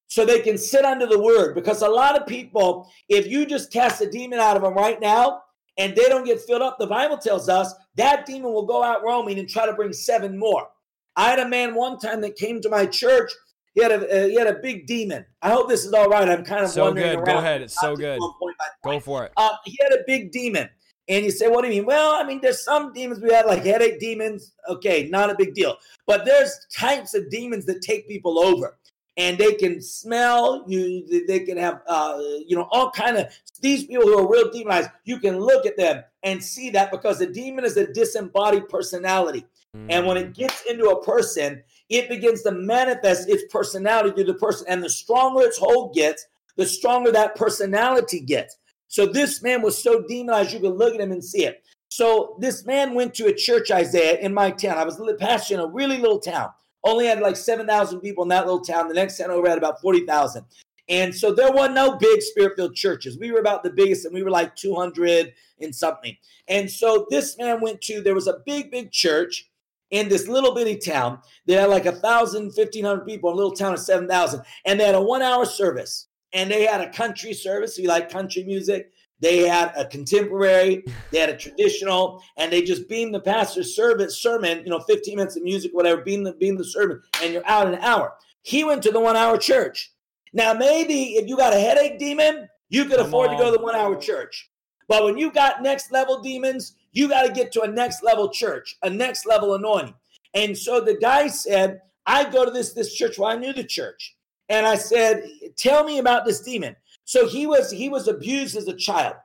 so 0.08 0.24
they 0.24 0.42
can 0.42 0.58
sit 0.58 0.86
under 0.86 1.08
the 1.08 1.20
word. 1.20 1.56
Because 1.56 1.82
a 1.82 1.90
lot 1.90 2.20
of 2.20 2.28
people, 2.28 2.88
if 3.10 3.28
you 3.28 3.46
just 3.46 3.72
cast 3.74 4.02
a 4.02 4.10
demon 4.10 4.40
out 4.40 4.56
of 4.56 4.62
them 4.62 4.76
right 4.76 5.02
now, 5.02 5.42
and 5.78 5.96
they 5.96 6.08
don't 6.08 6.26
get 6.26 6.42
filled 6.42 6.62
up, 6.62 6.78
the 6.80 6.88
Bible 6.88 7.18
tells 7.18 7.50
us 7.50 7.74
that 7.96 8.26
demon 8.26 8.54
will 8.54 8.66
go 8.66 8.84
out 8.84 9.04
roaming 9.04 9.40
and 9.40 9.50
try 9.50 9.66
to 9.66 9.74
bring 9.74 9.92
seven 9.92 10.38
more. 10.38 10.68
I 11.16 11.30
had 11.30 11.40
a 11.40 11.48
man 11.48 11.76
one 11.76 11.98
time 12.00 12.22
that 12.22 12.36
came 12.36 12.62
to 12.62 12.70
my 12.70 12.86
church. 12.86 13.32
He 13.74 13.82
had 13.82 13.92
a 13.92 14.26
uh, 14.26 14.28
he 14.28 14.36
had 14.36 14.48
a 14.48 14.60
big 14.62 14.88
demon. 14.88 15.26
I 15.42 15.50
hope 15.50 15.68
this 15.68 15.86
is 15.86 15.94
all 15.94 16.08
right. 16.08 16.28
I'm 16.28 16.44
kind 16.46 16.64
of 16.64 16.72
so 16.72 16.86
wondering 16.86 17.10
good. 17.10 17.20
Around. 17.20 17.26
Go 17.26 17.38
ahead. 17.38 17.62
It's 17.62 17.80
so 17.80 17.96
good. 17.96 18.20
Point 18.20 18.34
point. 18.40 18.56
Go 18.84 19.00
for 19.00 19.26
it. 19.26 19.34
Uh, 19.36 19.56
he 19.66 19.78
had 19.82 19.94
a 19.94 20.04
big 20.08 20.32
demon. 20.32 20.70
And 21.08 21.24
you 21.24 21.30
say, 21.30 21.48
what 21.48 21.62
do 21.62 21.68
you 21.68 21.82
mean? 21.82 21.86
Well, 21.86 22.16
I 22.16 22.24
mean, 22.24 22.40
there's 22.42 22.64
some 22.64 22.92
demons 22.92 23.22
we 23.22 23.32
have, 23.32 23.46
like 23.46 23.64
headache 23.64 24.00
demons. 24.00 24.54
Okay, 24.68 25.08
not 25.10 25.30
a 25.30 25.36
big 25.36 25.54
deal. 25.54 25.78
But 26.08 26.26
there's 26.26 26.66
types 26.76 27.14
of 27.14 27.30
demons 27.30 27.66
that 27.66 27.82
take 27.82 28.08
people 28.08 28.40
over, 28.40 28.78
and 29.16 29.38
they 29.38 29.54
can 29.54 29.82
smell 29.82 30.64
you. 30.68 31.26
They 31.28 31.42
can 31.42 31.58
have, 31.58 31.82
uh, 31.88 32.18
you 32.48 32.56
know, 32.56 32.68
all 32.72 32.90
kind 32.90 33.18
of 33.18 33.28
these 33.62 33.86
people 33.86 34.06
who 34.06 34.18
are 34.18 34.32
real 34.32 34.52
demonized. 34.52 34.90
You 35.04 35.20
can 35.20 35.40
look 35.40 35.68
at 35.68 35.78
them 35.78 36.04
and 36.24 36.44
see 36.44 36.72
that 36.72 36.92
because 36.92 37.20
the 37.20 37.28
demon 37.28 37.66
is 37.66 37.78
a 37.78 37.92
disembodied 37.92 38.68
personality. 38.68 39.46
And 39.90 40.04
mm. 40.04 40.08
when 40.08 40.18
it 40.18 40.34
gets 40.34 40.64
into 40.64 40.90
a 40.90 41.04
person, 41.04 41.64
it 41.90 42.10
begins 42.10 42.42
to 42.44 42.52
manifest 42.52 43.30
its 43.30 43.44
personality 43.52 44.12
through 44.12 44.34
the 44.34 44.40
person. 44.40 44.66
And 44.68 44.82
the 44.82 44.90
stronger 44.90 45.42
its 45.42 45.58
hold 45.58 45.94
gets, 45.94 46.26
the 46.56 46.66
stronger 46.66 47.12
that 47.12 47.36
personality 47.36 48.20
gets. 48.20 48.58
So 48.88 49.06
this 49.06 49.44
man 49.44 49.62
was 49.62 49.82
so 49.82 50.04
demonized, 50.08 50.54
you 50.54 50.60
could 50.60 50.78
look 50.78 50.96
at 50.96 51.02
him 51.02 51.12
and 51.12 51.24
see 51.24 51.46
it. 51.46 51.64
So 51.90 52.36
this 52.40 52.66
man 52.66 52.94
went 52.94 53.14
to 53.16 53.28
a 53.28 53.34
church, 53.34 53.72
Isaiah, 53.72 54.20
in 54.20 54.34
my 54.34 54.52
town. 54.52 54.78
I 54.78 54.84
was 54.84 54.98
pastoring 54.98 55.64
a 55.64 55.68
really 55.68 55.98
little 55.98 56.20
town. 56.20 56.50
Only 56.84 57.06
had 57.06 57.20
like 57.20 57.36
7,000 57.36 58.00
people 58.00 58.24
in 58.24 58.30
that 58.30 58.46
little 58.46 58.62
town. 58.62 58.88
The 58.88 58.94
next 58.94 59.18
town 59.18 59.32
over 59.32 59.48
had 59.48 59.58
about 59.58 59.82
40,000. 59.82 60.46
And 60.88 61.16
so 61.16 61.34
there 61.34 61.52
were 61.52 61.68
no 61.68 61.98
big 61.98 62.22
spirit 62.22 62.54
filled 62.56 62.76
churches. 62.76 63.18
We 63.18 63.32
were 63.32 63.40
about 63.40 63.64
the 63.64 63.72
biggest, 63.72 64.06
and 64.06 64.14
we 64.14 64.24
were 64.24 64.30
like 64.30 64.56
200 64.56 65.34
and 65.62 65.76
something. 65.76 66.16
And 66.48 66.70
so 66.70 67.08
this 67.10 67.38
man 67.38 67.60
went 67.60 67.82
to, 67.82 68.02
there 68.02 68.14
was 68.14 68.28
a 68.28 68.42
big, 68.46 68.70
big 68.70 68.92
church 68.92 69.50
in 69.92 70.10
this 70.10 70.28
little 70.28 70.54
bitty 70.54 70.78
town. 70.78 71.20
They 71.46 71.54
had 71.54 71.70
like 71.70 71.86
a 71.86 71.92
thousand, 71.92 72.52
fifteen 72.52 72.86
hundred 72.86 73.06
people, 73.06 73.32
a 73.32 73.36
little 73.36 73.52
town 73.52 73.74
of 73.74 73.80
7,000. 73.80 74.42
And 74.66 74.80
they 74.80 74.86
had 74.86 74.96
a 74.96 75.02
one 75.02 75.22
hour 75.22 75.46
service. 75.46 76.08
And 76.34 76.52
they 76.52 76.66
had 76.66 76.82
a 76.82 76.92
country 76.92 77.34
service. 77.34 77.78
If 77.78 77.84
You 77.84 77.90
like 77.90 78.10
country 78.10 78.44
music? 78.44 78.92
They 79.22 79.48
had 79.48 79.72
a 79.78 79.86
contemporary, 79.86 80.84
they 81.12 81.20
had 81.20 81.30
a 81.30 81.38
traditional, 81.38 82.22
and 82.38 82.52
they 82.52 82.62
just 82.62 82.90
beamed 82.90 83.16
the 83.16 83.22
pastor's 83.22 83.74
service 83.74 84.22
sermon, 84.22 84.62
you 84.66 84.70
know, 84.70 84.80
15 84.80 85.16
minutes 85.16 85.38
of 85.38 85.44
music, 85.44 85.72
whatever, 85.74 86.02
beam 86.02 86.24
the 86.24 86.34
beam 86.34 86.58
the 86.58 86.66
sermon, 86.66 87.02
and 87.24 87.32
you're 87.32 87.48
out 87.48 87.68
in 87.68 87.76
an 87.76 87.80
hour. 87.80 88.14
He 88.42 88.66
went 88.66 88.84
to 88.84 88.92
the 88.92 89.00
one 89.00 89.16
hour 89.16 89.38
church. 89.38 89.94
Now, 90.34 90.54
maybe 90.54 91.16
if 91.16 91.30
you 91.30 91.38
got 91.38 91.54
a 91.54 91.60
headache 91.60 91.98
demon, 91.98 92.50
you 92.68 92.84
could 92.86 92.98
Come 92.98 93.08
afford 93.08 93.30
on. 93.30 93.38
to 93.38 93.44
go 93.44 93.52
to 93.52 93.58
the 93.58 93.64
one 93.64 93.76
hour 93.76 93.96
church. 93.96 94.50
But 94.90 95.06
when 95.06 95.18
you 95.18 95.32
got 95.32 95.64
next 95.64 95.92
level 95.94 96.22
demons, 96.22 96.76
you 96.96 97.10
got 97.10 97.28
to 97.28 97.34
get 97.34 97.52
to 97.52 97.62
a 97.62 97.68
next 97.68 98.04
level 98.04 98.30
church, 98.30 98.76
a 98.82 98.90
next 98.90 99.28
level 99.28 99.54
anointing. 99.54 99.94
And 100.34 100.58
so 100.58 100.82
the 100.82 100.96
guy 100.96 101.28
said, 101.28 101.82
I 102.06 102.30
go 102.30 102.46
to 102.46 102.52
this 102.52 102.74
this 102.74 102.94
church. 102.94 103.20
Well, 103.20 103.30
I 103.30 103.36
knew 103.36 103.54
the 103.54 103.64
church. 103.64 104.16
And 104.50 104.66
I 104.66 104.76
said, 104.76 105.24
Tell 105.58 105.84
me 105.84 106.00
about 106.00 106.26
this 106.26 106.42
demon. 106.42 106.76
So 107.04 107.28
he 107.28 107.46
was 107.46 107.70
he 107.70 107.90
was 107.90 108.08
abused 108.08 108.56
as 108.56 108.68
a 108.68 108.76
child. 108.76 109.16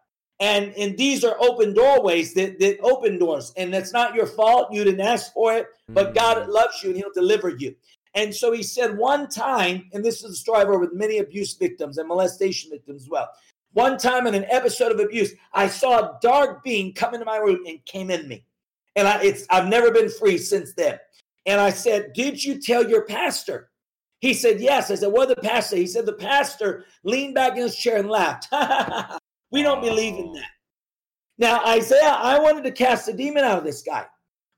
And 0.41 0.73
and 0.77 0.97
these 0.97 1.25
are 1.25 1.37
open 1.41 1.73
doorways 1.75 2.35
that, 2.35 2.59
that 2.59 2.81
open 2.81 3.18
doors. 3.18 3.53
And 3.57 3.73
that's 3.73 3.93
not 3.93 4.14
your 4.14 4.27
fault. 4.27 4.73
You 4.73 4.85
didn't 4.85 5.01
ask 5.01 5.33
for 5.33 5.55
it, 5.55 5.66
but 5.89 6.14
God 6.14 6.39
mm. 6.39 6.49
loves 6.49 6.83
you 6.83 6.91
and 6.91 6.99
he'll 6.99 7.12
deliver 7.12 7.51
you. 7.51 7.75
And 8.14 8.35
so 8.35 8.51
he 8.51 8.62
said 8.62 8.99
one 8.99 9.29
time, 9.29 9.89
and 9.93 10.05
this 10.05 10.25
is 10.25 10.33
a 10.33 10.35
story 10.35 10.61
I've 10.61 10.66
heard 10.66 10.81
with 10.81 10.93
many 10.93 11.18
abuse 11.18 11.55
victims 11.55 11.99
and 11.99 12.09
molestation 12.09 12.71
victims 12.71 13.03
as 13.03 13.09
well. 13.09 13.29
One 13.73 13.99
time 13.99 14.27
in 14.27 14.35
an 14.35 14.47
episode 14.51 14.93
of 14.93 15.01
abuse, 15.01 15.33
I 15.53 15.68
saw 15.68 15.99
a 15.99 16.18
dark 16.21 16.64
being 16.64 16.93
come 16.93 17.14
into 17.14 17.27
my 17.27 17.37
room 17.37 17.61
and 17.66 17.85
came 17.87 18.11
in 18.11 18.27
me. 18.27 18.45
And 18.97 19.07
I, 19.07 19.23
it's 19.23 19.47
I've 19.51 19.68
never 19.68 19.91
been 19.91 20.11
free 20.11 20.39
since 20.39 20.75
then. 20.75 20.99
And 21.47 21.61
I 21.61 21.71
said, 21.71 22.12
Did 22.12 22.43
you 22.43 22.61
tell 22.61 22.89
your 22.89 23.05
pastor? 23.05 23.71
He 24.21 24.35
said, 24.35 24.61
Yes. 24.61 24.91
I 24.91 24.97
said, 24.97 25.12
What 25.12 25.29
the 25.29 25.37
pastor? 25.37 25.77
He 25.77 25.87
said, 25.87 26.07
The 26.07 26.14
pastor 26.14 26.85
leaned 27.05 27.35
back 27.35 27.53
in 27.53 27.62
his 27.62 27.77
chair 27.77 27.99
and 27.99 28.11
laughed. 28.11 28.49
we 29.53 29.62
don't 29.62 29.81
believe 29.81 30.16
in 30.16 30.33
that. 30.33 30.51
Now, 31.39 31.64
Isaiah, 31.66 32.16
I 32.18 32.39
wanted 32.39 32.64
to 32.64 32.73
cast 32.73 33.09
a 33.09 33.12
demon 33.12 33.45
out 33.45 33.59
of 33.59 33.64
this 33.64 33.83
guy, 33.83 34.07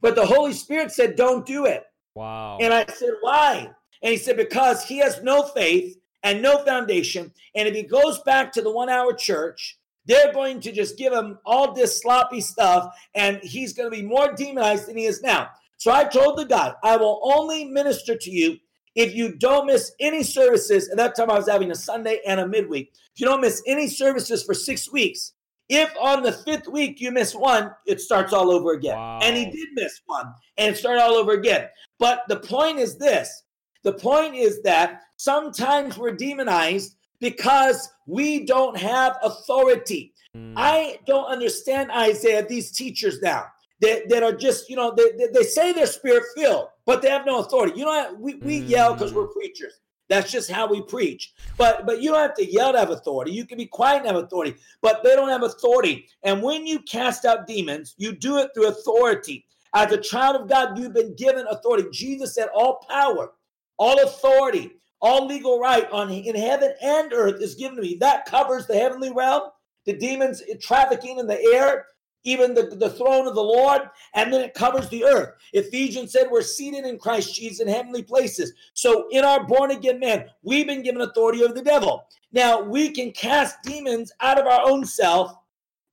but 0.01 0.17
the 0.17 0.27
Holy 0.27 0.53
Spirit 0.53 0.91
said, 0.91 1.17
Don't 1.17 1.45
do 1.45 1.67
it. 1.67 1.85
Wow. 2.15 2.59
And 2.61 2.73
I 2.73 2.85
said, 2.87 3.15
why? 3.21 3.71
And 4.03 4.11
he 4.11 4.17
said, 4.17 4.37
because 4.37 4.85
he 4.85 4.99
has 4.99 5.23
no 5.23 5.45
faith 5.45 5.97
and 6.23 6.43
no 6.43 6.65
foundation. 6.65 7.33
And 7.55 7.69
if 7.69 7.75
he 7.75 7.83
goes 7.83 8.21
back 8.21 8.53
to 8.53 8.63
the 8.63 8.71
one 8.71 8.89
hour 8.89 9.13
church, 9.13 9.79
they're 10.07 10.33
going 10.33 10.61
to 10.61 10.73
just 10.73 10.99
give 10.99 11.13
him 11.13 11.39
all 11.45 11.73
this 11.73 12.01
sloppy 12.01 12.41
stuff 12.41 12.95
and 13.15 13.39
he's 13.43 13.73
going 13.73 13.91
to 13.91 13.97
be 13.97 14.03
more 14.03 14.33
demonized 14.35 14.89
than 14.89 14.97
he 14.97 15.05
is 15.05 15.23
now. 15.23 15.51
So 15.77 15.93
I 15.93 16.05
told 16.05 16.39
the 16.39 16.45
guy, 16.45 16.75
I 16.83 16.97
will 16.97 17.21
only 17.23 17.65
minister 17.65 18.17
to 18.17 18.31
you 18.31 18.59
if 18.95 19.15
you 19.15 19.37
don't 19.37 19.67
miss 19.67 19.93
any 20.01 20.23
services. 20.23 20.89
At 20.89 20.97
that 20.97 21.17
time, 21.17 21.31
I 21.31 21.37
was 21.37 21.49
having 21.49 21.71
a 21.71 21.75
Sunday 21.75 22.21
and 22.27 22.41
a 22.41 22.47
midweek. 22.47 22.93
If 23.15 23.21
you 23.21 23.27
don't 23.27 23.41
miss 23.41 23.63
any 23.67 23.89
services 23.89 24.45
for 24.45 24.55
six 24.55 24.91
weeks, 24.91 25.33
if 25.69 25.91
on 26.01 26.23
the 26.23 26.33
fifth 26.33 26.69
week 26.69 27.01
you 27.01 27.11
miss 27.11 27.35
one, 27.35 27.73
it 27.87 28.01
starts 28.01 28.33
all 28.33 28.51
over 28.51 28.73
again. 28.73 28.97
Wow. 28.97 29.21
And 29.23 29.37
he 29.37 29.47
did 29.47 29.69
miss 29.75 30.01
one 30.07 30.33
and 30.59 30.75
it 30.75 30.79
started 30.79 31.03
all 31.03 31.15
over 31.15 31.33
again. 31.33 31.69
But 31.99 32.25
the 32.29 32.37
point 32.41 32.79
is 32.79 32.99
this 32.99 33.45
the 33.83 33.93
point 33.93 34.35
is 34.35 34.63
that 34.63 35.03
sometimes 35.17 35.99
we're 35.99 36.15
demonized 36.15 36.97
because 37.21 37.91
we 38.07 38.45
don't 38.45 38.77
have 38.77 39.17
authority. 39.23 40.13
Mm. 40.37 40.55
I 40.57 40.99
don't 41.07 41.27
understand, 41.27 41.91
Isaiah, 41.91 42.47
these 42.47 42.73
teachers 42.73 43.21
now 43.23 43.47
that, 43.81 44.09
that 44.09 44.23
are 44.23 44.33
just, 44.33 44.69
you 44.71 44.77
know, 44.77 44.95
they, 44.95 45.27
they 45.33 45.43
say 45.43 45.73
they're 45.73 45.87
spirit 45.87 46.25
filled, 46.37 46.69
but 46.87 47.03
they 47.03 47.09
have 47.09 47.27
no 47.27 47.39
authority. 47.39 47.79
You 47.79 47.85
know, 47.85 48.17
we, 48.19 48.35
we 48.37 48.61
mm. 48.61 48.69
yell 48.69 48.95
because 48.95 49.13
we're 49.13 49.29
preachers. 49.29 49.81
That's 50.09 50.31
just 50.31 50.51
how 50.51 50.67
we 50.67 50.83
preach. 50.83 51.33
But 51.57 51.87
but 51.87 52.03
you 52.03 52.11
don't 52.11 52.21
have 52.21 52.35
to 52.35 52.45
yell 52.45 52.73
to 52.73 52.79
have 52.79 52.91
authority. 52.91 53.33
You 53.33 53.47
can 53.47 53.57
be 53.57 53.65
quiet 53.65 53.99
and 53.99 54.09
have 54.09 54.17
authority, 54.17 54.57
but 54.83 55.03
they 55.03 55.17
don't 55.17 55.31
have 55.31 55.43
authority. 55.43 56.07
And 56.23 56.43
when 56.43 56.67
you 56.67 56.81
cast 56.81 57.25
out 57.25 57.47
demons, 57.47 57.95
you 57.97 58.13
do 58.13 58.37
it 58.37 58.51
through 58.53 58.69
authority. 58.69 59.47
As 59.75 59.91
a 59.91 59.97
child 59.97 60.37
of 60.39 60.51
God, 60.51 60.79
you've 60.79 60.93
been 60.93 61.17
given 61.17 61.47
authority. 61.49 61.89
Jesus 61.93 62.35
said, 62.35 62.49
All 62.55 62.85
power, 62.91 63.31
all 63.79 64.03
authority, 64.03 64.73
all 65.01 65.27
legal 65.27 65.59
right 65.59 65.91
on 65.91 66.11
in 66.11 66.37
heaven 66.37 66.73
and 66.83 67.13
earth 67.13 67.43
is 67.43 67.55
given 67.55 67.77
to 67.77 67.83
me. 67.83 67.97
That 68.01 68.27
covers 68.27 68.67
the 68.67 68.77
heavenly 68.77 69.13
realm, 69.13 69.51
the 69.85 69.95
demons 69.95 70.43
trafficking 70.61 71.19
in 71.19 71.27
the 71.27 71.41
air, 71.55 71.87
even 72.25 72.55
the, 72.55 72.77
the 72.77 72.91
throne 72.91 73.27
of 73.27 73.35
the 73.35 73.43
Lord, 73.43 73.83
and 74.15 74.33
then 74.33 74.43
it 74.43 74.55
covers 74.55 74.89
the 74.89 75.05
earth. 75.05 75.31
Ephesians 75.53 76.13
said 76.13 76.29
we're 76.31 76.43
seated 76.43 76.85
in 76.85 76.99
Christ 76.99 77.35
Jesus 77.35 77.61
in 77.61 77.69
heavenly 77.69 78.03
places. 78.03 78.53
So 78.75 79.09
in 79.11 79.25
our 79.25 79.45
born 79.45 79.73
again 79.73 79.99
man, 79.99 80.27
we've 80.43 80.67
been 80.67 80.83
given 80.83 81.03
authority 81.03 81.43
over 81.43 81.53
the 81.53 81.63
devil. 81.63 82.05
Now 82.33 82.63
we 82.63 82.91
can 82.91 83.11
cast 83.13 83.57
demons 83.65 84.13
out 84.21 84.39
of 84.39 84.47
our 84.47 84.69
own 84.69 84.85
self 84.85 85.35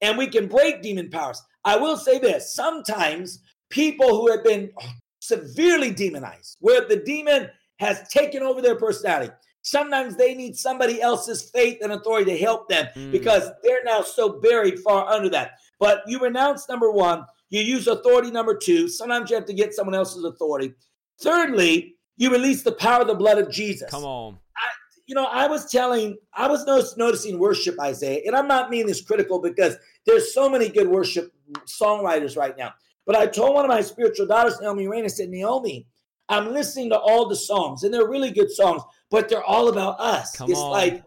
and 0.01 0.17
we 0.17 0.27
can 0.27 0.47
break 0.47 0.81
demon 0.81 1.09
powers. 1.09 1.41
I 1.65 1.77
will 1.77 1.97
say 1.97 2.19
this 2.19 2.53
sometimes 2.53 3.39
people 3.69 4.09
who 4.09 4.31
have 4.31 4.43
been 4.43 4.71
severely 5.19 5.91
demonized, 5.91 6.57
where 6.59 6.87
the 6.87 6.97
demon 6.97 7.49
has 7.79 8.07
taken 8.09 8.43
over 8.43 8.61
their 8.61 8.75
personality, 8.75 9.31
sometimes 9.61 10.15
they 10.15 10.35
need 10.35 10.55
somebody 10.55 11.01
else's 11.01 11.49
faith 11.49 11.79
and 11.81 11.91
authority 11.91 12.31
to 12.31 12.37
help 12.37 12.69
them 12.69 12.87
mm. 12.95 13.11
because 13.11 13.49
they're 13.63 13.83
now 13.83 14.01
so 14.01 14.39
buried 14.39 14.79
far 14.79 15.07
under 15.07 15.29
that. 15.29 15.51
But 15.79 16.01
you 16.07 16.19
renounce 16.19 16.67
number 16.67 16.91
one, 16.91 17.25
you 17.49 17.61
use 17.61 17.87
authority 17.87 18.31
number 18.31 18.55
two. 18.55 18.87
Sometimes 18.87 19.29
you 19.29 19.35
have 19.35 19.45
to 19.45 19.53
get 19.53 19.73
someone 19.73 19.95
else's 19.95 20.23
authority. 20.23 20.73
Thirdly, 21.21 21.95
you 22.17 22.31
release 22.31 22.63
the 22.63 22.73
power 22.73 23.01
of 23.01 23.07
the 23.07 23.15
blood 23.15 23.37
of 23.37 23.49
Jesus. 23.49 23.89
Come 23.89 24.03
on. 24.03 24.37
I, 24.57 24.67
you 25.07 25.15
know, 25.15 25.25
I 25.25 25.47
was 25.47 25.71
telling, 25.71 26.17
I 26.33 26.47
was 26.47 26.65
noticing 26.97 27.39
worship, 27.39 27.79
Isaiah, 27.79 28.21
and 28.25 28.35
I'm 28.35 28.47
not 28.47 28.69
being 28.69 28.85
this 28.85 29.01
critical 29.01 29.41
because 29.41 29.77
there's 30.05 30.33
so 30.33 30.49
many 30.49 30.69
good 30.69 30.87
worship 30.87 31.33
songwriters 31.65 32.37
right 32.37 32.57
now. 32.57 32.73
But 33.05 33.15
I 33.15 33.25
told 33.25 33.55
one 33.55 33.65
of 33.65 33.69
my 33.69 33.81
spiritual 33.81 34.27
daughters, 34.27 34.59
Naomi 34.61 34.87
Raine, 34.87 35.05
I 35.05 35.07
said, 35.07 35.29
Naomi, 35.29 35.87
I'm 36.29 36.53
listening 36.53 36.89
to 36.91 36.99
all 36.99 37.27
the 37.27 37.35
songs, 37.35 37.83
and 37.83 37.93
they're 37.93 38.07
really 38.07 38.31
good 38.31 38.51
songs, 38.51 38.83
but 39.09 39.27
they're 39.27 39.43
all 39.43 39.69
about 39.69 39.99
us. 39.99 40.35
Come 40.35 40.51
it's 40.51 40.59
on. 40.59 40.71
like 40.71 41.03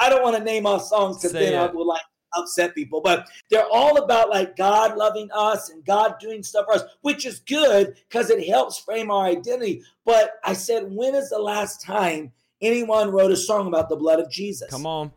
I 0.00 0.08
don't 0.08 0.22
want 0.22 0.36
to 0.36 0.42
name 0.42 0.66
off 0.66 0.84
songs 0.84 1.18
because 1.18 1.32
then 1.32 1.54
it. 1.54 1.56
I 1.56 1.66
will 1.66 1.86
like 1.86 2.02
upset 2.34 2.74
people, 2.74 3.00
but 3.00 3.28
they're 3.50 3.68
all 3.70 4.02
about 4.02 4.30
like 4.30 4.56
God 4.56 4.96
loving 4.96 5.28
us 5.32 5.70
and 5.70 5.84
God 5.84 6.14
doing 6.18 6.42
stuff 6.42 6.66
for 6.66 6.74
us, 6.74 6.84
which 7.02 7.26
is 7.26 7.40
good 7.40 7.96
because 8.08 8.30
it 8.30 8.46
helps 8.48 8.78
frame 8.78 9.10
our 9.10 9.26
identity. 9.26 9.82
But 10.04 10.34
I 10.44 10.54
said, 10.54 10.90
when 10.90 11.14
is 11.14 11.30
the 11.30 11.38
last 11.38 11.82
time 11.82 12.32
anyone 12.60 13.10
wrote 13.10 13.32
a 13.32 13.36
song 13.36 13.66
about 13.66 13.88
the 13.88 13.96
blood 13.96 14.18
of 14.18 14.30
Jesus? 14.30 14.70
Come 14.70 14.86
on. 14.86 15.12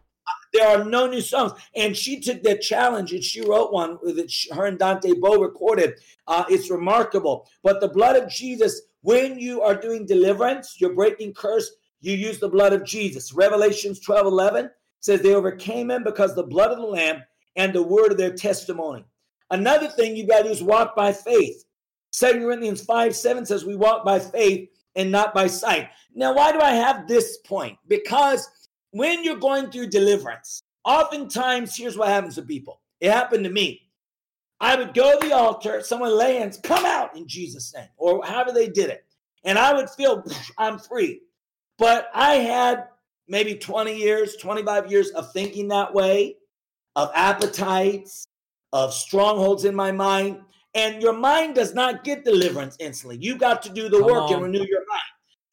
There 0.53 0.67
are 0.67 0.83
no 0.83 1.07
new 1.07 1.21
songs. 1.21 1.51
And 1.75 1.95
she 1.95 2.19
took 2.19 2.41
that 2.43 2.61
challenge 2.61 3.11
and 3.11 3.23
she 3.23 3.41
wrote 3.41 3.73
one 3.73 3.97
that 4.03 4.33
her 4.53 4.65
and 4.65 4.79
Dante 4.79 5.13
Bowe 5.13 5.41
recorded. 5.41 5.95
Uh, 6.27 6.45
it's 6.49 6.69
remarkable. 6.69 7.47
But 7.61 7.81
the 7.81 7.89
blood 7.89 8.15
of 8.15 8.29
Jesus, 8.29 8.81
when 9.05 9.37
you 9.37 9.61
are 9.61 9.75
doing 9.75 10.03
deliverance, 10.07 10.77
you're 10.81 10.95
breaking 10.95 11.31
curse, 11.35 11.69
you 12.01 12.15
use 12.15 12.39
the 12.39 12.49
blood 12.49 12.73
of 12.73 12.83
Jesus. 12.83 13.33
Revelations 13.33 13.99
12 13.99 14.25
11 14.25 14.71
says 14.99 15.21
they 15.21 15.35
overcame 15.35 15.91
him 15.91 16.03
because 16.03 16.33
the 16.33 16.41
blood 16.41 16.71
of 16.71 16.79
the 16.79 16.85
Lamb 16.87 17.21
and 17.55 17.71
the 17.71 17.83
word 17.83 18.11
of 18.11 18.17
their 18.17 18.33
testimony. 18.33 19.05
Another 19.51 19.87
thing 19.89 20.15
you 20.15 20.25
got 20.25 20.39
to 20.39 20.45
do 20.45 20.49
is 20.49 20.63
walk 20.63 20.95
by 20.95 21.13
faith. 21.13 21.65
Second 22.09 22.41
Corinthians 22.41 22.83
5 22.83 23.15
7 23.15 23.45
says 23.45 23.63
we 23.63 23.75
walk 23.75 24.03
by 24.03 24.17
faith 24.17 24.69
and 24.95 25.11
not 25.11 25.35
by 25.35 25.45
sight. 25.45 25.89
Now, 26.15 26.33
why 26.33 26.51
do 26.51 26.59
I 26.59 26.71
have 26.71 27.07
this 27.07 27.37
point? 27.45 27.77
Because 27.87 28.49
when 28.89 29.23
you're 29.23 29.37
going 29.37 29.69
through 29.69 29.87
deliverance, 29.87 30.63
oftentimes 30.83 31.77
here's 31.77 31.95
what 31.95 32.07
happens 32.07 32.35
to 32.35 32.41
people. 32.41 32.81
It 33.01 33.11
happened 33.11 33.43
to 33.43 33.51
me. 33.51 33.83
I 34.59 34.75
would 34.75 34.93
go 34.93 35.19
to 35.19 35.27
the 35.27 35.35
altar, 35.35 35.81
someone 35.81 36.17
lay 36.17 36.37
hands, 36.37 36.59
come 36.63 36.85
out 36.85 37.15
in 37.15 37.27
Jesus' 37.27 37.73
name, 37.75 37.89
or 37.97 38.23
however 38.25 38.51
they 38.51 38.67
did 38.67 38.89
it. 38.89 39.05
And 39.43 39.59
I 39.59 39.73
would 39.73 39.89
feel 39.89 40.23
I'm 40.57 40.79
free. 40.79 41.21
But 41.77 42.09
I 42.13 42.35
had 42.35 42.87
maybe 43.27 43.55
20 43.55 43.95
years, 43.95 44.37
25 44.37 44.89
years 44.89 45.09
of 45.11 45.31
thinking 45.33 45.67
that 45.69 45.93
way, 45.93 46.37
of 46.95 47.11
appetites, 47.13 48.27
of 48.71 48.93
strongholds 48.93 49.65
in 49.65 49.75
my 49.75 49.91
mind. 49.91 50.39
And 50.73 51.01
your 51.01 51.13
mind 51.13 51.55
does 51.55 51.73
not 51.73 52.03
get 52.03 52.25
deliverance 52.25 52.75
instantly. 52.79 53.17
You 53.21 53.37
got 53.37 53.61
to 53.63 53.69
do 53.69 53.89
the 53.89 53.99
Come 53.99 54.07
work 54.11 54.23
on. 54.23 54.33
and 54.33 54.43
renew 54.43 54.65
your 54.65 54.83
mind. 54.87 55.01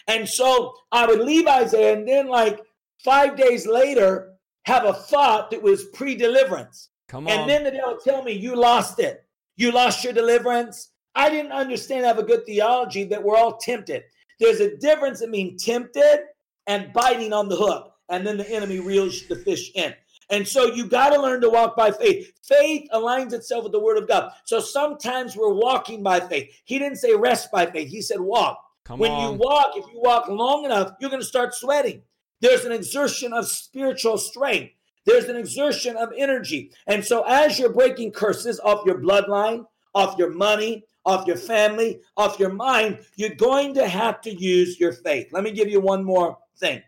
And 0.08 0.28
so 0.28 0.74
I 0.90 1.06
would 1.06 1.20
leave 1.20 1.46
Isaiah 1.46 1.94
and 1.96 2.06
then, 2.06 2.26
like 2.26 2.60
five 3.04 3.36
days 3.36 3.66
later, 3.66 4.34
have 4.64 4.84
a 4.84 4.92
thought 4.94 5.50
that 5.50 5.62
was 5.62 5.84
pre 5.86 6.16
deliverance. 6.16 6.88
Come 7.12 7.28
on. 7.28 7.40
And 7.40 7.50
then 7.50 7.62
the 7.62 7.70
devil 7.70 7.98
tell 8.02 8.22
me, 8.22 8.32
You 8.32 8.56
lost 8.56 8.98
it. 8.98 9.26
You 9.56 9.70
lost 9.70 10.02
your 10.02 10.14
deliverance. 10.14 10.92
I 11.14 11.28
didn't 11.28 11.52
understand, 11.52 12.06
I 12.06 12.08
have 12.08 12.18
a 12.18 12.22
good 12.22 12.46
theology 12.46 13.04
that 13.04 13.22
we're 13.22 13.36
all 13.36 13.58
tempted. 13.58 14.04
There's 14.40 14.60
a 14.60 14.78
difference 14.78 15.20
in 15.20 15.30
being 15.30 15.58
tempted 15.58 16.20
and 16.66 16.90
biting 16.94 17.34
on 17.34 17.50
the 17.50 17.56
hook. 17.56 17.92
and 18.08 18.26
then 18.26 18.38
the 18.38 18.50
enemy 18.50 18.80
reels 18.80 19.26
the 19.28 19.36
fish 19.36 19.70
in. 19.74 19.94
And 20.30 20.48
so 20.48 20.72
you 20.72 20.86
got 20.86 21.10
to 21.10 21.20
learn 21.20 21.42
to 21.42 21.50
walk 21.50 21.76
by 21.76 21.90
faith. 21.90 22.32
Faith 22.42 22.88
aligns 22.94 23.34
itself 23.34 23.64
with 23.64 23.72
the 23.72 23.80
word 23.80 23.98
of 23.98 24.08
God. 24.08 24.32
So 24.44 24.58
sometimes 24.60 25.36
we're 25.36 25.52
walking 25.52 26.02
by 26.02 26.20
faith. 26.20 26.50
He 26.64 26.78
didn't 26.78 26.96
say 26.96 27.14
rest 27.14 27.52
by 27.52 27.66
faith, 27.66 27.88
he 27.90 28.00
said 28.00 28.20
walk. 28.20 28.58
Come 28.84 28.98
when 28.98 29.12
on. 29.12 29.32
you 29.34 29.38
walk, 29.38 29.72
if 29.76 29.84
you 29.92 30.00
walk 30.00 30.28
long 30.28 30.64
enough, 30.64 30.94
you're 30.98 31.10
going 31.10 31.22
to 31.22 31.26
start 31.28 31.54
sweating. 31.54 32.02
There's 32.40 32.64
an 32.64 32.72
exertion 32.72 33.34
of 33.34 33.46
spiritual 33.46 34.16
strength. 34.16 34.72
There's 35.04 35.24
an 35.24 35.36
exertion 35.36 35.96
of 35.96 36.12
energy. 36.16 36.70
And 36.86 37.04
so 37.04 37.24
as 37.26 37.58
you're 37.58 37.72
breaking 37.72 38.12
curses 38.12 38.60
off 38.60 38.86
your 38.86 39.00
bloodline, 39.00 39.66
off 39.94 40.18
your 40.18 40.30
money, 40.30 40.84
off 41.04 41.26
your 41.26 41.36
family, 41.36 42.00
off 42.16 42.38
your 42.38 42.52
mind, 42.52 43.00
you're 43.16 43.34
going 43.34 43.74
to 43.74 43.88
have 43.88 44.20
to 44.22 44.32
use 44.32 44.78
your 44.78 44.92
faith. 44.92 45.28
Let 45.32 45.42
me 45.42 45.50
give 45.50 45.68
you 45.68 45.80
one 45.80 46.04
more 46.04 46.38
thing. 46.56 46.82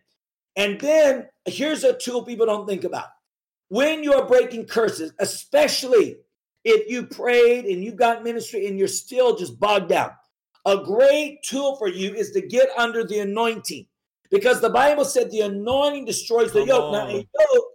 And 0.57 0.81
then 0.81 1.27
here's 1.47 1.85
a 1.85 1.95
tool 1.95 2.23
people 2.23 2.47
don't 2.47 2.67
think 2.67 2.85
about. 2.85 3.09
When 3.69 4.05
you're 4.05 4.27
breaking 4.27 4.67
curses, 4.67 5.13
especially 5.19 6.19
if 6.65 6.89
you 6.89 7.07
prayed 7.07 7.65
and 7.65 7.83
you 7.83 7.93
got 7.93 8.23
ministry 8.23 8.69
and 8.69 8.79
you're 8.79 8.87
still 8.89 9.37
just 9.37 9.59
bogged 9.59 9.89
down, 9.89 10.13
a 10.65 10.79
great 10.79 11.43
tool 11.43 11.77
for 11.77 11.89
you 11.89 12.15
is 12.15 12.31
to 12.33 12.41
get 12.41 12.69
under 12.79 13.05
the 13.05 13.19
anointing 13.19 13.87
because 14.31 14.61
the 14.61 14.71
Bible 14.71 15.05
said 15.05 15.31
the 15.31 15.41
anointing 15.41 16.05
destroys 16.05 16.53
the 16.53 16.61
Come 16.61 16.69
yoke. 16.69 16.85
On. 16.85 16.93
Now, 16.93 17.07
a 17.09 17.27
yoke 17.55 17.74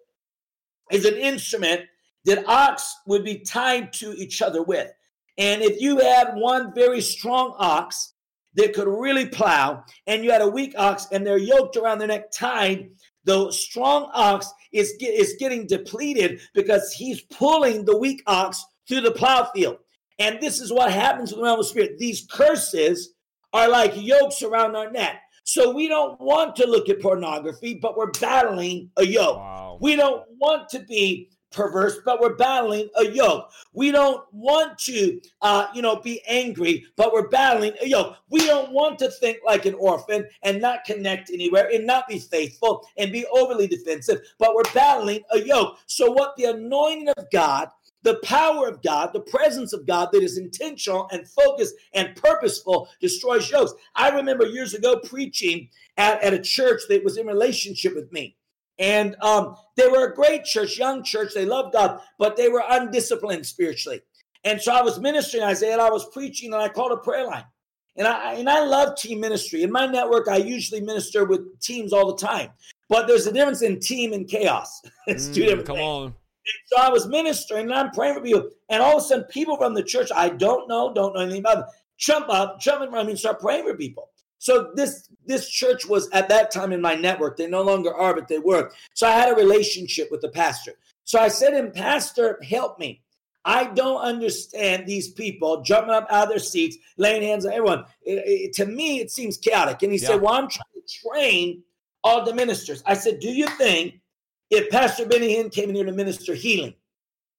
is 0.91 1.05
an 1.05 1.15
instrument 1.15 1.81
that 2.25 2.45
ox 2.47 2.97
would 3.05 3.23
be 3.23 3.39
tied 3.39 3.93
to 3.93 4.13
each 4.13 4.41
other 4.41 4.63
with. 4.63 4.91
And 5.37 5.61
if 5.61 5.81
you 5.81 5.97
had 5.99 6.35
one 6.35 6.73
very 6.73 7.01
strong 7.01 7.55
ox 7.57 8.13
that 8.55 8.73
could 8.73 8.87
really 8.87 9.25
plow, 9.25 9.83
and 10.05 10.23
you 10.23 10.31
had 10.31 10.41
a 10.41 10.47
weak 10.47 10.73
ox 10.77 11.07
and 11.11 11.25
they're 11.25 11.37
yoked 11.37 11.77
around 11.77 11.99
their 11.99 12.07
neck 12.07 12.31
tied, 12.31 12.89
the 13.23 13.51
strong 13.51 14.09
ox 14.13 14.51
is, 14.71 14.93
is 14.99 15.35
getting 15.39 15.67
depleted 15.67 16.41
because 16.53 16.91
he's 16.93 17.21
pulling 17.21 17.85
the 17.85 17.97
weak 17.97 18.21
ox 18.27 18.65
through 18.87 19.01
the 19.01 19.11
plow 19.11 19.49
field. 19.53 19.77
And 20.17 20.41
this 20.41 20.59
is 20.59 20.73
what 20.73 20.91
happens 20.91 21.31
with 21.31 21.39
the 21.39 21.43
realm 21.43 21.59
of 21.59 21.65
spirit. 21.65 21.97
These 21.97 22.27
curses 22.29 23.13
are 23.53 23.69
like 23.69 23.93
yokes 23.95 24.43
around 24.43 24.75
our 24.75 24.91
neck. 24.91 25.21
So 25.49 25.71
we 25.71 25.87
don't 25.87 26.21
want 26.21 26.55
to 26.57 26.67
look 26.67 26.89
at 26.89 27.01
pornography, 27.01 27.73
but 27.73 27.97
we're 27.97 28.11
battling 28.11 28.91
a 28.97 29.03
yoke. 29.03 29.37
Wow. 29.37 29.79
We 29.81 29.95
don't 29.95 30.23
want 30.37 30.69
to 30.69 30.79
be 30.79 31.31
perverse, 31.51 31.97
but 32.05 32.21
we're 32.21 32.35
battling 32.35 32.87
a 32.95 33.05
yoke. 33.05 33.49
We 33.73 33.91
don't 33.91 34.23
want 34.31 34.77
to, 34.79 35.19
uh, 35.41 35.65
you 35.73 35.81
know, 35.81 35.95
be 35.95 36.21
angry, 36.27 36.85
but 36.95 37.11
we're 37.13 37.29
battling 37.29 37.73
a 37.81 37.87
yoke. 37.87 38.17
We 38.29 38.45
don't 38.45 38.71
want 38.73 38.99
to 38.99 39.09
think 39.09 39.39
like 39.43 39.65
an 39.65 39.73
orphan 39.73 40.27
and 40.43 40.61
not 40.61 40.85
connect 40.85 41.31
anywhere 41.31 41.67
and 41.73 41.83
not 41.83 42.07
be 42.07 42.19
faithful 42.19 42.87
and 42.97 43.11
be 43.11 43.25
overly 43.33 43.65
defensive, 43.65 44.19
but 44.37 44.53
we're 44.53 44.71
battling 44.75 45.21
a 45.31 45.39
yoke. 45.39 45.79
So, 45.87 46.11
what 46.11 46.35
the 46.37 46.45
anointing 46.45 47.09
of 47.09 47.25
God 47.31 47.69
the 48.03 48.19
power 48.23 48.67
of 48.67 48.81
God, 48.81 49.11
the 49.13 49.19
presence 49.19 49.73
of 49.73 49.85
God 49.85 50.09
that 50.11 50.23
is 50.23 50.37
intentional 50.37 51.09
and 51.11 51.27
focused 51.27 51.75
and 51.93 52.15
purposeful 52.15 52.87
destroys 53.01 53.49
yokes. 53.49 53.73
I 53.95 54.09
remember 54.09 54.45
years 54.45 54.73
ago 54.73 54.99
preaching 55.03 55.69
at, 55.97 56.21
at 56.23 56.33
a 56.33 56.39
church 56.39 56.81
that 56.89 57.03
was 57.03 57.17
in 57.17 57.27
relationship 57.27 57.95
with 57.95 58.11
me. 58.11 58.35
And 58.77 59.17
um, 59.21 59.57
they 59.75 59.89
were 59.89 60.05
a 60.05 60.15
great 60.15 60.45
church, 60.45 60.77
young 60.77 61.03
church. 61.03 61.33
They 61.33 61.45
loved 61.45 61.73
God, 61.73 61.99
but 62.17 62.37
they 62.37 62.47
were 62.47 62.63
undisciplined 62.69 63.45
spiritually. 63.45 64.01
And 64.45 64.61
so 64.61 64.73
I 64.73 64.81
was 64.81 64.99
ministering, 64.99 65.43
Isaiah, 65.43 65.73
and 65.73 65.81
I 65.81 65.89
was 65.89 66.09
preaching, 66.09 66.53
and 66.53 66.61
I 66.61 66.69
called 66.69 66.93
a 66.93 66.97
prayer 66.97 67.27
line. 67.27 67.43
And 67.97 68.07
I 68.07 68.35
and 68.35 68.49
I 68.49 68.63
love 68.63 68.95
team 68.95 69.19
ministry. 69.19 69.63
In 69.63 69.71
my 69.71 69.85
network, 69.85 70.29
I 70.29 70.37
usually 70.37 70.79
minister 70.79 71.25
with 71.25 71.59
teams 71.59 71.91
all 71.91 72.15
the 72.15 72.25
time. 72.25 72.51
But 72.87 73.07
there's 73.07 73.27
a 73.27 73.33
difference 73.33 73.61
in 73.61 73.81
team 73.81 74.13
and 74.13 74.25
chaos. 74.25 74.81
it's 75.07 75.27
mm, 75.27 75.33
two 75.33 75.43
different 75.43 75.67
come 75.67 75.75
things. 75.75 75.85
on. 75.85 76.15
So 76.65 76.77
I 76.77 76.89
was 76.89 77.07
ministering 77.07 77.65
and 77.65 77.73
I'm 77.73 77.91
praying 77.91 78.19
for 78.19 78.25
you. 78.25 78.51
And 78.69 78.81
all 78.81 78.97
of 78.97 79.03
a 79.03 79.05
sudden, 79.05 79.25
people 79.25 79.57
from 79.57 79.73
the 79.73 79.83
church 79.83 80.09
I 80.15 80.29
don't 80.29 80.67
know, 80.67 80.93
don't 80.93 81.15
know 81.15 81.21
anything 81.21 81.41
about 81.41 81.55
them, 81.55 81.65
jump 81.97 82.27
up, 82.29 82.59
jump 82.59 82.83
in 82.83 82.89
front 82.89 83.01
of 83.01 83.07
me 83.07 83.13
and 83.13 83.19
start 83.19 83.39
praying 83.39 83.65
for 83.65 83.75
people. 83.75 84.09
So 84.39 84.71
this 84.73 85.09
this 85.25 85.49
church 85.49 85.85
was 85.85 86.09
at 86.11 86.29
that 86.29 86.49
time 86.49 86.71
in 86.71 86.81
my 86.81 86.95
network. 86.95 87.37
They 87.37 87.47
no 87.47 87.61
longer 87.61 87.93
are, 87.93 88.15
but 88.15 88.27
they 88.27 88.39
were. 88.39 88.71
So 88.93 89.07
I 89.07 89.11
had 89.11 89.31
a 89.31 89.35
relationship 89.35 90.09
with 90.09 90.21
the 90.21 90.29
pastor. 90.29 90.73
So 91.03 91.19
I 91.19 91.27
said 91.27 91.53
him, 91.53 91.71
Pastor, 91.71 92.39
help 92.47 92.79
me. 92.79 93.01
I 93.45 93.65
don't 93.65 94.01
understand 94.01 94.85
these 94.85 95.09
people 95.09 95.61
jumping 95.61 95.93
up 95.93 96.07
out 96.09 96.23
of 96.23 96.29
their 96.29 96.39
seats, 96.39 96.77
laying 96.97 97.23
hands 97.23 97.45
on 97.45 97.53
everyone. 97.53 97.85
It, 98.03 98.23
it, 98.25 98.53
to 98.53 98.65
me, 98.65 98.99
it 98.99 99.11
seems 99.11 99.37
chaotic. 99.37 99.81
And 99.81 99.91
he 99.91 99.99
yeah. 99.99 100.09
said, 100.09 100.21
Well, 100.21 100.33
I'm 100.33 100.49
trying 100.49 100.65
to 100.75 101.07
train 101.07 101.63
all 102.03 102.23
the 102.23 102.33
ministers. 102.33 102.83
I 102.85 102.93
said, 102.93 103.19
Do 103.19 103.29
you 103.29 103.47
think 103.47 103.99
if 104.49 104.69
Pastor 104.69 105.05
Benny 105.05 105.35
Hinn 105.35 105.51
came 105.51 105.69
in 105.69 105.75
here 105.75 105.85
to 105.85 105.91
minister 105.91 106.33
healing, 106.33 106.73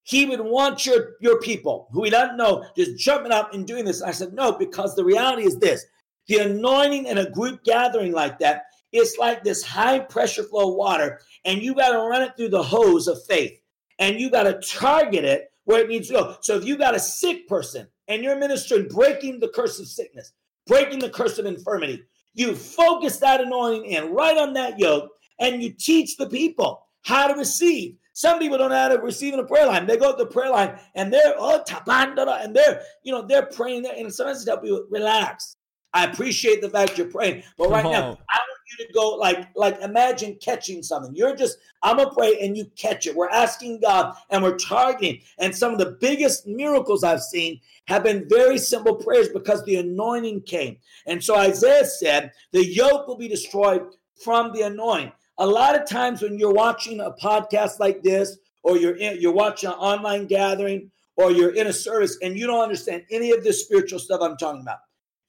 he 0.03 0.25
would 0.25 0.41
want 0.41 0.85
your, 0.85 1.13
your 1.21 1.39
people 1.39 1.87
who 1.91 2.03
he 2.03 2.09
doesn't 2.09 2.37
know 2.37 2.65
just 2.75 2.97
jumping 2.97 3.31
up 3.31 3.53
and 3.53 3.67
doing 3.67 3.85
this? 3.85 4.01
I 4.01 4.11
said, 4.11 4.33
No, 4.33 4.53
because 4.53 4.95
the 4.95 5.05
reality 5.05 5.43
is 5.43 5.57
this 5.59 5.85
the 6.27 6.37
anointing 6.37 7.07
in 7.07 7.17
a 7.17 7.29
group 7.29 7.63
gathering 7.63 8.13
like 8.13 8.39
that, 8.39 8.63
it's 8.91 9.17
like 9.17 9.43
this 9.43 9.63
high 9.63 9.99
pressure 9.99 10.43
flow 10.43 10.69
of 10.71 10.75
water, 10.75 11.19
and 11.45 11.61
you 11.61 11.73
got 11.73 11.91
to 11.91 11.97
run 11.97 12.21
it 12.21 12.35
through 12.37 12.49
the 12.49 12.63
hose 12.63 13.07
of 13.07 13.23
faith, 13.25 13.53
and 13.99 14.19
you 14.19 14.29
got 14.29 14.43
to 14.43 14.61
target 14.61 15.23
it 15.23 15.51
where 15.65 15.81
it 15.81 15.89
needs 15.89 16.07
to 16.07 16.13
go. 16.13 16.37
So 16.41 16.55
if 16.55 16.65
you 16.65 16.77
got 16.77 16.95
a 16.95 16.99
sick 16.99 17.47
person 17.47 17.87
and 18.07 18.23
you're 18.23 18.37
ministering, 18.37 18.87
breaking 18.87 19.39
the 19.39 19.49
curse 19.49 19.79
of 19.79 19.87
sickness, 19.87 20.33
breaking 20.67 20.99
the 20.99 21.09
curse 21.09 21.37
of 21.37 21.45
infirmity, 21.45 22.03
you 22.33 22.55
focus 22.55 23.17
that 23.17 23.41
anointing 23.41 23.85
in 23.85 24.13
right 24.13 24.37
on 24.37 24.53
that 24.53 24.79
yoke, 24.79 25.09
and 25.39 25.61
you 25.61 25.71
teach 25.71 26.17
the 26.17 26.29
people 26.29 26.85
how 27.03 27.27
to 27.27 27.33
receive. 27.33 27.97
Some 28.13 28.39
people 28.39 28.57
don't 28.57 28.69
know 28.69 28.75
how 28.75 28.89
to 28.89 28.99
receive 28.99 29.33
in 29.33 29.39
a 29.39 29.45
prayer 29.45 29.65
line. 29.65 29.87
They 29.87 29.97
go 29.97 30.11
to 30.11 30.17
the 30.17 30.29
prayer 30.29 30.51
line 30.51 30.77
and 30.95 31.11
they're 31.11 31.33
oh 31.37 31.63
tapandara, 31.67 32.43
and 32.43 32.55
they're 32.55 32.81
you 33.03 33.11
know 33.11 33.21
they're 33.21 33.45
praying 33.45 33.83
there, 33.83 33.95
and 33.97 34.13
sometimes 34.13 34.45
help 34.45 34.65
you 34.65 34.87
relax. 34.89 35.55
I 35.93 36.05
appreciate 36.05 36.61
the 36.61 36.69
fact 36.69 36.97
you're 36.97 37.07
praying, 37.07 37.43
but 37.57 37.69
right 37.69 37.83
now, 37.83 38.03
I 38.29 38.37
want 38.37 38.61
you 38.79 38.85
to 38.85 38.93
go 38.93 39.09
like, 39.15 39.49
like 39.55 39.79
imagine 39.81 40.37
catching 40.41 40.81
something. 40.81 41.13
You're 41.13 41.35
just, 41.35 41.57
I'm 41.83 41.97
gonna 41.97 42.13
pray 42.13 42.39
and 42.39 42.55
you 42.55 42.65
catch 42.77 43.07
it. 43.07 43.15
We're 43.15 43.29
asking 43.29 43.81
God 43.81 44.15
and 44.29 44.41
we're 44.41 44.57
targeting. 44.57 45.21
And 45.37 45.55
some 45.55 45.73
of 45.73 45.79
the 45.79 45.97
biggest 45.99 46.47
miracles 46.47 47.03
I've 47.03 47.21
seen 47.21 47.59
have 47.87 48.03
been 48.03 48.27
very 48.29 48.57
simple 48.57 48.95
prayers 48.95 49.29
because 49.29 49.65
the 49.65 49.77
anointing 49.77 50.43
came. 50.43 50.77
And 51.07 51.21
so 51.21 51.35
Isaiah 51.35 51.85
said, 51.85 52.31
the 52.51 52.65
yoke 52.65 53.07
will 53.07 53.17
be 53.17 53.27
destroyed 53.27 53.83
from 54.23 54.53
the 54.53 54.61
anointing. 54.61 55.11
A 55.41 55.47
lot 55.47 55.75
of 55.75 55.87
times 55.87 56.21
when 56.21 56.37
you're 56.37 56.53
watching 56.53 56.99
a 57.01 57.11
podcast 57.11 57.79
like 57.79 58.03
this, 58.03 58.37
or 58.63 58.77
you're 58.77 58.95
in, 58.97 59.19
you're 59.19 59.33
watching 59.33 59.69
an 59.69 59.75
online 59.75 60.27
gathering, 60.27 60.91
or 61.17 61.31
you're 61.31 61.55
in 61.55 61.67
a 61.67 61.73
service 61.73 62.17
and 62.21 62.37
you 62.37 62.47
don't 62.47 62.63
understand 62.63 63.03
any 63.11 63.31
of 63.31 63.43
this 63.43 63.65
spiritual 63.65 63.99
stuff 63.99 64.21
I'm 64.21 64.37
talking 64.37 64.61
about 64.61 64.79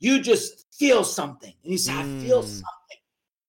you 0.02 0.20
just 0.20 0.66
feel 0.74 1.04
something. 1.04 1.54
And 1.62 1.72
you 1.72 1.78
say, 1.78 1.92
I 1.92 2.02
feel 2.02 2.42
mm. 2.42 2.46
something. 2.46 2.98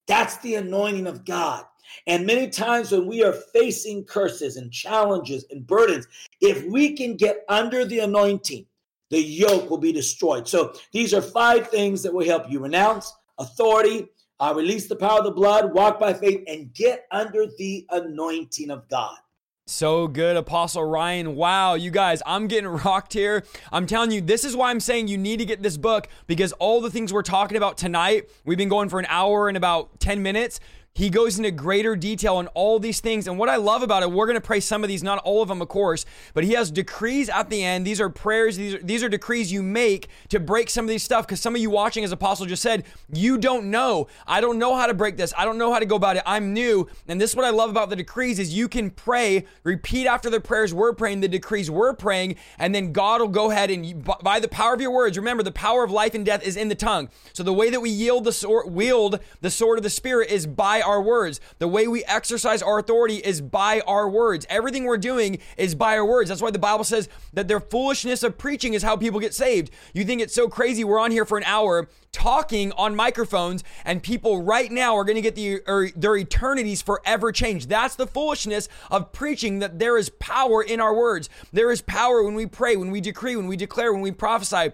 That's 0.08 0.38
the 0.38 0.56
anointing 0.56 1.08
of 1.08 1.26
God. 1.26 1.66
And 2.06 2.28
many 2.28 2.48
times 2.48 2.92
when 2.92 3.08
we 3.08 3.24
are 3.24 3.34
facing 3.34 4.06
curses 4.06 4.56
and 4.58 4.72
challenges 4.72 5.46
and 5.50 5.66
burdens, 5.66 6.08
if 6.42 6.64
we 6.66 6.94
can 6.94 7.18
get 7.18 7.44
under 7.50 7.86
the 7.86 8.00
anointing, 8.00 8.68
the 9.10 9.20
yoke 9.20 9.70
will 9.70 9.80
be 9.80 9.92
destroyed. 9.92 10.48
So 10.48 10.74
these 10.92 11.14
are 11.14 11.22
five 11.22 11.70
things 11.70 12.04
that 12.04 12.14
will 12.14 12.26
help 12.26 12.50
you 12.50 12.60
renounce 12.60 13.12
authority, 13.40 14.10
uh, 14.40 14.54
release 14.56 14.88
the 14.88 14.96
power 14.96 15.20
of 15.20 15.26
the 15.26 15.32
blood, 15.32 15.74
walk 15.74 16.00
by 16.00 16.14
faith, 16.14 16.44
and 16.48 16.74
get 16.74 17.06
under 17.12 17.46
the 17.58 17.86
anointing 17.92 18.70
of 18.70 18.88
God. 18.90 19.18
So 19.66 20.10
good, 20.10 20.36
Apostle 20.36 20.84
Ryan. 20.84 21.38
Wow, 21.38 21.76
you 21.76 21.90
guys, 21.90 22.22
I'm 22.26 22.48
getting 22.48 22.68
rocked 22.68 23.14
here. 23.14 23.44
I'm 23.72 23.86
telling 23.86 24.12
you, 24.12 24.20
this 24.20 24.44
is 24.44 24.58
why 24.58 24.70
I'm 24.70 24.82
saying 24.82 25.08
you 25.08 25.18
need 25.18 25.38
to 25.38 25.46
get 25.46 25.64
this 25.64 25.78
book 25.78 26.10
because 26.28 26.52
all 26.54 26.82
the 26.82 26.92
things 26.92 27.14
we're 27.14 27.22
talking 27.22 27.56
about 27.56 27.78
tonight, 27.78 28.30
we've 28.44 28.58
been 28.58 28.68
going 28.68 28.90
for 28.90 29.00
an 29.00 29.06
hour 29.08 29.48
and 29.48 29.56
about 29.56 30.02
10 30.02 30.22
minutes. 30.22 30.60
He 30.96 31.10
goes 31.10 31.40
into 31.40 31.50
greater 31.50 31.96
detail 31.96 32.36
on 32.36 32.46
all 32.50 32.78
these 32.78 33.00
things. 33.00 33.28
And 33.28 33.40
what 33.40 33.50
I 33.50 33.56
love 33.56 33.82
about 33.82 34.04
it, 34.04 34.12
we're 34.12 34.28
going 34.28 34.36
to 34.36 34.42
pray 34.42 34.60
some 34.60 34.84
of 34.84 34.90
these, 34.90 35.02
not 35.02 35.18
all 35.24 35.42
of 35.42 35.48
them, 35.48 35.60
of 35.60 35.68
course, 35.68 36.06
but 36.36 36.44
he 36.44 36.52
has 36.52 36.70
decrees 36.70 37.30
at 37.30 37.50
the 37.50 37.64
end. 37.64 37.84
These 37.84 38.00
are 38.00 38.10
prayers, 38.10 38.58
these 38.58 38.76
are, 38.76 38.78
these 38.78 39.04
are 39.04 39.10
decrees 39.10 39.52
you 39.52 39.64
make 39.64 40.08
to 40.30 40.40
break 40.40 40.70
some 40.70 40.86
of 40.86 40.90
these 40.90 41.02
stuff. 41.02 41.26
Because 41.26 41.40
some 41.40 41.56
of 41.56 41.62
you 41.62 41.72
watching, 41.72 42.04
as 42.04 42.12
Apostle 42.12 42.46
just 42.46 42.62
said, 42.62 42.84
you 43.12 43.40
don't 43.40 43.72
know. 43.72 44.08
I 44.28 44.40
don't 44.40 44.60
know 44.60 44.76
how 44.76 44.86
to 44.86 44.94
break 44.94 45.18
this. 45.18 45.34
I 45.36 45.46
don't 45.46 45.58
know 45.58 45.74
how 45.74 45.80
to 45.80 45.86
go 45.88 45.96
about 45.96 46.16
it. 46.16 46.22
I'm 46.28 46.54
new. 46.54 46.88
And 47.08 47.20
this 47.20 47.32
is 47.32 47.36
what 47.36 47.46
I 47.46 47.50
love 47.50 47.72
about 47.72 47.90
the 47.90 47.96
decrees 47.96 48.38
is 48.38 48.54
you 48.54 48.68
can 48.68 48.92
pray, 48.92 49.48
repeat 49.64 50.06
after 50.06 50.30
the 50.30 50.40
prayers 50.40 50.76
we're 50.76 50.94
praying, 50.94 51.22
the 51.22 51.28
decrees 51.28 51.72
we're 51.72 51.94
praying, 51.94 52.36
and 52.60 52.76
then 52.76 52.94
God 52.94 53.20
will 53.20 53.30
go 53.30 53.50
ahead 53.50 53.72
and 53.72 54.06
by 54.22 54.40
the 54.40 54.48
power 54.48 54.76
of 54.76 54.82
your 54.82 54.92
words, 54.92 55.18
remember 55.18 55.42
the 55.42 55.52
power 55.52 55.84
of 55.84 55.90
life 55.90 56.14
and 56.14 56.24
death 56.24 56.44
is 56.44 56.56
in 56.56 56.68
the 56.68 56.76
tongue. 56.76 57.10
So 57.34 57.42
the 57.42 57.52
way 57.52 57.72
that 57.72 57.82
we 57.82 57.90
yield 57.90 58.26
the 58.26 58.32
sword, 58.32 58.72
wield 58.72 59.20
the 59.42 59.50
sword 59.50 59.80
of 59.80 59.84
the 59.84 59.90
Spirit 59.90 60.30
is 60.30 60.46
by 60.46 60.83
our 60.84 61.02
words. 61.02 61.40
The 61.58 61.68
way 61.68 61.88
we 61.88 62.04
exercise 62.06 62.62
our 62.62 62.80
authority 62.80 63.18
is 63.18 63.42
by 63.42 63.82
our 63.88 64.08
words. 64.10 64.46
Everything 64.50 64.84
we're 64.84 64.98
doing 64.98 65.40
is 65.58 65.74
by 65.74 65.98
our 65.98 66.06
words. 66.06 66.30
That's 66.30 66.42
why 66.42 66.52
the 66.52 66.60
Bible 66.60 66.84
says 66.84 67.10
that 67.34 67.48
the 67.48 67.60
foolishness 67.60 68.22
of 68.22 68.38
preaching 68.38 68.74
is 68.74 68.84
how 68.84 68.96
people 68.96 69.20
get 69.20 69.34
saved. 69.34 69.72
You 69.94 70.04
think 70.04 70.22
it's 70.22 70.36
so 70.36 70.48
crazy 70.48 70.84
we're 70.84 71.00
on 71.00 71.12
here 71.12 71.26
for 71.26 71.38
an 71.38 71.44
hour 71.46 71.90
talking 72.12 72.72
on 72.74 72.96
microphones 72.96 73.64
and 73.84 74.04
people 74.04 74.44
right 74.44 74.72
now 74.72 74.96
are 74.96 75.04
going 75.04 75.16
to 75.16 75.22
get 75.22 75.36
the 75.36 75.94
their 75.96 76.16
eternities 76.16 76.82
forever 76.82 77.32
changed. 77.32 77.70
That's 77.70 77.96
the 77.96 78.08
foolishness 78.08 78.70
of 78.92 79.12
preaching 79.12 79.60
that 79.60 79.80
there 79.80 79.98
is 79.98 80.10
power 80.10 80.62
in 80.62 80.80
our 80.80 80.94
words. 80.94 81.30
There 81.52 81.72
is 81.72 81.82
power 81.82 82.24
when 82.24 82.36
we 82.36 82.46
pray, 82.46 82.76
when 82.76 82.92
we 82.92 83.02
decree, 83.02 83.36
when 83.36 83.48
we 83.48 83.58
declare, 83.58 83.92
when 83.92 84.02
we 84.02 84.12
prophesy 84.12 84.74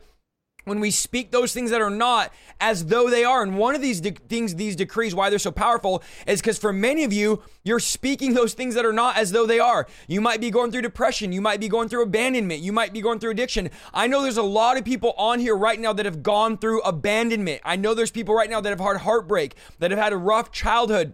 when 0.70 0.80
we 0.80 0.92
speak 0.92 1.32
those 1.32 1.54
things 1.54 1.72
that 1.72 1.82
are 1.82 1.90
not 1.90 2.32
as 2.62 2.86
though 2.86 3.10
they 3.10 3.24
are. 3.24 3.42
And 3.42 3.58
one 3.58 3.76
of 3.76 3.82
these 3.82 4.00
de- 4.00 4.12
things, 4.12 4.56
these 4.56 4.76
decrees, 4.76 5.16
why 5.16 5.30
they're 5.30 5.40
so 5.40 5.52
powerful, 5.52 6.04
is 6.28 6.42
because 6.42 6.58
for 6.58 6.72
many 6.72 7.04
of 7.04 7.12
you, 7.12 7.42
you're 7.64 7.80
speaking 7.80 8.34
those 8.34 8.54
things 8.54 8.76
that 8.76 8.86
are 8.86 8.94
not 8.94 9.18
as 9.18 9.32
though 9.32 9.46
they 9.46 9.60
are. 9.60 9.88
You 10.08 10.22
might 10.22 10.40
be 10.40 10.52
going 10.52 10.72
through 10.72 10.84
depression. 10.84 11.32
You 11.32 11.42
might 11.42 11.60
be 11.60 11.68
going 11.68 11.90
through 11.90 12.04
abandonment. 12.04 12.62
You 12.62 12.72
might 12.72 12.94
be 12.94 13.02
going 13.02 13.20
through 13.20 13.32
addiction. 13.32 13.70
I 13.94 14.08
know 14.08 14.22
there's 14.22 14.38
a 14.38 14.44
lot 14.44 14.78
of 14.78 14.86
people 14.86 15.14
on 15.18 15.40
here 15.40 15.56
right 15.56 15.80
now 15.80 15.94
that 15.94 16.06
have 16.06 16.24
gone 16.24 16.58
through 16.58 16.82
abandonment. 16.82 17.62
I 17.66 17.76
know 17.76 17.94
there's 17.94 18.12
people 18.12 18.36
right 18.36 18.50
now 18.50 18.62
that 18.62 18.70
have 18.70 18.80
had 18.80 18.98
heartbreak, 18.98 19.56
that 19.80 19.92
have 19.92 20.00
had 20.00 20.14
a 20.14 20.18
rough 20.18 20.52
childhood. 20.52 21.14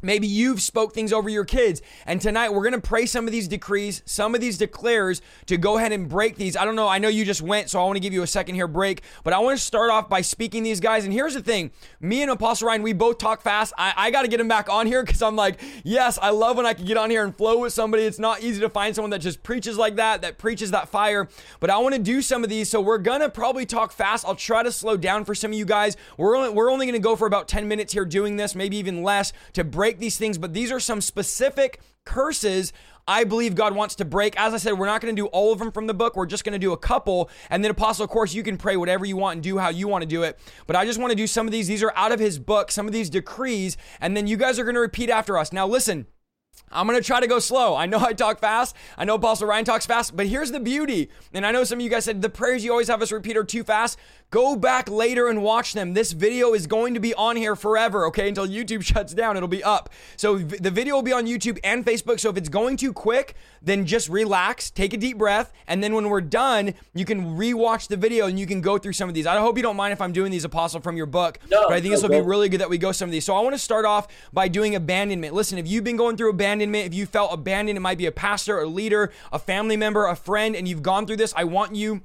Maybe 0.00 0.28
you've 0.28 0.62
spoke 0.62 0.94
things 0.94 1.12
over 1.12 1.28
your 1.28 1.44
kids. 1.44 1.82
And 2.06 2.20
tonight 2.20 2.50
we're 2.50 2.62
going 2.62 2.80
to 2.80 2.80
pray 2.80 3.04
some 3.04 3.26
of 3.26 3.32
these 3.32 3.48
decrees, 3.48 4.02
some 4.06 4.34
of 4.34 4.40
these 4.40 4.56
declares 4.56 5.20
to 5.46 5.56
go 5.56 5.76
ahead 5.76 5.90
and 5.90 6.08
break 6.08 6.36
these. 6.36 6.56
I 6.56 6.64
don't 6.64 6.76
know. 6.76 6.86
I 6.86 6.98
know 6.98 7.08
you 7.08 7.24
just 7.24 7.42
went, 7.42 7.68
so 7.68 7.80
I 7.80 7.84
want 7.84 7.96
to 7.96 8.00
give 8.00 8.12
you 8.12 8.22
a 8.22 8.26
second 8.26 8.54
here 8.54 8.68
break. 8.68 9.02
But 9.24 9.32
I 9.32 9.40
want 9.40 9.58
to 9.58 9.64
start 9.64 9.90
off 9.90 10.08
by 10.08 10.20
speaking 10.20 10.62
these 10.62 10.78
guys. 10.78 11.04
And 11.04 11.12
here's 11.12 11.34
the 11.34 11.42
thing. 11.42 11.72
Me 12.00 12.22
and 12.22 12.30
Apostle 12.30 12.68
Ryan, 12.68 12.82
we 12.82 12.92
both 12.92 13.18
talk 13.18 13.42
fast. 13.42 13.72
I, 13.76 13.92
I 13.96 14.10
got 14.12 14.22
to 14.22 14.28
get 14.28 14.38
him 14.38 14.46
back 14.46 14.70
on 14.70 14.86
here 14.86 15.02
because 15.02 15.20
I'm 15.20 15.34
like, 15.34 15.60
yes, 15.82 16.16
I 16.22 16.30
love 16.30 16.56
when 16.56 16.66
I 16.66 16.74
can 16.74 16.84
get 16.84 16.96
on 16.96 17.10
here 17.10 17.24
and 17.24 17.36
flow 17.36 17.58
with 17.58 17.72
somebody. 17.72 18.04
It's 18.04 18.20
not 18.20 18.40
easy 18.40 18.60
to 18.60 18.68
find 18.68 18.94
someone 18.94 19.10
that 19.10 19.18
just 19.18 19.42
preaches 19.42 19.76
like 19.76 19.96
that, 19.96 20.22
that 20.22 20.38
preaches 20.38 20.70
that 20.70 20.88
fire. 20.88 21.28
But 21.58 21.70
I 21.70 21.78
want 21.78 21.96
to 21.96 22.00
do 22.00 22.22
some 22.22 22.44
of 22.44 22.50
these. 22.50 22.68
So 22.70 22.80
we're 22.80 22.98
going 22.98 23.20
to 23.20 23.30
probably 23.30 23.66
talk 23.66 23.90
fast. 23.90 24.24
I'll 24.24 24.36
try 24.36 24.62
to 24.62 24.70
slow 24.70 24.96
down 24.96 25.24
for 25.24 25.34
some 25.34 25.50
of 25.50 25.58
you 25.58 25.64
guys. 25.64 25.96
We're 26.16 26.36
only, 26.36 26.50
we're 26.50 26.70
only 26.70 26.86
going 26.86 26.92
to 26.92 27.04
go 27.04 27.16
for 27.16 27.26
about 27.26 27.48
10 27.48 27.66
minutes 27.66 27.92
here 27.92 28.04
doing 28.04 28.36
this, 28.36 28.54
maybe 28.54 28.76
even 28.76 29.02
less 29.02 29.32
to 29.54 29.64
break 29.78 30.00
these 30.00 30.18
things. 30.18 30.38
But 30.38 30.54
these 30.54 30.72
are 30.72 30.80
some 30.80 31.00
specific 31.00 31.80
curses 32.04 32.72
I 33.06 33.22
believe 33.22 33.54
God 33.54 33.76
wants 33.76 33.94
to 33.96 34.04
break. 34.04 34.36
As 34.36 34.52
I 34.52 34.56
said, 34.56 34.76
we're 34.76 34.86
not 34.86 35.00
going 35.00 35.14
to 35.14 35.22
do 35.22 35.28
all 35.28 35.52
of 35.52 35.60
them 35.60 35.70
from 35.70 35.86
the 35.86 35.94
book. 35.94 36.16
We're 36.16 36.26
just 36.26 36.42
going 36.42 36.52
to 36.52 36.58
do 36.58 36.72
a 36.72 36.76
couple. 36.76 37.30
And 37.48 37.62
then, 37.62 37.70
Apostle, 37.70 38.04
of 38.04 38.10
course, 38.10 38.34
you 38.34 38.42
can 38.42 38.58
pray 38.58 38.76
whatever 38.76 39.06
you 39.06 39.16
want 39.16 39.36
and 39.36 39.42
do 39.42 39.56
how 39.56 39.68
you 39.68 39.86
want 39.86 40.02
to 40.02 40.06
do 40.08 40.24
it. 40.24 40.36
But 40.66 40.74
I 40.74 40.84
just 40.84 40.98
want 40.98 41.12
to 41.12 41.16
do 41.16 41.28
some 41.28 41.46
of 41.46 41.52
these. 41.52 41.68
These 41.68 41.84
are 41.84 41.92
out 41.94 42.10
of 42.10 42.18
his 42.18 42.40
book, 42.40 42.72
some 42.72 42.88
of 42.88 42.92
these 42.92 43.08
decrees. 43.08 43.76
And 44.00 44.16
then 44.16 44.26
you 44.26 44.36
guys 44.36 44.58
are 44.58 44.64
going 44.64 44.74
to 44.74 44.80
repeat 44.80 45.10
after 45.10 45.38
us. 45.38 45.52
Now, 45.52 45.66
listen. 45.66 46.06
I'm 46.70 46.86
going 46.86 47.00
to 47.00 47.06
try 47.06 47.20
to 47.20 47.26
go 47.26 47.38
slow. 47.38 47.76
I 47.76 47.86
know 47.86 47.98
I 48.00 48.12
talk 48.12 48.40
fast. 48.40 48.76
I 48.98 49.04
know 49.04 49.14
Apostle 49.14 49.46
Ryan 49.46 49.64
talks 49.64 49.86
fast, 49.86 50.16
but 50.16 50.26
here's 50.26 50.50
the 50.50 50.60
beauty. 50.60 51.08
And 51.32 51.46
I 51.46 51.52
know 51.52 51.64
some 51.64 51.78
of 51.78 51.82
you 51.82 51.88
guys 51.88 52.04
said 52.04 52.20
the 52.20 52.28
prayers 52.28 52.64
you 52.64 52.72
always 52.72 52.88
have 52.88 53.00
us 53.00 53.12
repeat 53.12 53.36
are 53.36 53.44
too 53.44 53.64
fast. 53.64 53.98
Go 54.30 54.56
back 54.56 54.90
later 54.90 55.28
and 55.28 55.42
watch 55.42 55.72
them. 55.72 55.94
This 55.94 56.12
video 56.12 56.52
is 56.52 56.66
going 56.66 56.92
to 56.92 57.00
be 57.00 57.14
on 57.14 57.34
here 57.34 57.56
forever, 57.56 58.04
okay? 58.08 58.28
Until 58.28 58.46
YouTube 58.46 58.82
shuts 58.84 59.14
down, 59.14 59.38
it'll 59.38 59.48
be 59.48 59.64
up. 59.64 59.88
So 60.18 60.36
the 60.36 60.70
video 60.70 60.96
will 60.96 61.02
be 61.02 61.14
on 61.14 61.24
YouTube 61.26 61.58
and 61.64 61.82
Facebook. 61.82 62.20
So 62.20 62.28
if 62.28 62.36
it's 62.36 62.50
going 62.50 62.76
too 62.76 62.92
quick, 62.92 63.36
then 63.62 63.86
just 63.86 64.10
relax, 64.10 64.70
take 64.70 64.92
a 64.92 64.98
deep 64.98 65.16
breath, 65.16 65.50
and 65.66 65.82
then 65.82 65.94
when 65.94 66.10
we're 66.10 66.20
done, 66.20 66.74
you 66.92 67.06
can 67.06 67.38
rewatch 67.38 67.88
the 67.88 67.96
video 67.96 68.26
and 68.26 68.38
you 68.38 68.46
can 68.46 68.60
go 68.60 68.76
through 68.76 68.92
some 68.92 69.08
of 69.08 69.14
these. 69.14 69.26
I 69.26 69.38
hope 69.38 69.56
you 69.56 69.62
don't 69.62 69.76
mind 69.76 69.94
if 69.94 70.00
I'm 70.02 70.12
doing 70.12 70.30
these, 70.30 70.44
Apostle, 70.44 70.82
from 70.82 70.98
your 70.98 71.06
book, 71.06 71.38
no, 71.50 71.62
but 71.62 71.72
I 71.72 71.80
think 71.80 71.86
no, 71.86 71.90
this 71.92 72.02
will 72.02 72.10
be 72.10 72.20
really 72.20 72.50
good 72.50 72.60
that 72.60 72.68
we 72.68 72.76
go 72.76 72.92
some 72.92 73.08
of 73.08 73.12
these. 73.12 73.24
So 73.24 73.34
I 73.34 73.40
want 73.40 73.54
to 73.54 73.58
start 73.58 73.86
off 73.86 74.08
by 74.30 74.48
doing 74.48 74.74
abandonment. 74.74 75.32
Listen, 75.32 75.56
if 75.56 75.66
you've 75.66 75.84
been 75.84 75.96
going 75.96 76.18
through 76.18 76.30
abandonment, 76.30 76.86
if 76.86 76.92
you 76.92 77.06
felt 77.06 77.32
abandoned, 77.32 77.78
it 77.78 77.80
might 77.80 77.98
be 77.98 78.06
a 78.06 78.12
pastor, 78.12 78.60
a 78.60 78.66
leader, 78.66 79.10
a 79.32 79.38
family 79.38 79.78
member, 79.78 80.06
a 80.06 80.14
friend, 80.14 80.54
and 80.54 80.68
you've 80.68 80.82
gone 80.82 81.06
through 81.06 81.16
this, 81.16 81.32
I 81.34 81.44
want 81.44 81.74
you 81.74 82.02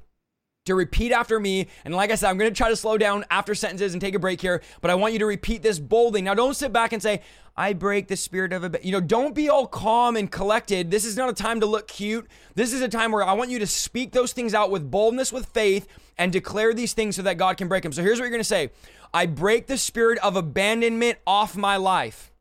to 0.64 0.74
repeat 0.74 1.12
after 1.12 1.38
me. 1.38 1.66
And 1.84 1.94
like 1.94 2.10
I 2.10 2.14
said, 2.14 2.30
I'm 2.30 2.38
going 2.38 2.50
to 2.50 2.56
try 2.56 2.70
to 2.70 2.76
slow 2.76 2.96
down 2.96 3.24
after 3.30 3.54
sentences 3.54 3.92
and 3.92 4.00
take 4.00 4.14
a 4.14 4.18
break 4.18 4.40
here, 4.40 4.62
but 4.80 4.90
I 4.90 4.94
want 4.94 5.12
you 5.12 5.18
to 5.18 5.26
repeat 5.26 5.62
this 5.62 5.78
boldly. 5.78 6.22
Now, 6.22 6.34
don't 6.34 6.54
sit 6.54 6.72
back 6.72 6.92
and 6.92 7.02
say, 7.02 7.20
I 7.56 7.72
break 7.72 8.08
the 8.08 8.16
spirit 8.16 8.52
of 8.52 8.64
a, 8.64 8.78
you 8.82 8.90
know, 8.90 9.00
don't 9.00 9.34
be 9.34 9.48
all 9.48 9.66
calm 9.66 10.16
and 10.16 10.30
collected. 10.30 10.90
This 10.90 11.04
is 11.04 11.16
not 11.16 11.28
a 11.28 11.34
time 11.34 11.60
to 11.60 11.66
look 11.66 11.86
cute. 11.86 12.26
This 12.54 12.72
is 12.72 12.80
a 12.80 12.88
time 12.88 13.12
where 13.12 13.22
I 13.22 13.34
want 13.34 13.50
you 13.50 13.58
to 13.60 13.66
speak 13.66 14.12
those 14.12 14.32
things 14.32 14.54
out 14.54 14.70
with 14.70 14.90
boldness, 14.90 15.32
with 15.32 15.46
faith, 15.46 15.86
and 16.18 16.32
declare 16.32 16.74
these 16.74 16.94
things 16.94 17.16
so 17.16 17.22
that 17.22 17.38
God 17.38 17.56
can 17.56 17.68
break 17.68 17.82
them. 17.82 17.92
So 17.92 18.02
here's 18.02 18.18
what 18.18 18.24
you're 18.24 18.30
going 18.30 18.40
to 18.40 18.44
say 18.44 18.70
I 19.12 19.26
break 19.26 19.66
the 19.66 19.78
spirit 19.78 20.18
of 20.20 20.34
abandonment 20.34 21.18
off 21.26 21.56
my 21.56 21.76
life. 21.76 22.32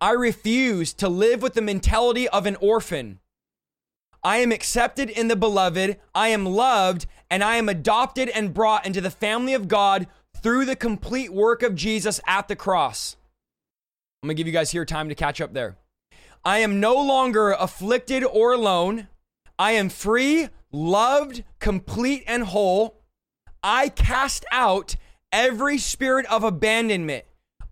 I 0.00 0.12
refuse 0.12 0.92
to 0.94 1.08
live 1.08 1.42
with 1.42 1.54
the 1.54 1.62
mentality 1.62 2.28
of 2.28 2.46
an 2.46 2.56
orphan. 2.56 3.20
I 4.24 4.38
am 4.38 4.52
accepted 4.52 5.10
in 5.10 5.28
the 5.28 5.36
beloved, 5.36 5.98
I 6.14 6.28
am 6.28 6.46
loved, 6.46 7.06
and 7.30 7.42
I 7.42 7.56
am 7.56 7.68
adopted 7.68 8.28
and 8.28 8.54
brought 8.54 8.86
into 8.86 9.00
the 9.00 9.10
family 9.10 9.52
of 9.52 9.66
God 9.66 10.06
through 10.40 10.64
the 10.64 10.76
complete 10.76 11.32
work 11.32 11.62
of 11.62 11.74
Jesus 11.74 12.20
at 12.26 12.46
the 12.46 12.56
cross. 12.56 13.16
I'm 14.22 14.28
gonna 14.28 14.34
give 14.34 14.46
you 14.46 14.52
guys 14.52 14.70
here 14.70 14.84
time 14.84 15.08
to 15.08 15.16
catch 15.16 15.40
up 15.40 15.52
there. 15.52 15.76
I 16.44 16.58
am 16.58 16.78
no 16.78 16.94
longer 16.94 17.50
afflicted 17.52 18.24
or 18.24 18.52
alone. 18.52 19.08
I 19.58 19.72
am 19.72 19.88
free, 19.88 20.48
loved, 20.70 21.42
complete, 21.58 22.22
and 22.26 22.44
whole. 22.44 23.00
I 23.62 23.88
cast 23.88 24.44
out 24.52 24.96
every 25.32 25.78
spirit 25.78 26.26
of 26.26 26.44
abandonment. 26.44 27.24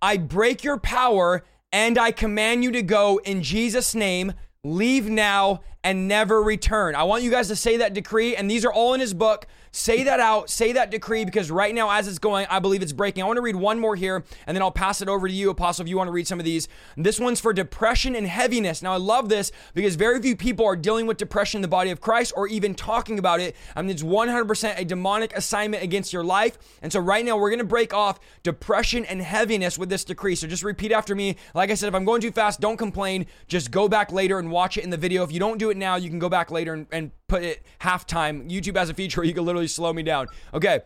I 0.02 0.16
break 0.16 0.64
your 0.64 0.78
power 0.78 1.44
and 1.72 1.98
I 1.98 2.10
command 2.10 2.64
you 2.64 2.72
to 2.72 2.82
go 2.82 3.18
in 3.18 3.42
Jesus' 3.42 3.94
name. 3.94 4.32
Leave 4.62 5.08
now 5.08 5.60
and 5.82 6.06
never 6.06 6.42
return. 6.42 6.94
I 6.94 7.04
want 7.04 7.22
you 7.22 7.30
guys 7.30 7.48
to 7.48 7.56
say 7.56 7.78
that 7.78 7.94
decree, 7.94 8.36
and 8.36 8.50
these 8.50 8.64
are 8.64 8.72
all 8.72 8.92
in 8.92 9.00
his 9.00 9.14
book. 9.14 9.46
Say 9.72 10.02
that 10.02 10.18
out, 10.18 10.50
say 10.50 10.72
that 10.72 10.90
decree, 10.90 11.24
because 11.24 11.48
right 11.48 11.72
now, 11.72 11.90
as 11.90 12.08
it's 12.08 12.18
going, 12.18 12.46
I 12.50 12.58
believe 12.58 12.82
it's 12.82 12.92
breaking. 12.92 13.22
I 13.22 13.26
want 13.26 13.36
to 13.36 13.42
read 13.42 13.54
one 13.54 13.78
more 13.78 13.94
here, 13.94 14.24
and 14.46 14.56
then 14.56 14.62
I'll 14.62 14.72
pass 14.72 15.00
it 15.00 15.08
over 15.08 15.28
to 15.28 15.32
you, 15.32 15.48
Apostle, 15.50 15.84
if 15.84 15.88
you 15.88 15.96
want 15.96 16.08
to 16.08 16.12
read 16.12 16.26
some 16.26 16.40
of 16.40 16.44
these. 16.44 16.66
This 16.96 17.20
one's 17.20 17.40
for 17.40 17.52
depression 17.52 18.16
and 18.16 18.26
heaviness. 18.26 18.82
Now, 18.82 18.92
I 18.92 18.96
love 18.96 19.28
this 19.28 19.52
because 19.74 19.94
very 19.94 20.20
few 20.20 20.34
people 20.34 20.66
are 20.66 20.74
dealing 20.74 21.06
with 21.06 21.18
depression 21.18 21.58
in 21.58 21.62
the 21.62 21.68
body 21.68 21.90
of 21.90 22.00
Christ 22.00 22.32
or 22.34 22.48
even 22.48 22.74
talking 22.74 23.20
about 23.20 23.38
it. 23.38 23.54
I 23.76 23.82
mean, 23.82 23.92
it's 23.92 24.02
100% 24.02 24.76
a 24.76 24.84
demonic 24.84 25.36
assignment 25.36 25.84
against 25.84 26.12
your 26.12 26.24
life. 26.24 26.58
And 26.82 26.92
so, 26.92 26.98
right 26.98 27.24
now, 27.24 27.36
we're 27.36 27.50
going 27.50 27.60
to 27.60 27.64
break 27.64 27.94
off 27.94 28.18
depression 28.42 29.04
and 29.04 29.22
heaviness 29.22 29.78
with 29.78 29.88
this 29.88 30.04
decree. 30.04 30.34
So, 30.34 30.48
just 30.48 30.64
repeat 30.64 30.90
after 30.90 31.14
me. 31.14 31.36
Like 31.54 31.70
I 31.70 31.74
said, 31.74 31.86
if 31.86 31.94
I'm 31.94 32.04
going 32.04 32.20
too 32.20 32.32
fast, 32.32 32.60
don't 32.60 32.76
complain. 32.76 33.26
Just 33.46 33.70
go 33.70 33.88
back 33.88 34.10
later 34.10 34.40
and 34.40 34.50
watch 34.50 34.76
it 34.76 34.82
in 34.82 34.90
the 34.90 34.96
video. 34.96 35.22
If 35.22 35.30
you 35.30 35.38
don't 35.38 35.58
do 35.58 35.70
it 35.70 35.76
now, 35.76 35.94
you 35.94 36.10
can 36.10 36.18
go 36.18 36.28
back 36.28 36.50
later 36.50 36.74
and, 36.74 36.86
and 36.90 37.12
put 37.30 37.44
it 37.44 37.62
halftime. 37.80 38.50
YouTube 38.50 38.76
has 38.76 38.90
a 38.90 38.94
feature 38.94 39.20
where 39.20 39.26
you 39.26 39.32
can 39.32 39.44
literally 39.44 39.68
slow 39.68 39.92
me 39.92 40.02
down. 40.02 40.26
Okay, 40.52 40.80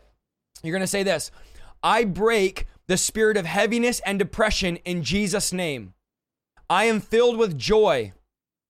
you're 0.63 0.77
gonna 0.77 0.87
say 0.87 1.03
this 1.03 1.31
I 1.83 2.05
break 2.05 2.67
the 2.87 2.97
spirit 2.99 3.37
of 3.37 3.47
heaviness 3.47 4.01
and 4.01 4.19
depression 4.19 4.77
in 4.85 5.03
Jesus' 5.03 5.53
name. 5.53 5.95
I 6.69 6.85
am 6.85 7.01
filled 7.01 7.39
with 7.39 7.59
joy. 7.59 8.13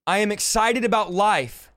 I 0.07 0.19
am 0.19 0.31
excited 0.31 0.85
about 0.85 1.13
life. 1.13 1.73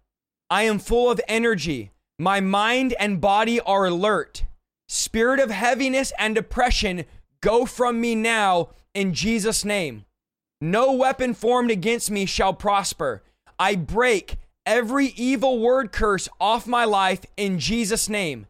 I 0.49 0.63
am 0.63 0.79
full 0.79 1.09
of 1.09 1.19
energy. 1.27 1.91
My 2.19 2.39
mind 2.39 2.93
and 2.99 3.21
body 3.21 3.59
are 3.61 3.85
alert. 3.85 4.43
Spirit 4.87 5.39
of 5.39 5.49
heaviness 5.49 6.13
and 6.17 6.35
depression, 6.35 7.05
go 7.41 7.65
from 7.65 7.99
me 7.99 8.15
now 8.15 8.69
in 8.93 9.13
Jesus' 9.13 9.65
name. 9.65 10.05
No 10.61 10.91
weapon 10.91 11.33
formed 11.33 11.71
against 11.71 12.09
me 12.09 12.25
shall 12.25 12.53
prosper. 12.53 13.23
I 13.59 13.75
break 13.75 14.37
every 14.67 15.07
evil 15.15 15.59
word 15.59 15.91
curse 15.91 16.27
off 16.39 16.67
my 16.67 16.83
life 16.83 17.21
in 17.37 17.57
Jesus' 17.57 18.09
name. 18.09 18.45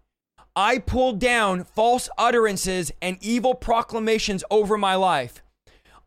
I 0.56 0.80
pull 0.80 1.14
down 1.14 1.64
false 1.64 2.10
utterances 2.18 2.92
and 3.00 3.18
evil 3.22 3.54
proclamations 3.54 4.44
over 4.50 4.78
my 4.78 4.96
life. 4.96 5.44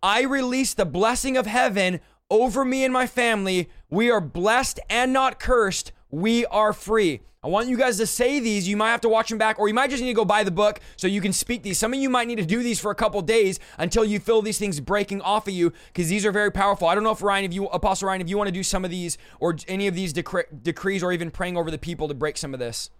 I 0.03 0.23
release 0.23 0.74
the 0.74 0.85
blessing 0.85 1.37
of 1.37 1.47
heaven 1.47 2.01
over 2.28 2.65
me 2.65 2.82
and 2.82 2.93
my 2.93 3.07
family. 3.07 3.70
We 3.89 4.11
are 4.11 4.20
blessed 4.20 4.81
and 4.91 5.12
not 5.12 5.39
cursed. 5.39 5.93
We 6.11 6.47
are 6.47 6.73
free. 6.73 7.20
I 7.43 7.49
want 7.49 7.69
you 7.69 7.78
guys 7.78 7.97
to 7.97 8.07
say 8.07 8.39
these. 8.39 8.69
You 8.69 8.77
might 8.77 8.91
have 8.91 9.01
to 9.01 9.09
watch 9.09 9.31
them 9.31 9.39
back, 9.39 9.59
or 9.59 9.66
you 9.66 9.73
might 9.73 9.89
just 9.89 10.03
need 10.03 10.11
to 10.11 10.15
go 10.15 10.27
buy 10.27 10.45
the 10.45 10.51
book 10.51 10.78
so 10.97 11.07
you 11.07 11.23
can 11.23 11.32
speak 11.32 11.62
these. 11.62 11.78
Some 11.78 11.95
of 11.95 11.99
you 11.99 12.11
might 12.11 12.28
need 12.28 12.37
to 12.37 12.45
do 12.45 12.62
these 12.62 12.78
for 12.78 12.91
a 12.91 12.95
couple 12.95 13.23
days 13.23 13.59
until 13.78 14.05
you 14.05 14.20
feel 14.20 14.43
these 14.43 14.59
things 14.59 14.78
breaking 14.78 15.23
off 15.23 15.49
of 15.49 15.55
you 15.55 15.73
because 15.87 16.11
these 16.11 16.27
are 16.27 16.32
very 16.32 16.53
powerful. 16.53 16.87
I 16.87 16.95
don't 16.95 17.05
know 17.05 17.12
if 17.12 17.23
Ryan, 17.23 17.47
if 17.47 17.55
you, 17.55 17.66
Apostle 17.69 18.09
Ryan, 18.09 18.20
if 18.20 18.28
you 18.28 18.37
want 18.37 18.49
to 18.49 18.53
do 18.53 18.62
some 18.62 18.85
of 18.85 18.91
these 18.91 19.16
or 19.39 19.57
any 19.69 19.87
of 19.87 19.95
these 19.95 20.12
decre- 20.12 20.62
decrees 20.62 21.03
or 21.03 21.12
even 21.12 21.31
praying 21.31 21.57
over 21.57 21.70
the 21.70 21.78
people 21.78 22.09
to 22.09 22.15
break 22.15 22.37
some 22.37 22.53
of 22.53 22.61
this. 22.61 22.91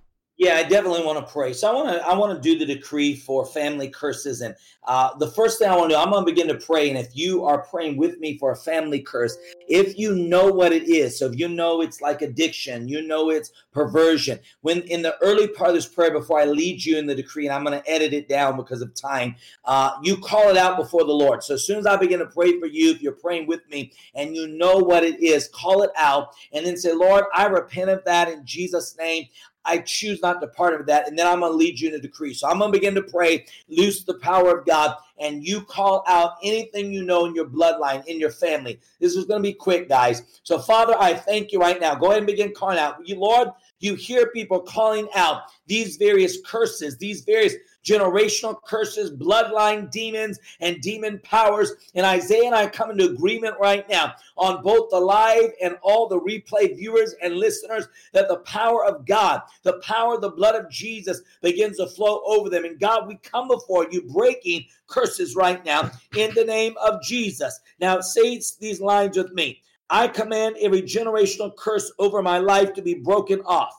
Yeah, 0.41 0.55
I 0.55 0.63
definitely 0.63 1.05
want 1.05 1.19
to 1.19 1.31
pray. 1.31 1.53
So 1.53 1.69
I 1.69 1.75
want 1.75 1.91
to 1.91 2.03
I 2.03 2.17
want 2.17 2.35
to 2.35 2.41
do 2.41 2.59
the 2.59 2.65
decree 2.65 3.15
for 3.15 3.45
family 3.45 3.91
curses, 3.91 4.41
and 4.41 4.55
uh, 4.85 5.15
the 5.19 5.31
first 5.31 5.59
thing 5.59 5.69
I 5.69 5.77
want 5.77 5.91
to 5.91 5.97
do, 5.97 6.01
I'm 6.01 6.11
going 6.11 6.25
to 6.25 6.33
begin 6.33 6.49
to 6.49 6.55
pray. 6.55 6.89
And 6.89 6.99
if 6.99 7.15
you 7.15 7.45
are 7.45 7.59
praying 7.59 7.99
with 7.99 8.19
me 8.21 8.39
for 8.39 8.51
a 8.51 8.57
family 8.57 9.01
curse, 9.01 9.37
if 9.69 9.99
you 9.99 10.15
know 10.15 10.51
what 10.51 10.73
it 10.73 10.85
is, 10.89 11.19
so 11.19 11.27
if 11.27 11.39
you 11.39 11.47
know 11.47 11.83
it's 11.83 12.01
like 12.01 12.23
addiction, 12.23 12.89
you 12.89 13.07
know 13.07 13.29
it's 13.29 13.53
perversion. 13.71 14.39
When 14.63 14.81
in 14.85 15.03
the 15.03 15.15
early 15.21 15.47
part 15.47 15.69
of 15.69 15.75
this 15.75 15.87
prayer, 15.87 16.11
before 16.11 16.41
I 16.41 16.47
lead 16.47 16.83
you 16.83 16.97
in 16.97 17.05
the 17.05 17.15
decree, 17.15 17.47
and 17.47 17.55
I'm 17.55 17.63
going 17.63 17.79
to 17.79 17.91
edit 17.91 18.15
it 18.15 18.27
down 18.27 18.57
because 18.57 18.81
of 18.81 18.95
time, 18.95 19.37
uh, 19.67 19.99
you 20.03 20.17
call 20.17 20.49
it 20.49 20.57
out 20.57 20.79
before 20.79 21.05
the 21.05 21.13
Lord. 21.13 21.45
So 21.45 21.53
as 21.53 21.67
soon 21.67 21.79
as 21.79 21.87
I 21.87 21.97
begin 21.97 22.19
to 22.21 22.27
pray 22.27 22.59
for 22.59 22.67
you, 22.67 22.93
if 22.93 23.03
you're 23.03 23.13
praying 23.13 23.47
with 23.47 23.69
me 23.69 23.93
and 24.15 24.35
you 24.35 24.49
know 24.49 24.79
what 24.79 25.05
it 25.05 25.23
is, 25.23 25.49
call 25.49 25.83
it 25.83 25.91
out, 25.99 26.35
and 26.55 26.65
then 26.65 26.79
say, 26.79 26.95
Lord, 26.95 27.25
I 27.35 27.45
repent 27.45 27.91
of 27.91 28.03
that 28.07 28.31
in 28.31 28.47
Jesus' 28.47 28.97
name. 28.97 29.27
I 29.65 29.79
choose 29.79 30.23
not 30.23 30.41
to 30.41 30.49
part 30.49 30.81
of 30.81 30.87
that. 30.87 31.07
And 31.07 31.19
then 31.19 31.27
I'm 31.27 31.41
going 31.41 31.53
to 31.53 31.57
lead 31.57 31.79
you 31.79 31.89
in 31.89 31.95
a 31.95 32.01
decree. 32.01 32.35
So 32.35 32.49
I'm 32.49 32.59
going 32.59 32.73
to 32.73 32.79
begin 32.79 32.95
to 32.95 33.03
pray, 33.03 33.45
loose 33.69 34.05
the 34.05 34.15
power 34.15 34.59
of 34.59 34.67
God, 34.67 34.97
and 35.19 35.47
you 35.47 35.63
call 35.63 36.03
out 36.07 36.35
anything 36.43 36.93
you 36.93 37.05
know 37.05 37.27
in 37.27 37.35
your 37.35 37.45
bloodline, 37.47 38.05
in 38.07 38.19
your 38.19 38.31
family. 38.31 38.81
This 39.01 39.15
is 39.15 39.27
going 39.27 39.43
to 39.43 39.49
be 39.49 39.53
quick, 39.53 39.89
guys. 39.89 40.41
So, 40.43 40.59
Father, 40.59 40.95
I 40.99 41.15
thank 41.15 41.53
you 41.53 41.61
right 41.61 41.81
now. 41.81 41.95
Go 41.95 42.07
ahead 42.07 42.19
and 42.19 42.27
begin 42.27 42.53
calling 42.55 42.79
out. 42.79 43.07
You, 43.07 43.17
Lord, 43.17 43.49
you 43.81 43.95
hear 43.95 44.29
people 44.29 44.61
calling 44.61 45.09
out 45.15 45.43
these 45.67 45.97
various 45.97 46.39
curses, 46.45 46.97
these 46.97 47.23
various 47.23 47.55
generational 47.85 48.63
curses, 48.63 49.11
bloodline 49.11 49.91
demons, 49.91 50.39
and 50.61 50.81
demon 50.81 51.21
powers. 51.23 51.73
And 51.95 52.07
Isaiah 52.07 52.47
and 52.47 52.55
I 52.55 52.69
come 52.69 52.91
into 52.91 53.11
agreement 53.11 53.57
right 53.61 53.89
now 53.89 54.15
on 54.37 54.63
both 54.63 54.91
the 54.91 55.01
live 55.01 55.51
and 55.63 55.77
all 55.83 56.09
the 56.09 56.21
replay 56.21 56.77
viewers 56.77 57.15
and 57.23 57.37
listeners 57.37 57.89
that 58.13 58.29
the 58.29 58.39
power 58.39 58.85
of 58.85 59.07
God, 59.07 59.43
the 59.63 59.81
power 59.81 60.15
of 60.15 60.21
the 60.21 60.31
blood 60.31 60.55
of 60.55 60.71
Jesus 60.71 61.21
begins 61.43 61.79
to 61.79 61.87
flow 61.87 62.23
over 62.27 62.49
them. 62.49 62.65
And 62.65 62.79
God, 62.79 63.07
we 63.07 63.17
come 63.17 63.49
before 63.49 63.87
you 63.91 64.03
breaking 64.03 64.67
curses 64.87 65.35
right 65.35 65.65
now 65.65 65.91
in 66.17 66.35
the 66.35 66.45
name 66.45 66.75
of 66.83 67.03
Jesus. 67.03 67.61
Now, 67.81 68.01
say 68.01 68.41
these 68.61 68.81
lines 68.81 69.17
with 69.17 69.33
me. 69.33 69.63
I 69.93 70.07
command 70.07 70.57
every 70.61 70.83
generational 70.83 71.57
curse 71.57 71.91
over 71.99 72.23
my 72.23 72.39
life 72.39 72.75
to 72.75 72.83
be 72.83 72.95
broken 72.95 73.41
off. 73.41 73.75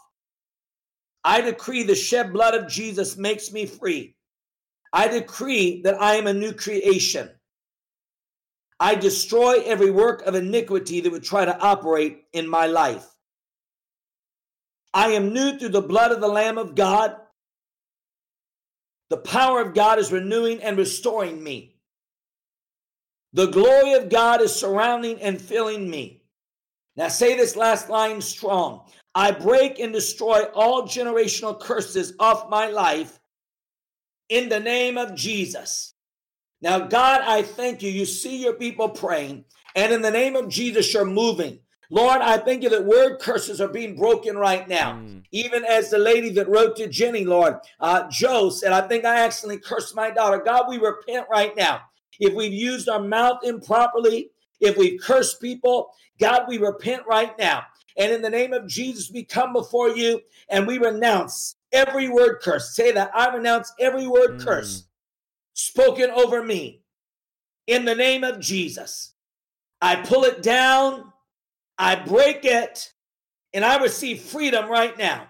I 1.23 1.41
decree 1.41 1.83
the 1.83 1.95
shed 1.95 2.33
blood 2.33 2.55
of 2.55 2.67
Jesus 2.67 3.17
makes 3.17 3.51
me 3.51 3.65
free. 3.65 4.15
I 4.93 5.07
decree 5.07 5.81
that 5.83 6.01
I 6.01 6.15
am 6.15 6.27
a 6.27 6.33
new 6.33 6.53
creation. 6.53 7.29
I 8.79 8.95
destroy 8.95 9.61
every 9.61 9.91
work 9.91 10.23
of 10.23 10.35
iniquity 10.35 11.01
that 11.01 11.11
would 11.11 11.23
try 11.23 11.45
to 11.45 11.59
operate 11.59 12.23
in 12.33 12.47
my 12.47 12.65
life. 12.65 13.07
I 14.93 15.11
am 15.11 15.33
new 15.33 15.57
through 15.57 15.69
the 15.69 15.81
blood 15.81 16.11
of 16.11 16.19
the 16.19 16.27
Lamb 16.27 16.57
of 16.57 16.75
God. 16.75 17.15
The 19.09 19.17
power 19.17 19.61
of 19.61 19.73
God 19.73 19.99
is 19.99 20.11
renewing 20.11 20.61
and 20.63 20.77
restoring 20.77 21.43
me. 21.43 21.75
The 23.33 23.47
glory 23.47 23.93
of 23.93 24.09
God 24.09 24.41
is 24.41 24.53
surrounding 24.53 25.21
and 25.21 25.39
filling 25.39 25.89
me. 25.89 26.23
Now, 26.97 27.07
say 27.07 27.37
this 27.37 27.55
last 27.55 27.89
line 27.89 28.19
strong. 28.19 28.89
I 29.13 29.31
break 29.31 29.79
and 29.79 29.91
destroy 29.91 30.43
all 30.53 30.83
generational 30.83 31.59
curses 31.59 32.13
off 32.19 32.49
my 32.49 32.67
life 32.67 33.19
in 34.29 34.49
the 34.49 34.59
name 34.59 34.97
of 34.97 35.15
Jesus. 35.15 35.93
Now, 36.61 36.79
God, 36.79 37.21
I 37.21 37.41
thank 37.41 37.81
you. 37.81 37.91
You 37.91 38.05
see 38.05 38.41
your 38.41 38.53
people 38.53 38.87
praying, 38.89 39.45
and 39.75 39.91
in 39.91 40.01
the 40.01 40.11
name 40.11 40.35
of 40.35 40.47
Jesus, 40.47 40.93
you're 40.93 41.05
moving. 41.05 41.59
Lord, 41.89 42.21
I 42.21 42.37
thank 42.37 42.63
you 42.63 42.69
that 42.69 42.85
word 42.85 43.19
curses 43.19 43.59
are 43.59 43.67
being 43.67 43.97
broken 43.97 44.37
right 44.37 44.65
now. 44.69 44.93
Mm. 44.93 45.23
Even 45.31 45.65
as 45.65 45.89
the 45.89 45.97
lady 45.97 46.29
that 46.29 46.47
wrote 46.47 46.77
to 46.77 46.87
Jenny, 46.87 47.25
Lord, 47.25 47.55
uh, 47.81 48.07
Joe 48.09 48.49
said, 48.49 48.71
I 48.71 48.87
think 48.87 49.03
I 49.03 49.25
accidentally 49.25 49.59
cursed 49.59 49.93
my 49.93 50.09
daughter. 50.09 50.41
God, 50.43 50.69
we 50.69 50.77
repent 50.77 51.27
right 51.29 51.53
now. 51.57 51.81
If 52.17 52.33
we've 52.33 52.53
used 52.53 52.87
our 52.87 53.01
mouth 53.01 53.39
improperly, 53.43 54.29
if 54.61 54.77
we've 54.77 55.01
cursed 55.01 55.41
people, 55.41 55.91
God, 56.17 56.45
we 56.47 56.59
repent 56.59 57.03
right 57.09 57.37
now. 57.37 57.63
And 57.97 58.11
in 58.11 58.21
the 58.21 58.29
name 58.29 58.53
of 58.53 58.67
Jesus, 58.67 59.11
we 59.11 59.23
come 59.23 59.53
before 59.53 59.89
you 59.89 60.21
and 60.49 60.67
we 60.67 60.77
renounce 60.77 61.55
every 61.71 62.09
word 62.09 62.39
curse. 62.41 62.75
Say 62.75 62.91
that 62.91 63.11
I 63.13 63.33
renounce 63.35 63.73
every 63.79 64.07
word 64.07 64.39
mm. 64.39 64.45
curse 64.45 64.85
spoken 65.53 66.09
over 66.11 66.43
me 66.43 66.81
in 67.67 67.85
the 67.85 67.95
name 67.95 68.23
of 68.23 68.39
Jesus. 68.39 69.13
I 69.81 69.95
pull 69.95 70.23
it 70.23 70.43
down, 70.43 71.11
I 71.77 71.95
break 71.95 72.45
it, 72.45 72.91
and 73.53 73.65
I 73.65 73.81
receive 73.81 74.21
freedom 74.21 74.69
right 74.69 74.97
now 74.97 75.27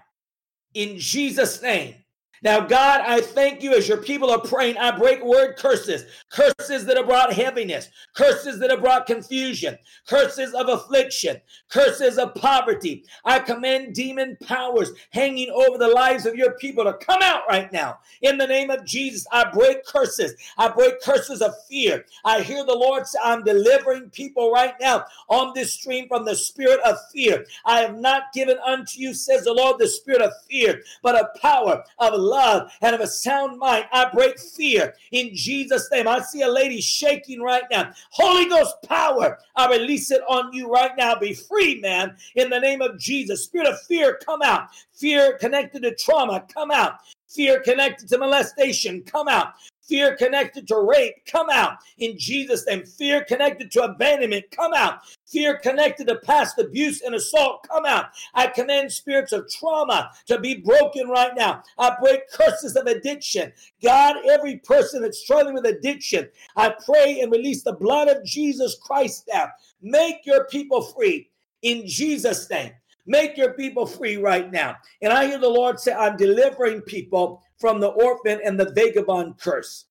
in 0.74 0.98
Jesus' 0.98 1.62
name. 1.62 1.96
Now, 2.44 2.60
God, 2.62 3.02
I 3.02 3.22
thank 3.22 3.62
you 3.62 3.76
as 3.76 3.88
your 3.88 3.98
people 3.98 4.32
are 4.32 4.42
praying. 4.42 4.76
I 4.78 4.98
break 4.98 5.24
word 5.24 5.58
curses, 5.58 6.06
curses 6.30 6.86
that 6.86 6.98
have 6.98 7.06
brought 7.06 7.32
heaviness, 7.32 7.90
curses 8.16 8.58
that 8.60 8.72
have 8.72 8.82
brought 8.82 9.06
confusion, 9.06 9.78
curses 10.08 10.56
of 10.56 10.68
affliction, 10.68 11.40
curses 11.70 12.18
of 12.18 12.34
poverty. 12.34 13.06
I 13.26 13.40
command 13.40 13.94
demon 13.94 14.38
powers 14.44 14.92
hanging 15.12 15.52
over 15.52 15.78
the 15.78 15.90
lives 15.90 16.26
of 16.26 16.34
your 16.34 16.54
people 16.54 16.84
to 16.84 16.94
come 16.94 17.22
out 17.22 17.44
right 17.48 17.72
now. 17.72 18.00
In 18.24 18.40
the 18.40 18.48
name 18.48 18.72
of 18.72 18.86
Jesus, 18.86 19.28
I 19.32 19.52
break 19.52 19.86
curses. 19.86 20.34
I 20.58 20.70
break 20.70 21.00
curses 21.02 21.44
of 21.44 21.54
fear. 21.70 22.06
I 22.26 22.42
hear 22.42 22.66
the 22.66 22.74
Lord 22.74 23.06
say, 23.06 23.20
I'm 23.24 23.44
delivering 23.44 24.10
people 24.10 24.52
right 24.52 24.74
now 24.82 25.06
on 25.30 25.52
this 25.54 25.74
stream 25.74 26.08
from 26.08 26.26
the 26.26 26.36
spirit 26.36 26.80
of 26.84 26.98
fear. 27.14 27.46
I 27.66 27.82
have 27.82 28.00
not 28.00 28.34
given 28.34 28.58
unto 28.66 29.00
you, 29.00 29.14
says 29.14 29.44
the 29.44 29.54
Lord, 29.54 29.78
the 29.78 29.88
spirit 29.88 30.22
of 30.22 30.32
fear, 30.50 30.82
but 31.04 31.14
a 31.14 31.40
power 31.40 31.84
of 32.00 32.14
love 32.16 32.31
and 32.34 32.96
of 32.96 33.02
a 33.02 33.08
sound 33.08 33.60
mind. 33.60 33.86
I 33.92 34.10
break 34.14 34.40
fear 34.40 34.96
in 35.12 35.32
Jesus' 35.34 35.90
name. 35.92 36.08
I 36.08 36.22
see 36.22 36.42
a 36.42 36.50
lady 36.50 36.82
shaking 36.82 37.42
right 37.42 37.64
now. 37.72 37.92
Holy 38.12 38.50
Ghost 38.50 38.76
power, 38.84 39.40
I 39.56 39.70
release 39.70 40.12
it 40.12 40.22
on 40.28 40.54
you 40.54 40.70
right 40.70 40.92
now. 40.98 41.16
Be 41.16 41.34
free, 41.34 41.80
man, 41.80 42.16
in 42.36 42.50
the 42.50 42.60
name 42.60 42.82
of 42.82 42.98
Jesus. 42.98 43.44
Spirit 43.44 43.68
of 43.68 43.82
fear, 43.84 44.20
come 44.26 44.42
out. 44.42 44.70
Fear 44.94 45.38
connected 45.40 45.84
to 45.84 45.96
trauma, 45.96 46.46
come 46.54 46.72
out. 46.72 46.96
Fear 47.28 47.62
connected 47.62 48.10
to 48.10 48.18
molestation, 48.18 49.02
come 49.04 49.28
out. 49.28 49.54
Fear 49.92 50.16
connected 50.16 50.70
to 50.70 50.80
rape, 50.80 51.26
come 51.26 51.50
out 51.52 51.80
in 51.98 52.18
Jesus' 52.18 52.66
name. 52.66 52.86
Fear 52.86 53.26
connected 53.26 53.70
to 53.72 53.84
abandonment, 53.84 54.46
come 54.50 54.72
out. 54.74 55.00
Fear 55.28 55.58
connected 55.58 56.08
to 56.08 56.16
past 56.16 56.58
abuse 56.58 57.02
and 57.02 57.14
assault, 57.14 57.68
come 57.70 57.86
out. 57.86 58.06
I 58.34 58.48
command 58.48 58.94
spirits 58.94 59.34
of 59.34 59.52
trauma 59.52 60.12
to 60.28 60.40
be 60.40 60.56
broken 60.56 61.10
right 61.10 61.34
now. 61.36 61.64
I 61.78 61.94
break 62.02 62.32
curses 62.32 62.78
of 62.78 62.88
addiction. 62.88 63.52
God, 63.84 64.16
every 64.30 64.60
person 64.60 65.02
that's 65.02 65.20
struggling 65.20 65.56
with 65.56 65.66
addiction, 65.66 66.30
I 66.56 66.74
pray 66.86 67.20
and 67.20 67.30
release 67.30 67.64
the 67.64 67.74
blood 67.74 68.08
of 68.08 68.24
Jesus 68.24 68.78
Christ 68.82 69.28
now. 69.30 69.50
Make 69.82 70.26
your 70.26 70.46
people 70.46 70.84
free 70.84 71.30
in 71.64 71.86
Jesus' 71.86 72.50
name. 72.50 72.72
Make 73.08 73.36
your 73.36 73.56
people 73.56 73.86
free 73.86 74.16
right 74.16 74.50
now. 74.50 74.78
And 75.02 75.12
I 75.12 75.26
hear 75.26 75.40
the 75.40 75.50
Lord 75.50 75.82
say, 75.82 75.92
I'm 75.92 76.16
delivering 76.16 76.82
people 76.82 77.44
from 77.62 77.80
the 77.80 77.90
orphan 77.90 78.42
and 78.44 78.60
the 78.60 78.72
vagabond 78.72 79.38
curse. 79.38 79.86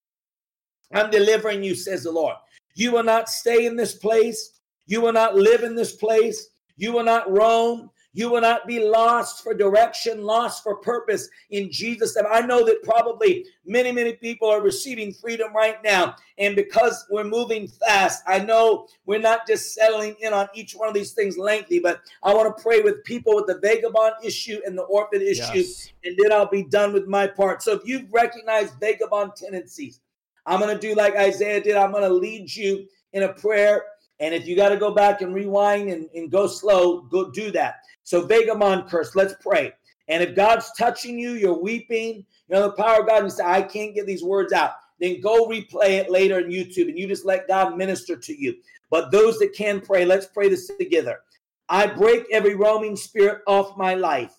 I'm 0.93 1.11
delivering 1.11 1.63
you, 1.63 1.75
says 1.75 2.03
the 2.03 2.11
Lord. 2.11 2.35
You 2.75 2.93
will 2.93 3.05
not 3.05 3.29
stay 3.29 3.67
in 3.67 3.77
this 3.77 3.95
place. 3.95 4.61
You 4.87 5.01
will 5.01 5.13
not 5.13 5.37
live 5.37 5.63
in 5.63 5.77
this 5.77 5.95
place. 5.95 6.49
You 6.77 6.93
will 6.93 7.05
not 7.05 7.31
roam. 7.31 7.91
You 8.13 8.29
will 8.29 8.41
not 8.41 8.67
be 8.67 8.81
lost 8.81 9.45
for 9.45 9.55
direction, 9.55 10.25
lost 10.25 10.65
for 10.65 10.77
purpose 10.77 11.29
in 11.51 11.71
Jesus' 11.71 12.17
name. 12.17 12.25
I 12.31 12.41
know 12.41 12.65
that 12.65 12.83
probably 12.83 13.47
many, 13.65 13.93
many 13.93 14.15
people 14.15 14.49
are 14.49 14.61
receiving 14.61 15.13
freedom 15.13 15.55
right 15.55 15.77
now. 15.85 16.17
And 16.37 16.57
because 16.57 17.07
we're 17.09 17.25
moving 17.25 17.69
fast, 17.69 18.25
I 18.27 18.41
know 18.41 18.89
we're 19.07 19.21
not 19.21 19.47
just 19.47 19.75
settling 19.75 20.17
in 20.21 20.33
on 20.33 20.49
each 20.55 20.73
one 20.73 20.89
of 20.89 20.95
these 20.95 21.13
things 21.13 21.39
lengthy, 21.39 21.79
but 21.79 22.01
I 22.23 22.35
want 22.35 22.57
to 22.57 22.63
pray 22.63 22.81
with 22.81 23.05
people 23.05 23.37
with 23.37 23.47
the 23.47 23.61
vagabond 23.61 24.15
issue 24.25 24.61
and 24.67 24.77
the 24.77 24.83
orphan 24.83 25.23
issue, 25.23 25.59
yes. 25.59 25.93
and 26.05 26.19
then 26.19 26.33
I'll 26.33 26.51
be 26.51 26.65
done 26.65 26.93
with 26.93 27.07
my 27.07 27.29
part. 27.29 27.63
So 27.63 27.73
if 27.73 27.83
you've 27.85 28.13
recognized 28.13 28.75
vagabond 28.81 29.37
tendencies, 29.37 30.01
I'm 30.47 30.59
going 30.59 30.75
to 30.75 30.81
do 30.81 30.95
like 30.97 31.15
Isaiah 31.15 31.61
did. 31.61 31.77
I'm 31.77 31.93
going 31.93 32.03
to 32.03 32.13
lead 32.13 32.53
you 32.55 32.89
in 33.13 33.23
a 33.23 33.33
prayer. 33.33 33.85
And 34.21 34.35
if 34.35 34.47
you 34.47 34.55
got 34.55 34.69
to 34.69 34.77
go 34.77 34.91
back 34.91 35.23
and 35.23 35.35
rewind 35.35 35.89
and, 35.89 36.09
and 36.15 36.31
go 36.31 36.47
slow, 36.47 37.03
go 37.03 37.31
do 37.31 37.51
that. 37.53 37.77
So 38.05 38.27
Vagabond 38.27 38.89
curse, 38.89 39.17
let's 39.17 39.35
pray. 39.41 39.73
And 40.09 40.23
if 40.23 40.35
God's 40.35 40.71
touching 40.77 41.19
you, 41.19 41.33
you're 41.33 41.59
weeping, 41.59 42.17
you 42.17 42.25
know, 42.49 42.63
the 42.63 42.73
power 42.73 43.01
of 43.01 43.09
God, 43.09 43.23
and 43.23 43.33
say, 43.33 43.45
I 43.45 43.63
can't 43.63 43.95
get 43.95 44.07
these 44.07 44.23
words 44.23 44.53
out, 44.53 44.73
then 44.99 45.21
go 45.21 45.47
replay 45.47 45.99
it 45.99 46.11
later 46.11 46.37
on 46.37 46.45
YouTube 46.45 46.89
and 46.89 46.99
you 46.99 47.09
just 47.09 47.25
let 47.25 47.49
God 47.49 47.77
minister 47.77 48.17
to 48.17 48.39
you. 48.39 48.57
But 48.91 49.11
those 49.11 49.39
that 49.39 49.55
can 49.55 49.81
pray, 49.81 50.05
let's 50.05 50.27
pray 50.27 50.49
this 50.49 50.71
together. 50.79 51.21
I 51.69 51.87
break 51.87 52.25
every 52.33 52.57
roaming 52.57 52.97
spirit 52.97 53.43
off 53.47 53.77
my 53.77 53.95
life. 53.95 54.35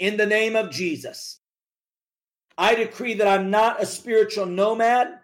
In 0.00 0.16
the 0.16 0.26
name 0.26 0.56
of 0.56 0.70
Jesus, 0.70 1.38
I 2.58 2.74
decree 2.74 3.14
that 3.14 3.28
I'm 3.28 3.50
not 3.50 3.80
a 3.80 3.86
spiritual 3.86 4.46
nomad. 4.46 5.20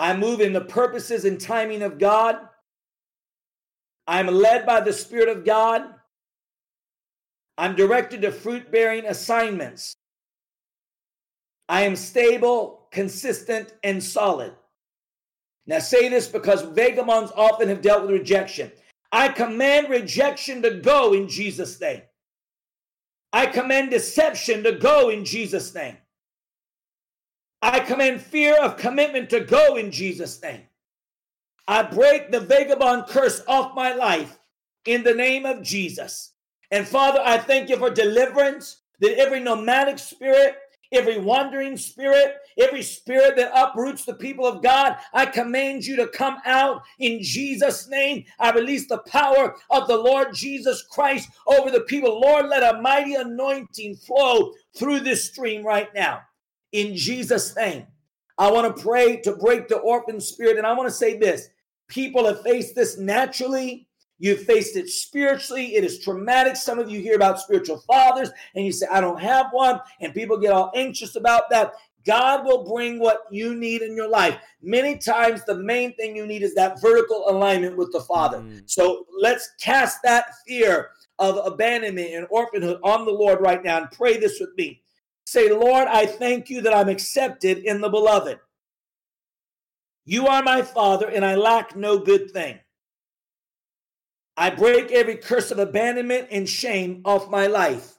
I 0.00 0.16
move 0.16 0.40
in 0.40 0.54
the 0.54 0.62
purposes 0.62 1.26
and 1.26 1.38
timing 1.38 1.82
of 1.82 1.98
God. 1.98 2.38
I'm 4.06 4.28
led 4.28 4.64
by 4.64 4.80
the 4.80 4.94
Spirit 4.94 5.28
of 5.28 5.44
God. 5.44 5.82
I'm 7.58 7.76
directed 7.76 8.22
to 8.22 8.32
fruit 8.32 8.72
bearing 8.72 9.04
assignments. 9.04 9.94
I 11.68 11.82
am 11.82 11.96
stable, 11.96 12.88
consistent, 12.90 13.74
and 13.84 14.02
solid. 14.02 14.54
Now, 15.66 15.80
say 15.80 16.08
this 16.08 16.28
because 16.28 16.62
vagabonds 16.62 17.30
often 17.36 17.68
have 17.68 17.82
dealt 17.82 18.02
with 18.02 18.12
rejection. 18.12 18.72
I 19.12 19.28
command 19.28 19.90
rejection 19.90 20.62
to 20.62 20.80
go 20.80 21.12
in 21.12 21.28
Jesus' 21.28 21.78
name. 21.78 22.00
I 23.34 23.44
command 23.44 23.90
deception 23.90 24.62
to 24.64 24.72
go 24.72 25.10
in 25.10 25.26
Jesus' 25.26 25.74
name. 25.74 25.98
I 27.62 27.80
command 27.80 28.22
fear 28.22 28.56
of 28.56 28.78
commitment 28.78 29.28
to 29.30 29.40
go 29.40 29.76
in 29.76 29.90
Jesus' 29.90 30.40
name. 30.42 30.62
I 31.68 31.82
break 31.82 32.30
the 32.30 32.40
vagabond 32.40 33.06
curse 33.08 33.42
off 33.46 33.74
my 33.74 33.92
life 33.92 34.38
in 34.86 35.02
the 35.02 35.14
name 35.14 35.44
of 35.44 35.62
Jesus. 35.62 36.32
And 36.70 36.88
Father, 36.88 37.20
I 37.22 37.38
thank 37.38 37.68
you 37.68 37.76
for 37.76 37.90
deliverance, 37.90 38.82
that 39.00 39.18
every 39.18 39.40
nomadic 39.40 39.98
spirit, 39.98 40.56
every 40.90 41.18
wandering 41.18 41.76
spirit, 41.76 42.36
every 42.58 42.82
spirit 42.82 43.36
that 43.36 43.52
uproots 43.54 44.04
the 44.04 44.14
people 44.14 44.46
of 44.46 44.62
God, 44.62 44.96
I 45.12 45.26
command 45.26 45.84
you 45.84 45.96
to 45.96 46.08
come 46.08 46.38
out 46.46 46.82
in 46.98 47.22
Jesus' 47.22 47.88
name. 47.88 48.24
I 48.38 48.52
release 48.52 48.88
the 48.88 48.98
power 49.06 49.54
of 49.70 49.86
the 49.86 49.98
Lord 49.98 50.34
Jesus 50.34 50.82
Christ 50.90 51.28
over 51.46 51.70
the 51.70 51.82
people. 51.82 52.20
Lord, 52.20 52.46
let 52.46 52.62
a 52.62 52.80
mighty 52.80 53.16
anointing 53.16 53.96
flow 53.96 54.54
through 54.74 55.00
this 55.00 55.28
stream 55.28 55.64
right 55.64 55.92
now 55.94 56.22
in 56.72 56.96
Jesus' 56.96 57.54
name. 57.56 57.86
I 58.38 58.50
want 58.50 58.74
to 58.74 58.82
pray 58.82 59.20
to 59.22 59.32
break 59.32 59.68
the 59.68 59.78
orphan 59.78 60.20
spirit. 60.20 60.56
And 60.56 60.66
I 60.66 60.72
want 60.72 60.88
to 60.88 60.94
say 60.94 61.18
this 61.18 61.48
people 61.88 62.26
have 62.26 62.42
faced 62.42 62.74
this 62.74 62.98
naturally 62.98 63.88
You've 64.20 64.42
faced 64.42 64.76
it 64.76 64.90
spiritually. 64.90 65.74
It 65.74 65.82
is 65.82 65.98
traumatic. 65.98 66.54
Some 66.54 66.78
of 66.78 66.90
you 66.90 67.00
hear 67.00 67.16
about 67.16 67.40
spiritual 67.40 67.78
fathers 67.78 68.30
and 68.54 68.66
you 68.66 68.70
say, 68.70 68.86
I 68.92 69.00
don't 69.00 69.18
have 69.18 69.46
one. 69.50 69.80
And 70.00 70.12
people 70.12 70.36
get 70.36 70.52
all 70.52 70.70
anxious 70.74 71.16
about 71.16 71.48
that. 71.50 71.72
God 72.06 72.44
will 72.44 72.62
bring 72.62 72.98
what 72.98 73.22
you 73.30 73.54
need 73.54 73.80
in 73.80 73.96
your 73.96 74.08
life. 74.08 74.36
Many 74.62 74.98
times, 74.98 75.42
the 75.44 75.56
main 75.56 75.94
thing 75.96 76.14
you 76.14 76.26
need 76.26 76.42
is 76.42 76.54
that 76.54 76.80
vertical 76.82 77.24
alignment 77.28 77.78
with 77.78 77.92
the 77.92 78.00
Father. 78.00 78.38
Mm. 78.38 78.62
So 78.66 79.06
let's 79.18 79.50
cast 79.58 80.02
that 80.04 80.34
fear 80.46 80.90
of 81.18 81.40
abandonment 81.44 82.10
and 82.12 82.26
orphanhood 82.30 82.78
on 82.82 83.06
the 83.06 83.10
Lord 83.10 83.40
right 83.40 83.64
now 83.64 83.78
and 83.78 83.90
pray 83.90 84.18
this 84.18 84.38
with 84.38 84.50
me. 84.56 84.82
Say, 85.30 85.48
Lord, 85.48 85.86
I 85.86 86.06
thank 86.06 86.50
you 86.50 86.62
that 86.62 86.74
I'm 86.74 86.88
accepted 86.88 87.58
in 87.58 87.80
the 87.80 87.88
beloved. 87.88 88.40
You 90.04 90.26
are 90.26 90.42
my 90.42 90.62
Father, 90.62 91.08
and 91.08 91.24
I 91.24 91.36
lack 91.36 91.76
no 91.76 92.00
good 92.00 92.32
thing. 92.32 92.58
I 94.36 94.50
break 94.50 94.90
every 94.90 95.14
curse 95.14 95.52
of 95.52 95.60
abandonment 95.60 96.26
and 96.32 96.48
shame 96.48 97.02
off 97.04 97.30
my 97.30 97.46
life. 97.46 97.96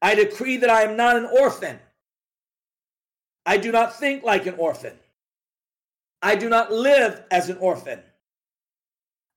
I 0.00 0.14
decree 0.14 0.56
that 0.56 0.70
I 0.70 0.84
am 0.84 0.96
not 0.96 1.16
an 1.16 1.26
orphan. 1.26 1.78
I 3.44 3.58
do 3.58 3.70
not 3.72 3.98
think 3.98 4.22
like 4.24 4.46
an 4.46 4.54
orphan. 4.56 4.98
I 6.22 6.34
do 6.34 6.48
not 6.48 6.72
live 6.72 7.24
as 7.30 7.50
an 7.50 7.58
orphan. 7.58 8.00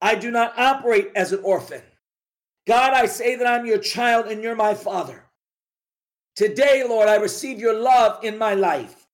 I 0.01 0.15
do 0.15 0.31
not 0.31 0.57
operate 0.57 1.11
as 1.13 1.33
an 1.33 1.41
orphan. 1.43 1.81
God, 2.65 2.93
I 2.93 3.05
say 3.05 3.35
that 3.35 3.47
I'm 3.47 3.65
your 3.65 3.79
child 3.79 4.27
and 4.27 4.41
you're 4.41 4.55
my 4.55 4.75
father. 4.75 5.24
Today, 6.35 6.83
Lord, 6.87 7.07
I 7.07 7.15
receive 7.15 7.59
your 7.59 7.79
love 7.79 8.23
in 8.23 8.37
my 8.37 8.53
life. 8.53 9.07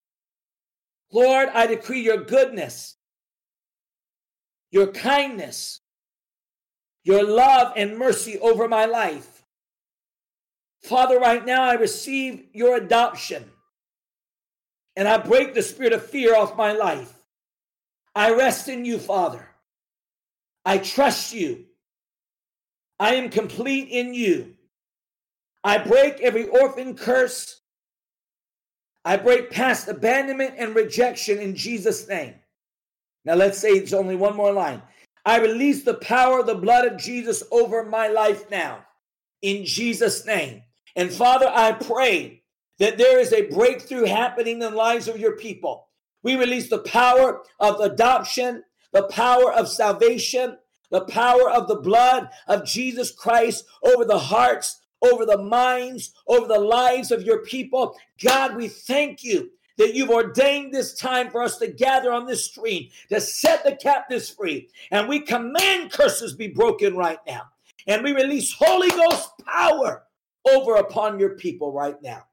Lord, 1.12 1.50
I 1.50 1.68
decree 1.68 2.02
your 2.02 2.24
goodness, 2.24 2.96
your 4.72 4.88
kindness, 4.88 5.82
your 7.04 7.24
love 7.24 7.74
and 7.76 7.98
mercy 7.98 8.40
over 8.40 8.68
my 8.68 8.86
life. 8.86 9.44
Father, 10.84 11.20
right 11.20 11.46
now 11.46 11.64
I 11.64 11.74
receive 11.74 12.46
your 12.54 12.78
adoption 12.78 13.46
and 14.96 15.08
I 15.08 15.18
break 15.18 15.54
the 15.54 15.62
spirit 15.62 15.94
of 15.94 16.06
fear 16.06 16.36
off 16.36 16.58
my 16.58 16.72
life. 16.72 17.14
I 18.16 18.34
rest 18.34 18.68
in 18.68 18.84
you, 18.84 18.98
Father. 18.98 19.48
I 20.66 20.80
trust 20.80 21.34
you. 21.34 21.66
I 23.00 23.16
am 23.16 23.30
complete 23.30 23.90
in 23.90 24.14
you. 24.14 24.56
I 25.64 25.78
break 25.78 26.20
every 26.22 26.48
orphan 26.48 26.96
curse. 26.96 27.62
I 29.06 29.18
break 29.18 29.52
past 29.52 29.88
abandonment 29.88 30.56
and 30.58 30.76
rejection 30.76 31.40
in 31.40 31.56
Jesus' 31.56 32.08
name. 32.08 32.36
Now 33.26 33.36
let's 33.36 33.58
say 33.58 33.70
it's 33.70 33.94
only 33.94 34.16
one 34.16 34.36
more 34.36 34.52
line. 34.52 34.82
I 35.26 35.40
release 35.40 35.84
the 35.84 35.96
power 35.96 36.40
of 36.40 36.48
the 36.48 36.56
blood 36.56 36.86
of 36.86 36.98
Jesus 36.98 37.44
over 37.52 37.84
my 37.84 38.08
life 38.08 38.50
now 38.50 38.86
in 39.42 39.66
Jesus' 39.66 40.26
name. 40.26 40.64
And 40.96 41.12
Father, 41.12 41.50
I 41.54 41.74
pray 41.74 42.44
that 42.80 42.98
there 42.98 43.20
is 43.20 43.32
a 43.32 43.48
breakthrough 43.50 44.06
happening 44.06 44.54
in 44.54 44.60
the 44.60 44.70
lives 44.72 45.08
of 45.08 45.20
your 45.20 45.38
people. 45.38 45.88
We 46.24 46.36
release 46.36 46.70
the 46.70 46.80
power 46.80 47.42
of 47.60 47.80
adoption, 47.80 48.64
the 48.92 49.04
power 49.04 49.52
of 49.54 49.68
salvation, 49.68 50.58
the 50.90 51.06
power 51.06 51.50
of 51.50 51.68
the 51.68 51.80
blood 51.80 52.30
of 52.48 52.66
Jesus 52.66 53.12
Christ 53.12 53.66
over 53.84 54.06
the 54.06 54.20
hearts, 54.20 54.81
over 55.02 55.26
the 55.26 55.38
minds, 55.38 56.14
over 56.28 56.48
the 56.48 56.60
lives 56.60 57.12
of 57.12 57.24
your 57.24 57.44
people. 57.44 57.96
God, 58.24 58.56
we 58.56 58.68
thank 58.68 59.24
you 59.24 59.52
that 59.78 59.96
you've 59.96 60.10
ordained 60.10 60.74
this 60.74 60.94
time 60.94 61.30
for 61.32 61.42
us 61.42 61.58
to 61.58 61.68
gather 61.68 62.12
on 62.12 62.26
this 62.26 62.46
stream 62.46 62.90
to 63.10 63.20
set 63.20 63.64
the 63.64 63.76
captives 63.76 64.30
free. 64.30 64.70
And 64.92 65.08
we 65.08 65.22
command 65.22 65.92
curses 65.92 66.34
be 66.34 66.48
broken 66.48 66.96
right 66.96 67.20
now. 67.26 67.44
And 67.88 68.04
we 68.04 68.12
release 68.12 68.54
Holy 68.54 68.90
Ghost 68.90 69.32
power 69.46 70.04
over 70.48 70.76
upon 70.76 71.20
your 71.20 71.36
people 71.36 71.72
right 71.72 72.00
now. 72.02 72.26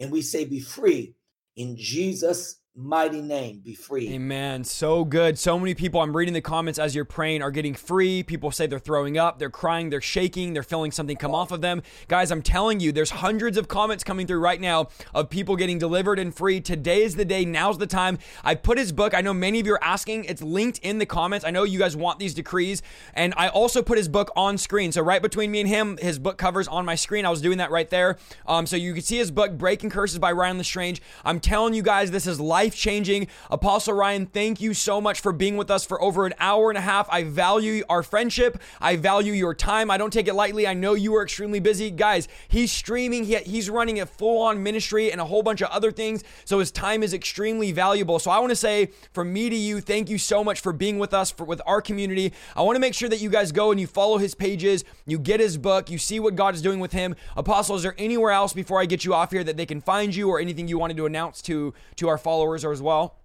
And 0.00 0.10
we 0.10 0.22
say, 0.22 0.44
be 0.44 0.60
free 0.60 1.14
in 1.56 1.76
Jesus' 1.76 2.56
mighty 2.76 3.20
name 3.20 3.60
be 3.60 3.72
free. 3.72 4.12
Amen. 4.14 4.64
So 4.64 5.04
good. 5.04 5.38
So 5.38 5.58
many 5.60 5.74
people, 5.74 6.00
I'm 6.00 6.16
reading 6.16 6.34
the 6.34 6.40
comments 6.40 6.76
as 6.76 6.92
you're 6.92 7.04
praying, 7.04 7.40
are 7.40 7.52
getting 7.52 7.74
free. 7.74 8.24
People 8.24 8.50
say 8.50 8.66
they're 8.66 8.80
throwing 8.80 9.16
up, 9.16 9.38
they're 9.38 9.48
crying, 9.48 9.90
they're 9.90 10.00
shaking, 10.00 10.54
they're 10.54 10.64
feeling 10.64 10.90
something 10.90 11.16
come 11.16 11.34
off 11.34 11.52
of 11.52 11.60
them. 11.60 11.82
Guys, 12.08 12.32
I'm 12.32 12.42
telling 12.42 12.80
you, 12.80 12.90
there's 12.90 13.10
hundreds 13.10 13.56
of 13.56 13.68
comments 13.68 14.02
coming 14.02 14.26
through 14.26 14.40
right 14.40 14.60
now 14.60 14.88
of 15.14 15.30
people 15.30 15.54
getting 15.54 15.78
delivered 15.78 16.18
and 16.18 16.34
free. 16.34 16.60
Today 16.60 17.02
is 17.02 17.14
the 17.14 17.24
day. 17.24 17.44
Now's 17.44 17.78
the 17.78 17.86
time. 17.86 18.18
I 18.42 18.56
put 18.56 18.76
his 18.76 18.90
book. 18.90 19.14
I 19.14 19.20
know 19.20 19.32
many 19.32 19.60
of 19.60 19.66
you 19.66 19.74
are 19.74 19.84
asking. 19.84 20.24
It's 20.24 20.42
linked 20.42 20.78
in 20.78 20.98
the 20.98 21.06
comments. 21.06 21.46
I 21.46 21.52
know 21.52 21.62
you 21.62 21.78
guys 21.78 21.96
want 21.96 22.18
these 22.18 22.34
decrees. 22.34 22.82
And 23.14 23.34
I 23.36 23.48
also 23.48 23.82
put 23.82 23.98
his 23.98 24.08
book 24.08 24.32
on 24.34 24.58
screen. 24.58 24.90
So 24.90 25.00
right 25.00 25.22
between 25.22 25.52
me 25.52 25.60
and 25.60 25.68
him, 25.68 25.96
his 25.98 26.18
book 26.18 26.38
covers 26.38 26.66
on 26.66 26.84
my 26.84 26.96
screen. 26.96 27.24
I 27.24 27.30
was 27.30 27.40
doing 27.40 27.58
that 27.58 27.70
right 27.70 27.88
there. 27.88 28.18
Um, 28.46 28.66
so 28.66 28.74
you 28.74 28.92
can 28.94 29.02
see 29.02 29.18
his 29.18 29.30
book, 29.30 29.56
Breaking 29.56 29.90
Curses 29.90 30.18
by 30.18 30.32
Ryan 30.32 30.58
Lestrange. 30.58 31.00
I'm 31.24 31.38
telling 31.38 31.74
you 31.74 31.82
guys, 31.82 32.10
this 32.10 32.26
is 32.26 32.40
life 32.40 32.63
life 32.64 32.74
changing. 32.74 33.26
Apostle 33.50 33.92
Ryan, 33.92 34.24
thank 34.24 34.58
you 34.58 34.72
so 34.72 34.98
much 34.98 35.20
for 35.20 35.34
being 35.34 35.58
with 35.58 35.70
us 35.70 35.84
for 35.84 36.00
over 36.00 36.24
an 36.24 36.32
hour 36.40 36.70
and 36.70 36.78
a 36.78 36.80
half. 36.80 37.06
I 37.10 37.24
value 37.24 37.84
our 37.90 38.02
friendship. 38.02 38.58
I 38.80 38.96
value 38.96 39.34
your 39.34 39.54
time. 39.54 39.90
I 39.90 39.98
don't 39.98 40.10
take 40.10 40.28
it 40.28 40.34
lightly. 40.34 40.66
I 40.66 40.72
know 40.72 40.94
you 40.94 41.14
are 41.14 41.22
extremely 41.22 41.60
busy. 41.60 41.90
Guys, 41.90 42.26
he's 42.48 42.72
streaming, 42.72 43.24
he, 43.24 43.36
he's 43.36 43.68
running 43.68 44.00
a 44.00 44.06
full 44.06 44.40
on 44.40 44.62
ministry 44.62 45.12
and 45.12 45.20
a 45.20 45.26
whole 45.26 45.42
bunch 45.42 45.60
of 45.60 45.68
other 45.68 45.92
things. 45.92 46.24
So 46.46 46.58
his 46.58 46.70
time 46.70 47.02
is 47.02 47.12
extremely 47.12 47.70
valuable. 47.70 48.18
So 48.18 48.30
I 48.30 48.38
want 48.38 48.48
to 48.48 48.56
say 48.56 48.88
from 49.12 49.30
me 49.30 49.50
to 49.50 49.56
you, 49.56 49.82
thank 49.82 50.08
you 50.08 50.16
so 50.16 50.42
much 50.42 50.60
for 50.60 50.72
being 50.72 50.98
with 50.98 51.12
us, 51.12 51.30
for 51.30 51.44
with 51.44 51.60
our 51.66 51.82
community. 51.82 52.32
I 52.56 52.62
want 52.62 52.76
to 52.76 52.80
make 52.80 52.94
sure 52.94 53.10
that 53.10 53.20
you 53.20 53.28
guys 53.28 53.52
go 53.52 53.72
and 53.72 53.78
you 53.78 53.86
follow 53.86 54.16
his 54.16 54.34
pages, 54.34 54.84
you 55.04 55.18
get 55.18 55.38
his 55.38 55.58
book, 55.58 55.90
you 55.90 55.98
see 55.98 56.18
what 56.18 56.34
God 56.34 56.54
is 56.54 56.62
doing 56.62 56.80
with 56.80 56.92
him. 56.92 57.14
Apostle, 57.36 57.76
is 57.76 57.82
there 57.82 57.94
anywhere 57.98 58.32
else 58.32 58.54
before 58.54 58.80
I 58.80 58.86
get 58.86 59.04
you 59.04 59.12
off 59.12 59.32
here 59.32 59.44
that 59.44 59.58
they 59.58 59.66
can 59.66 59.82
find 59.82 60.16
you 60.16 60.30
or 60.30 60.40
anything 60.40 60.66
you 60.66 60.78
wanted 60.78 60.96
to 60.96 61.04
announce 61.04 61.42
to 61.42 61.74
to 61.96 62.08
our 62.08 62.16
followers? 62.16 62.53
Followers 62.62 62.78
as 62.78 62.82
well? 62.82 63.20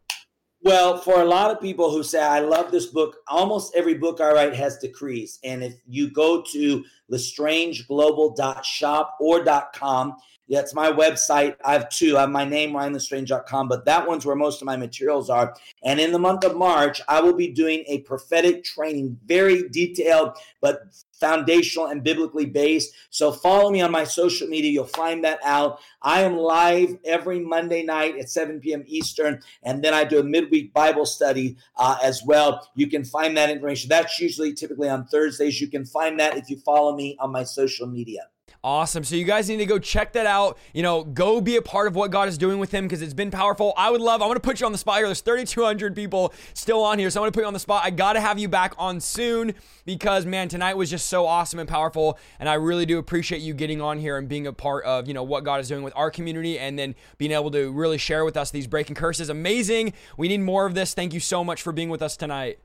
Well, 0.62 0.98
for 0.98 1.22
a 1.22 1.26
lot 1.26 1.52
of 1.52 1.62
people 1.62 1.90
who 1.90 2.04
say, 2.04 2.22
I 2.22 2.40
love 2.40 2.70
this 2.70 2.88
book, 2.88 3.16
almost 3.30 3.74
every 3.76 3.94
book 3.94 4.20
I 4.20 4.34
write 4.34 4.54
has 4.56 4.78
decrees. 4.78 5.40
And 5.46 5.64
if 5.64 5.76
you 5.88 6.12
go 6.12 6.44
to 6.52 6.84
lestrangeglobal.shop 7.10 9.18
or 9.22 9.46
.com, 9.74 10.18
that's 10.50 10.74
my 10.74 10.92
website. 10.92 11.56
I 11.64 11.74
have 11.74 11.90
two. 11.90 12.18
I 12.18 12.22
have 12.22 12.30
my 12.30 12.44
name, 12.44 12.74
ryanlestrange.com, 12.74 13.70
but 13.70 13.86
that 13.86 14.06
one's 14.06 14.26
where 14.26 14.36
most 14.36 14.62
of 14.62 14.66
my 14.66 14.76
materials 14.76 15.30
are. 15.30 15.56
And 15.84 16.00
in 16.00 16.12
the 16.12 16.20
month 16.20 16.44
of 16.44 16.58
March, 16.58 17.00
I 17.08 17.22
will 17.22 17.36
be 17.36 17.52
doing 17.52 17.86
a 17.88 18.00
prophetic 18.00 18.66
training, 18.66 19.18
very 19.26 19.70
detailed, 19.70 20.38
but 20.60 20.82
foundational 21.20 21.88
and 21.88 22.04
biblically 22.04 22.46
based. 22.46 22.94
So 23.10 23.32
follow 23.32 23.72
me 23.72 23.82
on 23.82 23.92
my 23.92 24.04
social 24.04 24.48
media. 24.48 24.72
You'll 24.72 24.86
find 24.86 25.24
that 25.24 25.40
out. 25.44 25.80
I 26.02 26.22
am 26.22 26.38
live 26.38 26.98
every 27.06 27.40
Monday 27.40 27.84
night 27.84 28.18
at 28.18 28.30
7 28.30 28.60
p.m. 28.60 28.84
Eastern, 28.88 29.42
and 29.64 29.84
then 29.84 29.94
I 29.94 30.04
do 30.04 30.20
a 30.20 30.24
midweek 30.24 30.74
Bible 30.74 31.06
study 31.06 31.58
uh, 31.76 31.98
as 32.02 32.24
well. 32.24 32.68
You 32.76 32.88
can 32.88 33.04
find 33.04 33.36
that 33.38 33.50
information. 33.50 33.90
That's 33.90 34.20
usually 34.20 34.54
typically 34.54 34.90
on 34.90 35.06
Thursdays. 35.08 35.60
You 35.60 35.68
can 35.68 35.86
find 35.86 36.20
that 36.20 36.38
if 36.38 36.50
you 36.50 36.58
follow 36.58 36.96
me 36.96 37.18
on 37.20 37.32
my 37.32 37.44
social 37.44 37.88
media. 37.88 38.28
Awesome. 38.62 39.06
So 39.06 39.16
you 39.16 39.24
guys 39.24 39.48
need 39.48 39.58
to 39.58 39.66
go 39.66 39.80
check 39.80 40.12
that 40.14 40.26
out. 40.26 40.58
You 40.74 40.84
know, 40.84 41.06
go 41.06 41.40
be 41.40 41.56
a 41.56 41.62
part 41.62 41.88
of 41.88 41.96
what 41.96 42.12
God 42.12 42.28
is 42.28 42.38
doing 42.38 42.60
with 42.60 42.74
him 42.74 42.84
because 42.84 43.02
it's 43.02 43.14
been 43.14 43.32
powerful. 43.32 43.74
I 43.78 43.90
would 43.90 44.02
love, 44.02 44.22
I'm 44.22 44.28
going 44.28 44.36
to 44.36 44.42
put 44.42 44.60
you 44.60 44.66
on 44.66 44.74
the 44.74 44.78
spot 44.78 44.98
here. 44.98 45.06
There's 45.06 45.22
3,200 45.22 45.96
people 45.96 46.34
still 46.54 46.84
on 46.84 47.00
here. 47.00 47.10
So 47.10 47.22
I'm 47.22 47.24
going 47.24 47.32
to 47.32 47.38
put 47.38 47.44
you 47.44 47.48
on 47.48 47.54
the 47.54 47.60
spot. 47.60 47.86
I 47.86 47.90
got 47.90 48.14
to 48.14 48.22
have 48.22 48.38
you 48.38 48.50
back 48.50 48.74
on 48.78 49.00
soon 49.00 49.54
because, 49.86 50.26
man, 50.26 50.50
tonight 50.50 50.76
was 50.76 50.90
just 50.90 51.08
so 51.08 51.26
awesome 51.26 51.60
and 51.60 51.70
powerful. 51.70 52.20
And 52.38 52.50
I 52.50 52.56
really 52.56 52.86
do 52.86 52.98
appreciate 52.98 53.42
you 53.42 53.54
getting 53.54 53.80
on 53.80 53.98
here 53.98 54.18
and 54.18 54.28
being 54.28 54.46
a 54.46 54.54
part 54.54 54.84
of, 54.84 55.08
you 55.08 55.14
know, 55.14 55.24
what 55.24 55.46
God 55.46 55.62
is 55.62 55.70
doing 55.70 55.84
with 55.84 55.94
our 55.96 56.12
community 56.12 56.60
and 56.60 56.78
then 56.78 56.96
being 57.18 57.32
able 57.32 57.52
to 57.52 57.72
really 57.72 57.98
share 57.98 58.26
with 58.26 58.36
us 58.36 58.52
these 58.52 58.68
breaking 58.68 58.96
curses. 58.96 59.30
Amazing. 59.30 59.94
We 60.18 60.28
need 60.28 60.42
more 60.42 60.66
of 60.66 60.74
this. 60.74 60.94
Thank 60.94 61.14
you 61.14 61.22
so 61.22 61.46
much 61.46 61.62
for 61.62 61.72
being 61.72 61.90
with 61.90 62.02
us 62.02 62.18
tonight. 62.18 62.60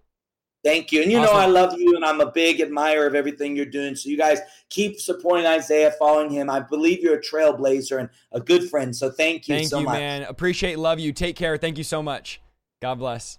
Thank 0.64 0.92
you. 0.92 1.02
And 1.02 1.12
you 1.12 1.18
awesome. 1.18 1.34
know, 1.34 1.40
I 1.40 1.46
love 1.46 1.78
you 1.78 1.94
and 1.94 2.04
I'm 2.04 2.22
a 2.22 2.32
big 2.32 2.62
admirer 2.62 3.06
of 3.06 3.14
everything 3.14 3.54
you're 3.54 3.66
doing. 3.66 3.94
So 3.94 4.08
you 4.08 4.16
guys 4.16 4.40
keep 4.70 4.98
supporting 4.98 5.46
Isaiah, 5.46 5.92
following 5.98 6.30
him. 6.30 6.48
I 6.48 6.60
believe 6.60 7.00
you're 7.00 7.16
a 7.16 7.22
trailblazer 7.22 8.00
and 8.00 8.08
a 8.32 8.40
good 8.40 8.70
friend. 8.70 8.96
So 8.96 9.10
thank 9.10 9.46
you 9.46 9.56
thank 9.56 9.68
so 9.68 9.80
you, 9.80 9.84
much. 9.84 9.98
man. 9.98 10.22
Appreciate, 10.22 10.78
love 10.78 10.98
you. 10.98 11.12
Take 11.12 11.36
care. 11.36 11.58
Thank 11.58 11.76
you 11.76 11.84
so 11.84 12.02
much. 12.02 12.40
God 12.80 12.94
bless. 12.98 13.38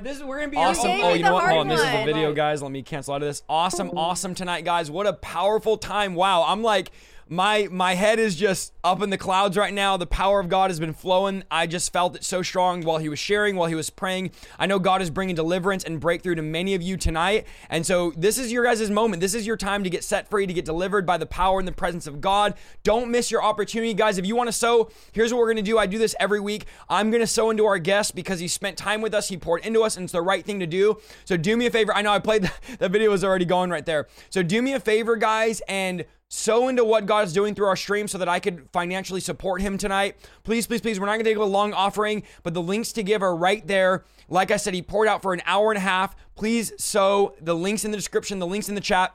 This 0.00 0.16
is 0.16 0.24
we're 0.24 0.38
gonna 0.38 0.50
be 0.50 0.56
awesome. 0.56 0.90
Oh, 0.90 1.14
you 1.14 1.22
know 1.22 1.34
what? 1.34 1.44
Oh, 1.44 1.48
Hold 1.48 1.60
on, 1.60 1.68
this 1.68 1.80
is 1.80 1.86
the 1.86 2.04
video, 2.04 2.32
guys. 2.32 2.62
Let 2.62 2.72
me 2.72 2.82
cancel 2.82 3.14
out 3.14 3.22
of 3.22 3.28
this. 3.28 3.42
Awesome, 3.48 3.90
awesome 3.90 4.34
tonight, 4.34 4.64
guys. 4.64 4.90
What 4.90 5.06
a 5.06 5.12
powerful 5.12 5.76
time. 5.76 6.14
Wow. 6.14 6.44
I'm 6.46 6.62
like 6.62 6.90
my 7.28 7.68
my 7.70 7.94
head 7.94 8.18
is 8.18 8.36
just 8.36 8.72
up 8.84 9.02
in 9.02 9.10
the 9.10 9.18
clouds 9.18 9.56
right 9.56 9.72
now. 9.72 9.96
The 9.96 10.06
power 10.06 10.40
of 10.40 10.48
God 10.48 10.70
has 10.70 10.80
been 10.80 10.92
flowing. 10.92 11.44
I 11.50 11.66
just 11.66 11.92
felt 11.92 12.16
it 12.16 12.24
so 12.24 12.42
strong 12.42 12.82
while 12.82 12.98
he 12.98 13.08
was 13.08 13.18
sharing, 13.18 13.56
while 13.56 13.68
he 13.68 13.74
was 13.74 13.90
praying. 13.90 14.32
I 14.58 14.66
know 14.66 14.78
God 14.78 15.02
is 15.02 15.10
bringing 15.10 15.34
deliverance 15.34 15.84
and 15.84 16.00
breakthrough 16.00 16.34
to 16.34 16.42
many 16.42 16.74
of 16.74 16.82
you 16.82 16.96
tonight. 16.96 17.46
And 17.70 17.86
so 17.86 18.12
this 18.16 18.38
is 18.38 18.52
your 18.52 18.64
guys' 18.64 18.90
moment. 18.90 19.20
This 19.20 19.34
is 19.34 19.46
your 19.46 19.56
time 19.56 19.84
to 19.84 19.90
get 19.90 20.04
set 20.04 20.28
free, 20.28 20.46
to 20.46 20.52
get 20.52 20.64
delivered 20.64 21.06
by 21.06 21.16
the 21.16 21.26
power 21.26 21.58
and 21.58 21.68
the 21.68 21.72
presence 21.72 22.06
of 22.06 22.20
God. 22.20 22.54
Don't 22.82 23.10
miss 23.10 23.30
your 23.30 23.42
opportunity, 23.42 23.94
guys. 23.94 24.18
If 24.18 24.26
you 24.26 24.36
want 24.36 24.48
to 24.48 24.52
sow, 24.52 24.90
here's 25.12 25.32
what 25.32 25.38
we're 25.38 25.52
going 25.52 25.56
to 25.56 25.62
do. 25.62 25.78
I 25.78 25.86
do 25.86 25.98
this 25.98 26.14
every 26.18 26.40
week. 26.40 26.66
I'm 26.88 27.10
going 27.10 27.22
to 27.22 27.26
sow 27.26 27.50
into 27.50 27.64
our 27.66 27.78
guest 27.78 28.14
because 28.14 28.40
he 28.40 28.48
spent 28.48 28.76
time 28.76 29.00
with 29.00 29.14
us. 29.14 29.28
He 29.28 29.36
poured 29.36 29.64
into 29.64 29.82
us 29.82 29.96
and 29.96 30.04
it's 30.04 30.12
the 30.12 30.22
right 30.22 30.44
thing 30.44 30.60
to 30.60 30.66
do. 30.66 30.98
So 31.24 31.36
do 31.36 31.56
me 31.56 31.66
a 31.66 31.70
favor. 31.70 31.94
I 31.94 32.02
know 32.02 32.12
I 32.12 32.18
played 32.18 32.42
the, 32.42 32.52
the 32.78 32.88
video 32.88 33.10
was 33.10 33.24
already 33.24 33.44
going 33.44 33.70
right 33.70 33.86
there. 33.86 34.06
So 34.30 34.42
do 34.42 34.60
me 34.62 34.72
a 34.74 34.80
favor, 34.80 35.16
guys, 35.16 35.62
and 35.68 36.04
so 36.34 36.68
into 36.68 36.82
what 36.82 37.04
God 37.04 37.26
is 37.26 37.34
doing 37.34 37.54
through 37.54 37.66
our 37.66 37.76
stream 37.76 38.08
so 38.08 38.16
that 38.16 38.26
I 38.26 38.40
could 38.40 38.66
financially 38.72 39.20
support 39.20 39.60
him 39.60 39.76
tonight. 39.76 40.16
Please, 40.44 40.66
please, 40.66 40.80
please, 40.80 40.98
we're 40.98 41.04
not 41.04 41.12
going 41.12 41.24
to 41.24 41.30
take 41.30 41.36
a 41.36 41.44
long 41.44 41.74
offering, 41.74 42.22
but 42.42 42.54
the 42.54 42.62
links 42.62 42.90
to 42.92 43.02
give 43.02 43.22
are 43.22 43.36
right 43.36 43.64
there. 43.66 44.04
Like 44.30 44.50
I 44.50 44.56
said, 44.56 44.72
he 44.72 44.80
poured 44.80 45.08
out 45.08 45.20
for 45.20 45.34
an 45.34 45.42
hour 45.44 45.70
and 45.70 45.76
a 45.76 45.82
half. 45.82 46.16
Please 46.34 46.72
sow 46.78 47.34
the 47.38 47.54
links 47.54 47.84
in 47.84 47.90
the 47.90 47.98
description, 47.98 48.38
the 48.38 48.46
links 48.46 48.70
in 48.70 48.74
the 48.74 48.80
chat. 48.80 49.14